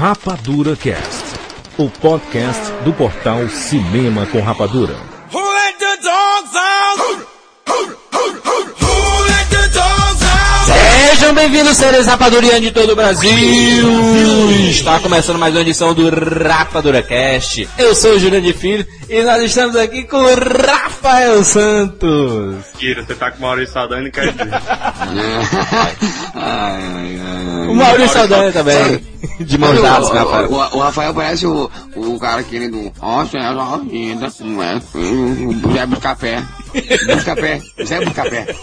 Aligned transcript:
Rapadura 0.00 0.74
Cast, 0.76 1.24
o 1.76 1.90
podcast 1.90 2.72
do 2.86 2.92
portal 2.94 3.46
Cinema 3.50 4.24
com 4.24 4.40
Rapadura. 4.40 4.96
Sejam 11.10 11.34
bem-vindos, 11.34 11.76
seres 11.76 12.06
rapadurianos 12.06 12.62
de 12.62 12.70
todo 12.70 12.94
o 12.94 12.96
Brasil! 12.96 13.30
Está 14.70 14.98
começando 15.00 15.38
mais 15.38 15.54
uma 15.54 15.60
edição 15.60 15.92
do 15.92 16.08
Rapadura 16.08 17.02
Cast. 17.02 17.68
Eu 17.76 17.94
sou 17.94 18.12
o 18.12 18.18
Jurandir 18.18 18.56
Filho 18.56 18.86
e 19.06 19.22
nós 19.22 19.42
estamos 19.42 19.76
aqui 19.76 20.04
com 20.04 20.16
o 20.16 20.34
Rafael 21.02 21.42
Santos. 21.42 22.66
Kira, 22.78 23.02
você 23.02 23.14
tá 23.14 23.30
com 23.30 23.38
o 23.38 23.40
Maurício 23.40 23.72
Saldanha 23.72 24.06
e 24.06 24.10
quer 24.10 24.32
dizer. 24.32 24.50
O 27.70 27.74
Maurício 27.74 28.08
Saldanha 28.08 28.52
também. 28.52 29.02
De 29.40 29.56
mãos 29.56 29.80
dadas, 29.80 30.10
né, 30.10 30.22
o, 30.22 30.28
Rafael? 30.28 30.50
o, 30.50 30.54
o 30.54 30.78
Rafael 30.80 31.14
parece 31.14 31.46
o, 31.46 31.70
o 31.94 32.18
cara 32.18 32.42
querendo. 32.42 32.92
Nossa, 33.00 33.38
é 33.38 33.46
a 33.46 33.76
vida, 33.78 34.28
não 34.40 34.62
é? 34.62 34.76
O 34.94 35.72
Zé 35.72 35.86
Buscapé. 35.86 36.42
Buscapé. 37.14 37.62
Zé 37.84 38.04
Buscapé. 38.04 38.56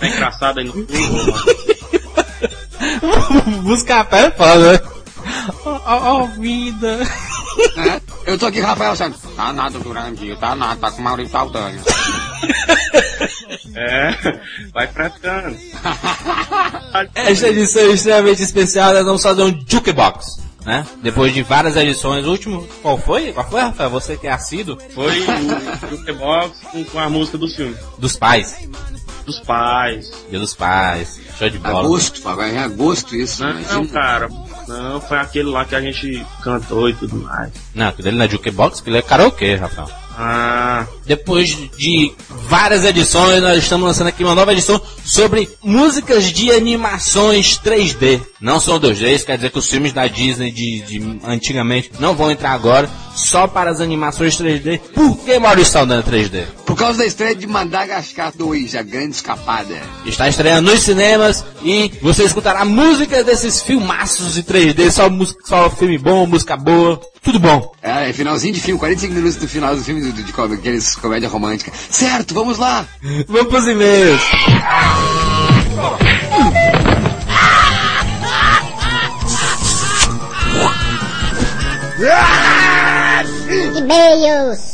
Tá 0.00 0.08
engraçado 0.08 0.58
aí 0.58 0.64
no 0.66 0.72
fundo, 0.72 0.88
mano. 3.42 3.62
Buscar 3.62 4.04
pé, 4.06 4.30
foda. 4.30 4.72
né? 4.72 4.80
Ó, 5.64 5.80
ó, 5.86 6.26
vida. 6.26 6.98
É, 7.76 8.00
Eu 8.32 8.38
tô 8.38 8.46
aqui, 8.46 8.60
Rafael 8.60 8.94
Santos. 8.96 9.20
Tá 9.36 9.52
nada, 9.52 9.78
Durante, 9.78 10.36
tá 10.36 10.54
nada, 10.54 10.76
tá 10.80 10.90
com 10.90 11.00
o 11.00 11.04
Maurício 11.04 11.32
Saldanha. 11.32 11.80
É, 13.74 14.14
vai 14.72 14.86
frescando. 14.88 15.56
Esta 17.14 17.48
edição 17.48 17.82
é 17.82 17.86
extremamente 17.92 18.42
especial, 18.42 18.92
nós 18.92 19.04
vamos 19.04 19.22
fazer 19.22 19.42
um 19.42 19.64
jukebox, 19.66 20.40
né? 20.64 20.86
Depois 21.02 21.32
de 21.32 21.42
várias 21.42 21.76
edições, 21.76 22.26
o 22.26 22.30
último, 22.30 22.66
qual 22.82 22.98
foi? 22.98 23.32
Qual 23.32 23.48
foi, 23.48 23.60
Rafael? 23.60 23.90
Você 23.90 24.16
que 24.16 24.26
é 24.26 24.32
assíduo 24.32 24.78
Foi 24.94 25.20
o 25.20 25.90
jukebox 25.90 26.58
com, 26.72 26.84
com 26.84 26.98
a 26.98 27.08
música 27.08 27.38
do 27.38 27.48
filme. 27.48 27.76
dos 27.98 28.16
pais. 28.16 28.68
Dos 29.24 29.40
pais. 29.40 30.10
Dia 30.30 30.38
dos 30.38 30.54
pais. 30.54 31.20
Show 31.38 31.50
de 31.50 31.58
bola. 31.58 31.80
Agosto, 31.80 32.26
agora 32.28 32.48
é 32.48 32.58
agosto 32.58 33.14
isso. 33.14 33.44
Não, 33.44 33.52
não, 33.54 33.86
cara. 33.86 34.28
Não, 34.68 35.00
foi 35.00 35.18
aquele 35.18 35.48
lá 35.48 35.64
que 35.64 35.74
a 35.74 35.80
gente 35.80 36.24
cantou 36.42 36.88
e 36.88 36.94
tudo 36.94 37.16
mais. 37.16 37.50
Não, 37.74 37.88
ali 37.88 38.12
não 38.12 38.24
é 38.24 38.28
jukebox, 38.28 38.80
aquilo 38.80 38.96
é 38.96 39.02
karaokê, 39.02 39.54
Rafael. 39.54 39.88
Ah, 40.20 40.84
Depois 41.06 41.56
de 41.78 42.12
várias 42.48 42.84
edições, 42.84 43.40
nós 43.40 43.62
estamos 43.62 43.86
lançando 43.86 44.08
aqui 44.08 44.24
uma 44.24 44.34
nova 44.34 44.52
edição 44.52 44.80
sobre 45.04 45.48
músicas 45.62 46.32
de 46.32 46.50
animações 46.50 47.56
3D. 47.58 48.20
Não 48.40 48.58
são 48.58 48.80
2D, 48.80 49.14
isso 49.14 49.24
quer 49.24 49.36
dizer 49.36 49.50
que 49.50 49.58
os 49.58 49.70
filmes 49.70 49.92
da 49.92 50.08
Disney 50.08 50.50
de, 50.50 50.80
de 50.82 51.18
antigamente 51.24 51.92
não 52.00 52.16
vão 52.16 52.32
entrar 52.32 52.50
agora, 52.50 52.90
só 53.14 53.46
para 53.46 53.70
as 53.70 53.80
animações 53.80 54.36
3D. 54.36 54.80
Por 54.92 55.16
que 55.18 55.38
Maurício 55.38 55.72
Saldanha 55.72 56.02
3D? 56.02 56.44
Por 56.66 56.76
causa 56.76 56.98
da 56.98 57.06
estreia 57.06 57.34
de 57.34 57.46
Madagascar 57.46 58.32
2, 58.36 58.74
a 58.74 58.82
grande 58.82 59.16
escapada. 59.16 59.80
Está 60.04 60.28
estreando 60.28 60.70
nos 60.70 60.80
cinemas 60.80 61.44
e 61.62 61.92
você 62.02 62.24
escutará 62.24 62.64
música 62.64 63.22
desses 63.22 63.62
filmaços 63.62 64.34
de 64.34 64.42
3D, 64.42 64.90
só, 64.90 65.08
música, 65.08 65.40
só 65.46 65.70
filme 65.70 65.96
bom, 65.96 66.26
música 66.26 66.56
boa, 66.56 67.00
tudo 67.28 67.38
bom. 67.40 67.72
É, 67.82 68.08
é 68.08 68.12
finalzinho 68.14 68.54
de 68.54 68.60
filme, 68.60 68.78
45 68.78 69.12
minutos 69.12 69.36
do 69.36 69.46
final 69.46 69.76
do 69.76 69.84
filme 69.84 70.00
de, 70.00 70.12
de, 70.12 70.22
de 70.22 70.32
aqueles 70.54 70.96
comédia 70.96 71.28
romântica. 71.28 71.70
Certo, 71.90 72.32
vamos 72.32 72.56
lá! 72.56 72.86
Vamos 73.28 73.48
pros 73.48 73.66
e-mails. 73.66 74.22
E-mails. 83.76 84.72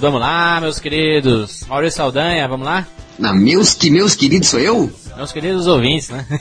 Vamos 0.00 0.20
lá, 0.20 0.60
meus 0.60 0.78
queridos. 0.78 1.64
Maurício 1.66 1.96
Saldanha, 1.96 2.46
vamos 2.46 2.66
lá? 2.66 2.86
Não, 3.18 3.34
meus, 3.34 3.74
que 3.74 3.90
meus 3.90 4.14
queridos, 4.14 4.48
sou 4.48 4.60
eu? 4.60 4.92
Meus 5.16 5.32
queridos 5.32 5.66
ouvintes, 5.66 6.10
né? 6.10 6.26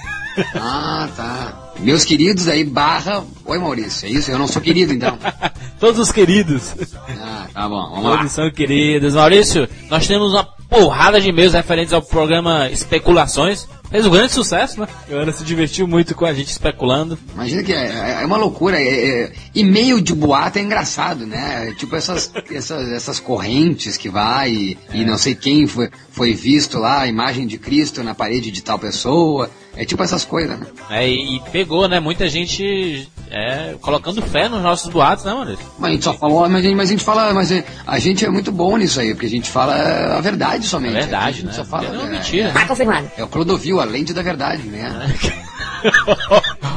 Ah, 0.53 1.07
tá. 1.15 1.71
Meus 1.79 2.03
queridos 2.03 2.49
aí, 2.49 2.65
barra. 2.65 3.23
Oi, 3.45 3.57
Maurício, 3.57 4.05
é 4.05 4.11
isso? 4.11 4.29
Eu 4.29 4.37
não 4.37 4.49
sou 4.49 4.61
querido, 4.61 4.91
então. 4.91 5.17
Todos 5.79 5.97
os 5.97 6.11
queridos. 6.11 6.73
Ah, 7.07 7.47
tá 7.53 7.69
bom, 7.69 7.89
vamos 7.89 8.03
lá. 8.03 8.17
Todos 8.17 8.31
são 8.33 8.51
queridos. 8.51 9.13
Maurício, 9.13 9.65
nós 9.89 10.05
temos 10.05 10.33
uma 10.33 10.43
porrada 10.69 11.21
de 11.21 11.29
e-mails 11.29 11.53
referentes 11.53 11.93
ao 11.93 12.01
programa 12.01 12.69
Especulações. 12.69 13.65
Fez 13.95 14.05
um 14.05 14.09
grande 14.09 14.33
sucesso, 14.33 14.81
né? 14.81 14.89
A 15.07 15.09
galera 15.09 15.31
se 15.31 15.41
divertiu 15.41 15.87
muito 15.87 16.13
com 16.15 16.25
a 16.25 16.33
gente 16.33 16.49
especulando. 16.49 17.17
Imagina 17.33 17.63
que 17.63 17.71
é, 17.71 18.19
é 18.21 18.25
uma 18.25 18.35
loucura. 18.35 18.77
É, 18.77 19.21
é, 19.21 19.31
e-mail 19.55 20.01
de 20.01 20.13
boato 20.13 20.59
é 20.59 20.61
engraçado, 20.61 21.25
né? 21.25 21.73
Tipo 21.77 21.95
essas, 21.95 22.29
essas, 22.51 22.89
essas 22.89 23.21
correntes 23.21 23.95
que 23.95 24.09
vai 24.09 24.51
e, 24.51 24.77
e 24.93 25.05
não 25.05 25.17
sei 25.17 25.33
quem 25.33 25.65
foi, 25.65 25.89
foi 26.11 26.33
visto 26.33 26.77
lá, 26.77 27.03
a 27.03 27.07
imagem 27.07 27.47
de 27.47 27.57
Cristo 27.57 28.03
na 28.03 28.13
parede 28.13 28.51
de 28.51 28.61
tal 28.61 28.77
pessoa. 28.77 29.49
É 29.75 29.85
tipo 29.85 30.01
essas 30.03 30.23
coisas, 30.23 30.57
né? 30.59 30.67
É, 30.89 31.07
e, 31.07 31.41
pegou, 31.51 31.87
né? 31.87 31.99
Muita 31.99 32.29
gente 32.29 33.07
é, 33.29 33.75
colocando 33.81 34.21
fé 34.21 34.47
nos 34.47 34.61
nossos 34.61 34.89
boatos, 34.89 35.25
né, 35.25 35.33
Maurício? 35.33 35.65
Mas 35.77 35.89
a 35.89 35.93
gente 35.93 36.03
só 36.03 36.13
falou, 36.13 36.47
mas 36.47 36.59
a 36.59 36.61
gente, 36.61 36.75
mas 36.75 36.89
a 36.89 36.91
gente 36.91 37.03
fala, 37.03 37.33
mas 37.33 37.51
é, 37.51 37.65
a 37.85 37.99
gente 37.99 38.25
é 38.25 38.29
muito 38.29 38.51
bom 38.51 38.77
nisso 38.77 38.99
aí, 38.99 39.13
porque 39.13 39.25
a 39.25 39.29
gente 39.29 39.49
fala 39.49 39.73
a 40.17 40.21
verdade 40.21 40.65
É 40.65 40.69
somente. 40.69 40.93
verdade, 40.93 41.27
a 41.27 41.31
gente 41.31 41.45
né? 41.45 41.53
só 41.53 41.65
fala. 41.65 41.89
Não, 41.89 42.05
é, 42.05 42.09
mentira. 42.09 42.51
Tá 42.51 42.65
confirmado. 42.65 43.11
É 43.17 43.23
o 43.23 43.27
Clodovil, 43.27 43.79
a 43.81 43.85
lente 43.85 44.13
da 44.13 44.21
verdade, 44.21 44.63
né? 44.63 44.89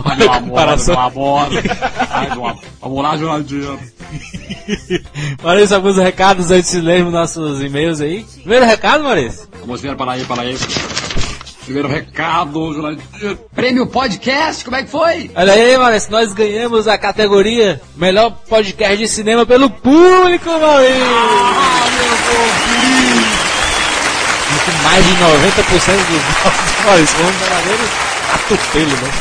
Olha 0.05 0.31
a 0.31 0.41
comparação. 0.41 0.97
vamos 2.81 3.03
lá, 3.03 3.17
Jurandir. 3.17 3.79
Maurício, 5.43 5.77
alguns 5.77 5.97
recados 5.97 6.51
antes 6.51 6.73
de 6.73 6.81
lermos 6.81 7.13
nossos 7.13 7.63
e-mails 7.63 8.01
aí. 8.01 8.25
Primeiro 8.41 8.65
recado, 8.67 9.05
Maurício. 9.05 9.49
Vamos 9.61 9.81
ver, 9.81 9.97
para 9.97 10.13
aí, 10.13 10.25
para 10.25 10.43
aí. 10.43 10.57
Primeiro 11.69 11.87
recado, 11.87 12.73
Jurandir. 12.73 13.05
Prêmio 13.55 13.87
Podcast, 13.87 14.65
como 14.65 14.75
é 14.75 14.85
que 14.85 14.91
foi? 14.91 15.31
Olha 15.35 15.53
aí, 15.53 15.77
Maurício, 15.77 16.11
nós 16.11 16.33
ganhamos 16.33 16.89
a 16.89 16.97
categoria 16.97 17.79
Melhor 17.95 18.31
Podcast 18.49 18.97
de 18.97 19.07
Cinema 19.07 19.45
pelo 19.45 19.69
público, 19.69 20.49
Maurício! 20.49 21.05
Com 24.65 24.83
mais 24.83 25.05
de 25.05 25.13
90% 25.13 25.17
dos 25.19 26.25
nossos, 26.43 26.85
Maurício, 26.87 27.21
um 27.21 27.33
verdadeiro 27.33 27.83
atupelo, 28.33 28.91
né? 28.91 29.13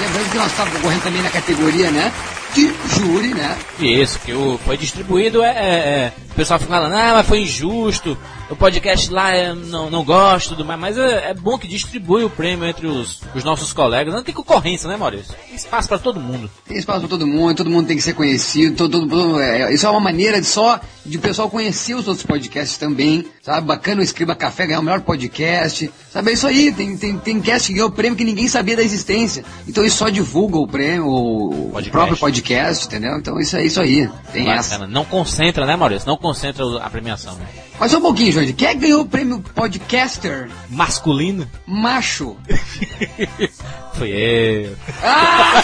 Lembrando 0.00 0.30
que 0.30 0.36
nós 0.36 0.46
estávamos 0.48 0.76
concorrendo 0.76 1.02
também 1.02 1.22
na 1.22 1.30
categoria, 1.30 1.90
né? 1.90 2.12
De 2.54 2.72
júri, 2.94 3.34
né? 3.34 3.56
Isso, 3.78 4.18
que 4.20 4.32
o, 4.32 4.58
foi 4.58 4.76
distribuído, 4.76 5.42
é, 5.42 5.48
é, 5.48 5.52
é, 5.52 6.12
o 6.32 6.34
pessoal 6.34 6.58
fica 6.58 6.72
falando, 6.72 6.94
ah, 6.94 7.12
mas 7.14 7.26
foi 7.26 7.40
injusto, 7.40 8.16
o 8.50 8.56
podcast 8.56 9.10
lá 9.10 9.30
é, 9.30 9.54
não, 9.54 9.90
não 9.90 10.02
gosto, 10.02 10.50
tudo 10.50 10.64
mais, 10.64 10.80
mas 10.80 10.98
é, 10.98 11.30
é 11.30 11.34
bom 11.34 11.58
que 11.58 11.68
distribui 11.68 12.24
o 12.24 12.30
prêmio 12.30 12.66
entre 12.66 12.86
os, 12.86 13.20
os 13.34 13.44
nossos 13.44 13.72
colegas, 13.72 14.14
não 14.14 14.22
tem 14.22 14.34
concorrência, 14.34 14.88
né, 14.88 14.96
Maurício? 14.96 15.34
Tem 15.46 15.54
espaço 15.54 15.88
para 15.88 15.98
todo 15.98 16.18
mundo. 16.18 16.50
Tem 16.66 16.78
espaço 16.78 17.00
para 17.00 17.08
todo 17.08 17.26
mundo, 17.26 17.54
todo 17.54 17.70
mundo 17.70 17.86
tem 17.86 17.96
que 17.96 18.02
ser 18.02 18.14
conhecido, 18.14 18.76
todo, 18.76 19.06
todo, 19.06 19.40
é, 19.40 19.72
isso 19.72 19.86
é 19.86 19.90
uma 19.90 20.00
maneira 20.00 20.40
de 20.40 20.46
só 20.46 20.80
de 21.04 21.16
o 21.16 21.20
pessoal 21.20 21.48
conhecer 21.48 21.94
os 21.94 22.08
outros 22.08 22.26
podcasts 22.26 22.76
também, 22.76 23.24
sabe? 23.42 23.66
Bacana 23.66 24.00
o 24.00 24.04
Escriba 24.04 24.34
Café 24.34 24.66
ganhar 24.66 24.80
o 24.80 24.82
melhor 24.82 25.00
podcast, 25.00 25.90
sabe? 26.12 26.30
É 26.30 26.34
isso 26.34 26.46
aí, 26.46 26.72
tem, 26.72 26.96
tem, 26.96 27.18
tem 27.18 27.40
cast 27.40 27.68
que 27.68 27.74
ganhou 27.74 27.88
o 27.88 27.92
prêmio 27.92 28.16
que 28.16 28.24
ninguém 28.24 28.48
sabia 28.48 28.76
da 28.76 28.82
existência, 28.82 29.44
então 29.66 29.84
isso 29.84 29.98
só 29.98 30.08
divulga 30.08 30.58
o 30.58 30.66
prêmio, 30.66 31.06
o 31.06 31.70
Podcast. 31.72 31.90
próprio 31.90 32.16
podcast, 32.16 32.37
entendeu? 32.86 33.16
Então 33.18 33.38
isso 33.38 33.56
é 33.56 33.64
isso 33.64 33.80
aí, 33.80 34.08
tem 34.32 34.50
essa. 34.50 34.70
Bacana. 34.74 34.92
Não 34.92 35.04
concentra, 35.04 35.66
né, 35.66 35.76
Maurício? 35.76 36.08
Não 36.08 36.16
concentra 36.16 36.64
a 36.82 36.90
premiação. 36.90 37.34
Né? 37.34 37.46
Mas 37.78 37.90
só 37.92 37.98
um 37.98 38.02
pouquinho, 38.02 38.32
Jorge, 38.32 38.52
quem 38.52 38.68
é 38.68 38.74
ganhou 38.74 39.02
o 39.02 39.06
prêmio 39.06 39.40
podcaster 39.54 40.48
Masculino? 40.68 41.48
macho? 41.66 42.36
Foi 43.94 44.10
eu. 44.10 44.76
Ah! 45.02 45.62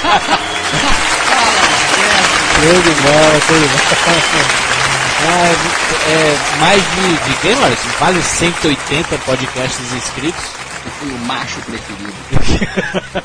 Show 2.60 2.82
de 2.82 3.02
bola, 3.02 3.40
show 3.46 3.58
de 3.58 3.66
bola. 3.68 3.84
Ah, 5.26 5.52
é, 6.10 6.36
mais 6.60 6.82
de, 6.82 7.30
de 7.30 7.36
quem, 7.40 7.56
Maurício? 7.56 7.90
Quase 7.98 8.22
180 8.22 9.18
podcasts 9.18 9.92
inscritos. 9.92 10.44
Eu 10.84 10.90
fui 10.90 11.10
o 11.10 11.18
macho 11.20 11.60
preferido. 11.62 12.12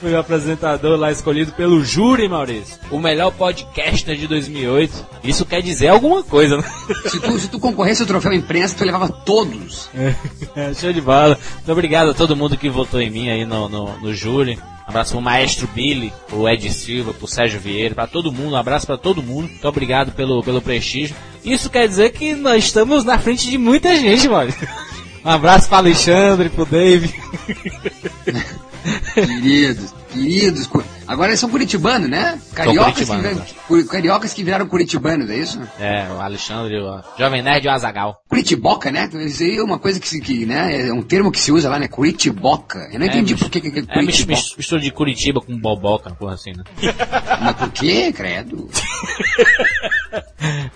Fui 0.00 0.12
o 0.12 0.18
apresentador 0.18 0.98
lá 0.98 1.10
escolhido 1.10 1.52
pelo 1.52 1.84
júri, 1.84 2.28
Maurício. 2.28 2.78
O 2.90 2.98
melhor 2.98 3.32
podcaster 3.32 4.16
de 4.16 4.26
2008. 4.26 5.06
Isso 5.24 5.44
quer 5.44 5.62
dizer 5.62 5.88
alguma 5.88 6.22
coisa, 6.22 6.56
né? 6.58 6.64
Se 7.08 7.20
tu, 7.20 7.38
se 7.38 7.48
tu 7.48 7.58
concorresse 7.58 8.02
ao 8.02 8.08
troféu 8.08 8.32
imprensa, 8.32 8.76
tu 8.76 8.84
levava 8.84 9.08
todos. 9.08 9.88
É, 10.54 10.74
show 10.74 10.92
de 10.92 11.00
bola. 11.00 11.38
Muito 11.54 11.72
obrigado 11.72 12.10
a 12.10 12.14
todo 12.14 12.36
mundo 12.36 12.56
que 12.56 12.68
votou 12.68 13.00
em 13.00 13.10
mim 13.10 13.28
aí 13.28 13.44
no, 13.44 13.68
no, 13.68 13.98
no 13.98 14.14
júri. 14.14 14.58
Um 14.86 14.90
abraço 14.90 15.12
pro 15.12 15.20
maestro 15.20 15.68
Billy, 15.74 16.12
pro 16.28 16.48
Ed 16.48 16.72
Silva, 16.72 17.12
pro 17.12 17.26
Sérgio 17.26 17.58
Vieira, 17.58 17.94
pra 17.94 18.06
todo 18.06 18.32
mundo. 18.32 18.52
Um 18.52 18.56
abraço 18.56 18.86
pra 18.86 18.96
todo 18.96 19.22
mundo. 19.22 19.48
Muito 19.48 19.68
obrigado 19.68 20.12
pelo, 20.12 20.42
pelo 20.42 20.62
prestígio. 20.62 21.16
Isso 21.44 21.70
quer 21.70 21.88
dizer 21.88 22.12
que 22.12 22.34
nós 22.34 22.64
estamos 22.64 23.04
na 23.04 23.18
frente 23.18 23.48
de 23.48 23.58
muita 23.58 23.96
gente, 23.96 24.28
mano. 24.28 24.52
Um 25.26 25.30
abraço 25.30 25.68
pra 25.68 25.78
Alexandre, 25.78 26.48
pro 26.48 26.64
Dave. 26.64 27.12
Queridos, 29.12 29.92
queridos. 30.12 30.70
Agora 31.08 31.28
eles 31.30 31.40
são 31.40 31.48
curitibanos, 31.50 32.08
né? 32.08 32.38
Cariocas, 32.54 32.94
que 32.94 33.06
curitibanos, 33.06 33.22
viraram, 33.38 33.46
curi- 33.68 33.84
cariocas 33.84 34.34
que 34.34 34.42
viraram 34.44 34.66
curitibanos, 34.66 35.30
é 35.30 35.36
isso? 35.36 35.60
É, 35.78 36.08
o 36.10 36.20
Alexandre, 36.20 36.78
o 36.80 37.00
Jovem 37.18 37.42
Nerd 37.42 37.64
e 37.66 37.68
o 37.68 37.72
Azagal. 37.72 38.20
Curitiboca, 38.28 38.90
né? 38.90 39.08
Isso 39.14 39.42
aí 39.42 39.56
é 39.56 39.62
uma 39.62 39.78
coisa 39.78 39.98
que, 40.00 40.20
que 40.20 40.46
né? 40.46 40.88
É 40.88 40.92
um 40.92 41.02
termo 41.02 41.30
que 41.30 41.38
se 41.40 41.52
usa 41.52 41.68
lá, 41.68 41.78
né? 41.78 41.88
Curitiboca. 41.88 42.88
Eu 42.92 42.98
não 42.98 43.06
entendi 43.06 43.34
mis- 43.34 43.42
por 43.42 43.50
que, 43.50 43.60
que 43.60 43.68
é 43.68 43.82
É 43.82 43.82
Curitiboca. 43.82 44.32
mis- 44.40 44.56
mistura 44.56 44.80
de 44.80 44.90
Curitiba 44.90 45.40
com 45.40 45.56
boboca, 45.58 46.10
porra 46.10 46.34
assim, 46.34 46.52
né? 46.52 46.64
Mas 47.40 47.56
por 47.56 47.70
quê, 47.70 48.12
credo? 48.12 48.68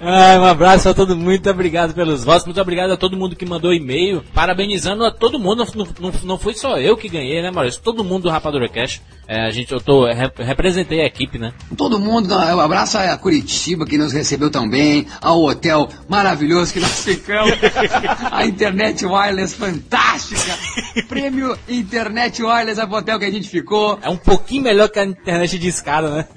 Ai, 0.01 0.39
um 0.39 0.45
abraço 0.45 0.89
a 0.89 0.95
todo 0.95 1.15
mundo, 1.17 1.25
muito 1.25 1.49
obrigado 1.51 1.95
pelos 1.95 2.25
votos, 2.25 2.45
muito 2.45 2.61
obrigado 2.61 2.91
a 2.93 2.97
todo 2.97 3.17
mundo 3.17 3.37
que 3.37 3.47
mandou 3.47 3.73
e-mail, 3.73 4.23
parabenizando 4.35 5.05
a 5.05 5.11
todo 5.11 5.39
mundo, 5.39 5.65
não, 5.75 5.87
não, 6.01 6.13
não 6.25 6.39
foi 6.39 6.55
só 6.55 6.79
eu 6.79 6.97
que 6.97 7.09
ganhei, 7.09 7.41
né, 7.43 7.51
Maurício? 7.51 7.81
Todo 7.83 8.03
mundo 8.05 8.25
do 8.25 8.31
Rapadura 8.31 8.69
Cash, 8.69 9.01
é, 9.29 9.43
a 9.47 9.51
gente, 9.51 9.73
eu 9.73 9.81
tô, 9.81 10.07
re- 10.21 10.45
representei 10.45 11.01
a 11.01 11.07
equipe, 11.07 11.39
né? 11.39 11.53
Todo 11.77 11.99
mundo, 11.99 12.35
um 12.35 12.61
abraço 12.61 12.99
a 12.99 13.17
Curitiba 13.17 13.85
que 13.87 13.99
nos 13.99 14.13
recebeu 14.13 14.51
tão 14.51 14.69
bem, 14.69 15.07
ao 15.21 15.43
hotel 15.43 15.89
maravilhoso 16.09 16.73
que 16.73 16.81
nós 16.81 16.91
ficamos, 17.05 17.53
a 18.31 18.47
internet 18.47 19.05
wireless 19.05 19.55
fantástica, 19.55 20.57
prêmio 21.09 21.57
internet 21.69 22.43
wireless 22.43 22.81
ao 22.81 22.91
hotel 22.91 23.19
que 23.19 23.25
a 23.25 23.31
gente 23.31 23.49
ficou. 23.49 23.99
É 24.03 24.09
um 24.09 24.17
pouquinho 24.17 24.63
melhor 24.65 24.89
que 24.89 24.99
a 24.99 25.05
internet 25.05 25.59
de 25.59 25.69
escada, 25.69 26.11
né? 26.11 26.29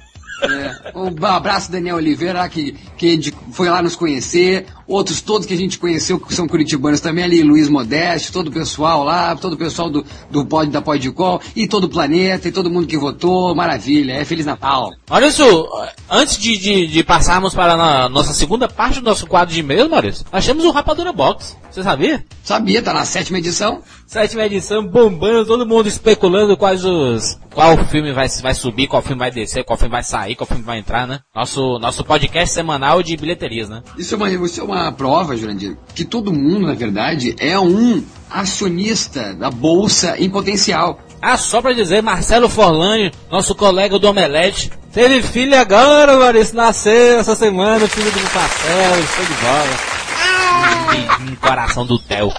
É, 0.43 0.91
um 0.93 1.25
abraço 1.25 1.71
Daniel 1.71 1.95
Oliveira 1.95 2.47
que, 2.49 2.73
que 3.03 3.33
foi 3.51 3.69
lá 3.69 3.81
nos 3.81 3.95
conhecer, 3.95 4.65
outros 4.87 5.21
todos 5.21 5.45
que 5.45 5.53
a 5.53 5.57
gente 5.57 5.77
conheceu 5.77 6.19
que 6.19 6.33
são 6.33 6.47
curitibanos 6.47 6.99
também 6.99 7.23
ali, 7.23 7.43
Luiz 7.43 7.69
Modeste, 7.69 8.31
todo 8.31 8.47
o 8.47 8.51
pessoal 8.51 9.03
lá, 9.03 9.35
todo 9.35 9.53
o 9.53 9.57
pessoal 9.57 9.89
do, 9.89 10.05
do 10.29 10.45
pod, 10.45 10.71
da 10.71 10.81
Podcol, 10.81 11.41
e 11.55 11.67
todo 11.67 11.85
o 11.85 11.89
planeta, 11.89 12.47
e 12.47 12.51
todo 12.51 12.69
mundo 12.69 12.87
que 12.87 12.97
votou, 12.97 13.53
maravilha, 13.53 14.13
é 14.13 14.25
Feliz 14.25 14.45
Natal. 14.45 14.89
Maurício, 15.09 15.67
antes 16.09 16.37
de, 16.37 16.57
de, 16.57 16.87
de 16.87 17.03
passarmos 17.03 17.53
para 17.53 17.73
a 17.73 18.09
nossa 18.09 18.33
segunda 18.33 18.67
parte 18.67 18.99
do 18.99 19.05
nosso 19.05 19.27
quadro 19.27 19.53
de 19.53 19.59
e-mail, 19.59 19.89
Maurício, 19.89 20.25
nós 20.31 20.45
temos 20.45 20.63
o 20.65 20.71
Rapadura 20.71 21.11
Box, 21.11 21.57
você 21.69 21.83
sabia? 21.83 22.23
Sabia, 22.43 22.81
tá 22.81 22.93
na 22.93 23.03
sétima 23.03 23.39
edição? 23.39 23.81
Sétima 24.05 24.45
edição 24.45 24.85
bombando, 24.85 25.45
todo 25.45 25.65
mundo 25.65 25.87
especulando 25.87 26.55
quais 26.55 26.85
os. 26.85 27.39
Qual 27.53 27.77
filme 27.85 28.11
vai, 28.11 28.27
vai 28.27 28.53
subir, 28.53 28.87
qual 28.87 29.01
filme 29.01 29.19
vai 29.19 29.31
descer, 29.31 29.63
qual 29.63 29.77
filme 29.77 29.91
vai 29.91 30.03
sair, 30.03 30.35
qual 30.35 30.47
filme 30.47 30.63
vai 30.63 30.79
entrar, 30.79 31.07
né? 31.07 31.19
Nosso, 31.35 31.79
nosso 31.79 32.03
podcast 32.03 32.53
semanal 32.53 32.92
de 33.01 33.15
bilheterias, 33.17 33.69
né? 33.69 33.81
Isso 33.97 34.13
é 34.13 34.17
uma, 34.17 34.29
isso 34.29 34.61
é 34.61 34.63
uma 34.63 34.91
prova, 34.91 35.35
Jurandir, 35.35 35.77
que 35.95 36.05
todo 36.05 36.33
mundo, 36.33 36.67
na 36.67 36.73
verdade, 36.73 37.35
é 37.39 37.57
um 37.59 38.03
acionista 38.29 39.33
da 39.33 39.49
Bolsa 39.49 40.15
em 40.19 40.29
potencial. 40.29 40.99
Ah, 41.21 41.37
só 41.37 41.61
pra 41.61 41.71
dizer, 41.71 42.03
Marcelo 42.03 42.49
Forlani, 42.49 43.11
nosso 43.31 43.55
colega 43.55 43.97
do 43.97 44.09
Omelete, 44.09 44.69
teve 44.91 45.21
filho 45.21 45.57
agora, 45.57 46.17
Maurício, 46.17 46.55
nasceu 46.55 47.19
essa 47.19 47.35
semana, 47.35 47.87
filho 47.87 48.11
do 48.11 48.19
Marcelo, 48.19 49.07
show 49.07 49.25
de 49.25 49.33
bola. 49.41 51.31
Um 51.31 51.35
coração 51.35 51.85
do 51.85 51.97
Theo. 51.97 52.29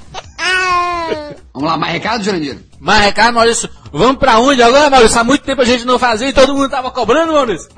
Vamos 1.55 1.71
lá, 1.71 1.77
mais 1.77 1.93
recado, 1.93 2.25
Jurandir? 2.25 2.59
Mas, 2.81 3.05
recado, 3.05 3.35
Maurício, 3.35 3.71
vamos 3.93 4.17
pra 4.17 4.39
onde 4.39 4.63
agora, 4.63 4.91
Maurício? 4.91 5.19
Há 5.19 5.25
muito 5.25 5.43
tempo 5.45 5.63
a 5.63 5.65
gente 5.65 5.87
não 5.87 5.99
fazia 5.99 6.29
e 6.29 6.33
todo 6.33 6.55
mundo 6.55 6.69
tava 6.69 6.91
cobrando, 6.91 7.33
Maurício. 7.33 7.69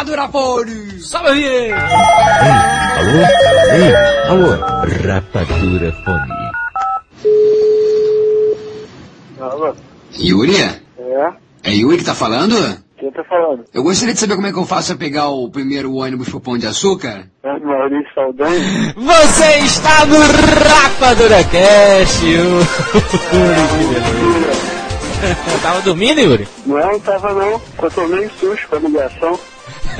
Rapadura 0.00 0.28
Fone! 0.28 0.98
Sobe 0.98 1.28
aí! 1.28 1.44
Ei, 1.44 1.72
alô? 2.96 3.20
Ei, 3.74 3.94
alô? 4.30 4.48
Rapadura 5.06 5.92
Fone. 5.92 6.32
Alô? 9.38 9.74
Yuri? 10.18 10.56
É? 10.56 10.80
É 11.64 11.70
Yuri 11.74 11.98
que 11.98 12.04
tá 12.04 12.14
falando? 12.14 12.56
Quem 12.96 13.10
tá 13.10 13.22
falando? 13.24 13.66
Eu 13.74 13.82
gostaria 13.82 14.14
de 14.14 14.20
saber 14.20 14.36
como 14.36 14.46
é 14.46 14.52
que 14.52 14.58
eu 14.58 14.64
faço 14.64 14.96
pra 14.96 15.04
pegar 15.04 15.28
o 15.28 15.50
primeiro 15.50 15.94
ônibus 15.94 16.30
pro 16.30 16.40
Pão 16.40 16.56
de 16.56 16.66
Açúcar. 16.66 17.26
É 17.42 17.58
Maurício 17.58 18.14
Saldanha? 18.14 18.94
Você 18.96 19.58
está 19.58 20.06
no 20.06 20.16
Rapadura 20.18 21.44
Cast! 21.44 22.24
Eu 25.52 25.60
tava 25.60 25.82
dormindo, 25.82 26.18
Yuri? 26.18 26.48
Não, 26.64 26.98
tava 27.00 27.34
não. 27.34 27.60
Eu 27.82 27.90
tomei 27.90 28.24
um 28.24 28.30
susto 28.30 28.66
com 28.66 28.76
a 28.76 28.78
ligação. 28.78 29.38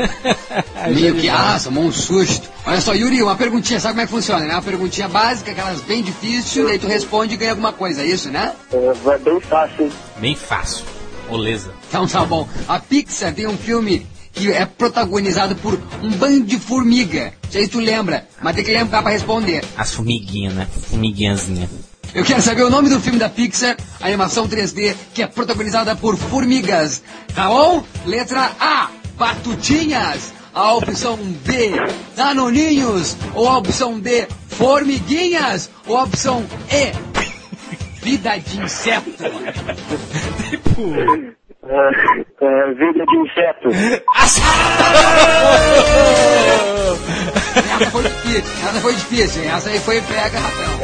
Meio 0.94 1.14
que, 1.14 1.29
ah, 1.29 1.58
tomou 1.62 1.85
um 1.85 1.93
susto. 1.93 2.49
Olha 2.67 2.81
só, 2.81 2.94
Yuri, 2.94 3.23
uma 3.23 3.37
perguntinha, 3.37 3.81
sabe 3.81 3.94
como 3.94 4.02
é 4.02 4.06
que 4.06 4.12
funciona, 4.12 4.44
né? 4.44 4.55
Uma 4.55 4.62
perguntinha 4.62 5.08
básica, 5.08 5.50
aquelas 5.50 5.81
bem 5.82 6.02
difíceis, 6.02 6.67
daí 6.67 6.79
tu 6.79 6.87
responde 6.87 7.35
e 7.35 7.37
ganha 7.37 7.50
alguma 7.50 7.73
coisa, 7.73 8.02
é 8.02 8.06
isso, 8.06 8.31
né? 8.31 8.52
É, 8.73 8.93
vai 9.05 9.19
bem 9.19 9.41
fácil? 9.41 9.91
Bem 10.19 10.35
fácil. 10.35 10.85
Moleza. 11.29 11.73
Então 11.88 12.06
tá 12.06 12.25
bom. 12.25 12.49
A 12.69 12.79
Pixar 12.79 13.32
tem 13.32 13.47
um 13.47 13.56
filme 13.56 14.06
que 14.32 14.50
é 14.50 14.64
protagonizado 14.64 15.55
por 15.56 15.79
um 16.03 16.11
bando 16.11 16.44
de 16.44 16.58
formiga. 16.58 17.32
Não 17.44 17.50
sei 17.50 17.64
se 17.64 17.70
tu 17.70 17.81
lembra, 17.81 18.26
mas 18.43 18.55
tem 18.55 18.64
que 18.64 18.73
lembrar 18.73 19.03
pra 19.03 19.12
responder. 19.12 19.64
As 19.76 19.93
formiguinhas, 19.93 20.55
né? 20.55 20.67
Formiguinhazinha. 20.88 21.69
Eu 22.12 22.25
quero 22.25 22.43
saber 22.43 22.64
o 22.64 22.70
nome 22.70 22.88
do 22.88 22.99
filme 22.99 23.19
da 23.19 23.29
Pixar, 23.29 23.76
animação 24.00 24.49
3D, 24.49 24.96
que 25.14 25.23
é 25.23 25.26
protagonizada 25.29 25.94
por 25.94 26.17
formigas. 26.17 27.03
Tá 27.35 27.46
bom? 27.49 27.85
Letra 28.05 28.50
A, 28.58 28.91
Batutinhas. 29.20 30.32
A 30.55 30.72
opção 30.75 31.17
B, 31.17 31.72
Danoninhos. 32.17 33.17
Ou 33.34 33.46
a 33.46 33.58
opção 33.58 34.00
D, 34.00 34.26
Formiguinhas. 34.49 35.70
Ou 35.87 35.99
a 35.99 36.05
opção 36.05 36.46
E, 36.72 36.93
Vida 38.02 38.38
de 38.38 38.62
Inseto. 38.62 39.11
É, 41.62 41.76
é, 42.43 42.72
vida 42.72 43.05
de 43.05 43.17
inseto. 43.19 43.69
Essa 47.76 47.90
foi 47.90 48.02
difícil, 48.02 48.43
essa 48.67 48.81
foi 48.81 48.94
difícil, 48.94 49.43
hein? 49.43 49.50
Essa 49.50 49.69
aí 49.69 49.78
foi 49.78 50.00
pega, 50.00 50.38
Rafael. 50.40 50.78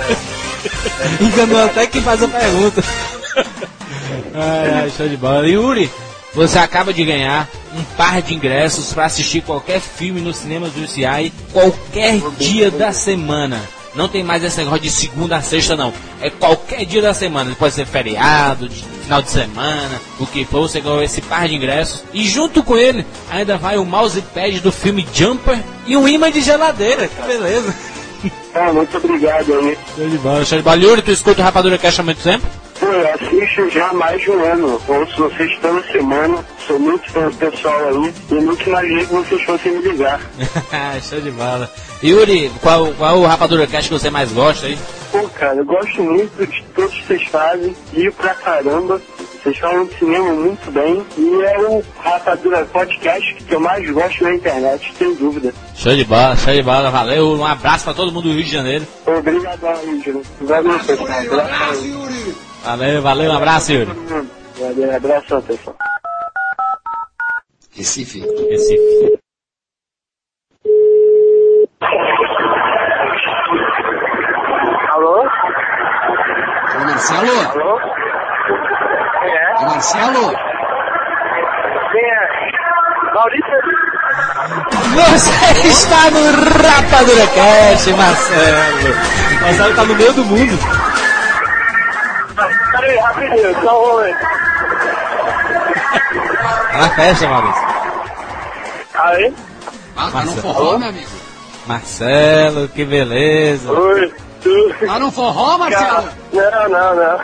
Enganou 1.21 1.65
até 1.65 1.87
quem 1.87 2.03
faz 2.03 2.23
a 2.23 2.29
pergunta. 2.29 2.83
Ai, 4.35 4.83
ai, 4.83 4.91
show 4.91 5.09
de 5.09 5.17
bola. 5.17 5.49
Yuri, 5.49 5.91
você 6.35 6.59
acaba 6.59 6.93
de 6.93 7.05
ganhar 7.05 7.49
um 7.75 7.83
par 7.97 8.23
de 8.23 8.35
ingressos 8.35 8.93
para 8.93 9.07
assistir 9.07 9.43
qualquer 9.43 9.81
filme 9.81 10.21
no 10.21 10.33
cinema 10.33 10.69
do 10.69 10.85
UCI 10.85 11.33
qualquer 11.53 12.21
dia 12.39 12.71
da 12.71 12.93
semana. 12.93 13.61
Não 13.95 14.09
tem 14.09 14.23
mais 14.23 14.45
esse 14.45 14.59
negócio 14.59 14.81
de 14.81 14.91
segunda 14.91 15.39
a 15.39 15.43
sexta, 15.43 15.75
não. 15.75 15.93
É 16.21 16.29
qualquer 16.29 16.85
dia 16.85 17.01
da 17.01 17.15
semana. 17.15 17.57
Pode 17.59 17.75
ser 17.75 17.87
feriado, 17.87 18.69
final 18.69 19.23
de 19.23 19.31
semana, 19.31 20.01
o 20.21 20.27
que 20.27 20.45
for. 20.45 20.69
Você 20.69 20.83
ganhou 20.83 21.03
esse 21.03 21.23
par 21.23 21.49
de 21.49 21.55
ingressos. 21.55 22.05
E 22.13 22.25
junto 22.25 22.63
com 22.63 22.77
ele, 22.77 23.07
ainda 23.31 23.57
vai 23.57 23.79
o 23.79 23.87
mousepad 23.87 24.61
do 24.61 24.71
filme 24.71 25.07
Jumper 25.15 25.59
e 25.87 25.97
um 25.97 26.07
imã 26.07 26.31
de 26.31 26.43
geladeira. 26.43 27.09
Que 27.09 27.23
beleza. 27.23 27.75
Ah, 28.55 28.73
muito 28.73 28.97
obrigado 28.97 29.53
aí. 29.55 29.79
Show 29.97 30.09
de 30.09 30.19
bola, 30.19 30.45
show 30.45 30.59
de 30.59 30.65
bola. 30.65 30.77
Yuri, 30.77 31.03
tu 31.03 31.11
escuta 31.11 31.41
o 31.41 31.45
Rapadura 31.45 31.79
Cash 31.79 32.01
há 32.01 32.03
muito 32.03 32.23
tempo? 32.23 32.47
Pô, 32.79 32.87
eu 32.87 33.15
assisto 33.15 33.71
já 33.71 33.89
há 33.89 33.93
mais 33.95 34.21
de 34.21 34.31
um 34.31 34.45
ano. 34.45 34.81
Ouço 34.89 35.17
vocês 35.17 35.59
toda 35.61 35.83
semana. 35.91 36.45
Sou 36.67 36.79
muito 36.79 37.11
fã 37.11 37.29
do 37.29 37.37
pessoal 37.37 37.89
aí. 37.89 38.15
E 38.31 38.35
nunca 38.35 38.69
imaginei 38.69 39.07
que 39.07 39.13
vocês 39.13 39.43
fossem 39.43 39.73
me 39.73 39.89
ligar. 39.89 40.21
Show 41.09 41.21
de 41.21 41.31
bola. 41.31 41.71
Yuri, 42.03 42.51
qual, 42.61 42.93
qual 42.95 43.19
o 43.19 43.27
Rapadura 43.27 43.67
Cast 43.67 43.89
que 43.89 43.99
você 43.99 44.11
mais 44.11 44.33
gosta 44.33 44.67
aí? 44.67 44.77
Pô, 45.13 45.29
cara, 45.29 45.57
eu 45.57 45.65
gosto 45.65 46.03
muito 46.03 46.47
de 46.47 46.63
todos 46.75 46.95
que 46.95 47.07
vocês 47.07 47.23
fazem. 47.29 47.75
Rio 47.93 48.13
pra 48.13 48.35
caramba. 48.35 49.01
Vocês 49.43 49.59
falam 49.59 49.87
de 49.87 49.97
cinema 49.97 50.33
muito 50.33 50.71
bem. 50.73 51.07
E 51.17 51.43
é 51.45 51.59
o 51.61 51.83
Rapadura 52.01 52.65
Podcast 52.67 53.35
que 53.35 53.55
eu 53.55 53.61
mais 53.61 53.89
gosto 53.91 54.25
na 54.25 54.35
internet, 54.35 54.93
sem 54.99 55.15
dúvida. 55.15 55.55
Show 55.77 55.95
de 55.95 56.05
bola, 56.05 56.37
show 56.37 56.53
de 56.53 56.63
bola, 56.63 56.91
valeu. 56.91 57.33
Um 57.35 57.47
abraço 57.47 57.85
pra 57.85 57.95
todo 57.95 58.11
mundo 58.11 58.25
do 58.29 58.35
Rio 58.35 58.45
de 58.45 58.51
Janeiro. 58.51 58.87
Obrigado, 59.07 59.61
Índio. 59.87 60.21
Valeu, 60.41 60.79
pessoal. 60.81 61.09
Abraço 61.09 61.81
aí. 61.81 61.91
Yuri. 61.91 62.35
Valeu, 62.65 63.03
valeu, 63.03 63.31
um 63.31 63.37
abraço, 63.37 63.73
Yuri. 63.73 63.91
Valeu, 64.59 64.97
abraço, 64.97 65.43
pessoal. 65.43 65.77
Recife. 67.77 68.21
Recife. 68.49 69.19
Alô? 74.93 75.29
Alô, 76.73 76.85
Marcelo? 76.87 77.51
Alô? 77.51 77.81
Quem 79.21 79.31
é? 79.31 79.43
É 79.43 79.65
Marcelo? 79.67 80.35
Quem 81.93 82.01
é? 82.01 82.51
Maurício? 83.13 83.57
Você 84.95 85.69
está 85.69 86.11
no 86.13 86.23
Rapadura 86.33 87.27
Cast, 87.35 87.93
Marcelo. 87.93 88.95
Marcelo 89.43 89.77
tá 89.77 89.85
no 89.85 89.95
meio 89.97 90.15
do 90.15 90.25
mundo. 90.25 90.59
Peraí, 92.73 92.97
rapidinho, 93.01 93.63
só 93.63 93.83
um 93.83 93.97
momento. 93.97 94.19
Tá 96.73 96.79
na 96.79 96.89
festa, 96.91 97.27
Maurício. 97.29 97.66
Aí? 98.97 99.35
Ah, 99.97 100.11
tá 100.11 100.21
no 100.25 100.33
Marcelo. 100.33 100.41
forró, 100.43 100.79
meu 100.79 100.89
amigo. 100.89 101.11
Marcelo, 101.67 102.69
que 102.69 102.85
beleza. 102.85 103.71
Oi. 103.73 104.15
Tu. 104.43 104.87
Lá 104.87 104.99
no 104.99 105.11
forró, 105.11 105.59
Marcelo? 105.59 106.09
Não, 106.33 106.69
não, 106.69 106.95
não. 106.97 107.19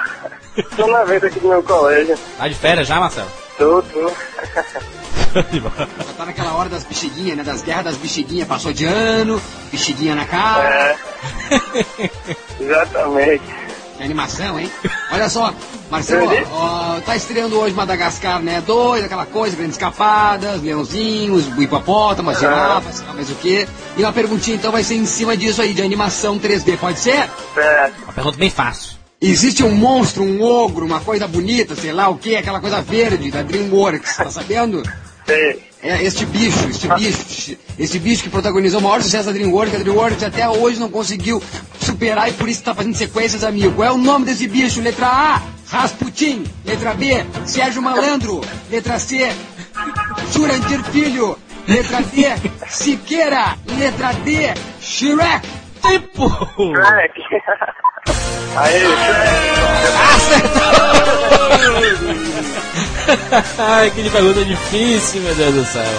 Tô 0.76 0.86
na 0.86 1.04
venda 1.04 1.26
aqui 1.28 1.40
do 1.40 1.48
meu 1.48 1.62
colégio. 1.62 2.18
Tá 2.36 2.48
de 2.48 2.54
férias 2.54 2.88
já, 2.88 2.98
Marcelo? 3.00 3.30
Tô, 3.58 3.82
tô. 3.82 4.10
Já 5.34 6.12
tá 6.18 6.26
naquela 6.26 6.52
hora 6.54 6.68
das 6.68 6.84
bexiguinhas, 6.84 7.38
né? 7.38 7.42
Das 7.42 7.62
guerras 7.62 7.84
das 7.84 7.96
bexiguinhas. 7.96 8.46
Passou 8.46 8.70
de 8.70 8.84
ano, 8.84 9.40
bexiguinha 9.70 10.14
na 10.14 10.26
cara. 10.26 10.68
É. 10.68 10.96
Exatamente. 12.60 13.42
Que 14.02 14.06
animação, 14.06 14.58
hein? 14.58 14.68
Olha 15.12 15.28
só, 15.28 15.54
Marcelo, 15.88 16.24
Entendi. 16.24 16.44
ó, 16.50 17.00
tá 17.02 17.14
estreando 17.14 17.56
hoje 17.56 17.72
Madagascar, 17.72 18.42
né? 18.42 18.60
Dois, 18.60 19.04
aquela 19.04 19.24
coisa, 19.24 19.54
grandes 19.54 19.76
escapadas, 19.76 20.60
leãozinhos, 20.60 21.46
hipopótamos, 21.56 22.36
girafas, 22.36 22.96
sei 22.96 23.06
lá 23.06 23.14
mais 23.14 23.30
o 23.30 23.34
quê. 23.36 23.68
E 23.96 24.02
uma 24.02 24.12
perguntinha 24.12 24.56
então 24.56 24.72
vai 24.72 24.82
ser 24.82 24.96
em 24.96 25.06
cima 25.06 25.36
disso 25.36 25.62
aí, 25.62 25.72
de 25.72 25.82
animação 25.82 26.36
3D, 26.36 26.78
pode 26.78 26.98
ser? 26.98 27.30
É. 27.56 27.92
Uma 28.02 28.12
pergunta 28.12 28.38
bem 28.38 28.50
fácil. 28.50 28.96
Existe 29.20 29.62
um 29.62 29.72
monstro, 29.72 30.24
um 30.24 30.42
ogro, 30.42 30.84
uma 30.84 30.98
coisa 30.98 31.28
bonita, 31.28 31.76
sei 31.76 31.92
lá 31.92 32.08
o 32.08 32.18
que, 32.18 32.34
aquela 32.34 32.58
coisa 32.58 32.82
verde 32.82 33.30
da 33.30 33.42
DreamWorks, 33.42 34.16
tá 34.16 34.30
sabendo? 34.30 34.82
Sei. 35.26 35.72
É 35.84 36.00
este 36.04 36.24
bicho, 36.24 36.68
este 36.68 36.86
bicho, 36.86 37.58
este 37.76 37.98
bicho 37.98 38.22
que 38.22 38.30
protagonizou 38.30 38.78
o 38.78 38.82
maior 38.84 39.02
sucesso 39.02 39.26
da 39.26 39.32
DreamWorks, 39.32 39.74
a 39.74 39.78
DreamWorks 39.78 40.22
até 40.22 40.48
hoje 40.48 40.78
não 40.78 40.88
conseguiu 40.88 41.42
superar 41.80 42.28
e 42.28 42.32
por 42.32 42.48
isso 42.48 42.60
está 42.60 42.72
fazendo 42.72 42.96
sequências, 42.96 43.42
amigo. 43.42 43.72
Qual 43.72 43.88
é 43.88 43.90
o 43.90 43.98
nome 43.98 44.24
desse 44.24 44.46
bicho? 44.46 44.80
Letra 44.80 45.08
A, 45.08 45.42
Rasputin. 45.66 46.44
Letra 46.64 46.94
B, 46.94 47.24
Sérgio 47.44 47.82
Malandro. 47.82 48.42
Letra 48.70 49.00
C, 49.00 49.32
Jurandir 50.32 50.84
Filho. 50.84 51.36
Letra 51.66 52.00
D, 52.00 52.26
Siqueira. 52.68 53.58
Letra 53.76 54.12
D, 54.12 54.54
Shrek. 54.80 55.61
Tempo! 55.82 56.28
Shrek. 56.56 57.20
Aí, 58.56 58.80
Shrek. 58.80 59.62
Ai, 63.58 63.90
que 63.90 64.10
pergunta 64.10 64.44
difícil, 64.44 65.20
meu 65.22 65.34
Deus 65.34 65.54
do 65.54 65.64
céu. 65.64 65.92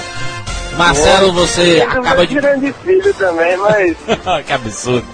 Marcelo, 0.78 1.32
você 1.34 1.86
acaba 1.88 2.26
de. 2.26 2.36
grande 2.36 2.74
filho 2.84 3.14
também, 3.14 3.58
mas. 3.58 3.98
que 4.46 4.54
absurdo. 4.54 5.08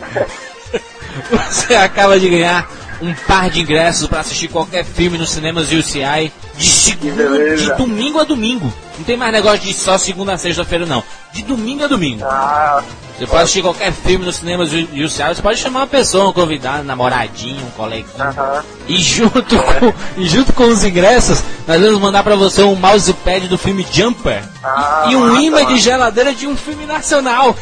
Você 1.32 1.76
acaba 1.76 2.20
de 2.20 2.30
ganhar 2.30 2.70
um 3.02 3.14
par 3.28 3.50
de 3.50 3.62
ingressos 3.62 4.08
para 4.08 4.20
assistir 4.20 4.48
qualquer 4.48 4.84
filme 4.86 5.18
nos 5.18 5.32
cinemas 5.32 5.72
UCI 5.72 6.32
de, 6.58 6.68
segunda, 6.68 7.56
de 7.56 7.74
domingo 7.76 8.20
a 8.20 8.24
domingo. 8.24 8.72
Não 8.98 9.06
tem 9.06 9.18
mais 9.18 9.32
negócio 9.32 9.60
de 9.60 9.74
só 9.74 9.98
segunda 9.98 10.34
a 10.34 10.38
sexta-feira, 10.38 10.86
não. 10.86 11.04
De 11.32 11.44
domingo 11.44 11.84
a 11.86 11.88
domingo. 11.88 12.24
Ah, 12.26 12.84
Você 13.20 13.28
pode 13.28 13.44
assistir 13.44 13.62
ququalquer 13.62 13.92
filme 13.92 14.26
nos 14.26 14.38
cinemas 14.38 14.72
UCI. 14.72 15.36
Você 15.36 15.42
pode 15.42 15.60
chamar 15.60 15.82
uma 15.82 15.88
pessoa, 15.88 16.30
um 16.30 16.34
convidado, 16.34 16.82
um 16.84 16.86
namoradinho, 16.86 17.66
um 17.66 17.70
coleguinha. 17.72 18.08
aham. 18.18 18.64
E 18.88 18.98
junto, 18.98 19.44
com, 19.44 19.94
e 20.18 20.28
junto 20.28 20.54
com 20.54 20.64
os 20.64 20.84
ingressos, 20.84 21.44
nós 21.68 21.82
vamos 21.82 22.00
mandar 22.00 22.24
pra 22.24 22.36
você 22.36 22.64
um 22.64 22.76
mousepad 22.76 23.48
do 23.48 23.58
filme 23.58 23.86
Jumper 23.92 24.42
Ah, 24.64 25.08
e 25.12 25.16
um 25.16 25.28
massa, 25.28 25.42
imã 25.42 25.66
de 25.66 25.78
geladeira 25.80 26.34
de 26.34 26.48
um 26.48 26.56
filme 26.56 26.86
nacional. 26.86 27.56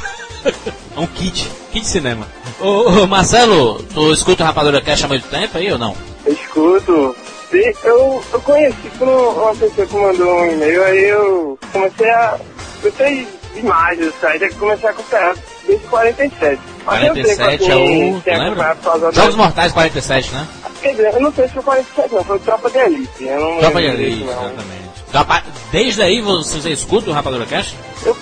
É 0.46 1.00
um 1.00 1.08
kit, 1.08 1.52
kit 1.74 1.86
cinema. 1.86 2.28
Ô, 2.62 3.04
ô, 3.04 3.08
Marcelo, 3.08 3.84
tu 3.94 4.14
escuta 4.14 4.44
o 4.44 4.46
Rapadura 4.46 4.80
Cash 4.80 5.04
há 5.04 5.08
muito 5.08 5.28
tempo 5.28 5.58
aí 5.58 5.72
ou 5.72 5.78
não? 5.78 5.96
Eu 6.26 6.34
escuto. 6.34 7.16
Sim, 7.52 7.64
eu, 7.84 8.24
eu 8.34 8.42
conheci 8.42 8.90
por 8.98 9.08
um- 9.08 9.30
uma 9.42 9.56
pessoa 9.56 9.88
que 9.88 9.96
mandou 9.96 10.28
um 10.42 10.52
e-mail, 10.52 10.84
aí 10.84 11.10
eu 11.10 11.58
comecei 11.72 12.10
a. 12.10 12.38
Gostei 12.84 13.28
demais 13.62 13.98
do 14.00 14.12
site, 14.20 14.44
aí 14.46 14.54
comecei 14.56 14.88
a 14.90 14.92
acompanhar 14.92 15.36
desde 15.66 15.88
47. 15.88 16.62
Mas 16.86 17.08
eu 17.08 17.14
sei 17.16 17.36
47 17.36 17.58
que, 17.66 17.72
é 17.72 17.76
o. 17.76 18.22
tem 18.22 18.38
lembra? 18.40 18.78
Jogos 19.14 19.36
da- 19.36 19.44
Mortais 19.44 19.72
47, 19.74 20.32
né? 20.32 20.48
Quer 20.82 20.92
dizer, 20.92 21.14
eu 21.14 21.20
não 21.22 21.34
sei 21.34 21.48
se 21.48 21.54
foi 21.56 21.64
47 21.64 22.14
não, 22.16 22.24
foi 22.24 22.40
Tropa 22.40 22.70
de 22.70 22.78
Elite. 22.78 23.24
Eu 23.24 23.40
não 23.42 23.58
Tropa 23.60 23.80
de 23.82 23.88
Elite, 23.88 24.12
disso, 24.20 24.24
exatamente. 24.32 24.88
Rapa- 25.14 25.44
Desde 25.72 26.02
aí 26.02 26.22
você 26.22 26.70
escuta 26.70 27.10
o 27.10 27.14
Rapadura 27.14 27.46
Cash? 27.46 27.74
Eu, 28.06 28.16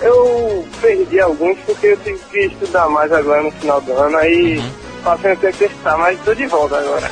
eu 0.00 0.68
perdi 0.80 1.20
alguns 1.20 1.58
porque 1.60 1.86
eu 1.88 1.96
tive 1.98 2.18
que 2.30 2.38
estudar 2.46 2.88
mais 2.88 3.12
agora 3.12 3.42
no 3.42 3.50
final 3.52 3.80
do 3.80 3.92
ano, 3.92 4.16
aí 4.18 4.58
Uhum. 4.58 4.70
passei 5.04 5.32
a 5.32 5.36
ter 5.36 5.52
que 5.52 5.68
testar, 5.68 5.96
mas 5.98 6.18
tô 6.24 6.34
de 6.34 6.46
volta 6.46 6.76
agora. 6.78 7.10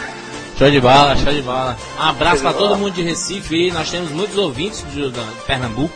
Show 0.58 0.70
de 0.70 0.80
bola, 0.80 1.14
show 1.16 1.32
de 1.32 1.42
bola. 1.42 1.76
Um 1.98 2.02
abraço 2.02 2.44
de 2.46 2.54
todo 2.54 2.76
mundo 2.76 2.90
de 2.90 3.02
Recife 3.02 3.54
aí. 3.54 3.70
Nós 3.70 3.90
temos 3.90 4.10
muitos 4.10 4.36
ouvintes 4.36 4.84
de, 4.92 5.08
de 5.10 5.20
Pernambuco. 5.46 5.94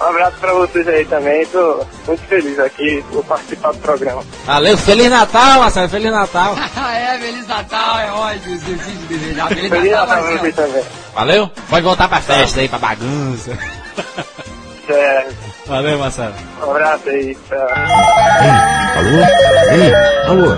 Um 0.00 0.04
abraço 0.04 0.38
pra 0.38 0.54
vocês 0.54 0.88
aí 0.88 1.04
também, 1.04 1.44
tô 1.46 1.86
muito 2.06 2.22
feliz 2.22 2.58
aqui 2.58 3.04
por 3.10 3.22
participar 3.22 3.72
do 3.72 3.78
programa. 3.80 4.24
Valeu, 4.46 4.78
Feliz 4.78 5.10
Natal, 5.10 5.60
Marcelo, 5.60 5.88
Feliz 5.90 6.10
Natal. 6.10 6.56
é, 6.94 7.18
Feliz 7.18 7.46
Natal, 7.46 7.98
é 7.98 8.10
ótimo 8.10 8.54
esse 8.54 8.64
vídeo 8.64 9.08
desejar. 9.08 9.48
Feliz 9.48 9.68
Feliz 9.68 9.92
Natal, 9.92 10.24
Natal 10.24 10.52
também. 10.52 10.84
Valeu? 11.14 11.50
Pode 11.68 11.84
voltar 11.84 12.08
pra 12.08 12.20
festa 12.22 12.60
aí, 12.60 12.68
pra 12.68 12.78
bagunça. 12.78 13.58
Certo. 14.86 15.36
Valeu, 15.68 15.98
Marcelo. 15.98 16.34
Um 16.66 16.70
abraço 16.70 17.08
aí, 17.10 17.36
tchau. 17.46 17.68
Alô? 18.96 19.18
Ei, 19.70 19.94
alô? 20.26 20.48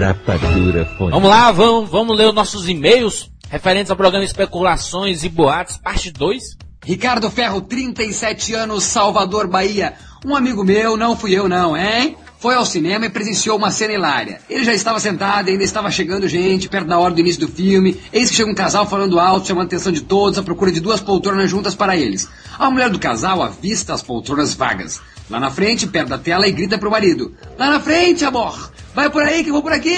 Rapadura 0.00 0.84
Fone. 0.96 1.10
Vamos 1.10 1.30
lá, 1.30 1.50
vamos, 1.50 1.90
vamos 1.90 2.16
ler 2.16 2.28
os 2.28 2.34
nossos 2.34 2.68
e-mails 2.68 3.28
referentes 3.50 3.90
ao 3.90 3.96
programa 3.96 4.24
Especulações 4.24 5.24
e 5.24 5.28
Boatos, 5.28 5.78
parte 5.78 6.12
2. 6.12 6.63
Ricardo 6.84 7.30
Ferro, 7.30 7.62
37 7.62 8.54
anos, 8.54 8.84
Salvador, 8.84 9.46
Bahia. 9.46 9.94
Um 10.24 10.36
amigo 10.36 10.62
meu, 10.62 10.96
não 10.96 11.16
fui 11.16 11.32
eu 11.32 11.48
não, 11.48 11.74
hein? 11.74 12.16
Foi 12.38 12.54
ao 12.54 12.66
cinema 12.66 13.06
e 13.06 13.10
presenciou 13.10 13.56
uma 13.56 13.70
cena 13.70 13.94
hilária. 13.94 14.38
Ele 14.50 14.64
já 14.64 14.74
estava 14.74 15.00
sentado, 15.00 15.48
ainda 15.48 15.64
estava 15.64 15.90
chegando 15.90 16.28
gente, 16.28 16.68
perto 16.68 16.86
da 16.86 16.98
hora 16.98 17.14
do 17.14 17.20
início 17.20 17.40
do 17.40 17.48
filme. 17.48 17.98
Eis 18.12 18.28
que 18.28 18.36
chega 18.36 18.50
um 18.50 18.54
casal 18.54 18.86
falando 18.86 19.18
alto, 19.18 19.48
chamando 19.48 19.64
a 19.64 19.66
atenção 19.66 19.90
de 19.90 20.02
todos, 20.02 20.38
à 20.38 20.42
procura 20.42 20.70
de 20.70 20.80
duas 20.80 21.00
poltronas 21.00 21.50
juntas 21.50 21.74
para 21.74 21.96
eles. 21.96 22.28
A 22.58 22.70
mulher 22.70 22.90
do 22.90 22.98
casal 22.98 23.42
avista 23.42 23.94
as 23.94 24.02
poltronas 24.02 24.52
vagas. 24.52 25.00
Lá 25.30 25.40
na 25.40 25.50
frente, 25.50 25.86
perto 25.86 26.10
da 26.10 26.18
tela, 26.18 26.46
e 26.46 26.52
grita 26.52 26.76
pro 26.76 26.90
marido. 26.90 27.34
Lá 27.58 27.70
na 27.70 27.80
frente, 27.80 28.26
amor! 28.26 28.70
Vai 28.94 29.10
por 29.10 29.22
aí 29.22 29.42
que 29.42 29.50
eu 29.50 29.54
vou 29.54 29.62
por 29.62 29.72
aqui! 29.72 29.96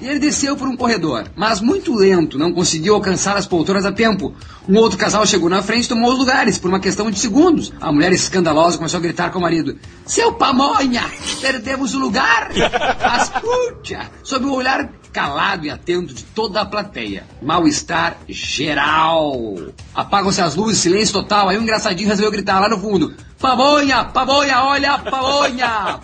E 0.00 0.08
ele 0.08 0.18
desceu 0.18 0.56
por 0.56 0.66
um 0.66 0.76
corredor, 0.76 1.26
mas 1.36 1.60
muito 1.60 1.94
lento, 1.94 2.38
não 2.38 2.52
conseguiu 2.52 2.94
alcançar 2.94 3.36
as 3.36 3.46
poltronas 3.46 3.84
a 3.84 3.92
tempo. 3.92 4.34
Um 4.66 4.78
outro 4.78 4.98
casal 4.98 5.26
chegou 5.26 5.50
na 5.50 5.62
frente 5.62 5.84
e 5.84 5.88
tomou 5.88 6.10
os 6.10 6.18
lugares, 6.18 6.58
por 6.58 6.68
uma 6.68 6.80
questão 6.80 7.10
de 7.10 7.18
segundos. 7.18 7.72
A 7.80 7.92
mulher 7.92 8.12
escandalosa 8.12 8.78
começou 8.78 8.98
a 8.98 9.02
gritar 9.02 9.30
com 9.30 9.38
o 9.38 9.42
marido. 9.42 9.78
Seu 10.06 10.32
pamonha, 10.32 11.04
perdemos 11.40 11.94
o 11.94 11.98
lugar! 11.98 12.50
Ascucha! 13.02 14.10
Sob 14.22 14.46
o 14.46 14.54
olhar 14.54 14.90
calado 15.12 15.66
e 15.66 15.70
atento 15.70 16.14
de 16.14 16.24
toda 16.24 16.62
a 16.62 16.64
plateia. 16.64 17.24
Mal-estar 17.42 18.16
geral. 18.28 19.54
Apagam-se 19.94 20.40
as 20.40 20.56
luzes, 20.56 20.78
silêncio 20.78 21.12
total. 21.12 21.50
Aí 21.50 21.58
um 21.58 21.62
engraçadinho 21.62 22.08
resolveu 22.08 22.32
gritar 22.32 22.58
lá 22.58 22.68
no 22.68 22.80
fundo. 22.80 23.14
Pamonha, 23.38 24.06
pamonha, 24.06 24.62
olha 24.62 24.92
a 24.94 24.98
pamonha! 24.98 26.00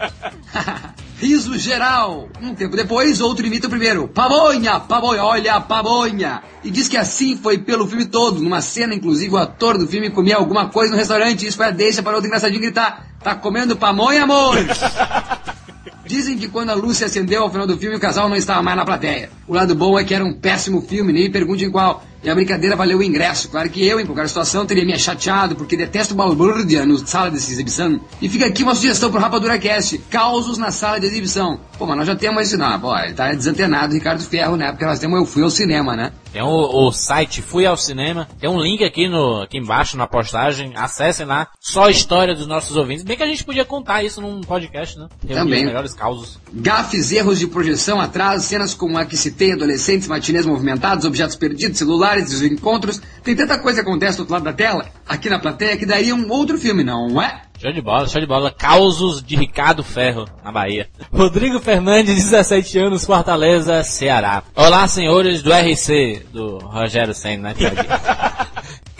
Riso 1.20 1.58
geral. 1.58 2.30
Um 2.40 2.54
tempo 2.54 2.74
depois, 2.74 3.20
outro 3.20 3.46
imita 3.46 3.66
o 3.66 3.70
primeiro. 3.70 4.08
Pamonha, 4.08 4.80
pamonha, 4.80 5.22
olha 5.22 5.52
a 5.52 5.60
pamonha. 5.60 6.42
E 6.64 6.70
diz 6.70 6.88
que 6.88 6.96
assim 6.96 7.36
foi 7.36 7.58
pelo 7.58 7.86
filme 7.86 8.06
todo. 8.06 8.40
Numa 8.40 8.62
cena, 8.62 8.94
inclusive, 8.94 9.34
o 9.34 9.36
ator 9.36 9.76
do 9.76 9.86
filme 9.86 10.08
comia 10.08 10.36
alguma 10.36 10.70
coisa 10.70 10.90
no 10.90 10.96
restaurante. 10.96 11.46
Isso 11.46 11.58
foi 11.58 11.66
a 11.66 11.70
deixa 11.70 12.02
para 12.02 12.14
outro 12.14 12.26
engraçadinho 12.26 12.62
gritar. 12.62 13.06
Tá 13.22 13.34
comendo 13.34 13.76
pamonha, 13.76 14.22
amor? 14.22 14.56
Dizem 16.06 16.38
que 16.38 16.48
quando 16.48 16.70
a 16.70 16.74
luz 16.74 16.96
se 16.96 17.04
acendeu 17.04 17.42
ao 17.42 17.50
final 17.50 17.66
do 17.66 17.76
filme, 17.76 17.96
o 17.96 18.00
casal 18.00 18.26
não 18.26 18.34
estava 18.34 18.62
mais 18.62 18.78
na 18.78 18.86
plateia. 18.86 19.30
O 19.46 19.52
lado 19.52 19.74
bom 19.74 19.98
é 19.98 20.04
que 20.04 20.14
era 20.14 20.24
um 20.24 20.32
péssimo 20.32 20.80
filme, 20.80 21.12
nem 21.12 21.30
pergunte 21.30 21.66
em 21.66 21.70
qual. 21.70 22.02
E 22.22 22.28
a 22.28 22.34
brincadeira 22.34 22.76
valeu 22.76 22.98
o 22.98 23.02
ingresso. 23.02 23.48
Claro 23.48 23.70
que 23.70 23.84
eu, 23.86 23.98
em 23.98 24.04
qualquer 24.04 24.28
situação, 24.28 24.66
teria 24.66 24.84
me 24.84 24.98
chateado, 24.98 25.56
porque 25.56 25.76
detesto 25.76 26.14
balbúrdia 26.14 26.84
no 26.84 26.98
sala 26.98 27.30
de 27.30 27.36
exibição. 27.36 28.00
E 28.20 28.28
fica 28.28 28.46
aqui 28.46 28.62
uma 28.62 28.74
sugestão 28.74 29.10
pro 29.10 29.20
Rapadura 29.20 29.58
Cast. 29.58 29.96
Causos 30.10 30.58
na 30.58 30.70
sala 30.70 31.00
de 31.00 31.06
exibição. 31.06 31.60
Pô, 31.80 31.86
mas 31.86 31.96
nós 31.96 32.06
já 32.06 32.14
temos 32.14 32.42
esse 32.42 32.58
não. 32.58 32.78
Pô, 32.78 32.94
ele 32.94 33.14
tá 33.14 33.32
desantenado, 33.32 33.94
Ricardo 33.94 34.22
Ferro, 34.22 34.54
né? 34.54 34.70
Porque 34.70 34.84
nós 34.84 34.98
temos 34.98 35.18
Eu 35.18 35.24
Fui 35.24 35.42
ao 35.42 35.48
Cinema, 35.48 35.96
né? 35.96 36.12
Tem 36.30 36.42
o, 36.42 36.46
o 36.46 36.92
site 36.92 37.40
Fui 37.40 37.64
ao 37.64 37.74
Cinema. 37.74 38.28
Tem 38.38 38.50
um 38.50 38.60
link 38.60 38.84
aqui, 38.84 39.08
no, 39.08 39.40
aqui 39.40 39.56
embaixo 39.56 39.96
na 39.96 40.06
postagem. 40.06 40.74
Acessem 40.76 41.24
lá. 41.24 41.48
Só 41.58 41.84
a 41.84 41.90
história 41.90 42.34
dos 42.34 42.46
nossos 42.46 42.76
ouvintes. 42.76 43.02
Bem 43.02 43.16
que 43.16 43.22
a 43.22 43.26
gente 43.26 43.42
podia 43.42 43.64
contar 43.64 44.02
isso 44.02 44.20
num 44.20 44.42
podcast, 44.42 44.98
né? 44.98 45.08
Reunir 45.26 45.40
Também. 45.42 45.60
os 45.60 45.66
melhores 45.68 45.94
causos. 45.94 46.38
Gafes, 46.52 47.12
erros 47.12 47.38
de 47.38 47.46
projeção, 47.46 47.98
atrasos, 47.98 48.44
cenas 48.44 48.74
como 48.74 48.98
a 48.98 49.06
que 49.06 49.16
citei, 49.16 49.52
adolescentes, 49.52 50.06
matinês 50.06 50.44
movimentados, 50.44 51.06
objetos 51.06 51.34
perdidos, 51.34 51.78
celulares, 51.78 52.28
desencontros. 52.28 53.00
Tem 53.24 53.34
tanta 53.34 53.58
coisa 53.58 53.82
que 53.82 53.88
acontece 53.88 54.18
do 54.18 54.20
outro 54.20 54.34
lado 54.34 54.44
da 54.44 54.52
tela, 54.52 54.84
aqui 55.08 55.30
na 55.30 55.38
plateia, 55.38 55.78
que 55.78 55.86
daria 55.86 56.14
um 56.14 56.30
outro 56.30 56.58
filme, 56.58 56.84
não 56.84 57.22
é? 57.22 57.40
Show 57.60 57.72
de 57.74 57.82
bola, 57.82 58.08
show 58.08 58.18
de 58.18 58.26
bola. 58.26 58.50
Causos 58.50 59.22
de 59.22 59.36
Ricardo 59.36 59.84
Ferro, 59.84 60.26
na 60.42 60.50
Bahia. 60.50 60.88
Rodrigo 61.12 61.60
Fernandes, 61.60 62.14
17 62.14 62.78
anos, 62.78 63.04
Fortaleza, 63.04 63.82
Ceará. 63.82 64.42
Olá, 64.56 64.88
senhores 64.88 65.42
do 65.42 65.52
RC, 65.52 66.26
do 66.32 66.56
Rogério 66.56 67.12
Senna, 67.12 67.50
né? 67.50 67.54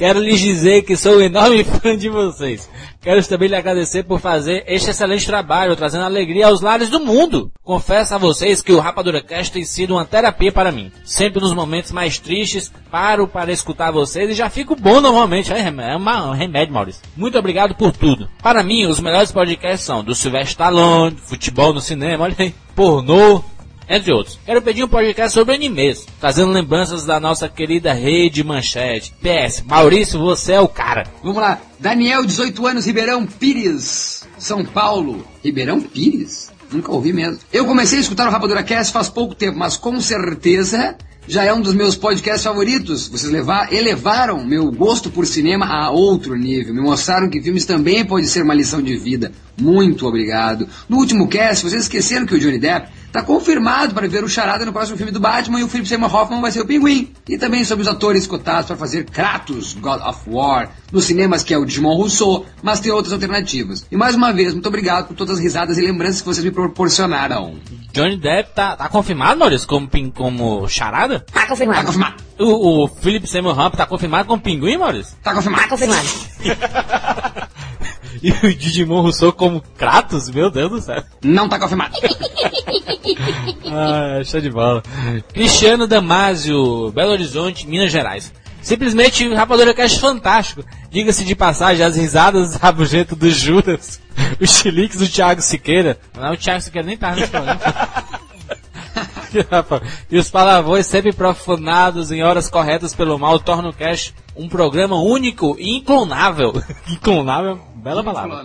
Quero 0.01 0.19
lhes 0.19 0.41
dizer 0.41 0.81
que 0.81 0.97
sou 0.97 1.19
um 1.19 1.21
enorme 1.21 1.63
fã 1.83 1.95
de 1.95 2.09
vocês. 2.09 2.71
Quero 3.03 3.23
também 3.29 3.51
lhe 3.51 3.55
agradecer 3.55 4.03
por 4.03 4.19
fazer 4.19 4.65
este 4.67 4.89
excelente 4.89 5.27
trabalho, 5.27 5.77
trazendo 5.77 6.07
alegria 6.07 6.47
aos 6.47 6.63
lares 6.63 6.89
do 6.89 7.01
mundo. 7.01 7.53
Confesso 7.63 8.15
a 8.15 8.19
vocês 8.19 8.63
que 8.63 8.73
o 8.73 8.81
Rapadura 8.81 9.23
Cast 9.23 9.53
tem 9.53 9.63
sido 9.63 9.91
uma 9.93 10.07
terapia 10.07 10.51
para 10.51 10.73
mim. 10.73 10.91
Sempre 11.05 11.43
nos 11.43 11.53
momentos 11.53 11.93
mais 11.93 12.19
tristes, 12.19 12.73
paro 12.91 13.29
para 13.29 13.53
escutar 13.53 13.91
vocês 13.91 14.31
e 14.31 14.35
já 14.35 14.49
fico 14.49 14.75
bom 14.75 15.03
normalmente. 15.03 15.53
É 15.53 15.59
é 15.61 15.97
uma- 15.97 16.31
um 16.31 16.33
remédio, 16.33 16.73
Maurício. 16.73 17.03
Muito 17.15 17.39
obrigado 17.39 17.75
por 17.75 17.93
tudo. 17.93 18.27
Para 18.43 18.63
mim, 18.63 18.87
os 18.87 19.01
melhores 19.01 19.31
podcasts 19.31 19.85
são 19.85 20.03
do 20.03 20.15
Sylvester 20.15 20.49
Stallone, 20.53 21.15
futebol 21.27 21.75
no 21.75 21.81
cinema, 21.83 22.25
olha 22.25 22.35
aí, 22.39 22.55
pornô, 22.75 23.45
entre 23.91 24.13
outros. 24.13 24.39
Quero 24.47 24.63
pedir 24.63 24.85
um 24.85 24.89
podcast 24.89 25.35
sobre 25.35 25.57
animes, 25.57 26.07
trazendo 26.21 26.53
lembranças 26.53 27.05
da 27.05 27.19
nossa 27.19 27.49
querida 27.49 27.93
rede 27.93 28.45
Manchete. 28.45 29.13
PS, 29.21 29.65
Maurício, 29.67 30.21
você 30.21 30.53
é 30.53 30.61
o 30.61 30.69
cara. 30.69 31.09
Vamos 31.25 31.43
lá. 31.43 31.61
Daniel, 31.81 32.25
18 32.25 32.67
anos, 32.69 32.87
Ribeirão 32.87 33.27
Pires, 33.27 34.29
São 34.39 34.65
Paulo. 34.65 35.27
Ribeirão 35.43 35.81
Pires? 35.81 36.53
Nunca 36.73 36.93
ouvi 36.93 37.13
mesmo. 37.13 37.41
Eu 37.53 37.67
comecei 37.67 37.99
a 37.99 38.01
escutar 38.01 38.29
o 38.29 38.31
Rapadura 38.31 38.63
Cast 38.63 38.93
faz 38.93 39.09
pouco 39.09 39.35
tempo, 39.35 39.59
mas 39.59 39.77
com 39.77 40.01
certeza 40.01 40.97
já 41.27 41.45
é 41.45 41.53
um 41.53 41.61
dos 41.61 41.75
meus 41.75 41.97
podcasts 41.97 42.45
favoritos. 42.45 43.09
Vocês 43.09 43.33
levar, 43.33 43.73
elevaram 43.73 44.45
meu 44.45 44.71
gosto 44.71 45.11
por 45.11 45.27
cinema 45.27 45.67
a 45.67 45.91
outro 45.91 46.37
nível. 46.37 46.75
Me 46.75 46.81
mostraram 46.81 47.29
que 47.29 47.43
filmes 47.43 47.65
também 47.65 48.05
pode 48.05 48.27
ser 48.29 48.43
uma 48.43 48.55
lição 48.55 48.81
de 48.81 48.97
vida. 48.97 49.33
Muito 49.61 50.07
obrigado. 50.07 50.69
No 50.89 50.99
último 50.99 51.29
cast, 51.29 51.65
vocês 51.65 51.83
esqueceram 51.83 52.27
que 52.27 52.35
o 52.35 52.39
Johnny 52.39 52.59
Depp 52.59 52.89
Tá 53.13 53.23
confirmado 53.23 53.93
para 53.93 54.07
ver 54.09 54.23
o 54.23 54.29
Charada 54.29 54.65
no 54.65 54.73
próximo 54.73 54.97
filme 54.97 55.11
do 55.11 55.19
Batman 55.19 55.59
e 55.61 55.65
o 55.65 55.69
Philip 55.69 55.89
Seymour 55.89 56.15
Hoffman 56.15 56.41
vai 56.41 56.53
ser 56.53 56.61
o 56.61 56.67
Pinguim. 56.67 57.13
E 57.29 57.37
também 57.37 57.65
sobre 57.65 57.83
os 57.83 57.89
atores 57.89 58.27
cotados 58.27 58.67
para 58.67 58.77
fazer 58.77 59.05
Kratos, 59.07 59.75
God 59.75 60.01
of 60.01 60.21
War, 60.29 60.71
nos 60.93 61.05
cinemas 61.07 61.43
que 61.43 61.53
é 61.53 61.59
o 61.59 61.65
Digimon 61.65 61.97
Rousseau, 61.97 62.47
mas 62.63 62.79
tem 62.79 62.93
outras 62.93 63.13
alternativas. 63.13 63.85
E 63.91 63.97
mais 63.97 64.15
uma 64.15 64.33
vez, 64.33 64.53
muito 64.53 64.67
obrigado 64.69 65.09
por 65.09 65.17
todas 65.17 65.39
as 65.39 65.43
risadas 65.43 65.77
e 65.77 65.81
lembranças 65.81 66.21
que 66.21 66.27
vocês 66.29 66.45
me 66.45 66.53
proporcionaram. 66.53 67.57
Johnny 67.93 68.17
Depp 68.17 68.55
tá, 68.55 68.77
tá 68.77 68.89
confirmado, 68.89 69.41
Maurício, 69.41 69.67
como, 69.67 69.89
como 70.13 70.69
charada? 70.69 71.21
Tá 71.21 71.41
Tá 71.41 71.47
confirmado. 71.49 71.87
confirmado. 71.87 72.15
O, 72.39 72.85
o 72.85 72.89
Philip 72.89 73.27
Seymour 73.27 73.53
Hoffman 73.59 73.71
tá 73.77 73.87
confirmado 73.87 74.29
como 74.29 74.41
pinguim, 74.41 74.77
Maurício? 74.79 75.17
Tá 75.23 75.35
confirmado. 75.35 75.63
Tá 75.65 75.69
confirmado. 75.71 76.09
E 78.23 78.31
o 78.31 78.55
Digimon 78.55 79.03
Rousseau 79.03 79.33
como 79.33 79.63
Kratos? 79.79 80.29
Meu 80.29 80.51
Deus 80.51 80.71
do 80.71 80.81
céu. 80.81 81.03
Não 81.23 81.49
tá 81.49 81.59
confirmado. 81.59 81.97
Ah, 83.73 84.23
show 84.25 84.41
de 84.41 84.51
bola. 84.51 84.83
Cristiano 85.33 85.87
Damasio, 85.87 86.91
Belo 86.93 87.13
Horizonte, 87.13 87.67
Minas 87.69 87.91
Gerais. 87.91 88.33
Simplesmente 88.63 89.33
Rapadura 89.33 89.73
Cast 89.75 89.99
fantástico. 90.01 90.65
Diga-se 90.91 91.25
de 91.25 91.35
passagem, 91.35 91.85
as 91.85 91.97
risadas 91.97 92.57
rabugento 92.57 93.17
do 93.17 93.31
Judas, 93.31 94.01
os 94.41 94.51
chiliques 94.51 94.99
do 94.99 95.09
Thiago 95.09 95.41
Siqueira. 95.41 95.99
Não, 96.15 96.33
o 96.33 96.37
Thiago 96.37 96.61
Siqueira 96.61 96.87
nem 96.87 96.97
tá 96.97 97.15
nesse 97.15 97.29
programa. 97.29 97.61
E 100.11 100.19
os 100.19 100.29
palavrões 100.29 100.87
sempre 100.87 101.13
profanados 101.13 102.11
em 102.11 102.23
horas 102.23 102.51
corretas 102.51 102.95
pelo 102.95 103.19
mal 103.19 103.39
tornam 103.39 103.71
o 103.71 103.73
Cast 103.73 104.15
um 104.37 104.49
programa 104.49 104.97
único 105.01 105.57
e 105.59 105.77
inclonável. 105.77 106.53
inclonável, 106.89 107.61
bela 107.81 108.05
palavra. 108.05 108.45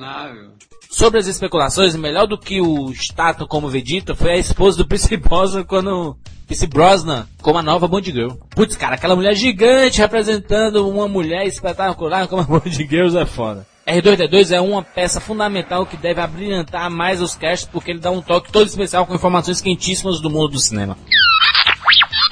Sobre 0.90 1.20
as 1.20 1.28
especulações, 1.28 1.96
melhor 1.96 2.26
do 2.26 2.38
que 2.38 2.62
o 2.62 2.92
Stato 2.94 3.48
como 3.48 3.68
Vegeta 3.68 4.16
foi 4.16 4.32
a 4.32 4.38
esposa 4.38 4.78
do 4.78 4.88
Pierce 4.88 5.18
Brosnan 5.18 5.64
quando... 5.64 6.18
Pierce 6.48 6.68
Brosnan 6.68 7.28
como 7.42 7.58
a 7.58 7.64
nova 7.64 7.88
Bond 7.88 8.12
Girl. 8.12 8.34
Putz, 8.52 8.76
cara, 8.76 8.96
aquela 8.96 9.16
mulher 9.16 9.36
gigante 9.36 10.00
representando 10.00 10.88
uma 10.88 11.08
mulher 11.08 11.46
espetacular 11.46 12.28
como 12.28 12.42
a 12.42 12.46
Bond 12.60 12.70
Girls 12.70 13.18
é 13.18 13.26
foda. 13.26 13.66
R2D2 13.88 14.52
é 14.52 14.60
uma 14.60 14.82
peça 14.82 15.20
fundamental 15.20 15.86
que 15.86 15.98
deve 15.98 16.20
abrilhantar 16.20 16.90
mais 16.90 17.22
os 17.22 17.36
casts 17.36 17.70
porque 17.72 17.92
ele 17.92 18.00
dá 18.00 18.10
um 18.10 18.22
toque 18.22 18.52
todo 18.52 18.68
especial 18.68 19.06
com 19.06 19.14
informações 19.14 19.62
quentíssimas 19.62 20.20
do 20.22 20.30
mundo 20.30 20.50
do 20.50 20.60
cinema. 20.60 20.98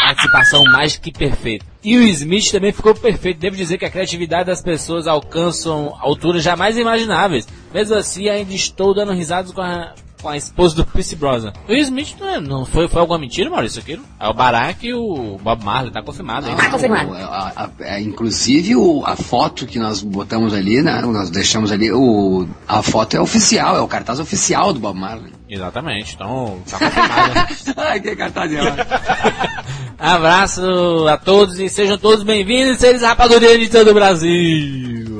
Participação 0.06 0.64
mais 0.66 0.98
que 0.98 1.12
perfeita. 1.12 1.66
E 1.84 1.98
o 1.98 2.02
Smith 2.04 2.52
também 2.52 2.72
ficou 2.72 2.94
perfeito. 2.94 3.40
Devo 3.40 3.56
dizer 3.56 3.78
que 3.78 3.86
a 3.86 3.90
criatividade 3.90 4.46
das 4.46 4.62
pessoas 4.62 5.08
alcançam 5.08 5.94
alturas 6.00 6.44
jamais 6.44 6.78
imagináveis. 6.78 7.48
Mesmo 7.74 7.96
assim, 7.96 8.30
ainda 8.30 8.54
estou 8.54 8.94
dando 8.94 9.12
risadas 9.14 9.52
com 9.52 9.62
a, 9.62 9.94
com 10.22 10.30
a 10.30 10.38
esposa 10.38 10.76
do 10.76 10.86
Pierce 10.86 11.16
Brosnan. 11.16 11.52
O 11.68 11.74
Smith 11.74 12.16
não, 12.20 12.30
é- 12.30 12.40
não 12.40 12.66
foi, 12.66 12.88
foi 12.88 13.02
alguma 13.02 13.20
mentira, 13.20 13.50
Maurício, 13.50 13.82
aquilo? 13.82 14.04
É 14.20 14.28
o 14.28 14.34
Barack 14.34 14.86
e 14.88 14.94
o 14.94 15.38
Bob 15.42 15.64
Marley, 15.64 15.92
tá 15.92 16.02
confirmado. 16.02 16.48
Tá 16.56 16.70
confirmado. 16.70 17.10
O- 17.12 17.14
a- 17.16 17.54
a- 17.56 17.70
é, 17.82 18.02
inclusive 18.02 18.76
o- 18.76 19.04
a 19.06 19.16
foto 19.18 19.66
que 19.66 19.78
nós 19.80 20.02
botamos 20.02 20.54
ali, 20.54 20.82
né? 20.82 21.02
Nós 21.02 21.30
deixamos 21.30 21.72
ali, 21.72 21.92
o, 21.92 22.48
a 22.68 22.82
foto 22.82 23.16
é 23.18 23.20
oficial, 23.20 23.76
é 23.76 23.82
o 23.82 23.88
cartaz 23.88 24.20
oficial 24.20 24.72
do 24.72 24.80
Bob 24.80 24.98
Marley. 24.98 25.34
Exatamente, 25.54 26.16
então 26.16 26.60
tá 26.68 26.80
confirmado. 26.80 27.34
Ai, 27.78 28.00
que 28.00 28.16
cartaz. 28.16 28.52
Abraço 30.00 31.08
a 31.08 31.16
todos 31.16 31.60
e 31.60 31.70
sejam 31.70 31.96
todos 31.96 32.24
bem-vindos, 32.24 32.80
seres 32.80 33.04
rapadureiros 33.04 33.66
de 33.68 33.70
todo 33.70 33.92
o 33.92 33.94
Brasil. 33.94 35.13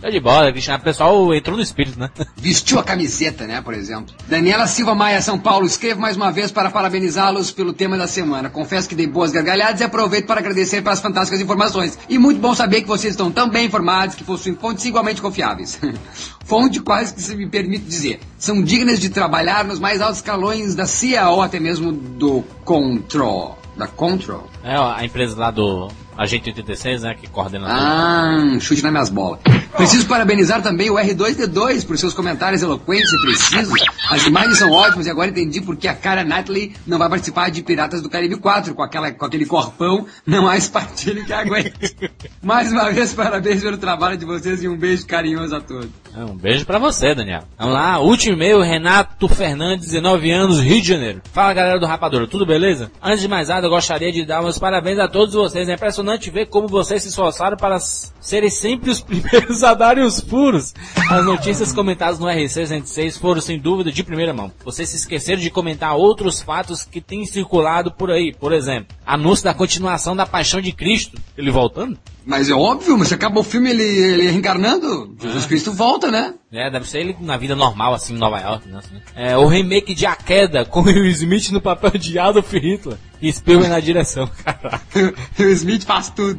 Tá 0.00 0.10
de 0.10 0.20
bola, 0.20 0.52
Cristiano. 0.52 0.78
O 0.78 0.84
pessoal 0.84 1.34
entrou 1.34 1.56
no 1.56 1.62
espírito, 1.62 1.98
né? 1.98 2.08
Vestiu 2.36 2.78
a 2.78 2.84
camiseta, 2.84 3.46
né, 3.46 3.60
por 3.60 3.74
exemplo. 3.74 4.14
Daniela 4.28 4.66
Silva 4.68 4.94
Maia, 4.94 5.20
São 5.20 5.38
Paulo, 5.38 5.66
escrevo 5.66 6.00
mais 6.00 6.16
uma 6.16 6.30
vez 6.30 6.52
para 6.52 6.70
parabenizá-los 6.70 7.50
pelo 7.50 7.72
tema 7.72 7.96
da 7.96 8.06
semana. 8.06 8.48
Confesso 8.48 8.88
que 8.88 8.94
dei 8.94 9.08
boas 9.08 9.32
gargalhadas 9.32 9.80
e 9.80 9.84
aproveito 9.84 10.26
para 10.26 10.38
agradecer 10.38 10.82
pelas 10.82 11.00
fantásticas 11.00 11.40
informações. 11.40 11.98
E 12.08 12.16
muito 12.16 12.40
bom 12.40 12.54
saber 12.54 12.82
que 12.82 12.88
vocês 12.88 13.14
estão 13.14 13.30
tão 13.30 13.50
bem 13.50 13.66
informados 13.66 14.14
que 14.14 14.22
possuem 14.22 14.54
fontes 14.54 14.84
igualmente 14.84 15.20
confiáveis. 15.20 15.80
Fonte 16.46 16.80
quase 16.80 17.12
que 17.14 17.20
se 17.20 17.34
me 17.34 17.48
permite 17.48 17.84
dizer. 17.84 18.20
São 18.38 18.62
dignas 18.62 19.00
de 19.00 19.10
trabalhar 19.10 19.64
nos 19.64 19.78
mais 19.80 20.00
altos 20.00 20.18
escalões 20.18 20.74
da 20.74 20.86
CIA 20.86 21.28
ou 21.28 21.42
até 21.42 21.58
mesmo 21.58 21.92
do 21.92 22.42
Control. 22.64 23.58
Da 23.76 23.86
Control. 23.86 24.48
É 24.62 24.76
a 24.76 25.04
empresa 25.04 25.36
lá 25.36 25.50
do 25.50 25.88
Agente 26.18 26.48
86, 26.50 27.02
né? 27.02 27.14
Que 27.14 27.28
coordena 27.28 27.66
tudo. 27.68 27.78
Ah, 27.78 28.58
chute 28.60 28.82
nas 28.82 28.90
minhas 28.90 29.08
bolas. 29.08 29.38
Preciso 29.76 30.08
parabenizar 30.08 30.60
também 30.60 30.90
o 30.90 30.94
R2D2 30.94 31.86
por 31.86 31.96
seus 31.96 32.12
comentários 32.12 32.60
eloquentes 32.60 33.08
e 33.12 33.20
precisos. 33.24 33.80
As 34.10 34.26
imagens 34.26 34.58
são 34.58 34.72
ótimas 34.72 35.06
e 35.06 35.10
agora 35.10 35.30
entendi 35.30 35.60
porque 35.60 35.86
a 35.86 35.94
cara 35.94 36.24
Natalie 36.24 36.74
não 36.84 36.98
vai 36.98 37.08
participar 37.08 37.50
de 37.52 37.62
Piratas 37.62 38.02
do 38.02 38.10
Caribe 38.10 38.34
4 38.36 38.74
com, 38.74 38.82
aquela, 38.82 39.12
com 39.12 39.24
aquele 39.24 39.46
corpão, 39.46 40.06
não 40.26 40.48
há 40.48 40.56
espartilho 40.56 41.24
que 41.24 41.32
aguente. 41.32 41.94
Mais 42.42 42.72
uma 42.72 42.90
vez, 42.90 43.14
parabéns 43.14 43.62
pelo 43.62 43.78
trabalho 43.78 44.16
de 44.16 44.24
vocês 44.24 44.60
e 44.60 44.68
um 44.68 44.76
beijo 44.76 45.06
carinhoso 45.06 45.54
a 45.54 45.60
todos. 45.60 45.88
É, 46.16 46.24
Um 46.24 46.36
beijo 46.36 46.66
pra 46.66 46.78
você, 46.80 47.14
Daniel. 47.14 47.44
Vamos 47.56 47.74
lá, 47.74 48.00
último 48.00 48.34
e-mail, 48.34 48.60
Renato 48.60 49.28
Fernandes, 49.28 49.86
19 49.86 50.30
anos, 50.32 50.58
Rio 50.60 50.82
de 50.82 50.88
Janeiro. 50.88 51.22
Fala 51.32 51.54
galera 51.54 51.78
do 51.78 51.86
Rapadura, 51.86 52.26
tudo 52.26 52.44
beleza? 52.44 52.90
Antes 53.00 53.20
de 53.20 53.28
mais 53.28 53.46
nada, 53.48 53.66
eu 53.66 53.70
gostaria 53.70 54.10
de 54.10 54.24
dar 54.26 54.42
meus 54.42 54.58
parabéns 54.58 54.98
a 54.98 55.06
todos 55.06 55.34
vocês. 55.34 55.68
É 55.68 55.74
impressionante 55.74 56.07
ver 56.30 56.46
como 56.46 56.68
vocês 56.68 57.02
se 57.02 57.08
esforçaram 57.08 57.56
para 57.56 57.78
serem 57.78 58.50
sempre 58.50 58.90
os 58.90 59.00
primeiros 59.02 59.62
a 59.62 59.74
darem 59.74 60.04
os 60.04 60.20
furos. 60.20 60.74
As 61.10 61.24
notícias 61.24 61.72
comentadas 61.72 62.18
no 62.18 62.26
RC106 62.26 63.18
foram 63.18 63.40
sem 63.40 63.58
dúvida 63.58 63.92
de 63.92 64.02
primeira 64.02 64.32
mão. 64.32 64.52
Vocês 64.64 64.88
se 64.88 64.96
esqueceram 64.96 65.40
de 65.40 65.50
comentar 65.50 65.96
outros 65.96 66.40
fatos 66.40 66.82
que 66.82 67.00
têm 67.00 67.26
circulado 67.26 67.92
por 67.92 68.10
aí. 68.10 68.32
Por 68.32 68.52
exemplo, 68.52 68.96
anúncio 69.08 69.44
da 69.44 69.54
continuação 69.54 70.14
da 70.14 70.26
Paixão 70.26 70.60
de 70.60 70.70
Cristo. 70.70 71.18
Ele 71.36 71.50
voltando? 71.50 71.98
Mas 72.26 72.50
é 72.50 72.52
óbvio, 72.52 72.98
mas 72.98 73.10
acaba 73.10 73.40
o 73.40 73.42
filme 73.42 73.70
ele, 73.70 73.82
ele 73.82 74.30
reencarnando, 74.30 75.16
Jesus 75.18 75.46
Cristo 75.46 75.72
volta, 75.72 76.10
né? 76.10 76.34
É, 76.52 76.70
deve 76.70 76.86
ser 76.86 76.98
ele 77.00 77.16
na 77.20 77.38
vida 77.38 77.56
normal, 77.56 77.94
assim, 77.94 78.14
em 78.14 78.18
Nova 78.18 78.38
York, 78.38 78.68
né? 78.68 78.80
É, 79.16 79.34
o 79.38 79.46
remake 79.46 79.94
de 79.94 80.04
A 80.04 80.14
Queda, 80.14 80.66
com 80.66 80.80
o 80.80 80.84
Will 80.92 81.06
Smith 81.06 81.50
no 81.50 81.60
papel 81.60 81.92
de 81.92 82.18
Adolf 82.18 82.52
Hitler. 82.52 82.98
E 83.20 83.32
Spielberg 83.32 83.70
na 83.70 83.80
direção, 83.80 84.30
caraca. 84.44 85.14
o 85.40 85.42
Smith 85.44 85.84
faz 85.84 86.10
tudo. 86.10 86.38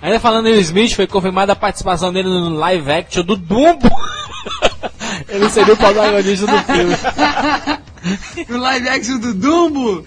Ainda 0.00 0.18
falando 0.18 0.48
em 0.48 0.52
Will 0.52 0.60
Smith, 0.62 0.94
foi 0.94 1.06
confirmada 1.06 1.52
a 1.52 1.56
participação 1.56 2.10
dele 2.10 2.28
no 2.28 2.54
live 2.54 2.90
action 2.90 3.22
do 3.22 3.36
Dumbo. 3.36 3.90
ele 5.28 5.50
seria 5.50 5.74
o 5.74 5.76
protagonista 5.76 6.46
do 6.46 6.58
filme. 6.62 6.94
o 8.48 8.56
live 8.56 8.88
action 8.88 9.18
do 9.18 9.34
Dumbo. 9.34 10.06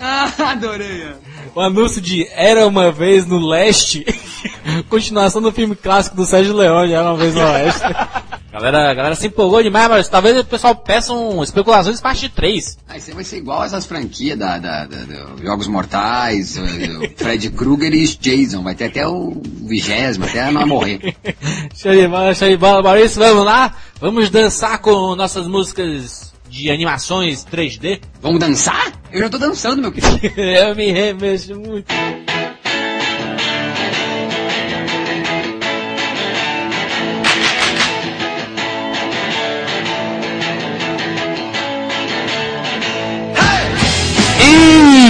Ah, 0.00 0.30
adorei. 0.50 1.04
ó. 1.54 1.58
O 1.58 1.60
anúncio 1.60 2.00
de 2.00 2.26
Era 2.34 2.66
Uma 2.66 2.92
Vez 2.92 3.24
no 3.26 3.38
Leste, 3.38 4.04
continuação 4.90 5.40
do 5.40 5.50
filme 5.52 5.74
clássico 5.74 6.16
do 6.16 6.26
Sérgio 6.26 6.54
Leone, 6.54 6.92
Era 6.92 7.04
Uma 7.10 7.16
Vez 7.16 7.34
no 7.34 7.40
Leste. 7.42 7.80
galera, 8.52 8.90
a 8.90 8.94
galera 8.94 9.14
se 9.14 9.26
empolgou 9.26 9.62
demais, 9.62 9.88
mas 9.88 10.08
talvez 10.08 10.38
o 10.38 10.44
pessoal 10.44 10.74
peça 10.76 11.12
um 11.12 11.42
especulações 11.42 12.00
parte 12.00 12.28
3. 12.28 12.78
Ah, 12.88 12.96
isso 12.98 13.08
aí 13.10 13.14
vai 13.14 13.24
ser 13.24 13.38
igual 13.38 13.64
essas 13.64 13.86
franquias 13.86 14.38
da, 14.38 14.58
da, 14.58 14.84
da- 14.84 15.04
do 15.04 15.42
Jogos 15.42 15.66
Mortais, 15.68 16.56
o, 16.58 16.62
o 17.04 17.10
Fred 17.16 17.50
Krueger 17.50 17.94
e 17.94 18.06
Jason. 18.06 18.62
Vai 18.62 18.74
ter 18.74 18.86
até 18.86 19.06
o 19.06 19.40
vigésimo, 19.62 20.24
até 20.26 20.50
não 20.50 20.66
morrer. 20.66 21.16
Show 21.74 21.92
de 21.92 22.06
bola, 22.08 22.34
show 22.34 22.48
de 22.48 22.56
bola, 22.56 22.82
Maurício, 22.82 23.18
vamos 23.20 23.44
lá? 23.44 23.74
Vamos 24.00 24.28
dançar 24.30 24.78
com 24.78 25.14
nossas 25.14 25.46
músicas 25.46 26.32
de 26.48 26.70
animações 26.70 27.44
3D? 27.44 28.00
Vamos 28.22 28.40
dançar? 28.40 28.92
Eu 29.12 29.20
já 29.20 29.30
tô 29.30 29.38
dançando, 29.38 29.80
meu 29.80 29.92
querido. 29.92 30.20
eu 30.40 30.74
me 30.74 30.90
remexo 30.92 31.54
muito. 31.54 31.94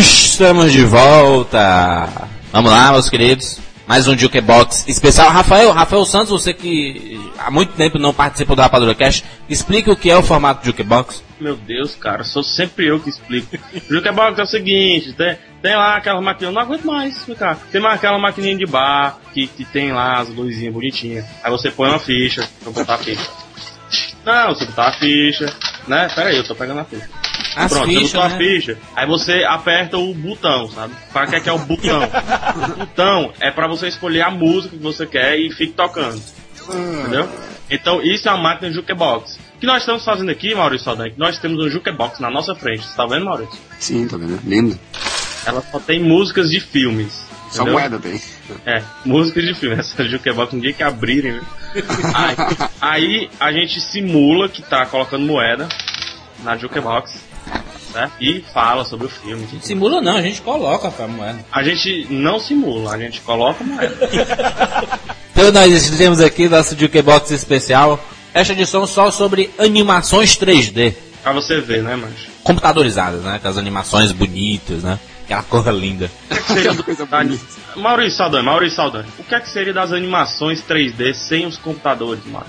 Estamos 0.01 0.71
de 0.71 0.85
volta. 0.85 2.29
Vamos 2.53 2.71
lá, 2.71 2.93
meus 2.93 3.09
queridos. 3.09 3.59
Mais 3.87 4.07
um 4.07 4.19
Jukebox 4.19 4.87
especial. 4.87 5.31
Rafael, 5.31 5.73
Rafael 5.73 6.05
Santos, 6.05 6.31
você 6.31 6.53
que 6.53 7.19
há 7.39 7.51
muito 7.51 7.73
tempo 7.73 7.99
não 7.99 8.13
participa 8.13 8.55
do 8.55 8.61
Rapadura 8.61 8.95
Cash, 8.95 9.25
explica 9.49 9.91
o 9.91 9.97
que 9.97 10.11
é 10.11 10.17
o 10.17 10.23
formato 10.23 10.67
Jukebox. 10.67 11.23
Meu 11.39 11.55
Deus, 11.55 11.95
cara, 11.95 12.25
sou 12.25 12.43
sempre 12.43 12.87
eu 12.87 12.99
que 12.99 13.11
explico. 13.11 13.57
O 13.75 13.95
Jukebox 13.95 14.39
é 14.39 14.43
o 14.43 14.47
seguinte, 14.47 15.13
tem, 15.13 15.37
tem 15.61 15.77
lá 15.77 15.97
aquela 15.97 16.21
maquininha, 16.21 16.51
eu 16.51 16.55
não 16.55 16.63
aguento 16.63 16.85
mais 16.85 17.17
explicar. 17.17 17.59
Tem 17.71 17.81
lá 17.81 17.93
aquela 17.93 18.19
maquininha 18.19 18.57
de 18.57 18.67
bar, 18.67 19.19
que, 19.35 19.47
que 19.47 19.65
tem 19.65 19.93
lá 19.93 20.21
as 20.21 20.29
luzinhas 20.29 20.73
bonitinhas. 20.73 21.27
Aí 21.43 21.51
você 21.51 21.71
põe 21.71 21.91
uma 21.91 21.99
ficha, 21.99 22.49
eu 22.65 22.73
botar 22.73 22.95
a 22.95 22.99
ficha. 22.99 23.31
Não, 24.25 24.49
você 24.55 24.65
botar 24.65 24.89
a 24.89 24.93
ficha, 24.93 25.47
né? 25.87 26.09
Pera 26.15 26.31
aí, 26.31 26.37
eu 26.37 26.45
tô 26.45 26.55
pegando 26.55 26.81
a 26.81 26.85
ficha. 26.85 27.09
As 27.55 27.73
Pronto, 27.73 27.87
fichas, 27.87 28.11
você 28.11 28.17
botou 28.17 28.29
né? 28.29 28.35
a 28.35 28.39
ficha, 28.39 28.79
aí 28.95 29.07
você 29.07 29.45
aperta 29.45 29.99
o 29.99 30.15
botão, 30.15 30.69
sabe? 30.71 30.95
Para 31.13 31.27
que 31.27 31.37
é 31.37 31.41
que 31.41 31.49
é 31.49 31.53
o 31.53 31.59
botão? 31.59 32.03
o 32.03 32.77
botão 32.79 33.33
é 33.41 33.51
pra 33.51 33.69
você 33.69 33.89
escolher 33.89 34.23
a 34.23 34.31
música 34.31 34.77
que 34.77 34.83
você 34.83 35.07
quer 35.07 35.39
e 35.39 35.51
fique 35.53 35.75
tocando. 35.75 36.21
Entendeu? 36.69 37.29
Então 37.71 38.03
isso 38.03 38.29
é 38.29 38.33
uma 38.33 38.43
máquina 38.43 38.73
jukebox. 38.73 39.39
O 39.57 39.59
que 39.59 39.67
nós 39.67 39.79
estamos 39.79 40.05
fazendo 40.05 40.31
aqui, 40.31 40.55
Maurício 40.55 40.85
Saldanha, 40.85 41.09
é 41.09 41.13
que 41.15 41.19
nós 41.19 41.39
temos 41.39 41.65
um 41.65 41.71
jukebox 41.71 42.21
na 42.21 42.31
nossa 42.31 42.55
frente. 42.55 42.87
Você 42.87 42.95
tá 42.95 43.07
vendo, 43.07 43.25
Maurício? 43.25 43.59
Sim, 43.81 44.07
tô 44.07 44.19
vendo. 44.19 44.39
Lindo. 44.45 44.79
Ela 45.47 45.63
só 45.73 45.81
tem 45.81 45.99
músicas 45.99 46.51
de 46.51 46.61
filmes. 46.61 47.25
Só 47.51 47.63
entendeu? 47.63 47.73
moeda 47.73 47.99
tem. 47.99 48.21
É, 48.67 48.83
músicas 49.03 49.45
de 49.45 49.55
filme. 49.55 49.77
Essa 49.81 50.05
jukebox 50.05 50.53
um 50.53 50.61
dia 50.61 50.75
que 50.75 50.83
abrirem, 50.83 51.33
né? 51.33 51.43
Aí, 52.15 52.37
aí 52.81 53.31
a 53.41 53.53
gente 53.53 53.81
simula 53.81 54.49
que 54.49 54.63
tá 54.63 54.85
colocando 54.87 55.27
moeda 55.27 55.69
na 56.43 56.57
jukebox, 56.57 57.19
certo? 57.93 58.13
E 58.21 58.43
fala 58.53 58.85
sobre 58.85 59.07
o 59.07 59.11
filme. 59.11 59.47
Simula 59.63 60.03
não, 60.03 60.17
a 60.17 60.23
gente 60.23 60.43
coloca 60.43 60.89
a 61.03 61.09
moeda. 61.09 61.39
A 61.51 61.63
gente 61.63 62.07
não 62.11 62.39
simula, 62.39 62.95
a 62.95 62.99
gente 62.99 63.23
coloca 63.23 63.65
moeda. 63.65 63.97
Então 65.37 65.53
nós 65.53 65.91
temos 65.91 66.19
aqui 66.19 66.49
nosso 66.49 66.75
Jukebox 66.75 67.31
especial. 67.31 68.03
Esta 68.37 68.53
edição 68.53 68.87
só 68.87 69.11
sobre 69.11 69.49
animações 69.59 70.37
3D. 70.37 70.95
Pra 71.23 71.33
você 71.33 71.59
ver, 71.59 71.83
né, 71.83 71.97
mancho? 71.97 72.29
Computadorizadas, 72.45 73.23
né? 73.23 73.37
Aquelas 73.37 73.57
animações 73.57 74.13
bonitas, 74.13 74.83
né? 74.83 75.01
Aquela 75.25 75.43
cor 75.43 75.67
linda. 75.73 76.11
O 76.31 76.35
que 76.35 76.35
é 76.35 76.43
que 76.43 76.53
seria. 76.53 77.39
Maurício 77.77 78.19
Saldanha, 78.19 78.43
Maurício 78.43 78.77
Saldanha. 78.77 79.07
O 79.19 79.25
que 79.25 79.35
é 79.35 79.41
que 79.41 79.49
seria 79.49 79.73
das 79.73 79.91
animações 79.91 80.63
3D 80.63 81.15
sem 81.15 81.47
os 81.47 81.57
computadores, 81.57 82.27
mano? 82.27 82.45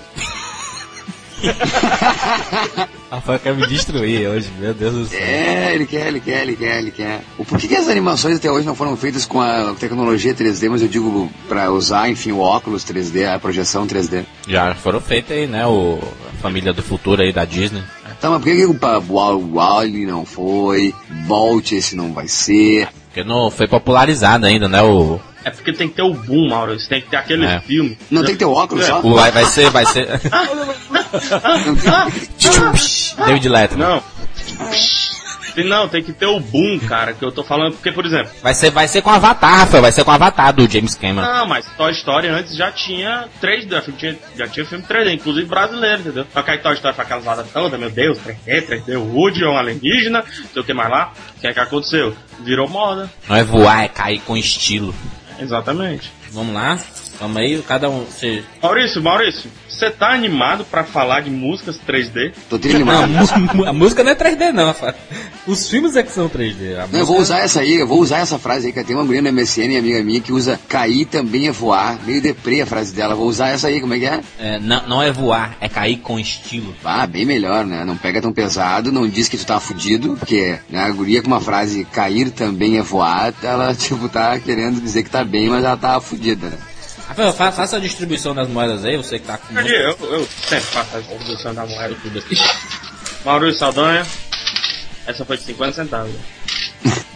Rafael 3.10 3.38
quer 3.38 3.54
me 3.56 3.66
destruir 3.66 4.28
hoje, 4.28 4.50
meu 4.58 4.74
Deus 4.74 4.94
do 4.94 5.06
céu. 5.06 5.18
É, 5.18 5.74
ele 5.74 5.86
quer, 5.86 6.08
ele 6.08 6.20
quer, 6.20 6.42
ele 6.42 6.56
quer, 6.56 6.78
ele 6.78 6.90
quer. 6.90 7.20
O 7.38 7.44
por 7.44 7.58
que, 7.58 7.74
as 7.74 7.88
animações 7.88 8.36
até 8.36 8.50
hoje 8.50 8.66
não 8.66 8.74
foram 8.74 8.96
feitas 8.96 9.24
com 9.24 9.40
a 9.40 9.72
tecnologia 9.78 10.34
3D, 10.34 10.68
mas 10.68 10.82
eu 10.82 10.88
digo 10.88 11.30
pra 11.48 11.70
usar, 11.70 12.10
enfim, 12.10 12.32
o 12.32 12.40
óculos 12.40 12.84
3D, 12.84 13.26
a 13.34 13.38
projeção 13.38 13.86
3D? 13.86 14.24
Já 14.46 14.74
foram 14.74 15.00
feitas 15.00 15.36
aí, 15.36 15.46
né? 15.46 15.66
O, 15.66 15.98
a 16.28 16.42
família 16.42 16.72
do 16.72 16.82
futuro 16.82 17.22
aí 17.22 17.32
da 17.32 17.44
Disney. 17.46 17.82
Tá, 18.20 18.28
mas 18.30 18.42
por 18.42 18.44
que, 18.50 18.56
que 18.56 18.66
o 18.66 18.74
pa- 18.74 18.98
Wall- 19.08 19.40
Wall-E 19.54 20.04
não 20.04 20.26
foi? 20.26 20.92
Bolt 21.26 21.72
esse 21.72 21.94
não 21.96 22.12
vai 22.12 22.26
ser? 22.28 22.88
Porque 23.06 23.22
não 23.24 23.50
foi 23.50 23.66
popularizado 23.68 24.44
ainda, 24.44 24.68
né? 24.68 24.82
O, 24.82 25.18
É 25.44 25.50
porque 25.50 25.72
tem 25.72 25.88
que 25.88 25.94
ter 25.94 26.02
o 26.02 26.12
boom, 26.14 26.48
Maurício. 26.48 26.88
Tem 26.88 27.00
que 27.00 27.08
ter 27.08 27.16
aquele 27.16 27.46
É. 27.46 27.60
filme. 27.60 27.96
Não 28.10 28.22
tem 28.22 28.32
que 28.32 28.38
ter 28.38 28.44
o 28.44 28.52
óculos 28.52 28.84
só? 28.84 29.00
o 29.00 29.14
vai, 29.14 29.30
vai 29.30 29.44
ser, 29.46 29.70
vai 29.70 29.86
ser. 29.86 30.06
David 33.26 33.48
Letterman. 33.48 33.88
Não. 33.88 34.02
Não, 35.64 35.88
tem 35.88 36.04
que 36.04 36.12
ter 36.12 36.26
o 36.26 36.38
boom, 36.38 36.78
cara, 36.78 37.12
que 37.12 37.24
eu 37.24 37.32
tô 37.32 37.42
falando. 37.42 37.72
Porque, 37.72 37.90
por 37.90 38.06
exemplo, 38.06 38.30
Vai 38.40 38.54
ser, 38.54 38.70
vai 38.70 38.86
ser 38.86 39.02
com 39.02 39.10
Avatar, 39.10 39.58
Rafael. 39.58 39.82
Vai 39.82 39.90
ser 39.90 40.04
com 40.04 40.12
Avatar 40.12 40.52
do 40.52 40.70
James 40.70 40.94
Cameron. 40.94 41.26
não, 41.26 41.46
mas 41.48 41.66
Toy 41.76 41.90
Story 41.92 42.28
antes 42.28 42.54
já 42.56 42.70
tinha 42.70 43.26
3D, 43.42 43.68
já 43.70 43.80
tinha, 43.82 44.16
já 44.36 44.46
tinha 44.46 44.64
filme 44.64 44.84
3D, 44.84 45.14
inclusive 45.14 45.48
brasileiro, 45.48 46.00
entendeu? 46.00 46.26
Só 46.32 46.42
que 46.42 46.52
aí 46.52 46.58
Toy 46.58 46.74
Story 46.74 46.94
foi 46.94 47.04
aquela 47.04 47.20
zoada 47.22 47.42
toda, 47.52 47.76
meu 47.76 47.90
Deus, 47.90 48.18
3D, 48.18 48.66
3D, 48.68 48.96
o 48.96 49.02
Woody 49.16 49.42
é 49.42 49.48
um 49.48 49.56
alienígena, 49.58 50.20
não 50.20 50.48
sei 50.52 50.62
o 50.62 50.64
que 50.64 50.72
mais 50.72 50.90
lá. 50.90 51.12
O 51.36 51.40
que 51.40 51.48
é 51.48 51.52
que 51.52 51.58
aconteceu? 51.58 52.14
Virou 52.44 52.68
moda. 52.68 53.10
Não 53.28 53.34
é 53.34 53.42
voar, 53.42 53.82
é 53.84 53.88
cair 53.88 54.20
com 54.20 54.36
estilo. 54.36 54.94
Exatamente. 55.38 56.12
Vamos 56.32 56.54
lá? 56.54 56.78
Vamos 57.20 57.36
aí, 57.36 57.60
cada 57.66 57.90
um. 57.90 58.04
Você... 58.04 58.44
Maurício, 58.62 59.02
Maurício, 59.02 59.50
você 59.68 59.90
tá 59.90 60.10
animado 60.12 60.64
pra 60.64 60.84
falar 60.84 61.20
de 61.20 61.30
músicas 61.30 61.80
3D? 61.86 62.32
Tô 62.48 62.58
tendo 62.58 62.84
Não, 62.84 62.92
a, 63.00 63.04
animado. 63.04 63.74
música 63.74 64.04
não 64.04 64.12
é 64.12 64.14
3D, 64.14 64.52
não. 64.52 64.74
Os 65.46 65.68
filmes 65.68 65.96
é 65.96 66.02
que 66.04 66.12
são 66.12 66.28
3D. 66.28 66.74
A 66.78 66.86
Não, 66.86 67.00
eu 67.00 67.06
vou 67.06 67.16
música- 67.16 67.34
usar 67.34 67.38
essa 67.44 67.60
aí, 67.60 67.74
eu 67.74 67.86
vou 67.88 67.98
usar 68.00 68.18
essa 68.18 68.38
frase 68.38 68.68
aí, 68.68 68.72
que 68.72 68.84
tem 68.84 68.94
uma 68.94 69.04
mulher 69.04 69.20
no 69.22 69.32
MSN, 69.32 69.76
amiga 69.78 70.02
minha, 70.04 70.20
que 70.20 70.32
usa 70.32 70.60
cair 70.68 71.06
também 71.06 71.48
é 71.48 71.50
voar. 71.52 71.98
Meio 72.06 72.22
deprê 72.22 72.60
a 72.60 72.66
frase 72.66 72.94
dela. 72.94 73.14
Vou 73.16 73.26
usar 73.26 73.48
essa 73.48 73.66
aí, 73.68 73.80
como 73.80 73.94
é 73.94 73.98
que 73.98 74.06
é? 74.06 74.20
É, 74.38 74.58
não, 74.60 74.86
não 74.88 75.02
é 75.02 75.10
voar, 75.10 75.56
é 75.60 75.68
cair 75.68 75.96
com 75.98 76.20
estilo. 76.20 76.74
Ah, 76.84 77.06
bem 77.06 77.24
melhor, 77.24 77.66
né? 77.66 77.84
Não 77.84 77.96
pega 77.96 78.20
tão 78.22 78.32
pesado, 78.32 78.92
não 78.92 79.08
diz 79.08 79.28
que 79.28 79.36
tu 79.36 79.44
tá 79.44 79.58
fudido, 79.58 80.16
porque 80.16 80.56
né, 80.70 80.80
a 80.84 80.90
guria 80.90 81.20
com 81.20 81.26
uma 81.28 81.40
frase 81.40 81.84
cair 81.84 82.30
também 82.30 82.78
é 82.78 82.82
voar, 82.82 83.34
ela, 83.42 83.74
tipo, 83.78 84.08
tá 84.08 84.38
querendo 84.38 84.80
dizer 84.80 85.02
que 85.02 85.10
tá 85.10 85.24
bem, 85.24 85.48
mas 85.48 85.64
ela 85.64 85.76
tá 85.76 86.00
fudida, 86.00 86.46
né? 86.48 86.56
Rafael, 87.26 87.32
fa- 87.32 87.52
faça 87.52 87.76
a 87.76 87.80
distribuição 87.80 88.34
das 88.34 88.48
moedas 88.48 88.84
aí, 88.84 88.96
você 88.96 89.18
que 89.18 89.26
tá 89.26 89.38
com. 89.38 89.58
Aqui, 89.58 89.68
eu, 89.74 89.96
eu 90.00 90.28
sempre 90.48 90.64
faço 90.66 90.96
a 90.96 91.00
distribuição 91.00 91.54
da 91.54 91.66
moeda 91.66 91.94
tudo 92.02 92.18
aqui. 92.18 92.36
Maurício 93.24 93.58
Saldanha, 93.58 94.06
essa 95.06 95.24
foi 95.24 95.36
de 95.36 95.42
50 95.44 95.72
centavos. 95.72 96.14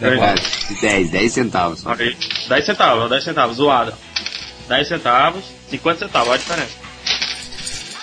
É, 0.00 0.34
10, 0.80 1.10
10 1.10 1.32
centavos. 1.32 1.86
Ok. 1.86 2.16
10 2.48 2.64
centavos, 2.66 3.08
10 3.10 3.24
centavos, 3.24 3.56
zoada. 3.56 3.94
10 4.68 4.88
centavos, 4.88 5.44
50 5.70 5.98
centavos, 6.06 6.28
olha 6.28 6.34
a 6.36 6.38
diferença. 6.38 6.82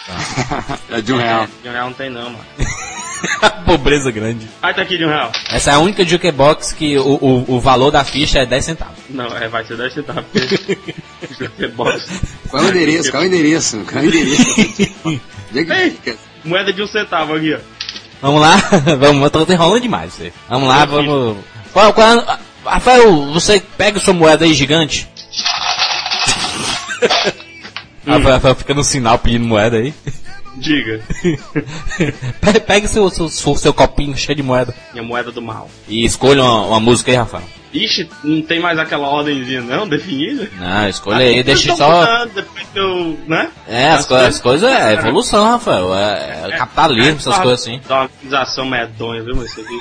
É 0.89 1.01
de 1.01 1.13
um 1.13 1.17
real. 1.17 1.47
De 1.61 1.69
um 1.69 1.71
real 1.71 1.85
não 1.87 1.93
tem 1.93 2.09
não, 2.09 2.31
mano. 2.31 2.45
Pobreza 3.65 4.11
grande. 4.11 4.47
Aí 4.61 4.73
tá 4.73 4.81
aqui 4.81 4.97
de 4.97 5.05
um 5.05 5.09
real. 5.09 5.31
Essa 5.51 5.71
é 5.71 5.73
a 5.73 5.79
única 5.79 6.05
jukebox 6.05 6.73
que 6.73 6.97
o, 6.97 7.15
o, 7.21 7.55
o 7.55 7.59
valor 7.59 7.91
da 7.91 8.03
ficha 8.03 8.39
é 8.39 8.45
10 8.45 8.65
centavos. 8.65 8.97
Não, 9.09 9.25
é, 9.37 9.47
vai 9.47 9.63
ser 9.65 9.77
10 9.77 9.93
centavos. 9.93 10.25
Porque... 10.31 10.95
Jukebox. 11.39 12.21
Qual 12.49 12.63
é 12.63 12.65
o 12.65 12.69
endereço? 12.69 13.11
Qual 13.11 13.23
é 13.23 13.25
o 13.25 13.27
endereço? 13.27 13.79
Qual 13.85 14.03
é 14.03 14.05
o 14.05 14.07
endereço? 14.07 14.59
É 15.55 15.83
Ei! 15.85 15.99
Moeda 16.43 16.71
de 16.71 16.81
um 16.81 16.87
centavo 16.87 17.35
aqui, 17.35 17.53
ó. 17.53 17.59
Vamos 18.21 18.41
lá, 18.41 18.57
vamos, 18.99 19.23
eu 19.23 19.29
tô 19.29 19.51
enrolando 19.51 19.81
demais. 19.81 20.13
Você. 20.13 20.33
Vamos 20.49 20.67
lá, 20.67 20.85
vamos. 20.85 21.37
Qual, 21.71 21.93
qual, 21.93 22.39
Rafael, 22.65 23.31
você 23.31 23.61
pega 23.77 23.99
sua 23.99 24.13
moeda 24.13 24.45
aí 24.45 24.53
gigante. 24.53 25.07
Rafael, 28.05 28.33
Rafael 28.33 28.55
fica 28.55 28.73
no 28.73 28.83
sinal 28.83 29.17
pedindo 29.19 29.45
moeda 29.45 29.77
aí. 29.77 29.93
Diga. 30.59 31.01
Pe- 32.41 32.59
Pegue 32.59 32.87
seu, 32.87 33.09
seu, 33.09 33.29
seu, 33.29 33.55
seu 33.55 33.73
copinho 33.73 34.15
cheio 34.17 34.35
de 34.35 34.43
moeda. 34.43 34.75
Minha 34.91 35.03
moeda 35.03 35.31
do 35.31 35.41
mal. 35.41 35.69
E 35.87 36.03
escolha 36.05 36.43
uma, 36.43 36.65
uma 36.67 36.79
música 36.79 37.11
aí, 37.11 37.17
Rafael. 37.17 37.43
Ixi, 37.73 38.09
não 38.23 38.41
tem 38.41 38.59
mais 38.59 38.79
aquela 38.79 39.07
ordemzinha 39.07 39.61
não, 39.61 39.87
definida? 39.87 40.49
Não, 40.57 40.89
escolha 40.89 41.19
aí, 41.19 41.43
deixa 41.43 41.67
Eu 41.69 41.77
tô 41.77 41.77
só. 41.77 41.99
mudando 41.99 42.33
Depois 42.33 42.67
que 42.73 42.79
eu, 42.79 43.19
né? 43.27 43.51
É, 43.67 43.89
as, 43.91 44.05
co 44.07 44.15
as 44.15 44.41
coisas 44.41 44.69
é 44.69 44.93
evolução, 44.93 45.45
Rafael. 45.45 45.93
É, 45.95 46.47
é 46.51 46.57
capitalismo, 46.57 47.17
essas 47.17 47.35
Tá- 47.35 47.41
coisas 47.43 47.61
assim. 47.61 47.79
Uma 47.87 48.01
organização 48.01 48.65
medonha, 48.65 49.23
viu, 49.23 49.35
mas 49.35 49.51
isso 49.51 49.61
aqui. 49.61 49.77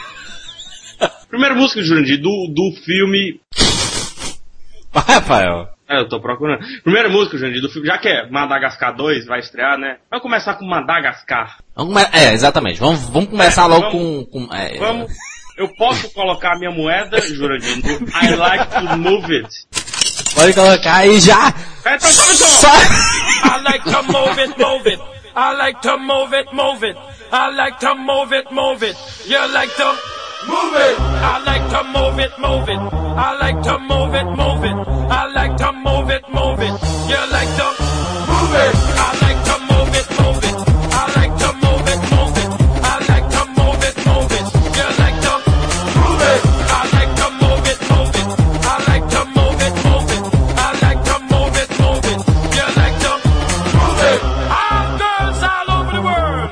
Primeira 1.31 1.55
música, 1.55 1.83
Jurandir, 1.83 2.21
do, 2.21 2.53
do 2.55 2.73
filme. 2.85 3.41
Vai, 4.93 5.05
Rafael. 5.15 5.69
É, 5.89 5.99
eu 6.01 6.09
tô 6.09 6.21
procurando. 6.21 6.61
Primeira 6.83 7.09
música, 7.09 7.39
Jurandir, 7.39 7.63
do 7.63 7.71
filme. 7.71 7.87
Já 7.89 7.97
que 7.99 8.09
é 8.09 8.29
Madagascar 8.29 8.95
2, 8.95 9.27
vai 9.27 9.41
estrear, 9.41 9.79
né? 9.79 9.97
Vamos 10.11 10.23
começar 10.23 10.55
com 10.55 10.67
Madagascar. 10.67 11.57
Vamos 11.75 11.95
come- 11.95 12.09
É, 12.13 12.33
exatamente. 12.35 12.79
Vamos, 12.79 13.09
vamos 13.09 13.31
começar 13.31 13.63
É, 13.63 13.67
logo 13.67 13.91
vamos- 13.91 14.27
com. 14.31 14.47
com 14.49 14.55
é, 14.55 14.77
Vamos. 14.79 15.11
Eu 15.57 15.69
posso 15.77 16.13
colocar 16.13 16.53
a 16.55 16.59
minha 16.59 16.71
moeda, 16.71 17.21
Jurandir, 17.21 17.77
no 17.83 18.07
I 18.23 18.37
like 18.37 18.67
to 18.71 18.97
move 18.99 19.35
it. 19.35 19.49
Pode 20.35 20.53
colocar 20.53 20.97
aí 20.99 21.19
já. 21.21 21.49
É, 21.85 21.97
tá, 21.97 21.99
tá, 21.99 22.07
tá. 22.07 22.13
Só... 22.13 22.69
I 22.69 23.63
like 23.65 23.85
to 23.91 24.03
move 24.05 24.41
it, 24.41 24.55
move 24.63 24.89
it. 24.89 25.03
I 25.35 25.55
like 25.57 25.81
to 25.83 25.99
move 25.99 26.37
it, 26.37 26.55
move 26.55 26.85
it. 26.87 26.99
I 27.33 27.51
like 27.57 27.79
to 27.81 27.95
move 27.95 28.33
it, 28.37 28.53
move 28.55 28.83
it. 28.87 28.97
You 29.27 29.53
like 29.53 29.75
to 29.77 30.18
move 30.47 30.75
it. 30.75 30.97
I 30.99 31.43
like 31.45 31.67
to 31.71 31.83
move 31.85 32.19
it, 32.19 32.33
move 32.39 32.69
it. 32.69 32.79
I 32.79 33.37
like 33.39 33.63
to 33.63 33.79
move 33.79 34.15
it, 34.15 34.27
move 34.27 34.65
it. 34.65 34.77
I 35.11 35.27
like 35.33 35.57
to 35.57 35.73
move 35.73 36.11
it, 36.11 36.23
move 36.31 36.61
it. 36.61 36.75
You 37.11 37.21
like 37.33 37.53
to 37.59 37.69
move 38.31 38.55
it. 38.55 38.75
I 38.97 39.11
like 39.25 39.41
to 39.49 39.55
move 39.71 39.95
it, 39.99 40.07
move 40.19 40.45
it. 40.49 40.57
I 40.95 41.05
like 41.19 41.35
to 41.43 41.51
move 41.65 41.87
it, 41.93 42.01
move 42.13 42.37
it. 42.39 42.51
I 42.85 42.95
like 43.09 43.27
to 43.35 43.43
move 43.59 43.83
it, 43.89 43.97
move 44.07 44.33
it. 44.39 44.47
You 44.79 44.89
like 45.03 45.19
to 45.27 45.35
move 45.99 46.23
it. 46.33 46.41
I 46.71 46.83
like 46.95 47.13
to 47.19 47.27
move 47.41 47.67
it, 47.73 47.81
move 47.91 48.15
it. 48.21 48.29
I 48.63 48.77
like 48.89 49.07
to 49.15 49.23
move 49.37 49.61
it, 49.67 49.75
move 49.87 50.09
it. 50.15 50.23
I 50.57 50.69
like 50.85 51.03
to 51.09 51.17
move 51.33 51.57
it, 51.63 51.71
move 51.83 52.07
it. 52.13 52.21
You 52.57 52.67
like 52.79 52.97
to 53.05 53.13
move 53.77 54.01
it. 54.13 54.21
All 54.63 54.89
girls 55.03 55.41
all 55.43 55.69
over 55.77 55.93
the 55.99 56.03
world. 56.09 56.49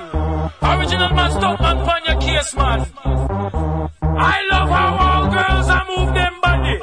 Original 0.63 1.11
man, 1.15 1.31
stunt 1.31 1.61
man, 1.61 1.77
pan 1.87 2.01
your 2.07 2.19
case, 2.21 2.55
man. 2.57 3.36
I 4.19 4.37
love 4.51 4.69
how 4.71 4.91
all 4.97 5.25
girls 5.31 5.69
are 5.69 5.85
move 5.93 6.15
them 6.15 6.35
body. 6.41 6.77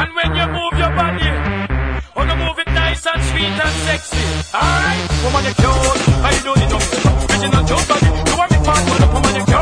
And 0.00 0.08
when 0.16 0.30
you 0.34 0.46
move 0.48 0.74
your 0.80 0.92
body, 0.96 1.28
oh, 1.28 2.12
wanna 2.16 2.36
move 2.36 2.58
it 2.58 2.68
nice 2.72 3.06
and 3.06 3.22
sweet 3.24 3.52
and 3.64 3.76
sexy. 3.86 4.24
Alright? 4.54 5.00
Woman, 5.24 5.44
you're 5.44 5.54
cute. 5.60 6.00
I 6.24 6.32
know 6.44 6.54
you 6.56 6.68
know. 6.72 6.80
Original 7.28 7.64
joke 7.64 7.86
body. 7.88 8.06
You 8.30 8.36
want 8.36 8.50
me 8.50 8.58
part, 8.64 9.12
woman, 9.12 9.34
you're 9.36 9.44
cute. 9.44 9.57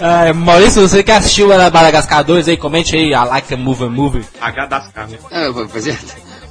Ah, 0.00 0.32
Maurício, 0.34 0.82
você 0.82 1.02
que 1.02 1.10
assistiu 1.10 1.52
a 1.52 1.70
Madagascar 1.70 2.22
2 2.22 2.48
aí, 2.48 2.56
comente 2.56 2.94
aí, 2.96 3.12
I 3.12 3.24
like 3.28 3.52
a 3.54 3.56
movie 3.56 3.88
movie. 3.88 4.24
H 4.40 4.66
das. 4.66 4.90
Ah, 5.30 5.42
eu 5.44 5.54
vou 5.54 5.68
fazer. 5.68 5.98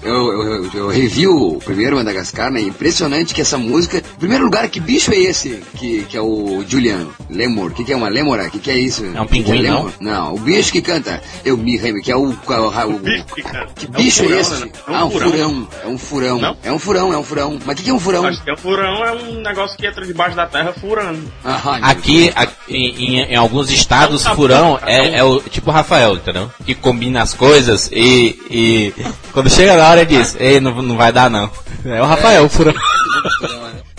Eu, 0.05 0.31
eu, 0.31 0.43
eu, 0.65 0.71
eu 0.73 0.87
revi 0.87 1.27
o 1.27 1.59
primeiro 1.63 1.95
Madagascar, 1.95 2.51
né? 2.51 2.61
Impressionante 2.61 3.33
que 3.33 3.41
essa 3.41 3.57
música. 3.57 3.97
Em 3.97 4.19
primeiro 4.19 4.43
lugar, 4.45 4.67
que 4.69 4.79
bicho 4.79 5.11
é 5.11 5.17
esse? 5.17 5.61
Que, 5.75 6.03
que 6.03 6.15
é 6.17 6.21
o 6.21 6.63
Julian 6.67 7.07
Lemur. 7.29 7.71
O 7.71 7.73
que, 7.73 7.83
que 7.83 7.91
é 7.91 7.95
uma 7.95 8.07
lemora? 8.07 8.45
O 8.47 8.51
que, 8.51 8.59
que 8.59 8.69
é 8.71 8.77
isso? 8.77 9.03
É 9.13 9.19
um 9.21 9.25
pinguim, 9.25 9.65
é 9.65 9.69
não? 9.69 9.91
Não, 9.99 10.35
o 10.35 10.39
bicho 10.39 10.71
que 10.71 10.81
canta. 10.81 11.21
Eu 11.43 11.57
me 11.57 11.75
remo, 11.77 12.01
que 12.01 12.11
é 12.11 12.15
o. 12.15 12.31
Que 12.33 12.53
é 12.53 12.57
o, 12.59 12.95
o, 12.95 12.99
bicho 12.99 13.25
que 13.25 13.41
canta. 13.41 13.67
que 13.75 13.85
É 13.85 13.89
um 13.89 13.91
bicho 13.93 14.21
é, 14.21 14.25
furão, 14.25 14.39
esse? 14.39 14.51
né? 14.65 14.71
É 14.87 14.91
um 14.91 14.95
ah, 14.95 15.05
um 15.05 15.09
furão. 15.09 15.31
furão. 15.31 15.67
É 15.83 15.87
um 15.87 15.97
furão. 15.97 16.39
Não? 16.39 16.57
É 16.63 16.71
um 16.71 16.79
furão, 16.79 17.13
é 17.13 17.17
um 17.17 17.23
furão. 17.23 17.59
Mas 17.65 17.73
o 17.73 17.77
que, 17.77 17.83
que 17.83 17.89
é 17.89 17.93
um 17.93 17.99
furão? 17.99 18.25
Acho 18.25 18.43
que 18.43 18.51
o 18.51 18.57
furão 18.57 19.03
é 19.05 19.11
um 19.11 19.41
negócio 19.41 19.75
que 19.77 19.87
entra 19.87 20.05
debaixo 20.05 20.35
da 20.35 20.45
terra 20.45 20.71
furando. 20.73 21.19
Ah, 21.43 21.79
Aqui, 21.81 22.31
a- 22.35 22.47
em, 22.69 23.15
em- 23.15 23.21
em 23.31 23.35
alguns 23.35 23.71
estados, 23.71 24.23
tá 24.23 24.35
furão 24.35 24.79
é, 24.85 25.09
bom. 25.09 25.15
é 25.17 25.23
o 25.23 25.39
tipo 25.41 25.71
Rafael, 25.71 26.15
entendeu? 26.15 26.51
Que 26.65 26.75
combina 26.75 27.21
as 27.23 27.33
coisas 27.33 27.89
e, 27.91 28.39
e 28.51 28.93
quando 29.31 29.49
chega 29.49 29.75
na 29.75 29.94
hora 29.95 30.05
diz, 30.05 30.35
ei, 30.39 30.59
não, 30.59 30.81
não 30.81 30.97
vai 30.97 31.11
dar 31.11 31.29
não. 31.29 31.49
É 31.85 32.01
o 32.01 32.05
Rafael, 32.05 32.45
o 32.45 32.49
furão. 32.49 32.73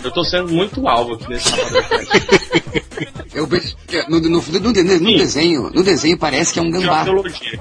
Eu 0.03 0.11
tô 0.11 0.23
sendo 0.23 0.51
muito 0.53 0.87
alvo 0.87 1.15
aqui 1.15 1.27
nesse. 1.29 1.51
Eu, 3.33 3.45
vejo 3.45 3.75
que 3.87 4.03
no, 4.09 4.19
no, 4.19 4.29
no, 4.29 4.41
no 4.59 4.73
de- 4.73 4.83
no 4.83 5.17
desenho, 5.17 5.69
no 5.73 5.83
desenho 5.83 6.17
parece 6.17 6.53
que 6.53 6.59
é 6.59 6.61
um 6.61 6.71
gambá. 6.71 7.03
Dizer. 7.03 7.59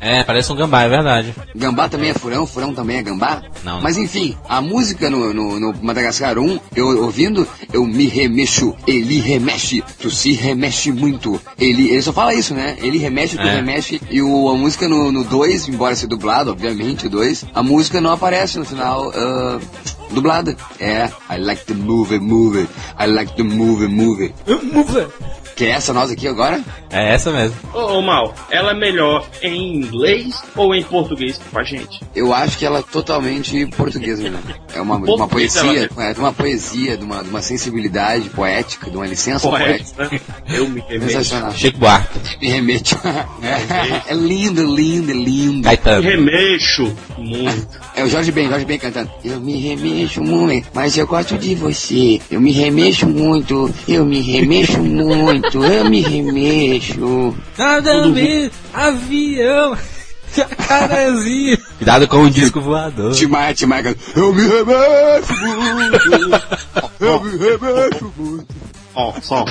É, 0.00 0.22
parece 0.22 0.52
um 0.52 0.56
gambá, 0.56 0.82
é 0.82 0.88
verdade. 0.88 1.34
Gambá 1.54 1.88
também 1.88 2.10
é 2.10 2.14
furão, 2.14 2.46
furão 2.46 2.74
também 2.74 2.98
é 2.98 3.02
gambá? 3.02 3.42
Não. 3.64 3.80
Mas 3.80 3.96
enfim, 3.96 4.36
a 4.48 4.60
música 4.60 5.10
no, 5.10 5.32
no, 5.34 5.58
no 5.60 5.74
Madagascar 5.82 6.38
1, 6.38 6.60
eu 6.76 7.02
ouvindo, 7.04 7.46
eu 7.72 7.84
me 7.84 8.06
remexo, 8.06 8.74
ele 8.86 9.18
remexe, 9.20 9.82
tu 9.98 10.10
se 10.10 10.32
remexe 10.32 10.92
muito. 10.92 11.40
Ele, 11.58 11.88
ele 11.90 12.02
só 12.02 12.12
fala 12.12 12.34
isso, 12.34 12.54
né? 12.54 12.76
Ele 12.80 12.98
remexe, 12.98 13.36
tu 13.36 13.42
É. 13.42 13.56
remexe. 13.56 14.00
E 14.10 14.22
o, 14.22 14.48
a 14.48 14.54
música 14.56 14.88
no, 14.88 15.10
no 15.10 15.24
2, 15.24 15.68
embora 15.68 15.94
seja 15.94 16.06
dublado, 16.06 16.50
obviamente, 16.52 17.06
o 17.06 17.10
2, 17.10 17.46
a 17.54 17.62
música 17.62 18.00
não 18.00 18.12
aparece 18.12 18.58
no 18.58 18.64
final 18.64 19.10
ah, 19.14 19.58
dublada. 20.10 20.56
É, 20.78 21.10
I 21.30 21.38
like 21.38 21.64
the 21.64 21.74
movie, 21.74 22.18
movie, 22.18 22.68
I 22.98 23.06
like 23.06 23.34
the 23.36 23.42
movie, 24.76 24.92
movie. 24.92 25.45
Que 25.56 25.64
é 25.64 25.70
essa 25.70 25.90
nós 25.94 26.10
aqui 26.10 26.28
agora? 26.28 26.60
É 26.90 27.14
essa 27.14 27.32
mesmo. 27.32 27.56
Ô, 27.72 27.98
ô 27.98 28.02
Mal, 28.02 28.34
ela 28.50 28.72
é 28.72 28.74
melhor 28.74 29.26
em 29.42 29.76
inglês 29.78 30.42
ou 30.54 30.74
em 30.74 30.82
português 30.82 31.40
com 31.50 31.58
a 31.58 31.64
gente? 31.64 32.00
Eu 32.14 32.32
acho 32.34 32.58
que 32.58 32.66
ela 32.66 32.80
é 32.80 32.82
totalmente 32.82 33.64
portuguesa, 33.68 34.28
né? 34.28 34.38
É 34.74 34.80
uma, 34.82 34.96
uma 34.96 35.26
poesia, 35.26 35.88
é 35.96 36.12
de 36.12 36.20
uma 36.20 36.32
poesia, 36.32 36.98
de 36.98 37.04
uma, 37.04 37.24
de 37.24 37.30
uma 37.30 37.40
sensibilidade 37.40 38.28
poética, 38.28 38.90
de 38.90 38.96
uma 38.98 39.06
licença 39.06 39.48
poética. 39.48 40.08
Poético, 40.08 40.30
né? 40.46 40.56
Eu 40.58 40.68
me 40.68 40.80
remeto. 40.80 41.12
Sensacional. 41.12 41.52
Chico 41.52 41.78
Buarque, 41.78 42.18
Me 42.40 42.48
remete. 42.48 42.94
É, 43.42 44.12
é 44.12 44.14
lindo, 44.14 44.62
lindo, 44.62 45.12
lindo. 45.12 45.56
Me 45.56 45.62
Caetano. 45.62 46.02
remexo 46.02 46.94
muito. 47.16 47.80
É 47.94 48.04
o 48.04 48.08
Jorge 48.10 48.30
Ben, 48.30 48.48
Jorge 48.48 48.66
Ben 48.66 48.78
cantando. 48.78 49.10
Eu 49.24 49.40
me 49.40 49.58
remexo 49.58 50.22
muito, 50.22 50.68
mas 50.74 50.98
eu 50.98 51.06
gosto 51.06 51.38
de 51.38 51.54
você. 51.54 52.20
Eu 52.30 52.42
me 52.42 52.52
remexo 52.52 53.06
muito, 53.08 53.72
eu 53.88 54.04
me 54.04 54.20
remexo 54.20 54.78
muito, 54.82 55.45
eu 55.54 55.90
me 55.90 56.00
remexo. 56.00 57.34
Nada 57.56 58.04
a 58.04 58.08
ver, 58.08 58.50
avião, 58.72 59.76
jacarezinho. 60.34 61.58
Cuidado 61.78 62.08
com 62.08 62.22
o 62.22 62.30
disco 62.30 62.60
voador. 62.60 63.12
Timaya, 63.14 63.54
Timaya 63.54 63.82
cantando. 63.82 64.20
Eu 64.20 64.34
me 64.34 64.42
remexo 64.42 65.34
muito, 65.34 66.42
eu 67.00 67.20
me 67.20 67.30
remexo 67.38 68.12
muito. 68.16 68.54
Ó, 68.94 69.12
só. 69.20 69.44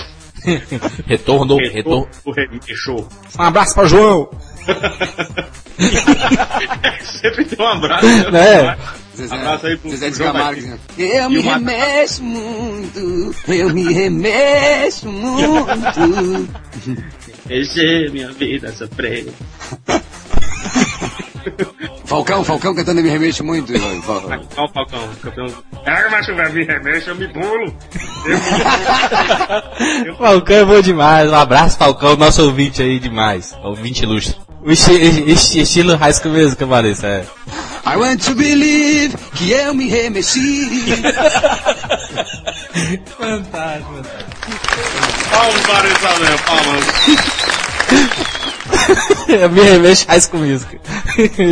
Retorno, 1.08 1.58
retorno. 1.58 2.08
O 2.24 2.32
remexo. 2.32 3.08
Um 3.38 3.42
abraço 3.42 3.74
pra 3.74 3.88
João. 3.88 4.30
Sempre 7.22 7.46
tem 7.46 7.66
um 7.66 7.70
abraço. 7.70 8.32
Né? 8.32 8.78
Zezé, 9.16 9.36
Abraço 9.36 9.68
aí 9.68 9.78
pro 9.78 9.90
Zezé 9.92 10.10
de 10.10 10.18
Camargo. 10.20 10.62
Dizendo, 10.62 10.80
Eu 10.98 11.30
me 11.30 11.40
remexo 11.40 12.24
muito, 12.24 13.36
eu 13.48 13.74
me 13.74 13.94
remexo 13.94 15.08
muito. 15.08 16.50
Esse 17.50 17.86
é 17.86 18.10
minha 18.10 18.32
vida 18.32 18.72
sofreu. 18.74 19.34
Falcão, 22.06 22.44
Falcão 22.44 22.74
cantando 22.74 23.00
Eu 23.00 23.04
me 23.04 23.10
remexo 23.10 23.44
muito. 23.44 23.72
Ó 24.58 24.66
o 24.66 24.70
Falcão, 24.70 25.10
campeão. 25.22 25.48
Ah, 25.86 26.08
mas 26.10 26.28
eu 26.28 26.36
me 26.36 26.64
remexo, 26.64 27.10
eu 27.12 27.16
me 27.16 27.28
pulo. 27.28 27.76
Falcão 30.18 30.58
é 30.58 30.66
bom 30.66 30.82
demais. 30.82 31.30
Um 31.30 31.36
abraço, 31.36 31.78
Falcão, 31.78 32.16
nosso 32.16 32.44
ouvinte 32.44 32.82
aí 32.82 33.00
demais. 33.00 33.56
Ouvinte 33.64 34.04
ilustre. 34.04 34.45
O 34.66 34.72
esti- 34.72 35.24
esti- 35.32 35.60
estilo 35.62 35.96
High 35.96 36.14
School 36.14 36.34
mesmo, 36.34 36.56
que 36.56 36.66
Vanessa, 36.66 37.06
é. 37.08 37.26
I 37.86 37.96
want 37.98 38.20
to 38.26 38.34
believe 38.34 39.16
que 39.36 39.52
eu 39.52 39.74
me 39.76 39.88
remexi. 39.88 40.40
Fantástico. 43.18 44.02
Palmas 45.32 45.62
para 45.68 45.88
isso, 45.88 46.08
Léo, 46.24 46.40
palmas. 46.40 46.86
Eu 49.28 49.50
me 49.50 49.62
remexo 49.62 50.06
High 50.08 50.22
School 50.22 50.44
Music. 50.44 50.80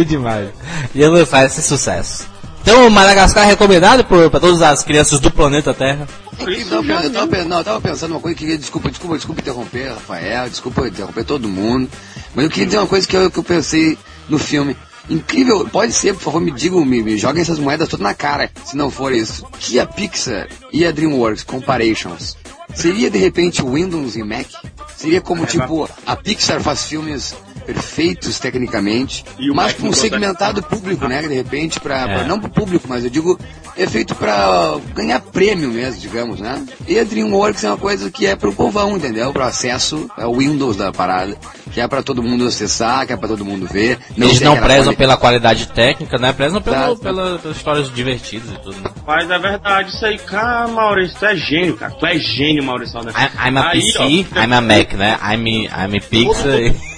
demais. 0.07 0.49
E 0.93 1.01
eu 1.01 1.11
lançar 1.11 1.45
esse 1.45 1.61
sucesso. 1.61 2.25
Então, 2.61 2.87
o 2.87 2.91
Madagascar 2.91 3.43
é 3.43 3.47
recomendado 3.47 4.03
por, 4.05 4.29
pra 4.29 4.39
todas 4.39 4.61
as 4.61 4.83
crianças 4.83 5.19
do 5.19 5.29
planeta 5.31 5.73
Terra. 5.73 6.07
Tava, 6.35 7.05
eu 7.05 7.11
tava 7.11 7.27
pensando, 7.27 7.49
não, 7.49 7.57
eu 7.57 7.63
tava 7.63 7.81
pensando 7.81 8.11
uma 8.11 8.19
coisa 8.19 8.37
que 8.37 8.57
desculpa, 8.57 8.89
desculpa, 8.89 9.15
desculpa 9.15 9.41
interromper, 9.41 9.89
Rafael, 9.89 10.49
desculpa 10.49 10.87
interromper 10.87 11.23
todo 11.23 11.47
mundo. 11.47 11.89
Mas 12.33 12.45
eu 12.45 12.51
queria 12.51 12.65
dizer 12.65 12.77
uma 12.79 12.87
coisa 12.87 13.07
que 13.07 13.15
eu, 13.15 13.31
que 13.31 13.39
eu 13.39 13.43
pensei 13.43 13.97
no 14.29 14.37
filme. 14.37 14.75
Incrível, 15.09 15.67
pode 15.67 15.91
ser, 15.91 16.13
por 16.13 16.21
favor, 16.21 16.41
me 16.41 16.51
digam, 16.51 16.83
me, 16.85 17.03
me 17.03 17.17
joguem 17.17 17.41
essas 17.41 17.59
moedas 17.59 17.89
todas 17.89 18.03
na 18.03 18.13
cara, 18.13 18.49
se 18.63 18.77
não 18.77 18.89
for 18.89 19.13
isso. 19.13 19.45
Que 19.59 19.79
a 19.79 19.85
Pixar 19.85 20.47
e 20.71 20.85
a 20.85 20.91
DreamWorks 20.91 21.43
Comparations 21.43 22.37
seria 22.73 23.09
de 23.09 23.17
repente 23.17 23.61
Windows 23.61 24.15
e 24.15 24.23
Mac? 24.23 24.47
Seria 24.95 25.19
como 25.19 25.45
tipo, 25.45 25.89
a 26.05 26.15
Pixar 26.15 26.61
faz 26.61 26.85
filmes 26.85 27.35
perfeitos 27.65 28.39
tecnicamente, 28.39 29.23
E 29.39 29.49
o 29.49 29.55
mas 29.55 29.73
para 29.73 29.81
um 29.81 29.85
não 29.85 29.91
consegue. 29.93 30.09
segmentado 30.13 30.61
público, 30.63 31.07
né? 31.07 31.21
De 31.21 31.33
repente, 31.33 31.79
pra, 31.79 32.03
pra- 32.03 32.21
É. 32.21 32.23
não 32.25 32.39
pro 32.39 32.49
público, 32.49 32.85
mas 32.87 33.03
eu 33.03 33.09
digo, 33.09 33.39
é 33.77 33.87
feito 33.87 34.13
pra 34.15 34.77
ganhar 34.93 35.19
prêmio 35.19 35.69
mesmo, 35.69 35.99
digamos, 36.01 36.39
né? 36.39 36.63
E 36.87 36.99
a 36.99 37.03
DreamWorks 37.03 37.63
é 37.63 37.67
uma 37.69 37.77
coisa 37.77 38.09
que 38.11 38.25
é 38.25 38.35
pro 38.35 38.53
povão, 38.53 38.95
entendeu? 38.97 39.31
Pro 39.33 39.43
acesso 39.43 40.09
ao 40.17 40.35
Windows 40.35 40.77
da 40.77 40.91
parada, 40.91 41.35
que 41.71 41.81
é 41.81 41.87
pra 41.87 42.03
todo 42.03 42.21
mundo 42.21 42.45
acessar, 42.47 43.05
que 43.07 43.13
é 43.13 43.17
pra 43.17 43.27
todo 43.27 43.43
mundo 43.45 43.67
ver. 43.71 43.97
Eles 44.15 44.37
tem 44.39 44.47
não 44.47 44.57
prezam 44.57 44.85
quali- 44.85 44.97
pela 44.97 45.17
qualidade 45.17 45.67
técnica, 45.69 46.17
né? 46.17 46.31
Prezam 46.33 46.61
pelo, 46.61 46.97
pela, 46.97 47.39
pelas 47.39 47.57
histórias 47.57 47.91
divertidas 47.93 48.49
e 48.51 48.59
tudo, 48.61 48.75
né? 48.81 48.91
Mas 49.07 49.29
é 49.29 49.39
verdade, 49.39 49.89
isso 49.89 50.05
aí, 50.05 50.17
cara, 50.19 50.67
Maurício, 50.67 51.17
tu 51.17 51.25
é 51.25 51.35
gênio, 51.35 51.75
cara. 51.75 51.91
Tu 51.93 52.05
é 52.05 52.17
gênio, 52.17 52.63
Maurício. 52.63 53.01
Né? 53.03 53.11
I- 53.15 53.49
I'm 53.49 53.57
a 53.57 53.69
Aí, 53.71 53.79
PC, 53.81 53.97
ó, 53.99 54.39
I'm 54.43 54.53
a 54.53 54.61
Mac, 54.61 54.93
né? 54.93 55.17
I'm, 55.23 55.47
I'm 55.65 55.97
a 55.97 56.01
Pixar. 56.01 56.92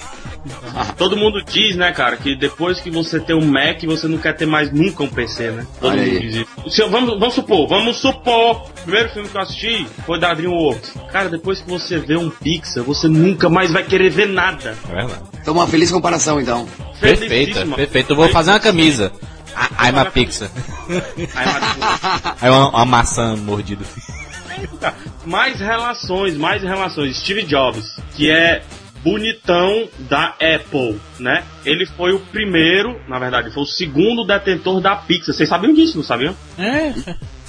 Todo 0.98 1.18
mundo 1.18 1.42
diz, 1.44 1.76
né, 1.76 1.92
cara, 1.92 2.18
que 2.18 2.36
depois 2.36 2.80
que 2.80 2.90
você 2.92 3.20
tem 3.20 3.36
um 3.36 3.46
Mac, 3.46 3.82
você 3.86 4.08
não 4.08 4.18
quer 4.18 4.34
ter 4.34 4.46
mais 4.46 4.72
nunca 4.72 5.04
um 5.04 5.08
PC, 5.08 5.52
né? 5.52 5.68
Todo 5.80 5.92
Olha 5.92 6.02
mundo 6.04 6.12
aí. 6.14 6.20
diz 6.20 6.36
isso. 6.36 6.70
Se 6.70 6.82
eu- 6.82 6.90
vamos, 6.90 7.20
vamos 7.20 7.34
supor, 7.36 7.68
vamos 7.68 7.98
supor, 7.98 8.58
o 8.62 8.84
primeiro 8.84 9.10
filme 9.10 9.28
que 9.30 9.36
eu 9.38 9.42
assisti 9.42 9.88
foi 10.06 10.20
da 10.20 10.34
DreamWorks. 10.34 10.94
Cara, 11.12 11.30
depois 11.30 11.62
que 11.62 11.70
você 11.70 11.98
vê 11.98 12.16
um 12.16 12.30
Pixar, 12.30 12.84
você 12.84 13.08
nunca 13.08 13.50
mais 13.50 13.72
vai 13.72 13.84
querer 13.84 14.10
ver 14.10 14.28
nada. 14.28 14.78
É 14.90 14.96
verdade. 14.96 15.22
Então, 15.42 15.54
uma 15.54 15.68
feliz 15.68 15.92
comparação, 15.92 16.40
então. 16.40 16.68
Perfeita, 17.00 17.66
perfeito. 17.66 18.12
Eu 18.14 18.16
vou 18.16 18.30
fazer 18.30 18.52
uma 18.52 18.60
camisa. 18.60 19.12
I- 19.56 19.90
I'm 19.90 19.98
a 20.00 20.06
Pixar. 20.06 20.50
Aí 22.42 22.50
uma, 22.50 22.70
uma 22.70 22.86
maçã 22.86 23.36
mordida. 23.36 23.84
mais 25.26 25.60
relações, 25.60 26.36
mais 26.38 26.62
relações. 26.62 27.18
Steve 27.18 27.44
Jobs, 27.44 27.96
que 28.16 28.30
é 28.30 28.62
bonitão 29.06 29.88
da 30.10 30.30
Apple, 30.30 31.00
né? 31.20 31.44
Ele 31.64 31.86
foi 31.86 32.12
o 32.12 32.20
primeiro, 32.20 33.00
na 33.08 33.20
verdade, 33.20 33.54
foi 33.54 33.62
o 33.62 33.68
segundo 33.68 34.26
detentor 34.26 34.82
da 34.82 34.96
Pixar. 34.96 35.36
Vocês 35.36 35.48
sabiam 35.48 35.74
disso, 35.76 35.98
não 35.98 36.04
sabiam? 36.04 36.36
É. 36.58 36.92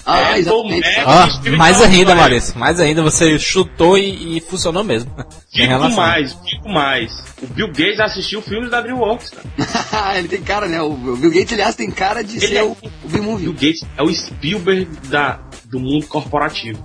Ah, 0.05 0.39
exatamente. 0.39 0.87
É, 0.87 1.05
Ó, 1.05 1.29
Steve 1.31 1.57
mais 1.57 1.83
ainda. 1.83 2.15
Maurício. 2.15 2.57
Mais 2.57 2.79
ainda, 2.79 3.03
você 3.03 3.37
chutou 3.41 3.99
e, 3.99 4.37
e 4.37 4.41
funcionou 4.41 4.85
mesmo. 4.85 5.11
Digo 5.53 5.91
mais, 5.97 6.39
digo 6.45 6.69
mais. 6.69 7.11
O 7.43 7.47
Bill 7.47 7.69
Gates 7.69 7.99
assistiu 7.99 8.41
filmes 8.43 8.71
da 8.71 8.81
DreamWorks, 8.81 9.31
cara. 9.31 9.49
ele 10.19 10.29
tem 10.29 10.43
cara, 10.43 10.69
né? 10.69 10.81
O 10.81 10.93
Bill 10.93 11.31
Gates, 11.31 11.53
aliás, 11.55 11.75
tem 11.75 11.91
cara 11.91 12.23
de 12.23 12.37
Ele 12.37 12.47
ser 12.47 12.57
é- 12.57 12.63
o, 12.63 12.77
o 13.05 13.09
Bill 13.09 13.23
Movie. 13.23 13.45
Bill 13.47 13.53
Gates 13.55 13.85
é 13.97 14.03
o 14.03 14.13
Spielberg 14.13 14.87
da, 15.09 15.41
do 15.65 15.81
mundo 15.81 16.07
corporativo. 16.07 16.85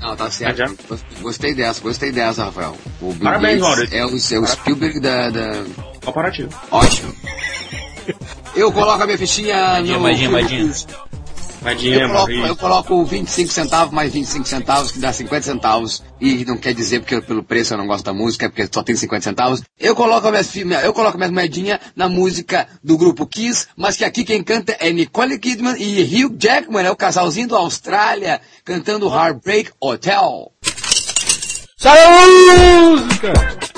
Não, 0.00 0.16
tá 0.16 0.30
certo. 0.30 0.76
Gostei 1.20 1.54
dessa, 1.54 1.80
gostei 1.80 2.10
dessa, 2.10 2.44
Rafael. 2.44 2.76
O 3.00 3.12
Bill 3.12 3.24
Parabéns, 3.24 3.60
Maurício. 3.60 3.94
é 3.94 4.04
o, 4.04 4.08
é 4.08 4.38
o 4.40 4.46
Spielberg 4.46 5.00
da, 5.00 5.30
da... 5.30 5.64
Corporativo. 6.04 6.48
Ótimo. 6.70 7.14
Eu 8.56 8.72
coloco 8.72 9.02
a 9.02 9.06
minha 9.06 9.18
fichinha 9.18 9.56
Madinha, 9.74 10.28
no... 10.28 10.32
madinha, 10.32 10.72
Madinha, 11.62 11.96
Eu 11.98 12.08
coloco, 12.08 12.30
eu 12.32 12.56
coloco 12.56 13.04
25 13.04 13.52
centavos 13.52 13.92
mais 13.92 14.12
25 14.12 14.48
centavos, 14.48 14.90
que 14.92 14.98
dá 14.98 15.12
50 15.12 15.42
centavos. 15.42 16.02
E 16.20 16.44
não 16.46 16.56
quer 16.56 16.72
dizer 16.74 17.00
porque 17.00 17.20
pelo 17.20 17.42
preço 17.44 17.74
eu 17.74 17.78
não 17.78 17.86
gosto 17.86 18.04
da 18.04 18.12
música, 18.14 18.46
é 18.46 18.48
porque 18.48 18.66
só 18.72 18.82
tem 18.82 18.96
50 18.96 19.22
centavos. 19.22 19.62
Eu 19.78 19.94
coloco 19.94 20.26
a 20.26 20.30
minha, 20.30 20.42
fi- 20.44 20.64
minha- 20.64 20.80
eu 20.80 20.92
coloco 20.94 21.16
a 21.16 21.18
minha 21.18 21.30
moedinha 21.30 21.78
na 21.94 22.08
música 22.08 22.66
do 22.82 22.96
grupo 22.96 23.26
Kiss, 23.26 23.66
mas 23.76 23.96
que 23.96 24.04
aqui 24.04 24.24
quem 24.24 24.42
canta 24.42 24.74
é 24.80 24.90
Nicole 24.90 25.38
Kidman 25.38 25.76
e 25.78 26.02
Hugh 26.24 26.34
Jackman, 26.38 26.86
é 26.86 26.90
o 26.90 26.96
casalzinho 26.96 27.48
do 27.48 27.56
Austrália, 27.56 28.40
cantando 28.64 29.08
Heartbreak 29.12 29.70
Hotel. 29.80 30.52
Saúde, 31.76 32.60
música! 32.80 33.69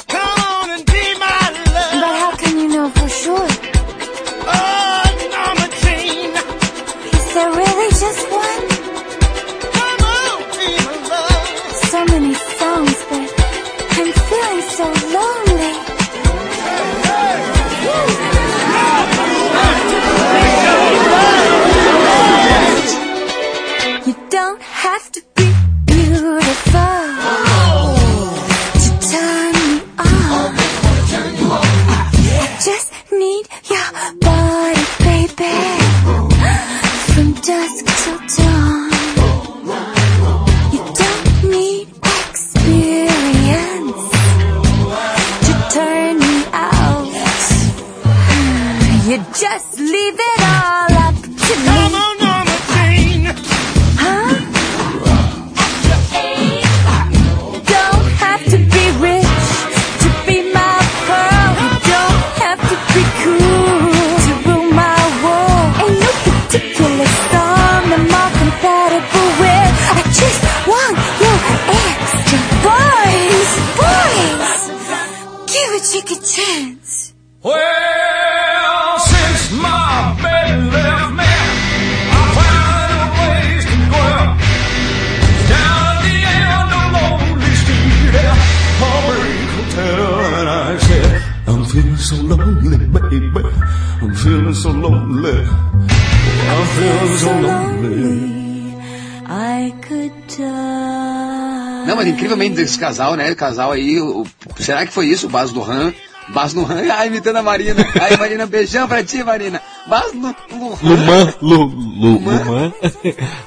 Casal, 102.83 103.15
né? 103.15 103.35
Casal 103.35 103.71
aí, 103.73 104.01
o- 104.01 104.27
será 104.59 104.85
que 104.85 104.93
foi 104.93 105.07
isso? 105.07 105.27
O 105.27 105.31
Bas 105.31 105.53
do 105.53 105.63
Han? 105.63 105.93
Bas 106.31 106.53
no 106.55 106.65
Han, 106.65 106.83
ai, 106.93 107.07
imitando 107.09 107.37
a 107.37 107.43
Marina. 107.43 107.85
Ai, 108.01 108.17
Marina, 108.17 108.47
beijão 108.47 108.89
pra 108.89 109.03
ti, 109.05 109.23
Marina. 109.23 109.61
Bas 109.87 110.13
no. 110.13 110.35
Luman, 110.83 111.35
Lu, 111.41 111.65
Lu, 111.65 112.13
Luman. 112.19 112.73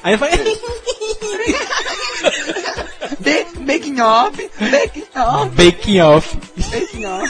Aí 0.02 0.16
vai. 0.16 0.30
De, 3.20 3.46
making 3.60 4.00
off, 4.00 4.50
making 4.60 5.04
off, 5.16 5.50
Baking 5.56 6.00
off. 6.00 6.36
making 6.72 7.04
off. 7.06 7.28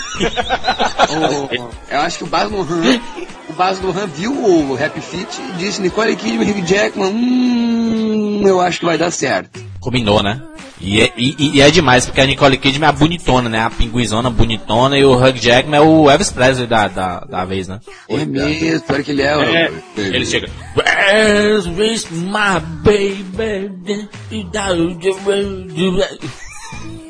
O- 1.11 1.65
o- 1.65 1.71
eu 1.91 2.01
acho 2.01 2.19
que 2.19 2.25
o 2.25 2.27
Bas 2.27 2.51
no 2.51 2.61
Han, 2.63 3.01
o 3.49 3.53
Bas 3.53 3.81
no 3.81 3.91
Han 3.91 4.07
viu 4.07 4.33
o 4.33 4.75
Happy 4.83 5.01
Feet 5.01 5.29
e 5.39 5.53
disse, 5.59 5.81
Nicole 5.81 6.15
Kidman, 6.17 6.51
Hugh 6.51 6.67
Jackman, 6.67 7.09
hum, 7.13 8.43
eu 8.47 8.61
acho 8.61 8.81
que 8.81 8.85
vai 8.87 8.99
dar 8.99 9.11
certo. 9.11 9.61
Combinou, 9.81 10.23
né? 10.23 10.41
E 10.87 11.03
é, 11.03 11.13
e, 11.17 11.57
e 11.57 11.61
é 11.61 11.69
demais, 11.69 12.07
porque 12.07 12.21
a 12.21 12.27
Nicole 12.27 12.57
Kidman 12.57 12.87
é 12.87 12.91
a 12.91 12.93
bonitona, 12.93 13.49
né? 13.49 13.61
A 13.61 13.71
pinguizona 13.71 14.31
bonitona 14.31 14.97
e 14.97 15.05
o 15.05 15.15
Hugh 15.15 15.37
Jackman 15.37 15.81
é 15.81 15.83
o 15.83 16.09
Elvis 16.09 16.31
Presley 16.31 16.69
da, 16.69 16.87
da, 16.87 17.21
da 17.21 17.45
vez, 17.45 17.67
né? 17.67 17.81
É 18.09 18.25
mesmo, 18.25 18.87
pior 18.87 19.03
que 19.03 19.11
ele 19.11 19.23
é. 19.23 19.33
É. 19.65 19.73
Ele 19.97 20.25
chega. 20.25 20.49
Where's 20.77 21.67
with 21.67 22.07
my 22.13 22.61
baby? 22.85 24.09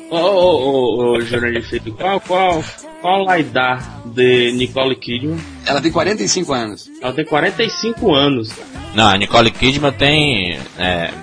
Ô, 0.09 0.15
ô, 0.15 1.17
ô, 1.17 1.19
qual, 1.97 2.19
qual, 2.21 2.63
qual 3.01 3.29
a 3.29 3.37
idade 3.37 3.85
de 4.05 4.53
Nicole 4.53 4.95
Kidman? 4.95 5.37
Ela 5.67 5.81
tem 5.81 5.91
45 5.91 6.51
anos. 6.51 6.89
Ela 6.99 7.13
tem 7.13 7.25
45 7.25 8.15
anos. 8.15 8.51
Não, 8.95 9.07
a 9.07 9.17
Nicole 9.17 9.51
Kidman 9.51 9.91
tem 9.91 10.57
é, 10.79 11.13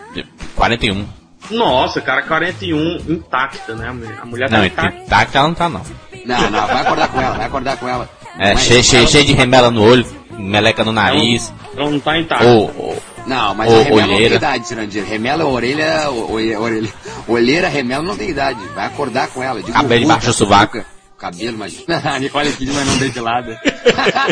41. 0.54 1.23
Nossa, 1.50 2.00
cara, 2.00 2.22
41 2.22 2.96
intacta, 3.08 3.74
né? 3.74 3.88
A 3.88 4.24
mulher, 4.26 4.48
tá 4.48 4.56
Não, 4.58 4.64
intacta. 4.66 4.98
intacta 5.02 5.38
ela 5.38 5.48
não 5.48 5.54
tá, 5.54 5.68
não. 5.68 5.82
Não, 6.24 6.50
não, 6.50 6.66
vai 6.66 6.80
acordar 6.80 7.08
com 7.08 7.20
ela, 7.20 7.36
vai 7.36 7.46
acordar 7.46 7.76
com 7.76 7.88
ela. 7.88 8.08
É, 8.38 8.54
Mas 8.54 8.62
cheio, 8.62 8.82
cheio, 8.82 9.00
ela- 9.02 9.10
cheio 9.10 9.24
de 9.26 9.32
remela 9.34 9.70
no 9.70 9.82
olho, 9.82 10.06
meleca 10.30 10.82
no 10.84 10.90
nariz, 10.92 11.52
Ela 11.76 11.90
não 11.90 12.00
tá 12.00 12.18
intacta. 12.18 12.46
ou, 12.46 12.74
ou 12.76 13.02
Não, 13.26 13.54
mas 13.54 13.70
Ô, 13.70 13.74
a 13.74 13.78
remela 13.82 14.00
não 14.00 14.06
tem 14.08 14.16
olheira. 14.16 14.34
idade, 14.36 14.66
Cirandir. 14.68 15.04
Remela, 15.04 15.44
orelha, 15.44 16.10
o- 16.10 16.32
o- 16.32 16.62
orelha, 16.62 16.88
olheira, 17.28 17.68
remela 17.68 18.02
não 18.02 18.16
tem 18.16 18.30
idade. 18.30 18.58
Vai 18.74 18.86
acordar 18.86 19.28
com 19.28 19.42
ela. 19.42 19.60
Digo, 19.62 19.72
Cabelo 19.72 20.04
embaixo 20.04 20.26
do 20.26 20.32
sovaco. 20.32 20.84
Cabelo, 21.18 21.56
mas... 21.58 21.84
A 22.04 22.18
Nicole 22.18 22.52
Kidman 22.52 22.84
não 22.84 22.98
depilada. 22.98 23.58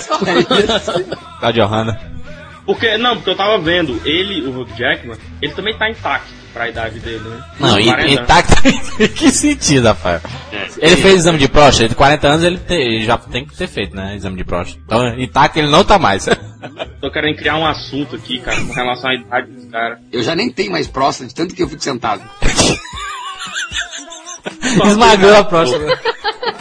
Só 0.02 0.18
isso. 0.18 1.16
tá 1.40 1.50
Johanna. 1.52 1.98
Porque, 2.66 2.96
não, 2.98 3.16
porque 3.16 3.30
eu 3.30 3.36
tava 3.36 3.58
vendo, 3.58 4.00
ele, 4.04 4.42
o 4.46 4.60
Hugh 4.60 4.68
Jackman, 4.76 5.16
ele 5.40 5.52
também 5.54 5.76
tá 5.76 5.88
intacto 5.90 6.41
pra 6.52 6.68
idade 6.68 7.00
dele, 7.00 7.28
né? 7.28 7.42
Não, 7.58 7.78
e, 7.80 7.84
40 7.84 8.02
anos. 8.02 8.12
intacta 8.22 8.68
em 8.68 9.08
que 9.08 9.30
sentido, 9.32 9.86
Rafael? 9.88 10.20
Ele 10.78 10.96
fez 10.96 11.14
exame 11.16 11.38
de 11.38 11.48
próstata, 11.48 11.88
tem 11.88 11.96
40 11.96 12.28
anos, 12.28 12.44
ele, 12.44 12.58
te- 12.58 12.74
ele 12.74 13.04
já 13.04 13.16
tem 13.18 13.44
que 13.46 13.56
ter 13.56 13.66
feito, 13.66 13.94
né, 13.96 14.14
exame 14.16 14.36
de 14.36 14.44
próstata. 14.44 14.80
Então, 14.84 15.08
intacto 15.18 15.58
ele 15.58 15.68
não 15.68 15.84
tá 15.84 15.98
mais. 15.98 16.28
Tô 17.00 17.10
querendo 17.10 17.36
criar 17.36 17.56
um 17.56 17.66
assunto 17.66 18.14
aqui, 18.16 18.38
cara, 18.40 18.60
com 18.60 18.72
relação 18.72 19.10
à 19.10 19.14
idade 19.14 19.50
dos 19.50 19.64
caras. 19.70 19.98
Eu 20.12 20.22
já 20.22 20.34
nem 20.36 20.50
tenho 20.50 20.70
mais 20.72 20.86
próstata, 20.86 21.28
de 21.28 21.34
tanto 21.34 21.54
que 21.54 21.62
eu 21.62 21.68
fico 21.68 21.82
sentado. 21.82 22.22
Esmagou 24.84 25.36
a 25.36 25.44
próstata. 25.44 26.00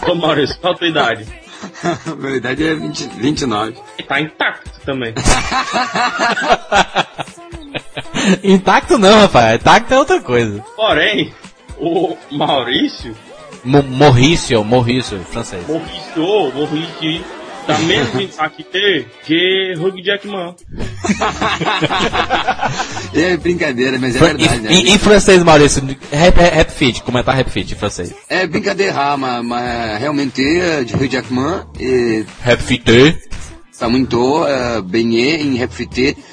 Ô 0.07 0.15
Maurício, 0.15 0.57
qual 0.59 0.73
a 0.73 0.77
tua 0.77 0.87
idade? 0.87 1.25
A 1.83 2.15
minha 2.15 2.37
idade 2.37 2.63
é 2.67 2.73
20, 2.75 3.07
29. 3.17 3.75
E 3.99 4.03
tá 4.03 4.19
intacto 4.19 4.69
também. 4.85 5.13
Intacto 8.43 8.97
não, 8.97 9.21
Rafael. 9.21 9.55
Intacto 9.55 9.93
é 9.93 9.97
outra 9.97 10.19
coisa. 10.21 10.63
Porém, 10.75 11.33
o 11.79 12.15
Maurício, 12.31 13.15
Mo- 13.63 13.83
Morrício, 13.83 14.63
Morrício, 14.63 15.19
francês. 15.31 15.63
Maurício, 15.67 16.53
Maurício, 16.55 17.23
tá 17.67 17.77
menos 17.79 18.13
intacto 18.15 18.63
que 19.25 19.73
Hugh 19.77 20.01
Jackman. 20.03 20.55
É 23.13 23.35
brincadeira, 23.37 23.97
mas 23.99 24.15
é 24.15 24.19
Fran- 24.19 24.37
verdade, 24.37 24.59
né? 24.61 24.73
em, 24.73 24.93
em 24.93 24.97
francês, 24.97 25.43
Maurício, 25.43 25.83
rap, 26.11 26.37
rap 26.37 26.69
fit, 26.71 27.01
comentar 27.03 27.35
rap 27.35 27.49
fit 27.49 27.73
em 27.73 27.77
francês. 27.77 28.13
É 28.29 28.47
brincadeira, 28.47 29.17
mas, 29.17 29.43
mas 29.45 29.99
realmente 29.99 30.41
de 30.85 30.95
Hugh 30.95 31.07
Jackman 31.09 31.65
e 31.79 32.25
Rap 32.41 32.61
fit. 32.61 32.83
Muito 33.89 34.43
uh, 34.43 34.81
banhei 34.83 35.41
em 35.41 35.55
Rap. 35.55 35.71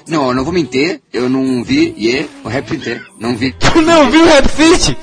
Não, 0.06 0.28
eu 0.28 0.34
não 0.34 0.44
vou 0.44 0.52
mentir, 0.52 1.00
eu 1.12 1.28
não 1.28 1.62
vi 1.64 1.94
yeah, 1.98 2.28
o 2.44 2.48
Rap. 2.48 2.70
Não 3.18 3.36
vi. 3.36 3.52
Tu 3.58 3.82
não 3.82 4.10
viu 4.10 4.22
o 4.22 4.26
Rap 4.26 4.48
Fit? 4.48 4.96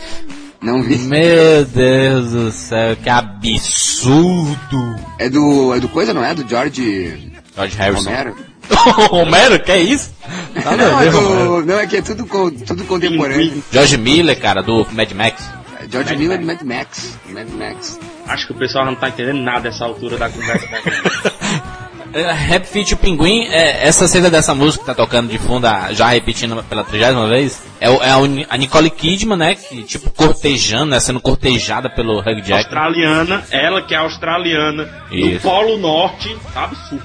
Não 0.61 0.81
vi. 0.81 0.97
Meu 0.97 1.65
Deus 1.65 2.31
do 2.31 2.51
céu, 2.51 2.95
que 2.95 3.09
absurdo. 3.09 4.95
É 5.19 5.29
do. 5.29 5.73
É 5.73 5.79
do 5.79 5.89
coisa, 5.89 6.13
não 6.13 6.23
é? 6.23 6.33
Do 6.33 6.47
George 6.47 7.31
George 7.55 7.77
Harrison. 7.77 8.09
Romero? 8.09 8.35
Romero, 9.09 9.59
que 9.59 9.71
é 9.71 9.79
isso? 9.79 10.13
Nada 10.55 10.77
Não, 10.77 11.01
é 11.01 11.09
do, 11.09 11.65
não, 11.65 11.79
é 11.79 11.87
que 11.87 11.97
é 11.97 12.01
tudo, 12.01 12.25
tudo 12.65 12.83
contemporâneo. 12.85 13.63
George 13.71 13.97
Miller, 13.97 14.39
cara, 14.39 14.61
do 14.61 14.85
Mad 14.91 15.11
Max. 15.11 15.43
George 15.89 16.15
Miller 16.15 16.41
e 16.41 16.45
Mad 16.45 16.61
Max. 16.63 17.17
Mad 17.29 17.47
Max. 17.49 17.99
Acho 18.27 18.47
que 18.47 18.53
o 18.53 18.55
pessoal 18.55 18.85
não 18.85 18.95
tá 18.95 19.09
entendendo 19.09 19.39
nada 19.39 19.61
dessa 19.69 19.85
altura 19.85 20.17
da 20.17 20.29
conversa. 20.29 20.67
É, 22.15 22.31
Rap 22.31 22.65
Fit 22.65 22.93
o 22.93 22.97
Pinguim, 22.97 23.43
é, 23.47 23.85
essa 23.85 24.07
cena 24.07 24.29
dessa 24.29 24.55
música 24.55 24.79
que 24.79 24.85
tá 24.85 24.95
tocando 24.95 25.29
de 25.29 25.37
fundo, 25.37 25.67
já 25.91 26.07
repetindo 26.07 26.63
pela 26.63 26.81
trigésima 26.81 27.27
vez, 27.27 27.61
é, 27.81 27.89
é 27.93 28.45
a, 28.49 28.57
Nicole 28.57 28.89
Kidman, 28.89 29.37
né, 29.37 29.55
que 29.55 29.83
tipo 29.83 30.09
cortejando, 30.11 30.85
né, 30.91 30.99
sendo 31.01 31.19
cortejada 31.19 31.89
pelo 31.89 32.19
Hugh 32.19 32.37
Jackman. 32.37 32.57
australiana, 32.59 33.43
ela 33.51 33.81
que 33.81 33.93
é 33.93 33.97
australiana, 33.97 34.89
Isso. 35.11 35.41
Polo 35.41 35.77
Norte, 35.77 36.37
sabe? 36.53 36.77
Sul. 36.87 37.01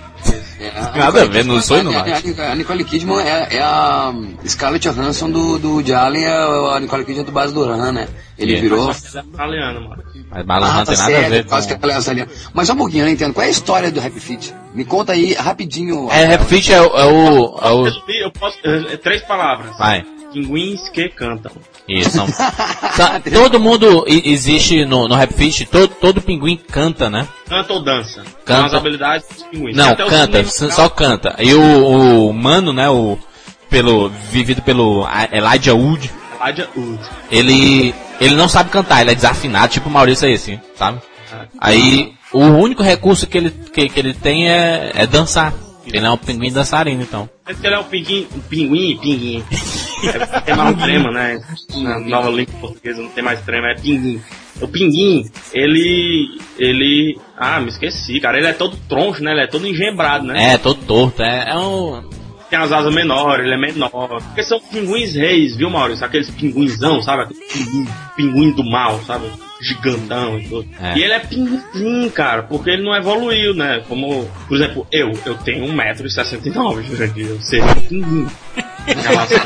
É, 0.61 0.99
Nada 0.99 1.23
a 1.23 1.27
ver, 1.27 1.45
não 1.45 1.61
sou 1.61 1.79
é, 1.79 1.81
inumato. 1.81 2.09
é, 2.09 2.53
a, 2.53 2.55
Nicole 2.55 2.85
Kidman 2.85 3.19
é, 3.21 3.57
é 3.57 3.63
a 3.63 4.13
Scarlett 4.47 4.89
Johansson 4.89 5.31
do, 5.31 5.59
do 5.59 5.81
é 5.91 5.95
a 5.95 6.79
Nicole 6.79 7.05
Kidman 7.05 7.25
do 7.25 7.33
Base 7.33 7.53
Duran, 7.53 7.91
né? 7.91 8.07
Ele 8.39 8.55
É. 8.55 8.61
virou... 8.61 8.85
É 8.85 8.89
australiana, 8.89 9.81
mano. 9.81 10.03
Mas 10.31 10.45
Balan 10.47 10.67
Ah, 10.69 10.73
não 10.79 10.85
tá 10.85 10.93
tem 10.93 10.97
nada 10.97 11.17
a 11.27 11.29
ver 11.29 11.45
que 11.45 11.51
com... 11.51 12.51
Mas 12.55 12.67
só 12.69 12.73
um 12.73 12.77
pouquinho, 12.77 13.03
eu 13.03 13.07
não 13.07 13.13
entendo. 13.13 13.35
Qual 13.35 13.45
é 13.45 13.49
a 13.49 13.51
história 13.51 13.91
do 13.91 13.99
Rap 14.01 14.13
Fit? 14.21 14.55
Me 14.75 14.85
conta 14.85 15.13
aí 15.13 15.35
rapidinho. 15.35 16.09
É, 16.11 16.25
Rap 16.25 16.45
Fit 16.45 16.73
é, 16.73 16.81
o- 16.81 16.97
é 16.97 17.05
o... 17.05 17.59
É 17.63 17.71
o... 17.71 17.87
Eu 18.09 18.31
posso. 18.31 18.57
é, 18.65 18.95
é 18.95 18.97
três 18.97 19.23
palavras. 19.23 19.77
Vai. 19.77 20.05
Pinguins 20.33 20.89
que 20.91 21.09
cantam. 21.09 21.51
Isso. 21.89 22.11
são- 22.11 22.27
Tá, 22.97 23.21
todo 23.33 23.59
mundo 23.59 24.05
i- 24.07 24.31
existe 24.33 24.85
no, 24.85 25.09
no 25.09 25.17
Rap 25.17 25.33
Fit, 25.35 25.65
todo, 25.67 25.89
todo 25.89 26.21
pinguim 26.23 26.57
canta, 26.57 27.11
né? 27.11 27.27
Canta 27.49 27.73
ou 27.73 27.83
dança? 27.83 28.23
Canta. 28.45 28.61
São 28.61 28.67
as 28.67 28.75
habilidades 28.75 29.27
dos 29.29 29.43
pinguins. 29.45 29.77
Não, 29.77 29.97
canta, 29.97 30.45
só 30.45 30.89
canta. 30.89 31.35
E 31.41 31.53
o, 31.55 32.29
o 32.29 32.33
mano, 32.33 32.73
né, 32.73 32.89
o 32.89 33.19
pelo 33.69 34.09
vivido 34.31 34.63
pelo 34.63 35.07
Elijah 35.33 35.75
Wood, 35.75 36.11
Elijah 36.41 36.69
Wood. 36.77 37.01
ele 37.31 37.95
ele 38.21 38.35
não 38.37 38.49
sabe 38.49 38.71
cantar, 38.71 39.01
ele 39.01 39.13
é 39.13 39.15
desafinado, 39.15 39.73
tipo 39.73 39.89
o 39.89 39.93
Maurício 39.93 40.27
aí 40.27 40.35
assim, 40.35 40.61
sabe? 40.77 41.01
Aí 41.59 42.13
o 42.33 42.41
único 42.41 42.83
recurso 42.83 43.27
que 43.27 43.39
ele 43.39 43.51
que, 43.51 43.89
que 43.89 43.99
ele 43.99 44.15
tem 44.15 44.49
é, 44.49 44.93
é 44.95 45.07
dançar. 45.07 45.53
Ele 45.87 46.07
é 46.07 46.11
um 46.11 46.17
pinguim 46.17 46.53
dançarino, 46.53 47.03
então. 47.03 47.29
É 47.47 47.55
que 47.55 47.67
ele 47.67 47.75
é 47.75 47.79
um 47.79 47.85
pinguim, 47.85 48.29
um 48.35 48.41
pinguim, 48.41 48.99
pinguim. 48.99 49.45
É, 50.05 50.41
tem 50.43 50.55
mais 50.55 50.75
um 50.75 50.79
trema, 50.79 51.11
né? 51.11 51.41
Na 51.77 51.99
nova 51.99 52.29
língua 52.29 52.55
portuguesa 52.61 53.03
não 53.03 53.11
tem 53.11 53.25
mais 53.25 53.41
trema, 53.41 53.69
é 53.69 53.75
pinguim. 53.75 54.21
O 54.61 54.69
pinguim, 54.69 55.29
ele. 55.53 56.39
ele. 56.59 57.19
Ah, 57.37 57.59
me 57.61 57.69
esqueci, 57.69 58.21
cara. 58.21 58.39
Ele 58.39 58.47
é 58.47 58.53
todo 58.53 58.77
troncho, 58.89 59.23
né? 59.23 59.33
Ele 59.33 59.43
é 59.43 59.47
todo 59.47 59.67
engembrado, 59.67 60.27
né? 60.27 60.53
É, 60.53 60.59
todo 60.59 60.81
torto, 60.85 61.23
é, 61.23 61.47
é 61.49 61.57
um... 61.57 62.09
Tem 62.51 62.59
as 62.59 62.73
asas 62.73 62.93
menores, 62.93 63.47
ele 63.47 63.55
é 63.55 63.59
menor. 63.59 64.21
Porque 64.21 64.43
são 64.43 64.61
pinguins 64.61 65.15
reis, 65.15 65.57
viu, 65.57 65.71
Maurício? 65.71 66.05
Aqueles 66.05 66.29
pinguinzão, 66.31 67.01
sabe? 67.01 67.23
Aquele 67.23 67.41
pinguim, 67.41 67.89
pinguim 68.17 68.51
do 68.51 68.65
mal, 68.65 69.01
sabe? 69.07 69.31
Gigantão 69.63 70.37
e 70.39 70.49
tudo. 70.49 70.69
É. 70.81 70.99
E 70.99 71.03
ele 71.05 71.13
é 71.13 71.21
pinguim, 71.21 72.11
cara, 72.11 72.43
porque 72.43 72.71
ele 72.71 72.83
não 72.83 72.95
evoluiu, 72.95 73.55
né? 73.55 73.85
Como, 73.87 74.29
por 74.49 74.57
exemplo, 74.57 74.87
eu, 74.91 75.13
eu 75.25 75.35
tenho 75.37 75.65
1,69m, 75.67 76.83
Jurandir. 76.83 77.29
Eu 77.29 77.41
seria 77.41 77.65
um 77.67 77.81
pinguim. 77.83 78.27
Em 78.89 79.01
relação 79.01 79.39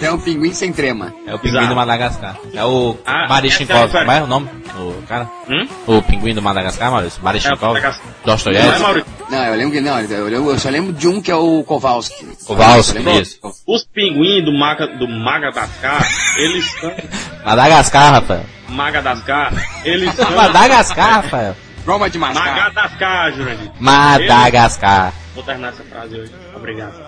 É 0.00 0.12
um 0.12 0.18
pinguim 0.18 0.52
sem 0.54 0.72
trema. 0.72 1.12
É 1.26 1.34
o 1.34 1.38
pinguim 1.38 1.56
Exato. 1.56 1.68
do 1.70 1.76
Madagascar. 1.76 2.36
É 2.54 2.64
o 2.64 2.96
Ah, 3.04 3.26
Baryshnikov. 3.28 3.84
essa 3.84 3.98
é 3.98 4.00
Como 4.00 4.12
é 4.12 4.22
o 4.22 4.26
nome? 4.28 4.48
O 4.78 5.02
cara? 5.08 5.28
Hum? 5.48 5.66
O 5.88 6.02
pinguim 6.02 6.34
do 6.34 6.40
Madagascar, 6.40 6.90
Maurício? 6.90 7.20
Não 7.22 7.30
é, 7.76 7.94
Dostoiévski? 8.24 8.82
Maurício? 8.82 9.12
Não, 9.28 9.44
eu 9.44 9.54
lembro 9.56 9.72
que 9.72 9.80
não, 9.80 9.98
eu, 10.00 10.24
lembro- 10.26 10.50
eu 10.52 10.58
só 10.58 10.68
lembro 10.68 10.92
de 10.92 11.08
um 11.08 11.20
que 11.20 11.30
é 11.32 11.34
o 11.34 11.64
Kowalski. 11.64 12.26
Kowalski, 12.46 12.98
isso. 13.20 13.40
Os 13.66 13.84
pinguins 13.84 14.44
do, 14.44 14.52
Maga, 14.52 14.86
do 14.86 15.08
Madagascar, 15.08 16.06
eles 16.36 16.64
são. 16.80 16.92
Madagascar, 17.44 18.12
Rafael. 18.12 18.44
Madagascar, 18.68 19.52
eles 19.84 20.14
são. 20.14 20.30
Madagascar, 20.30 21.10
Rafael. 21.22 21.56
Roma 21.84 22.08
de 22.08 22.18
Mascar. 22.18 22.44
Madagascar, 22.54 23.32
Jurandir. 23.32 23.70
Madagascar. 23.80 25.12
Vou 25.34 25.42
terminar 25.42 25.68
essa 25.70 25.82
frase 25.84 26.20
hoje. 26.20 26.32
Obrigado. 26.54 27.07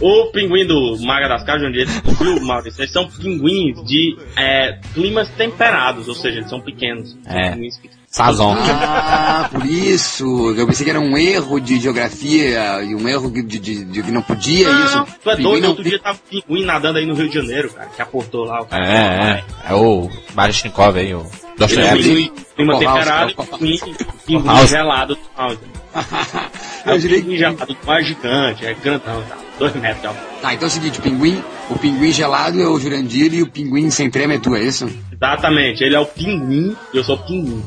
O 0.00 0.26
pinguim 0.32 0.66
do 0.66 0.96
Madagascar, 1.00 1.58
João 1.58 1.72
Diego, 1.72 1.90
viu, 2.20 2.40
Maurício? 2.40 2.80
Eles 2.80 2.92
são 2.92 3.08
pinguins 3.08 3.82
de 3.84 4.16
é, 4.36 4.78
climas 4.94 5.28
temperados, 5.30 6.08
ou 6.08 6.14
seja, 6.14 6.38
eles 6.38 6.50
são 6.50 6.60
pequenos. 6.60 7.16
São 7.24 7.32
É. 7.38 7.50
pinguins 7.52 7.76
pequenos. 7.76 7.96
Sazon. 8.08 8.56
Ah, 8.58 9.48
por 9.52 9.66
isso. 9.66 10.54
Eu 10.56 10.66
pensei 10.66 10.84
que 10.84 10.90
era 10.90 11.00
um 11.00 11.18
erro 11.18 11.60
de 11.60 11.78
geografia 11.78 12.82
e 12.82 12.94
um 12.94 13.06
erro 13.06 13.30
de, 13.30 13.42
de- 13.42 13.84
de 13.84 14.02
que 14.02 14.10
não 14.10 14.22
podia 14.22 14.70
isso. 14.70 14.96
Não, 14.96 15.04
tu 15.04 15.30
é 15.30 15.36
Pinguim 15.36 15.42
doido, 15.42 15.62
não- 15.64 15.68
outro 15.70 15.84
dia 15.84 15.98
tava 15.98 16.18
pinguim 16.30 16.64
nadando 16.64 16.98
aí 16.98 17.04
no 17.04 17.14
Rio 17.14 17.28
de 17.28 17.34
Janeiro, 17.34 17.68
cara, 17.70 17.88
que 17.94 18.00
aportou 18.00 18.44
lá. 18.44 18.62
O 18.62 18.66
cara. 18.66 18.86
É, 18.86 19.44
é. 19.68 19.70
É 19.70 19.74
o 19.74 20.08
Baryshnikov 20.32 20.96
aí, 20.98 21.12
o 21.14 21.18
Ele 21.20 21.26
é 21.26 21.58
Dostoiévski. 21.58 22.02
pinguim, 22.04 22.32
clima 22.56 22.78
temperado 22.78 23.32
é 23.36 23.40
o 23.40 23.44
e 23.44 23.58
pinguim, 23.58 23.94
pinguim 24.26 24.66
gelado? 24.66 25.18
É 26.86 26.92
Eu 26.92 26.96
o 26.96 27.00
jurei 27.00 27.18
pinguim 27.20 27.32
que... 27.32 27.38
gelado 27.38 27.66
do 27.74 27.86
mar 27.86 28.02
gigante, 28.02 28.64
é 28.66 28.74
grandão, 28.74 29.22
tá? 29.28 29.36
Dois 29.58 29.74
metros 29.74 30.00
de 30.00 30.06
altura. 30.06 30.26
Tá, 30.42 30.54
então 30.54 30.66
é 30.66 30.68
o 30.68 30.70
seguinte, 30.70 30.98
o 30.98 31.02
pinguim, 31.02 31.42
o 31.70 31.78
pinguim 31.78 32.12
gelado 32.12 32.60
é 32.60 32.66
o 32.68 32.78
Jurandir 32.78 33.32
e 33.32 33.42
o 33.42 33.50
pinguim 33.50 33.90
sem 33.90 34.10
trema 34.10 34.34
é 34.34 34.38
tu, 34.38 34.54
é 34.54 34.60
isso? 34.62 34.88
Exatamente, 35.12 35.82
ele 35.82 35.94
é 35.96 36.00
o 36.00 36.04
pinguim 36.06 36.76
e 36.92 36.96
eu 36.98 37.02
sou 37.04 37.16
o 37.16 37.18
pinguim. 37.18 37.62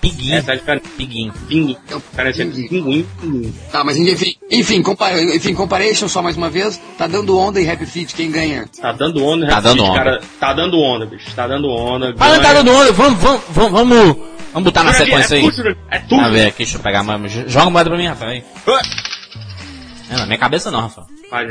Pinguim. 0.00 0.32
Essa 0.32 0.52
é 0.52 0.56
a. 0.56 0.80
Pinguim. 0.96 1.32
Pinguim. 1.48 1.76
O 1.92 1.98
Diferença 1.98 2.42
entre 2.42 2.62
pinguim. 2.68 2.68
pinguim 2.68 3.06
pinguim. 3.20 3.54
Tá, 3.70 3.84
mas 3.84 3.96
enfim, 3.96 4.34
enfim, 4.50 4.82
compara, 4.82 5.20
enfim, 5.34 5.54
comparison 5.54 6.08
só 6.08 6.22
mais 6.22 6.36
uma 6.36 6.48
vez, 6.48 6.80
tá 6.96 7.06
dando 7.06 7.36
onda 7.38 7.60
e 7.60 7.64
Rap 7.64 7.84
Fit, 7.86 8.14
quem 8.14 8.30
ganha? 8.30 8.66
Tá 8.80 8.92
dando 8.92 9.22
onda, 9.24 9.46
Tá 9.46 9.54
Rap 9.56 9.64
dando 9.64 9.78
Fit, 9.78 9.90
onda. 9.90 9.98
Cara, 9.98 10.20
tá 10.40 10.52
dando 10.52 10.78
onda, 10.80 11.06
bicho. 11.06 11.34
Tá 11.34 11.46
dando 11.48 11.68
onda. 11.68 12.14
Mas 12.16 12.32
não 12.34 12.42
tá 12.42 12.52
dando 12.52 12.70
onda, 12.72 12.92
vamos, 12.92 13.18
vamos, 13.20 13.42
vamos, 13.50 13.72
vamos, 13.72 14.16
vamos 14.52 14.64
botar 14.64 14.82
na 14.84 14.92
Jurandir, 14.92 15.12
sequência 15.28 15.34
é 15.34 15.38
aí. 15.38 15.50
tudo, 15.50 15.76
É 15.90 15.98
tudo. 15.98 16.16
Vamos 16.16 16.32
ver 16.32 16.46
aqui, 16.46 16.58
deixa 16.58 16.76
eu 16.76 16.80
pegar 16.82 17.02
uma. 17.02 17.28
Joga 17.28 17.66
a 17.66 17.70
moeda 17.70 17.90
pra 17.90 17.98
mim, 17.98 18.06
Rafael. 18.06 18.30
aí. 18.30 18.44
É, 20.10 20.16
na 20.16 20.26
minha 20.26 20.38
cabeça 20.38 20.70
não, 20.70 20.80
Rafael. 20.80 21.06
Vai. 21.30 21.46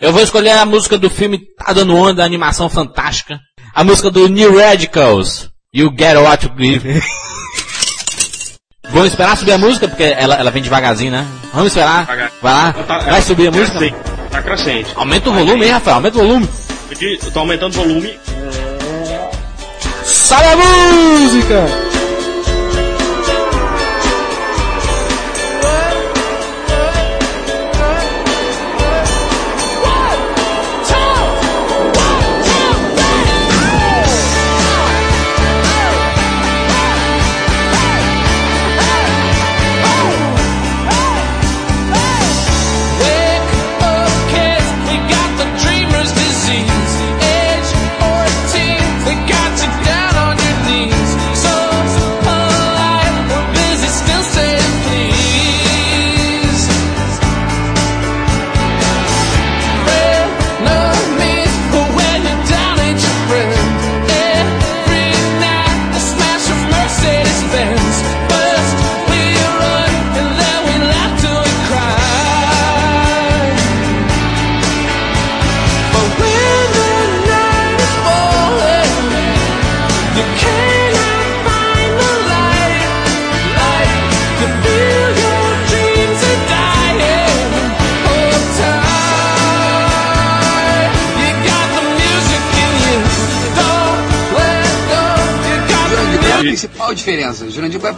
Eu 0.00 0.12
vou 0.12 0.22
escolher 0.22 0.50
a 0.50 0.64
música 0.66 0.96
do 0.96 1.10
filme 1.10 1.38
Tá 1.58 1.72
Dando 1.72 1.94
Onda, 1.96 2.24
animação 2.24 2.68
fantástica. 2.70 3.40
A 3.74 3.82
música 3.84 4.10
do 4.10 4.28
New 4.28 4.58
Radicals. 4.58 5.50
You 5.74 5.92
Get 5.96 6.16
What 6.16 6.46
You 6.46 6.52
Give. 6.56 7.02
Vamos 8.90 9.08
esperar 9.08 9.36
subir 9.36 9.52
a 9.52 9.58
música, 9.58 9.86
porque 9.86 10.02
ela, 10.04 10.34
ela 10.36 10.50
vem 10.50 10.62
devagarzinho, 10.62 11.12
né? 11.12 11.26
Vamos 11.52 11.68
esperar. 11.68 12.00
Devagar. 12.02 12.32
Vai 12.40 12.52
lá. 12.54 12.72
Tá- 12.72 12.98
Vai 13.00 13.20
subir 13.22 13.48
a 13.48 13.50
música? 13.50 13.78
Crescente, 13.78 13.96
Tá 14.30 14.42
crescente. 14.42 14.92
Aumenta 14.94 15.28
o 15.28 15.34
volume, 15.34 15.66
hein, 15.66 15.72
Rafael? 15.72 15.96
Aumenta 15.96 16.16
o 16.16 16.20
volume. 16.22 16.48
Eu 17.00 17.30
tô 17.32 17.40
aumentando 17.40 17.72
o 17.74 17.76
volume. 17.82 18.18
Sobe 20.04 20.44
a 20.44 20.56
música! 20.56 21.87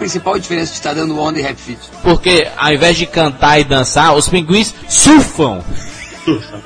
Principal 0.00 0.38
diferença 0.38 0.72
de 0.72 0.78
estar 0.78 0.94
dando 0.94 1.18
onda 1.20 1.38
e 1.38 1.42
rap 1.42 1.56
fit? 1.56 1.78
Porque 2.02 2.48
ao 2.56 2.72
invés 2.72 2.96
de 2.96 3.06
cantar 3.06 3.60
e 3.60 3.64
dançar, 3.64 4.16
os 4.16 4.28
pinguins 4.28 4.74
surfam. 4.88 5.62
surfa. 6.24 6.60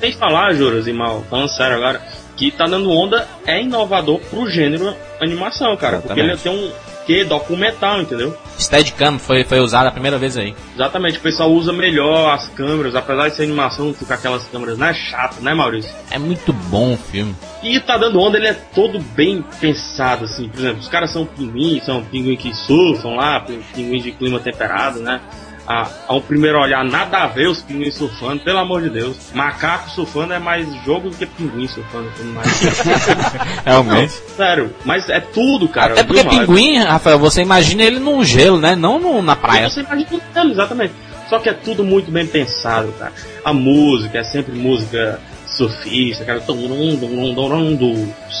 Sem 0.00 0.12
falar, 0.14 0.54
Juras 0.54 0.86
e 0.88 0.92
Mal, 0.92 1.24
falando 1.30 1.48
sério 1.50 1.76
agora, 1.76 2.02
que 2.36 2.50
tá 2.50 2.66
dando 2.66 2.90
onda 2.90 3.28
é 3.46 3.62
inovador 3.62 4.18
pro 4.30 4.50
gênero 4.50 4.96
animação, 5.20 5.76
cara. 5.76 5.98
Porque 5.98 6.18
ele 6.18 6.32
Exatamente. 6.32 6.60
tem 6.60 6.68
um 6.68 6.91
que 7.06 7.24
documental, 7.24 8.00
entendeu? 8.00 8.36
Steadicam 8.58 9.18
foi, 9.18 9.44
foi 9.44 9.60
usado 9.60 9.86
a 9.88 9.90
primeira 9.90 10.18
vez 10.18 10.36
aí. 10.36 10.54
Exatamente, 10.74 11.18
o 11.18 11.20
pessoal 11.20 11.50
usa 11.50 11.72
melhor 11.72 12.32
as 12.34 12.48
câmeras, 12.50 12.94
apesar 12.94 13.28
de 13.28 13.36
ser 13.36 13.42
animação, 13.44 13.92
fica 13.92 14.14
aquelas 14.14 14.44
câmeras, 14.48 14.78
né? 14.78 14.94
Chato, 14.94 15.40
né, 15.42 15.52
Maurício? 15.54 15.90
É 16.10 16.18
muito 16.18 16.52
bom 16.52 16.94
o 16.94 16.96
filme. 16.96 17.34
E 17.62 17.78
tá 17.80 17.96
dando 17.96 18.20
onda, 18.20 18.38
ele 18.38 18.48
é 18.48 18.54
todo 18.54 18.98
bem 18.98 19.44
pensado, 19.60 20.24
assim. 20.24 20.48
Por 20.48 20.60
exemplo, 20.60 20.80
os 20.80 20.88
caras 20.88 21.10
são 21.12 21.24
pinguins, 21.26 21.84
são 21.84 22.02
pinguins 22.04 22.40
que 22.40 22.54
surfam 22.54 23.14
lá, 23.16 23.40
pin- 23.40 23.60
pinguins 23.74 24.02
de 24.02 24.12
clima 24.12 24.38
temperado, 24.40 24.98
né? 25.00 25.20
A, 25.66 25.88
ao 26.08 26.20
primeiro 26.20 26.58
olhar, 26.60 26.84
nada 26.84 27.18
a 27.18 27.26
ver 27.28 27.48
os 27.48 27.62
pinguins 27.62 27.94
surfando, 27.94 28.42
pelo 28.42 28.58
amor 28.58 28.82
de 28.82 28.90
Deus. 28.90 29.16
Macaco 29.32 29.90
surfando 29.90 30.32
é 30.34 30.38
mais 30.38 30.66
jogo 30.84 31.08
do 31.10 31.16
que 31.16 31.24
pinguim 31.24 31.68
surfando. 31.68 32.10
Realmente. 33.64 34.12
Sério, 34.36 34.74
mas 34.84 35.08
é 35.08 35.20
tudo, 35.20 35.68
cara. 35.68 35.92
Até 35.92 36.02
porque 36.04 36.24
pinguim, 36.24 36.78
Rafael, 36.78 37.18
você 37.18 37.42
imagina 37.42 37.82
ele 37.84 37.98
num 38.00 38.24
gelo, 38.24 38.58
né? 38.58 38.74
Não 38.74 38.98
no- 38.98 39.22
na 39.22 39.36
praia. 39.36 39.68
Você 39.68 39.80
imagina 39.80 40.08
tudo 40.10 40.22
dele, 40.34 40.52
exatamente. 40.52 40.94
Só 41.28 41.38
que 41.38 41.48
é 41.48 41.52
tudo 41.52 41.82
muito 41.84 42.10
bem 42.10 42.26
pensado, 42.26 42.92
cara. 42.98 43.12
A 43.44 43.52
música 43.52 44.18
é 44.18 44.24
sempre 44.24 44.52
música 44.54 45.20
surfista, 45.46 46.24
cara. 46.24 46.40
Do 46.40 46.54